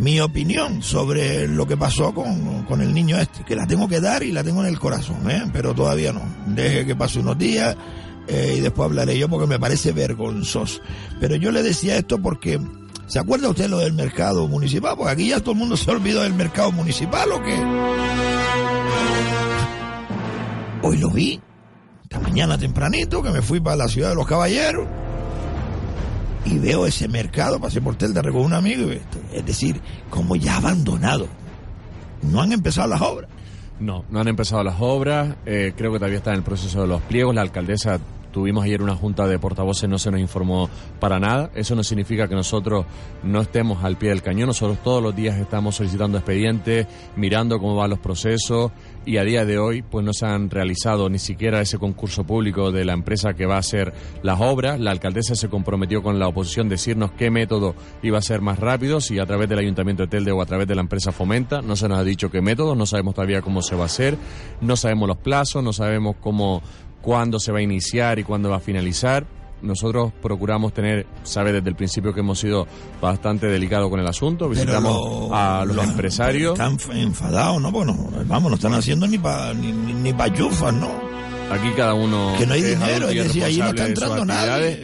mi 0.00 0.20
opinión 0.20 0.82
sobre 0.82 1.46
lo 1.48 1.66
que 1.66 1.76
pasó 1.76 2.14
con, 2.14 2.62
con 2.64 2.80
el 2.80 2.94
niño 2.94 3.16
este, 3.18 3.44
que 3.44 3.54
la 3.56 3.66
tengo 3.66 3.88
que 3.88 4.00
dar 4.00 4.22
y 4.22 4.32
la 4.32 4.42
tengo 4.44 4.60
en 4.62 4.68
el 4.68 4.78
corazón, 4.78 5.30
¿eh? 5.30 5.42
pero 5.52 5.74
todavía 5.74 6.12
no. 6.12 6.22
Deje 6.46 6.86
que 6.86 6.94
pase 6.96 7.18
unos 7.20 7.36
días 7.38 7.76
eh, 8.28 8.54
y 8.58 8.60
después 8.60 8.86
hablaré 8.86 9.18
yo 9.18 9.28
porque 9.28 9.46
me 9.46 9.58
parece 9.58 9.92
vergonzoso. 9.92 10.80
Pero 11.20 11.36
yo 11.36 11.50
le 11.50 11.62
decía 11.62 11.96
esto 11.96 12.18
porque, 12.20 12.60
¿se 13.06 13.18
acuerda 13.18 13.48
usted 13.48 13.68
lo 13.68 13.78
del 13.78 13.92
mercado 13.92 14.46
municipal? 14.46 14.94
Porque 14.96 15.12
aquí 15.12 15.28
ya 15.28 15.40
todo 15.40 15.52
el 15.52 15.58
mundo 15.58 15.76
se 15.76 15.90
olvidó 15.90 16.22
del 16.22 16.34
mercado 16.34 16.70
municipal 16.72 17.30
o 17.32 17.42
qué. 17.42 17.56
Hoy 20.82 20.98
lo 20.98 21.10
vi, 21.10 21.40
esta 22.04 22.20
mañana 22.20 22.56
tempranito, 22.56 23.22
que 23.22 23.30
me 23.30 23.42
fui 23.42 23.60
para 23.60 23.76
la 23.76 23.88
ciudad 23.88 24.10
de 24.10 24.14
los 24.14 24.26
caballeros 24.26 24.86
y 26.44 26.58
veo 26.58 26.86
ese 26.86 27.08
mercado, 27.08 27.60
pasé 27.60 27.80
por 27.80 27.96
Telda 27.96 28.22
con 28.22 28.36
un 28.36 28.54
amigo, 28.54 28.90
es 29.32 29.44
decir, 29.44 29.80
como 30.08 30.36
ya 30.36 30.56
abandonado. 30.56 31.26
No 32.22 32.40
han 32.40 32.52
empezado 32.52 32.88
las 32.88 33.00
obras. 33.02 33.30
No, 33.80 34.04
no 34.10 34.20
han 34.20 34.28
empezado 34.28 34.64
las 34.64 34.76
obras. 34.80 35.36
eh, 35.46 35.72
creo 35.76 35.92
que 35.92 35.98
todavía 35.98 36.18
está 36.18 36.30
en 36.30 36.38
el 36.38 36.42
proceso 36.42 36.80
de 36.80 36.88
los 36.88 37.00
pliegos. 37.02 37.34
La 37.34 37.42
alcaldesa 37.42 38.00
tuvimos 38.32 38.64
ayer 38.64 38.82
una 38.82 38.94
junta 38.94 39.26
de 39.26 39.38
portavoces, 39.38 39.88
no 39.88 39.98
se 39.98 40.10
nos 40.10 40.20
informó 40.20 40.68
para 41.00 41.18
nada. 41.18 41.50
Eso 41.54 41.74
no 41.74 41.82
significa 41.82 42.28
que 42.28 42.34
nosotros 42.34 42.86
no 43.22 43.40
estemos 43.40 43.84
al 43.84 43.96
pie 43.96 44.10
del 44.10 44.22
cañón. 44.22 44.48
Nosotros 44.48 44.78
todos 44.82 45.02
los 45.02 45.14
días 45.14 45.38
estamos 45.38 45.76
solicitando 45.76 46.18
expedientes, 46.18 46.86
mirando 47.16 47.58
cómo 47.58 47.76
van 47.76 47.90
los 47.90 47.98
procesos 47.98 48.72
y 49.08 49.16
a 49.16 49.24
día 49.24 49.46
de 49.46 49.58
hoy 49.58 49.80
pues 49.80 50.04
no 50.04 50.12
se 50.12 50.26
han 50.26 50.50
realizado 50.50 51.08
ni 51.08 51.18
siquiera 51.18 51.62
ese 51.62 51.78
concurso 51.78 52.24
público 52.24 52.70
de 52.72 52.84
la 52.84 52.92
empresa 52.92 53.32
que 53.32 53.46
va 53.46 53.56
a 53.56 53.60
hacer 53.60 53.94
las 54.22 54.38
obras. 54.38 54.78
La 54.78 54.90
alcaldesa 54.90 55.34
se 55.34 55.48
comprometió 55.48 56.02
con 56.02 56.18
la 56.18 56.28
oposición 56.28 56.68
decirnos 56.68 57.12
qué 57.12 57.30
método 57.30 57.74
iba 58.02 58.18
a 58.18 58.22
ser 58.22 58.42
más 58.42 58.58
rápido, 58.58 59.00
si 59.00 59.18
a 59.18 59.24
través 59.24 59.48
del 59.48 59.60
Ayuntamiento 59.60 60.02
de 60.02 60.08
Telde 60.08 60.30
o 60.30 60.42
a 60.42 60.46
través 60.46 60.68
de 60.68 60.74
la 60.74 60.82
empresa 60.82 61.10
Fomenta. 61.10 61.62
No 61.62 61.74
se 61.74 61.88
nos 61.88 61.98
ha 61.98 62.04
dicho 62.04 62.30
qué 62.30 62.42
método, 62.42 62.74
no 62.74 62.84
sabemos 62.84 63.14
todavía 63.14 63.40
cómo 63.40 63.62
se 63.62 63.76
va 63.76 63.84
a 63.84 63.86
hacer, 63.86 64.18
no 64.60 64.76
sabemos 64.76 65.08
los 65.08 65.16
plazos, 65.16 65.64
no 65.64 65.72
sabemos 65.72 66.16
cómo, 66.20 66.62
cuándo 67.02 67.38
se 67.40 67.52
va 67.52 67.58
a 67.58 67.62
iniciar 67.62 68.18
y 68.18 68.24
cuándo 68.24 68.50
va 68.50 68.56
a 68.56 68.60
finalizar. 68.60 69.26
Nosotros 69.60 70.12
procuramos 70.22 70.72
tener, 70.72 71.04
sabe 71.24 71.50
desde 71.52 71.68
el 71.68 71.74
principio 71.74 72.14
que 72.14 72.20
hemos 72.20 72.38
sido 72.38 72.68
bastante 73.02 73.48
delicados 73.48 73.90
con 73.90 73.98
el 73.98 74.06
asunto, 74.06 74.48
visitamos 74.48 74.92
lo- 75.28 75.34
a 75.34 75.64
los 75.64 75.74
lo- 75.74 75.82
empresarios. 75.82 76.52
Están 76.52 76.78
enfadados, 76.96 77.60
¿no? 77.60 77.72
Bueno, 77.72 77.96
vamos, 78.26 78.50
no 78.50 78.54
están 78.54 78.74
haciendo 78.74 79.08
ni 79.08 79.18
para 79.18 79.52
ni, 79.54 79.72
ni, 79.72 79.92
ni 79.94 80.12
pa' 80.12 80.32
chufas, 80.32 80.72
¿no? 80.74 80.88
Aquí 81.50 81.70
cada 81.74 81.94
uno 81.94 82.34
Que 82.36 82.46
no 82.46 82.52
hay 82.52 82.60
es 82.60 82.78
dinero, 82.78 83.08
es 83.08 83.24
decir, 83.24 83.42
ahí 83.42 83.56
no 83.56 83.68
está 83.68 83.86
entrando. 83.86 84.26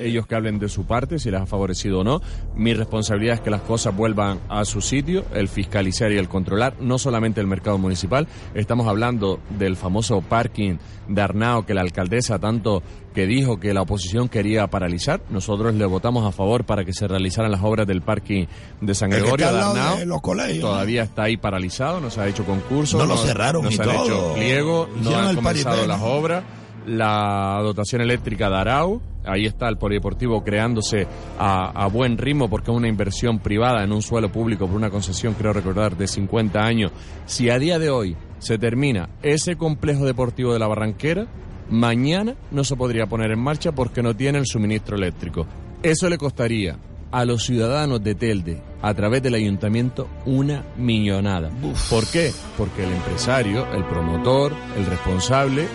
Ellos 0.00 0.26
que 0.26 0.34
hablen 0.34 0.58
de 0.58 0.68
su 0.68 0.86
parte, 0.86 1.18
si 1.18 1.30
les 1.30 1.40
ha 1.40 1.46
favorecido 1.46 2.00
o 2.00 2.04
no. 2.04 2.22
Mi 2.54 2.72
responsabilidad 2.72 3.34
es 3.34 3.40
que 3.40 3.50
las 3.50 3.60
cosas 3.60 3.94
vuelvan 3.94 4.40
a 4.48 4.64
su 4.64 4.80
sitio, 4.80 5.26
el 5.34 5.48
fiscalizar 5.48 6.10
y 6.10 6.16
el 6.16 6.28
controlar, 6.28 6.74
no 6.80 6.98
solamente 6.98 7.40
el 7.40 7.46
mercado 7.46 7.76
municipal. 7.76 8.26
Estamos 8.54 8.86
hablando 8.86 9.40
del 9.58 9.76
famoso 9.76 10.22
parking 10.22 10.78
de 11.08 11.20
Arnao 11.20 11.66
que 11.66 11.74
la 11.74 11.82
alcaldesa 11.82 12.38
tanto 12.38 12.82
que 13.14 13.26
dijo 13.26 13.58
que 13.60 13.72
la 13.72 13.82
oposición 13.82 14.28
quería 14.28 14.66
paralizar. 14.66 15.20
Nosotros 15.30 15.74
le 15.74 15.86
votamos 15.86 16.26
a 16.26 16.32
favor 16.32 16.64
para 16.64 16.84
que 16.84 16.92
se 16.92 17.06
realizaran 17.06 17.50
las 17.52 17.62
obras 17.62 17.86
del 17.86 18.02
parking 18.02 18.46
de 18.80 18.94
San 18.94 19.10
El 19.12 19.18
que 19.18 19.22
Gregorio 19.22 19.46
está 19.46 19.96
de 19.96 20.06
los 20.06 20.20
colegios. 20.20 20.60
Todavía 20.60 21.02
está 21.04 21.22
ahí 21.24 21.36
paralizado, 21.36 22.00
no 22.00 22.10
se 22.10 22.20
ha 22.20 22.26
hecho 22.26 22.44
concurso, 22.44 22.98
No 22.98 23.06
lo 23.06 23.16
cerraron 23.16 23.62
no 23.64 23.70
y 23.70 23.74
se 23.74 23.82
han 23.82 23.88
todo. 23.88 24.04
hecho 24.04 24.34
pliego, 24.34 24.88
no 24.96 25.00
Hicieron 25.02 25.26
han 25.28 25.34
comenzado 25.36 25.86
las 25.86 26.02
obras 26.02 26.44
la 26.86 27.60
dotación 27.62 28.02
eléctrica 28.02 28.50
de 28.50 28.56
Arau. 28.56 29.00
Ahí 29.24 29.46
está 29.46 29.68
el 29.70 29.78
polideportivo 29.78 30.44
creándose 30.44 31.06
a, 31.38 31.70
a 31.70 31.86
buen 31.86 32.18
ritmo 32.18 32.50
porque 32.50 32.70
es 32.70 32.76
una 32.76 32.88
inversión 32.88 33.38
privada 33.38 33.82
en 33.82 33.92
un 33.92 34.02
suelo 34.02 34.30
público 34.30 34.66
por 34.66 34.76
una 34.76 34.90
concesión, 34.90 35.32
creo 35.32 35.54
recordar, 35.54 35.96
de 35.96 36.06
50 36.06 36.60
años. 36.62 36.92
Si 37.24 37.48
a 37.48 37.58
día 37.58 37.78
de 37.78 37.88
hoy 37.88 38.16
se 38.38 38.58
termina 38.58 39.08
ese 39.22 39.56
complejo 39.56 40.04
deportivo 40.04 40.52
de 40.52 40.58
la 40.58 40.66
Barranquera, 40.66 41.26
mañana 41.74 42.34
no 42.50 42.64
se 42.64 42.76
podría 42.76 43.06
poner 43.06 43.30
en 43.30 43.40
marcha 43.40 43.72
porque 43.72 44.02
no 44.02 44.14
tiene 44.14 44.38
el 44.38 44.46
suministro 44.46 44.96
eléctrico. 44.96 45.46
Eso 45.82 46.08
le 46.08 46.16
costaría 46.16 46.78
a 47.12 47.24
los 47.24 47.44
ciudadanos 47.44 48.02
de 48.02 48.14
Telde, 48.14 48.62
a 48.82 48.92
través 48.94 49.22
del 49.22 49.34
ayuntamiento, 49.34 50.08
una 50.26 50.64
millonada. 50.76 51.50
¿Por 51.88 52.06
qué? 52.08 52.32
Porque 52.58 52.84
el 52.84 52.92
empresario, 52.92 53.72
el 53.72 53.84
promotor, 53.84 54.52
el 54.76 54.86
responsable, 54.86 55.68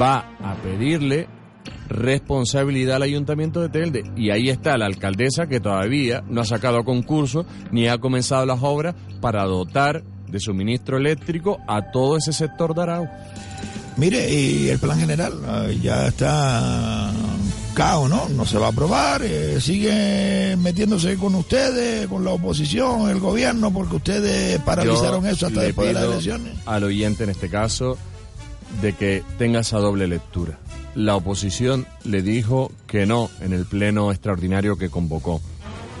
va 0.00 0.36
a 0.42 0.54
pedirle 0.56 1.28
responsabilidad 1.88 2.96
al 2.96 3.02
ayuntamiento 3.02 3.60
de 3.60 3.68
Telde. 3.68 4.04
Y 4.16 4.30
ahí 4.30 4.50
está 4.50 4.76
la 4.76 4.86
alcaldesa 4.86 5.46
que 5.46 5.60
todavía 5.60 6.22
no 6.28 6.42
ha 6.42 6.44
sacado 6.44 6.84
concurso 6.84 7.46
ni 7.70 7.88
ha 7.88 7.98
comenzado 7.98 8.44
las 8.44 8.62
obras 8.62 8.94
para 9.20 9.44
dotar 9.44 10.02
de 10.28 10.40
suministro 10.40 10.96
eléctrico 10.96 11.58
a 11.68 11.90
todo 11.90 12.16
ese 12.16 12.32
sector 12.32 12.74
de 12.74 12.82
Arau. 12.82 13.08
Mire, 13.96 14.32
y 14.32 14.68
el 14.68 14.78
plan 14.78 14.98
general 14.98 15.40
ah, 15.46 15.66
ya 15.80 16.08
está 16.08 17.12
cao, 17.74 18.08
¿no? 18.08 18.28
No 18.28 18.44
se 18.44 18.58
va 18.58 18.66
a 18.66 18.70
aprobar, 18.70 19.22
eh, 19.22 19.60
sigue 19.60 20.56
metiéndose 20.56 21.16
con 21.16 21.34
ustedes, 21.34 22.06
con 22.06 22.24
la 22.24 22.30
oposición, 22.30 23.10
el 23.10 23.20
gobierno, 23.20 23.72
porque 23.72 23.96
ustedes 23.96 24.58
paralizaron 24.60 25.24
Yo 25.24 25.30
eso 25.30 25.46
hasta 25.46 25.62
después 25.62 25.88
de 25.88 25.94
las 25.94 26.04
elecciones. 26.04 26.54
Al 26.66 26.84
oyente 26.84 27.24
en 27.24 27.30
este 27.30 27.48
caso 27.48 27.98
de 28.80 28.94
que 28.94 29.22
tenga 29.38 29.60
esa 29.60 29.78
doble 29.78 30.06
lectura. 30.06 30.58
La 30.94 31.16
oposición 31.16 31.86
le 32.04 32.22
dijo 32.22 32.70
que 32.86 33.06
no 33.06 33.30
en 33.40 33.52
el 33.52 33.64
pleno 33.64 34.10
extraordinario 34.10 34.76
que 34.76 34.90
convocó. 34.90 35.40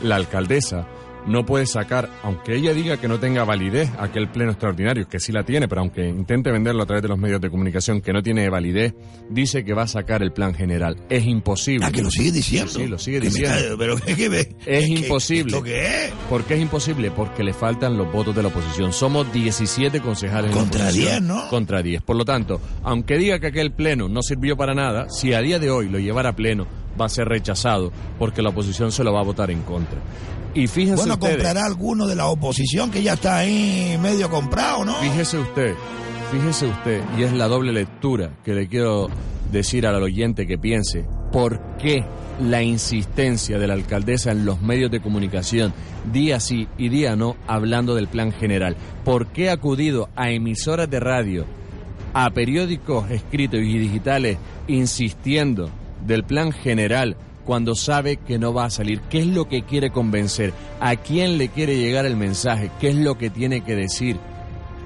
La 0.02 0.16
alcaldesa 0.16 0.86
no 1.26 1.46
puede 1.46 1.66
sacar, 1.66 2.08
aunque 2.22 2.54
ella 2.56 2.72
diga 2.74 2.96
que 2.96 3.08
no 3.08 3.18
tenga 3.20 3.44
validez 3.44 3.90
aquel 3.98 4.28
pleno 4.30 4.50
extraordinario, 4.52 5.06
que 5.08 5.20
sí 5.20 5.32
la 5.32 5.44
tiene, 5.44 5.68
pero 5.68 5.80
aunque 5.82 6.08
intente 6.08 6.50
venderlo 6.50 6.82
a 6.82 6.86
través 6.86 7.02
de 7.02 7.08
los 7.08 7.18
medios 7.18 7.40
de 7.40 7.50
comunicación 7.50 8.00
que 8.00 8.12
no 8.12 8.22
tiene 8.22 8.48
validez, 8.48 8.94
dice 9.30 9.64
que 9.64 9.74
va 9.74 9.82
a 9.82 9.86
sacar 9.86 10.22
el 10.22 10.32
plan 10.32 10.54
general. 10.54 10.96
Es 11.08 11.24
imposible. 11.24 11.86
Ah, 11.86 11.92
que 11.92 12.02
lo 12.02 12.10
sigue 12.10 12.32
diciendo. 12.32 12.70
Sí, 12.72 12.86
lo 12.86 12.98
sigue 12.98 13.20
Que 13.20 13.26
diciendo. 13.26 13.76
pero 13.78 13.96
es 13.96 14.16
que 14.16 14.28
me- 14.28 14.40
Es 14.40 14.56
que- 14.66 14.86
imposible. 14.86 15.52
¿Esto 15.52 15.62
qué 15.62 16.06
es? 16.06 16.12
¿Por 16.28 16.44
qué 16.44 16.54
es 16.54 16.60
imposible? 16.60 17.10
Porque 17.10 17.42
le 17.44 17.52
faltan 17.52 17.96
los 17.96 18.12
votos 18.12 18.34
de 18.34 18.42
la 18.42 18.48
oposición. 18.48 18.92
Somos 18.92 19.32
17 19.32 20.00
concejales. 20.00 20.50
en 20.50 20.56
la 20.56 20.62
Contra 20.62 20.82
oposición. 20.84 21.08
10, 21.10 21.22
¿no? 21.22 21.48
Contra 21.48 21.82
10. 21.82 22.02
Por 22.02 22.16
lo 22.16 22.24
tanto, 22.24 22.60
aunque 22.82 23.16
diga 23.18 23.38
que 23.38 23.48
aquel 23.48 23.72
pleno 23.72 24.08
no 24.08 24.22
sirvió 24.22 24.56
para 24.56 24.74
nada, 24.74 25.08
si 25.10 25.32
a 25.34 25.40
día 25.40 25.58
de 25.58 25.70
hoy 25.70 25.88
lo 25.88 25.98
llevara 25.98 26.30
a 26.30 26.36
pleno, 26.36 26.66
va 27.00 27.06
a 27.06 27.08
ser 27.08 27.28
rechazado 27.28 27.92
porque 28.18 28.42
la 28.42 28.50
oposición 28.50 28.92
se 28.92 29.04
lo 29.04 29.12
va 29.12 29.20
a 29.20 29.24
votar 29.24 29.50
en 29.50 29.62
contra. 29.62 29.98
Y 30.54 30.66
fíjense 30.66 30.96
Bueno, 30.96 31.14
ustedes, 31.14 31.36
comprará 31.36 31.64
alguno 31.64 32.06
de 32.06 32.14
la 32.14 32.26
oposición 32.26 32.90
que 32.90 33.02
ya 33.02 33.14
está 33.14 33.38
ahí 33.38 33.96
medio 34.00 34.28
comprado, 34.28 34.84
¿no? 34.84 34.94
fíjese 34.96 35.38
usted, 35.38 35.74
fíjese 36.30 36.66
usted, 36.66 37.02
y 37.18 37.22
es 37.22 37.32
la 37.32 37.48
doble 37.48 37.72
lectura 37.72 38.32
que 38.44 38.52
le 38.52 38.68
quiero 38.68 39.08
decir 39.50 39.86
al 39.86 40.02
oyente 40.02 40.46
que 40.46 40.58
piense, 40.58 41.06
¿por 41.30 41.76
qué 41.78 42.04
la 42.40 42.62
insistencia 42.62 43.58
de 43.58 43.66
la 43.66 43.74
alcaldesa 43.74 44.30
en 44.30 44.44
los 44.44 44.60
medios 44.60 44.90
de 44.90 45.00
comunicación, 45.00 45.72
día 46.12 46.38
sí 46.38 46.68
y 46.76 46.90
día 46.90 47.16
no, 47.16 47.36
hablando 47.46 47.94
del 47.94 48.08
plan 48.08 48.32
general? 48.32 48.76
¿Por 49.04 49.28
qué 49.28 49.48
ha 49.48 49.54
acudido 49.54 50.10
a 50.16 50.30
emisoras 50.30 50.90
de 50.90 51.00
radio 51.00 51.46
a 52.14 52.28
periódicos 52.30 53.10
escritos 53.10 53.60
y 53.60 53.78
digitales 53.78 54.36
insistiendo 54.68 55.70
del 56.06 56.24
plan 56.24 56.52
general 56.52 57.16
cuando 57.44 57.74
sabe 57.74 58.16
que 58.16 58.38
no 58.38 58.54
va 58.54 58.66
a 58.66 58.70
salir? 58.70 59.00
¿Qué 59.02 59.20
es 59.20 59.26
lo 59.26 59.48
que 59.48 59.62
quiere 59.62 59.90
convencer? 59.90 60.52
¿A 60.80 60.96
quién 60.96 61.38
le 61.38 61.48
quiere 61.48 61.76
llegar 61.78 62.06
el 62.06 62.16
mensaje? 62.16 62.70
¿Qué 62.80 62.90
es 62.90 62.96
lo 62.96 63.18
que 63.18 63.30
tiene 63.30 63.62
que 63.62 63.74
decir? 63.74 64.18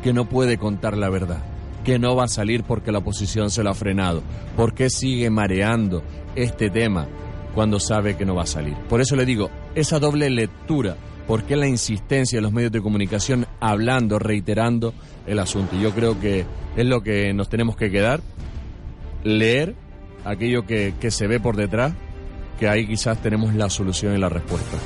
Que 0.02 0.12
no 0.12 0.28
puede 0.28 0.59
contar 0.59 0.97
la 0.97 1.09
verdad, 1.09 1.43
que 1.84 1.98
no 1.98 2.16
va 2.16 2.24
a 2.24 2.28
salir 2.28 2.64
porque 2.64 2.93
la 2.93 2.98
oposición 2.98 3.51
se 3.51 3.62
lo 3.62 3.70
ha 3.70 3.74
frenado. 3.74 4.22
¿Por 4.56 4.74
qué 4.74 4.90
sigue 4.90 5.30
mareando 5.30 6.02
este 6.34 6.70
tema 6.70 7.06
cuando 7.55 7.80
sabe 7.80 8.16
que 8.16 8.24
no 8.24 8.34
va 8.34 8.43
a 8.43 8.47
salir? 8.47 8.76
Por 8.88 9.01
eso 9.01 9.16
le 9.16 9.26
digo, 9.26 9.51
esa 9.74 9.98
doble 9.98 10.30
lectura, 10.30 10.97
¿por 11.26 11.43
qué 11.44 11.56
la 11.56 11.66
insistencia 11.66 12.38
de 12.38 12.43
los 12.43 12.52
medios 12.52 12.72
de 12.72 12.82
comunicación 12.82 13.47
hablando, 13.60 14.18
reiterando 14.18 14.94
el 15.26 15.38
asunto? 15.38 15.76
Yo 15.76 15.93
creo 15.93 16.18
que 16.20 16.47
es 16.76 16.86
lo 16.86 17.02
que 17.02 17.32
nos 17.34 17.48
tenemos 17.48 17.76
que 17.76 17.90
quedar, 17.90 18.20
leer 19.24 19.74
aquello 20.26 20.66
que, 20.66 20.94
que 21.00 21.10
se 21.10 21.26
ve 21.26 21.40
por 21.40 21.56
detrás 21.56 21.92
que 22.58 22.68
ahí 22.68 22.86
quizás 22.86 23.20
tenemos 23.22 23.54
la 23.54 23.70
solución 23.70 24.14
y 24.14 24.18
la 24.18 24.28
respuesta. 24.28 24.78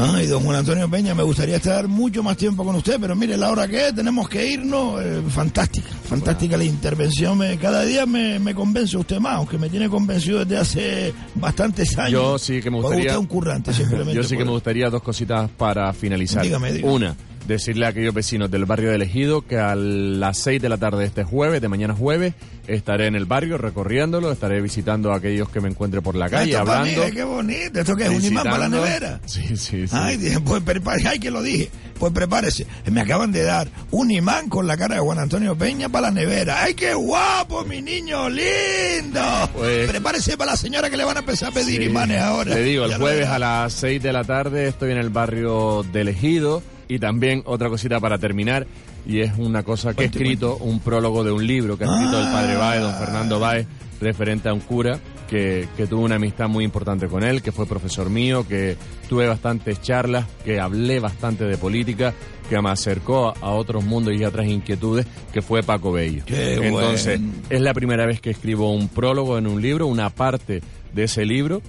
Ay, 0.00 0.28
don 0.28 0.44
Juan 0.44 0.58
Antonio 0.58 0.88
Peña, 0.88 1.12
me 1.12 1.24
gustaría 1.24 1.56
estar 1.56 1.88
mucho 1.88 2.22
más 2.22 2.36
tiempo 2.36 2.64
con 2.64 2.76
usted, 2.76 2.98
pero 3.00 3.16
mire, 3.16 3.36
la 3.36 3.50
hora 3.50 3.66
que 3.66 3.88
es, 3.88 3.94
tenemos 3.94 4.28
que 4.28 4.52
irnos. 4.52 5.02
Eh, 5.02 5.22
fantástica, 5.28 5.88
fantástica 5.88 6.56
la 6.56 6.62
intervención. 6.62 7.36
Me, 7.36 7.58
cada 7.58 7.84
día 7.84 8.06
me, 8.06 8.38
me, 8.38 8.54
convence 8.54 8.96
usted 8.96 9.18
más, 9.18 9.34
aunque 9.34 9.58
me 9.58 9.68
tiene 9.68 9.88
convencido 9.88 10.44
desde 10.44 10.56
hace 10.56 11.14
bastantes 11.34 11.98
años. 11.98 12.12
Yo 12.12 12.38
sí 12.38 12.62
que 12.62 12.70
me 12.70 12.76
gustaría. 12.76 13.06
Usted 13.06 13.18
un 13.18 13.26
currante, 13.26 13.72
simplemente. 13.72 14.14
Yo 14.14 14.22
sí 14.22 14.36
que 14.36 14.44
me 14.44 14.52
gustaría 14.52 14.88
dos 14.88 15.02
cositas 15.02 15.50
para 15.50 15.92
finalizar. 15.92 16.44
Dígame, 16.44 16.72
dígame. 16.72 16.94
Una 16.94 17.16
decirle 17.48 17.86
a 17.86 17.88
aquellos 17.88 18.14
vecinos 18.14 18.50
del 18.50 18.64
barrio 18.66 18.90
de 18.90 18.96
Elegido 18.96 19.42
que 19.42 19.58
a 19.58 19.74
las 19.74 20.38
6 20.38 20.62
de 20.62 20.68
la 20.68 20.76
tarde 20.76 21.00
de 21.00 21.06
este 21.06 21.24
jueves, 21.24 21.60
de 21.60 21.68
mañana 21.68 21.94
jueves, 21.94 22.34
estaré 22.66 23.06
en 23.06 23.16
el 23.16 23.24
barrio 23.24 23.56
recorriéndolo, 23.58 24.30
estaré 24.30 24.60
visitando 24.60 25.12
a 25.12 25.16
aquellos 25.16 25.48
que 25.48 25.60
me 25.60 25.68
encuentre 25.68 26.02
por 26.02 26.14
la 26.14 26.28
calle, 26.28 26.50
Esto 26.52 26.60
hablando. 26.60 27.04
mí, 27.06 27.12
qué 27.12 27.24
bonito, 27.24 27.80
esto 27.80 27.96
que 27.96 28.04
es 28.04 28.10
un 28.10 28.24
imán 28.24 28.44
para 28.44 28.58
la 28.58 28.68
nevera. 28.68 29.20
Sí, 29.26 29.56
sí, 29.56 29.88
sí. 29.88 29.96
Ay, 29.96 30.18
pues 30.44 30.62
prepárese, 30.62 31.08
ay, 31.08 31.18
que 31.18 31.30
lo 31.30 31.42
dije. 31.42 31.70
Pues 31.98 32.12
prepárese. 32.12 32.64
Me 32.92 33.00
acaban 33.00 33.32
de 33.32 33.42
dar 33.42 33.66
un 33.90 34.10
imán 34.12 34.48
con 34.48 34.66
la 34.68 34.76
cara 34.76 34.94
de 34.96 35.00
Juan 35.00 35.18
Antonio 35.18 35.56
Peña 35.56 35.88
para 35.88 36.08
la 36.08 36.10
nevera. 36.12 36.62
¡Ay, 36.62 36.74
qué 36.74 36.94
guapo, 36.94 37.64
mi 37.64 37.82
niño 37.82 38.28
lindo! 38.28 39.20
Pues- 39.54 39.88
prepárese 39.90 40.36
para 40.36 40.52
la 40.52 40.56
señora 40.56 40.90
que 40.90 40.96
le 40.96 41.04
van 41.04 41.16
a 41.16 41.20
empezar 41.20 41.48
a 41.48 41.52
pedir 41.52 41.80
Sí. 41.82 41.88
imanes 41.88 42.20
ahora. 42.20 42.54
Le 42.54 42.62
digo, 42.62 42.84
el 42.84 42.94
jueves 42.96 43.26
a 43.26 43.38
las 43.38 43.72
6 43.72 44.00
de 44.02 44.12
la 44.12 44.22
tarde 44.24 44.68
estoy 44.68 44.92
en 44.92 44.98
el 44.98 45.10
barrio 45.10 45.84
de 45.92 46.02
Elegido. 46.02 46.62
Y 46.88 46.98
también 46.98 47.42
otra 47.44 47.68
cosita 47.68 48.00
para 48.00 48.18
terminar, 48.18 48.66
y 49.06 49.20
es 49.20 49.32
una 49.36 49.62
cosa 49.62 49.94
que 49.94 50.04
he 50.04 50.06
escrito, 50.06 50.56
un 50.56 50.80
prólogo 50.80 51.22
de 51.22 51.32
un 51.32 51.46
libro 51.46 51.76
que 51.76 51.84
ha 51.84 51.86
escrito 51.86 52.18
el 52.18 52.32
padre 52.32 52.56
Báez, 52.56 52.80
don 52.80 52.94
Fernando 52.94 53.38
Báez, 53.38 53.66
referente 54.00 54.48
a 54.48 54.54
un 54.54 54.60
cura 54.60 54.98
que, 55.28 55.68
que 55.76 55.86
tuvo 55.86 56.04
una 56.04 56.16
amistad 56.16 56.48
muy 56.48 56.64
importante 56.64 57.06
con 57.08 57.22
él, 57.22 57.42
que 57.42 57.52
fue 57.52 57.66
profesor 57.66 58.08
mío, 58.08 58.46
que 58.48 58.76
tuve 59.08 59.26
bastantes 59.26 59.82
charlas, 59.82 60.26
que 60.44 60.60
hablé 60.60 61.00
bastante 61.00 61.44
de 61.44 61.58
política, 61.58 62.14
que 62.48 62.60
me 62.62 62.70
acercó 62.70 63.28
a, 63.28 63.34
a 63.40 63.50
otros 63.50 63.84
mundos 63.84 64.14
y 64.14 64.24
a 64.24 64.28
otras 64.28 64.46
inquietudes, 64.46 65.06
que 65.32 65.42
fue 65.42 65.62
Paco 65.62 65.92
Bello. 65.92 66.22
Qué 66.24 66.54
Entonces, 66.54 67.20
es 67.50 67.60
la 67.60 67.74
primera 67.74 68.06
vez 68.06 68.20
que 68.20 68.30
escribo 68.30 68.72
un 68.72 68.88
prólogo 68.88 69.36
en 69.36 69.46
un 69.46 69.60
libro, 69.60 69.86
una 69.86 70.10
parte 70.10 70.62
de 70.94 71.04
ese 71.04 71.26
libro 71.26 71.60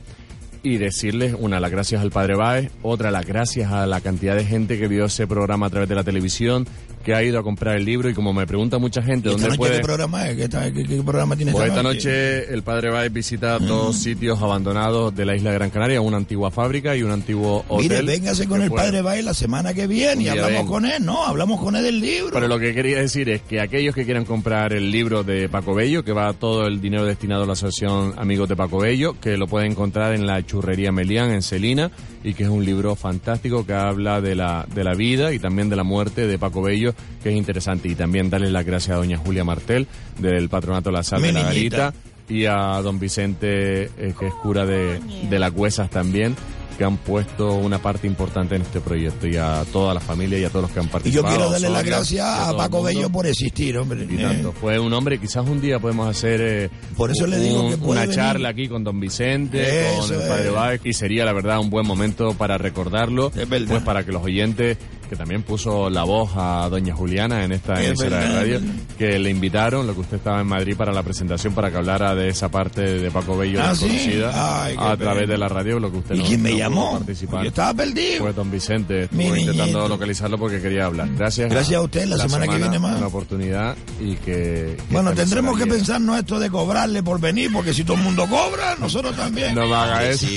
y 0.64 0.78
decirles 0.78 1.36
una 1.38 1.60
las 1.60 1.72
gracias 1.72 2.02
al 2.02 2.12
padre 2.12 2.36
Báez, 2.36 2.72
otra 2.82 3.12
las 3.12 3.26
gracias 3.26 3.72
a 3.72 3.88
la 3.88 4.02
cantidad 4.02 4.36
de 4.36 4.46
gente 4.46 4.78
que 4.78 4.88
vio 4.88 5.06
ese 5.06 5.28
programa 5.28 5.68
a 5.68 5.70
través 5.70 5.90
de 5.90 5.96
la 5.96 6.04
televisión, 6.04 6.68
que 7.04 7.14
ha 7.14 7.24
ido 7.24 7.40
a 7.40 7.44
comprar 7.44 7.76
el 7.78 7.86
libro 7.86 8.10
y 8.10 8.14
como 8.14 8.34
me 8.34 8.46
pregunta 8.46 8.78
mucha 8.78 9.02
gente 9.02 9.30
¿Y 9.30 9.32
esta 9.32 9.44
dónde 9.44 9.58
puede 9.58 9.78
qué 9.78 9.84
programa 9.84 10.28
es? 10.28 10.36
¿Qué, 10.38 10.44
esta- 10.44 10.72
qué- 10.72 10.84
qué 10.84 11.02
programa 11.04 11.36
tiene 11.36 11.52
pues 11.52 11.68
esta 11.68 11.82
noche 11.84 12.54
el 12.54 12.62
padre 12.64 12.90
Báez 12.90 13.12
visita 13.14 13.58
dos 13.60 13.98
sitios 13.98 14.42
abandonados 14.42 15.16
de 15.16 15.26
la 15.26 15.36
isla 15.36 15.52
de 15.52 15.56
Gran 15.58 15.70
Canaria, 15.70 16.02
una 16.02 16.18
antigua 16.18 16.52
fábrica 16.52 16.96
y 16.96 17.04
un 17.04 17.12
antiguo 17.12 17.64
hotel. 17.68 17.90
Mire, 17.90 18.02
véngase 18.02 18.48
con 18.48 18.62
el 18.62 18.70
fue- 18.70 18.78
padre 18.78 19.02
Baez 19.02 19.24
la 19.24 19.34
semana 19.34 19.74
que 19.74 19.88
viene 19.88 20.24
y 20.24 20.28
hablamos 20.28 20.66
con 20.70 20.86
él, 20.86 21.04
¿no? 21.06 21.26
Hablamos 21.26 21.60
con 21.60 21.76
él 21.76 21.84
del 21.84 22.00
libro. 22.00 22.32
Pero 22.34 22.48
lo 22.48 22.60
que 22.60 22.74
quería 22.74 23.00
decir 23.00 23.30
es 23.30 23.42
que 23.42 23.62
aquellos 23.62 23.96
que 23.96 24.06
quieran 24.06 24.26
comprar 24.26 24.74
el 24.74 24.92
libro 24.92 25.24
de 25.24 25.48
Paco 25.50 25.74
Bello, 25.74 26.04
que 26.04 26.12
va 26.12 26.34
todo 26.34 26.68
el 26.68 26.82
dinero 26.82 27.06
destinado 27.06 27.44
a 27.44 27.48
la 27.48 27.54
asociación 27.54 28.14
Amigos 28.18 28.50
de 28.50 28.56
Paco 28.56 28.80
Bello, 28.80 29.16
que 29.20 29.38
lo 29.38 29.48
pueden 29.48 29.72
encontrar 29.72 30.14
en 30.14 30.28
la 30.28 30.46
churrería 30.46 30.92
Melián 30.92 31.32
en 31.32 31.42
Celina 31.42 31.92
y 32.24 32.34
que 32.34 32.44
es 32.44 32.50
un 32.50 32.66
libro 32.66 32.96
fantástico 32.96 33.66
que 33.66 33.74
habla 33.74 34.22
de 34.22 34.36
la, 34.36 34.66
de 34.74 34.84
la 34.84 34.94
vida 34.94 35.34
y 35.34 35.40
también 35.40 35.70
de 35.70 35.76
la 35.76 35.84
muerte 35.84 36.28
de 36.28 36.38
Paco 36.38 36.62
Bello, 36.62 36.94
que 37.24 37.30
es 37.30 37.36
interesante. 37.36 37.88
Y 37.88 37.96
también 37.96 38.30
darle 38.30 38.52
las 38.52 38.66
gracias 38.66 38.96
a 38.96 39.00
doña 39.00 39.18
Julia 39.18 39.44
Martel 39.44 39.88
del 40.20 40.50
Patronato 40.50 40.92
La 40.92 41.04
Sal 41.04 41.22
Mi 41.22 41.28
de 41.28 41.34
la. 41.34 41.44
Garita 41.44 41.94
y 42.28 42.46
a 42.46 42.82
don 42.82 43.00
Vicente, 43.00 43.86
eh, 43.86 44.14
que 44.20 44.28
es 44.28 44.34
cura 44.36 44.66
de, 44.66 45.00
de 45.30 45.40
las 45.40 45.54
Huesas 45.54 45.90
también 45.90 46.36
que 46.80 46.86
han 46.86 46.96
puesto 46.98 47.56
una 47.56 47.78
parte 47.80 48.08
importante 48.08 48.56
en 48.56 48.62
este 48.62 48.80
proyecto 48.80 49.28
y 49.28 49.36
a 49.36 49.66
toda 49.72 49.94
la 49.94 50.00
familia 50.00 50.40
y 50.40 50.46
a 50.46 50.50
todos 50.50 50.64
los 50.64 50.72
que 50.72 50.80
han 50.80 50.86
Y 50.86 50.88
yo 50.88 50.92
participado. 50.94 51.36
quiero 51.36 51.52
darle 51.52 51.70
las 51.70 51.84
gracias 51.86 52.26
a 52.26 52.56
Paco. 52.56 52.82
Bello 52.82 53.10
por 53.10 53.28
existir, 53.28 53.78
hombre. 53.78 54.08
Y 54.10 54.16
Eh, 54.16 54.22
tanto. 54.22 54.54
Fue 54.54 54.80
un 54.80 54.94
hombre, 54.94 55.20
quizás 55.20 55.46
un 55.46 55.60
día 55.60 55.78
podemos 55.80 56.10
hacer 56.10 56.40
eh, 56.42 56.70
Por 56.96 57.12
eso 57.12 57.28
le 57.28 57.38
digo 57.38 57.68
que 57.70 57.76
una 57.84 58.02
venir. 58.02 58.16
charla 58.16 58.50
aquí 58.50 58.70
con 58.70 58.84
don 58.86 58.98
Vicente, 59.00 59.92
Eso 59.92 60.08
con 60.08 60.22
el 60.22 60.28
padre. 60.28 60.50
Báez, 60.52 60.82
y 60.86 60.94
sería 60.94 61.26
la 61.26 61.34
verdad 61.34 61.60
un 61.60 61.70
buen 61.70 61.86
momento 61.86 62.34
para 62.36 62.58
recordarlo, 62.58 63.30
pues 63.32 63.84
para 63.84 64.06
que 64.06 64.14
los 64.14 64.24
oyentes 64.24 64.78
que 65.10 65.16
también 65.16 65.42
puso 65.44 65.90
la 65.90 66.04
voz 66.04 66.32
a 66.36 66.70
doña 66.70 66.94
Juliana 66.94 67.44
en 67.44 67.52
esta 67.52 67.74
Es 67.82 67.88
emisora 67.88 68.20
de 68.20 68.28
radio, 68.40 68.62
que 68.98 69.18
le 69.20 69.30
invitaron, 69.30 69.88
lo 69.88 69.94
que 69.96 70.02
usted 70.02 70.18
estaba 70.18 70.40
en 70.42 70.48
Madrid 70.48 70.76
para 70.78 70.92
la 70.94 71.02
presentación, 71.04 71.54
para 71.54 71.72
que 71.72 71.78
hablara 71.78 72.14
de 72.16 72.30
esa 72.30 72.50
parte 72.50 72.82
de 72.82 73.12
Paco 73.12 73.38
Bello 73.38 73.60
Ah, 73.64 73.74
¿sí? 73.76 73.86
desconocida 73.88 74.64
Ay, 74.66 74.76
a 74.78 74.96
través 74.98 75.24
pena. 75.24 75.34
de 75.34 75.38
la 75.40 75.48
radio, 75.50 75.80
lo 75.80 75.92
que 75.92 75.98
usted 75.98 76.16
¿Y 76.16 76.20
no, 76.20 76.26
quién 76.26 76.42
me 76.42 76.52
no 76.52 76.58
llamó? 76.58 76.92
participar. 76.98 77.42
Yo 77.44 77.50
estaba 77.50 77.74
perdido. 77.74 78.20
Fue 78.20 78.34
don 78.34 78.52
Vicente, 78.52 79.04
estuvo 79.06 79.18
Mi 79.20 79.26
intentando 79.26 79.66
niñito. 79.66 79.88
localizarlo 79.90 80.38
porque 80.38 80.62
quería 80.62 80.86
hablar. 80.86 81.10
Gracias. 81.18 81.50
Gracias 81.50 81.78
a 81.78 81.82
usted, 81.82 82.06
la 82.06 82.18
semana 82.18 82.48
que 82.48 82.58
viene 82.58 82.78
más. 82.80 82.98
Una 82.98 83.08
oportunidad 83.08 83.76
y 84.00 84.16
que... 84.16 84.76
que 84.78 84.78
Bueno, 84.92 85.12
tendremos 85.14 85.58
que 85.58 85.66
pensarnos 85.66 86.20
esto 86.20 86.40
de 86.40 86.50
cobrarle 86.50 87.02
por 87.04 87.20
venir, 87.20 87.52
porque 87.52 87.74
si 87.74 87.84
todo 87.84 87.98
el 87.98 88.04
mundo 88.04 88.28
cobra, 88.28 88.76
nosotros 88.80 89.16
también. 89.16 89.56
No 89.56 89.68
me 89.68 89.74
haga 89.76 90.06
eso. 90.10 90.28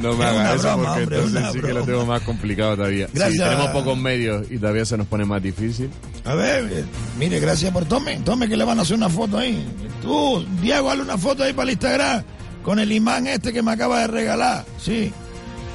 No 0.00 0.14
me 0.14 0.24
haga 0.24 0.54
eso 0.54 0.76
porque 0.76 0.88
hombre, 1.02 1.16
entonces 1.18 1.52
sí 1.52 1.60
que 1.60 1.72
lo 1.74 1.82
tengo 1.84 2.06
más 2.06 2.22
complicado 2.22 2.76
todavía. 2.76 3.08
Gracias. 3.12 3.32
Sí, 3.32 3.38
tenemos 3.50 3.70
medios 3.96 4.46
y 4.50 4.58
todavía 4.58 4.84
se 4.84 4.96
nos 4.96 5.06
pone 5.06 5.24
más 5.24 5.42
difícil. 5.42 5.90
A 6.24 6.34
ver, 6.34 6.68
eh, 6.72 6.84
mire, 7.18 7.40
gracias 7.40 7.72
por 7.72 7.84
tome, 7.84 8.18
tome 8.24 8.48
que 8.48 8.56
le 8.56 8.64
van 8.64 8.78
a 8.78 8.82
hacer 8.82 8.96
una 8.96 9.08
foto 9.08 9.38
ahí. 9.38 9.64
Tú, 10.02 10.44
Diego, 10.60 10.90
hazle 10.90 11.02
una 11.02 11.18
foto 11.18 11.42
ahí 11.42 11.52
para 11.52 11.64
el 11.64 11.70
Instagram 11.74 12.22
con 12.62 12.78
el 12.78 12.90
imán 12.92 13.26
este 13.26 13.52
que 13.52 13.62
me 13.62 13.72
acaba 13.72 14.00
de 14.00 14.06
regalar. 14.08 14.64
Sí. 14.78 15.12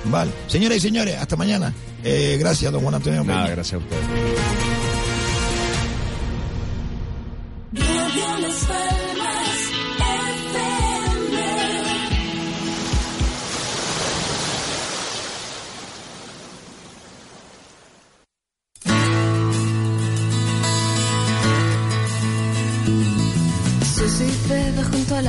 Vale. 0.06 0.31
Señoras 0.48 0.77
y 0.77 0.81
señores, 0.81 1.15
hasta 1.18 1.35
mañana. 1.35 1.73
Eh, 2.03 2.38
gracias, 2.39 2.72
don 2.72 2.81
Juan 2.81 2.95
Antonio 2.95 3.23
Nada, 3.23 3.43
Peña. 3.43 3.56
gracias 3.56 3.73
a 3.81 3.84
ustedes. 3.84 4.06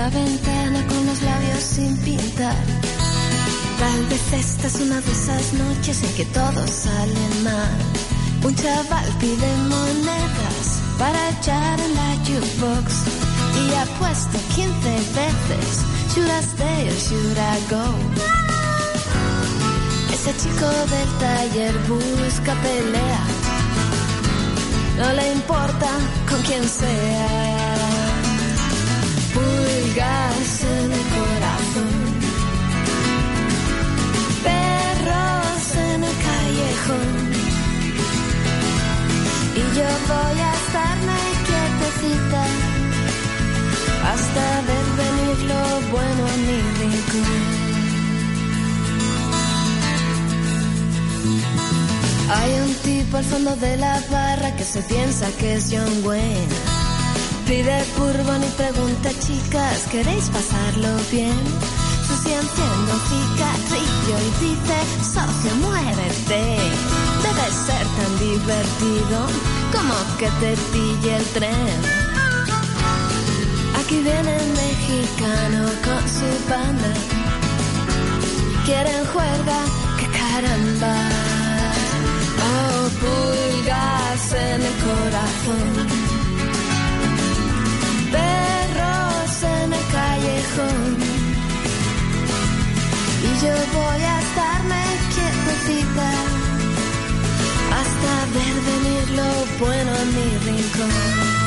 La 0.02 0.08
ventana 0.10 0.84
con 0.88 1.06
los 1.06 1.22
labios 1.22 1.62
sin 1.62 1.96
pintar. 1.98 2.64
Tal 3.78 4.00
vez 4.10 4.32
esta 4.32 4.66
es 4.66 4.76
una 4.86 5.00
de 5.00 5.12
esas 5.12 5.52
noches 5.52 6.02
en 6.02 6.12
que 6.16 6.24
todo 6.24 6.60
sale 6.66 7.24
mal. 7.44 7.76
Un 8.42 8.54
chaval 8.56 9.08
pide 9.20 9.50
monedas 9.74 10.66
para 10.98 11.20
echar 11.34 11.78
en 11.86 11.94
la 12.00 12.10
jukebox 12.26 12.88
y 13.62 13.64
ha 13.78 13.84
puesto 14.00 14.36
15 14.56 14.90
veces 15.20 15.68
Should 16.10 16.30
I 16.38 16.42
stay 16.52 16.80
or 16.90 16.98
should 17.06 17.38
I 17.54 17.58
go? 17.76 17.86
Ese 20.14 20.32
chico 20.42 20.68
del 20.94 21.10
taller 21.22 21.74
busca 21.88 22.54
pelea. 22.64 23.22
No 24.98 25.12
le 25.12 25.32
importa 25.32 25.90
con 26.28 26.40
quién 26.42 26.64
sea. 26.68 27.51
Pulgas 29.92 30.64
en 30.64 30.92
el 30.92 31.04
corazón. 31.16 31.92
Perros 34.42 35.76
en 35.76 36.04
el 36.04 36.16
callejón. 36.26 37.10
Y 39.54 39.62
yo 39.76 39.88
voy 40.08 40.38
a 40.40 40.52
estarme 40.60 41.18
quietecita 41.46 42.44
hasta 44.12 44.42
ver 44.68 44.86
venir 45.02 45.38
lo 45.50 45.62
bueno 45.90 46.22
a 46.26 46.36
mi 46.46 46.58
rincón. 46.80 47.42
Hay 52.34 52.52
un 52.60 52.74
tipo 52.76 53.16
al 53.18 53.24
fondo 53.24 53.56
de 53.56 53.76
la 53.76 54.00
barra 54.10 54.56
que 54.56 54.64
se 54.64 54.80
piensa 54.82 55.26
que 55.38 55.54
es 55.56 55.68
John 55.70 56.02
Wayne. 56.02 56.71
Pide 57.46 57.84
bourbon 57.98 58.42
y 58.42 58.50
pregunta, 58.56 59.10
chicas, 59.20 59.86
¿queréis 59.90 60.28
pasarlo 60.30 60.88
bien? 61.10 61.38
Susi 62.06 62.32
enciende 62.32 62.92
un 62.92 63.02
y 64.08 64.44
dice, 64.44 64.78
socio, 65.02 65.54
muérete. 65.60 66.42
Debe 67.22 67.46
ser 67.66 67.86
tan 67.96 68.18
divertido 68.18 69.26
como 69.72 69.94
que 70.18 70.28
te 70.40 70.56
pille 70.72 71.16
el 71.16 71.24
tren. 71.26 72.02
Aquí 73.80 73.96
viene 74.02 74.36
el 74.36 74.48
mexicano 74.52 75.66
con 75.84 76.08
su 76.08 76.48
banda. 76.48 76.92
Quieren 78.64 79.04
juerga, 79.06 79.58
que 79.98 80.06
caramba. 80.06 80.94
Oh, 82.44 82.88
pulgas 83.00 84.32
en 84.32 84.62
el 84.62 84.74
corazón. 84.86 86.11
Y 93.24 93.44
yo 93.44 93.54
voy 93.74 94.02
a 94.02 94.20
estarme 94.20 94.82
quietecita 95.14 96.10
hasta 97.80 98.12
ver 98.34 98.56
venir 98.70 99.04
lo 99.16 99.30
bueno 99.58 99.90
en 99.96 100.08
mi 100.14 100.28
rincón. 100.46 101.41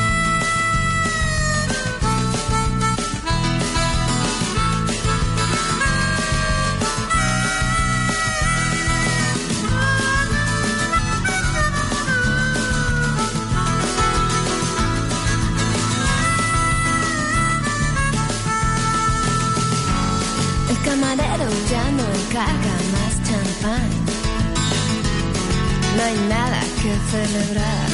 Hay 26.06 26.18
nada 26.28 26.60
que 26.82 26.92
celebrar. 27.12 27.88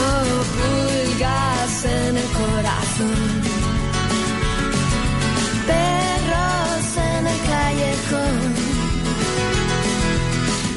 Oh, 0.00 0.38
pulgas 0.56 1.84
en 1.84 2.16
el 2.22 2.28
corazón. 2.42 3.20
Perros 5.70 6.86
en 7.10 7.22
el 7.32 7.40
callejón. 7.52 8.38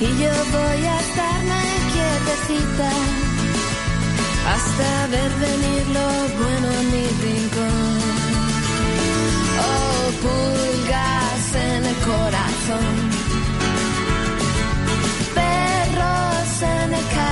Y 0.05 0.09
yo 0.21 0.33
voy 0.57 0.81
a 0.93 0.97
estarme 1.05 1.61
quietecita 1.93 2.91
hasta 4.53 4.87
ver 5.13 5.31
venir 5.45 5.83
lo 5.97 6.09
bueno 6.41 6.67
en 6.79 6.85
mi 6.93 7.05
rincón. 7.25 7.97
Oh, 9.67 10.05
pulgas 10.23 11.45
en 11.67 11.85
el 11.91 11.97
corazón. 12.11 13.04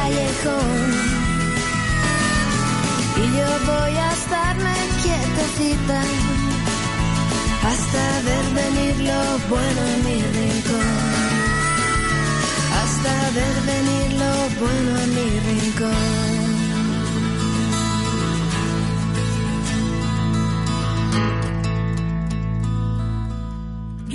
Callejón. 0.03 0.81
Y 3.21 3.25
yo 3.37 3.49
voy 3.71 3.93
a 4.05 4.09
estarme 4.19 4.75
quietecita 5.03 6.01
hasta 7.71 8.03
ver 8.27 8.45
venir 8.61 8.95
lo 9.09 9.21
bueno 9.53 9.81
en 9.93 9.99
mi 10.07 10.19
rincón. 10.37 10.93
Hasta 12.81 13.13
ver 13.37 13.57
venir 13.71 14.09
lo 14.23 14.33
bueno 14.61 14.91
en 15.03 15.09
mi 15.17 15.29
rincón. 15.49 16.23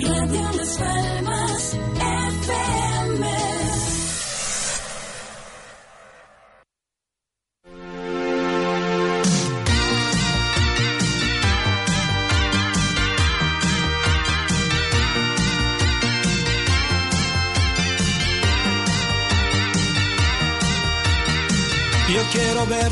Radio 0.01 0.45
Las 0.57 0.77
Palmas 0.77 1.77
FM. 2.43 3.48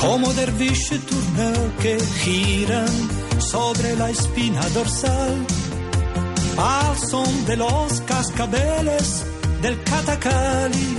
como 0.00 0.32
derviche 0.32 0.98
turneo 0.98 1.76
que 1.82 1.98
giran 2.22 2.88
sobre 3.38 3.96
la 3.96 4.10
espina 4.10 4.60
dorsal 4.70 5.46
al 6.56 6.98
son 6.98 7.44
de 7.46 7.56
los 7.56 8.00
cascabeles 8.02 9.24
del 9.62 9.82
catacali. 9.82 10.96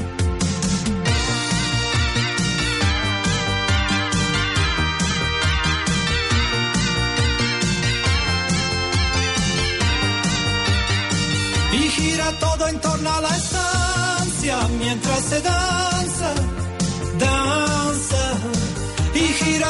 Y 11.74 11.90
gira 11.90 12.32
todo 12.40 12.68
en 12.68 12.80
torno 12.80 13.12
a 13.12 13.22
la 13.22 13.36
estancia 13.36 14.58
mientras 14.80 15.20
se 15.26 15.42
danza. 15.42 16.61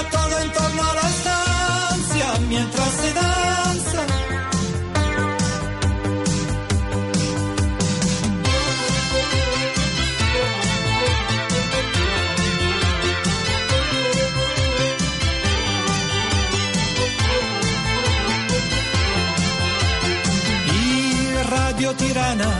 Todo 0.09 0.39
en 0.39 0.51
torno 0.51 0.83
a 0.83 0.93
la 0.93 1.09
estancia 1.09 2.27
mientras 2.49 2.91
se 3.01 3.13
danza. 3.13 4.01
Y 20.73 21.33
Radio 21.49 21.93
Tirana 21.95 22.51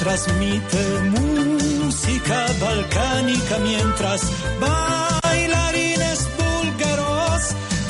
transmite 0.00 0.82
música 1.10 2.46
balcánica 2.60 3.58
mientras 3.58 4.20
búlgaros 4.60 5.09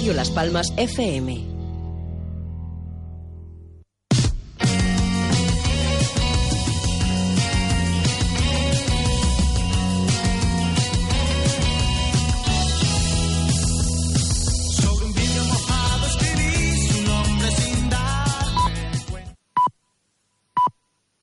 Radio 0.00 0.14
Las 0.14 0.30
Palmas 0.30 0.72
FM 0.78 1.59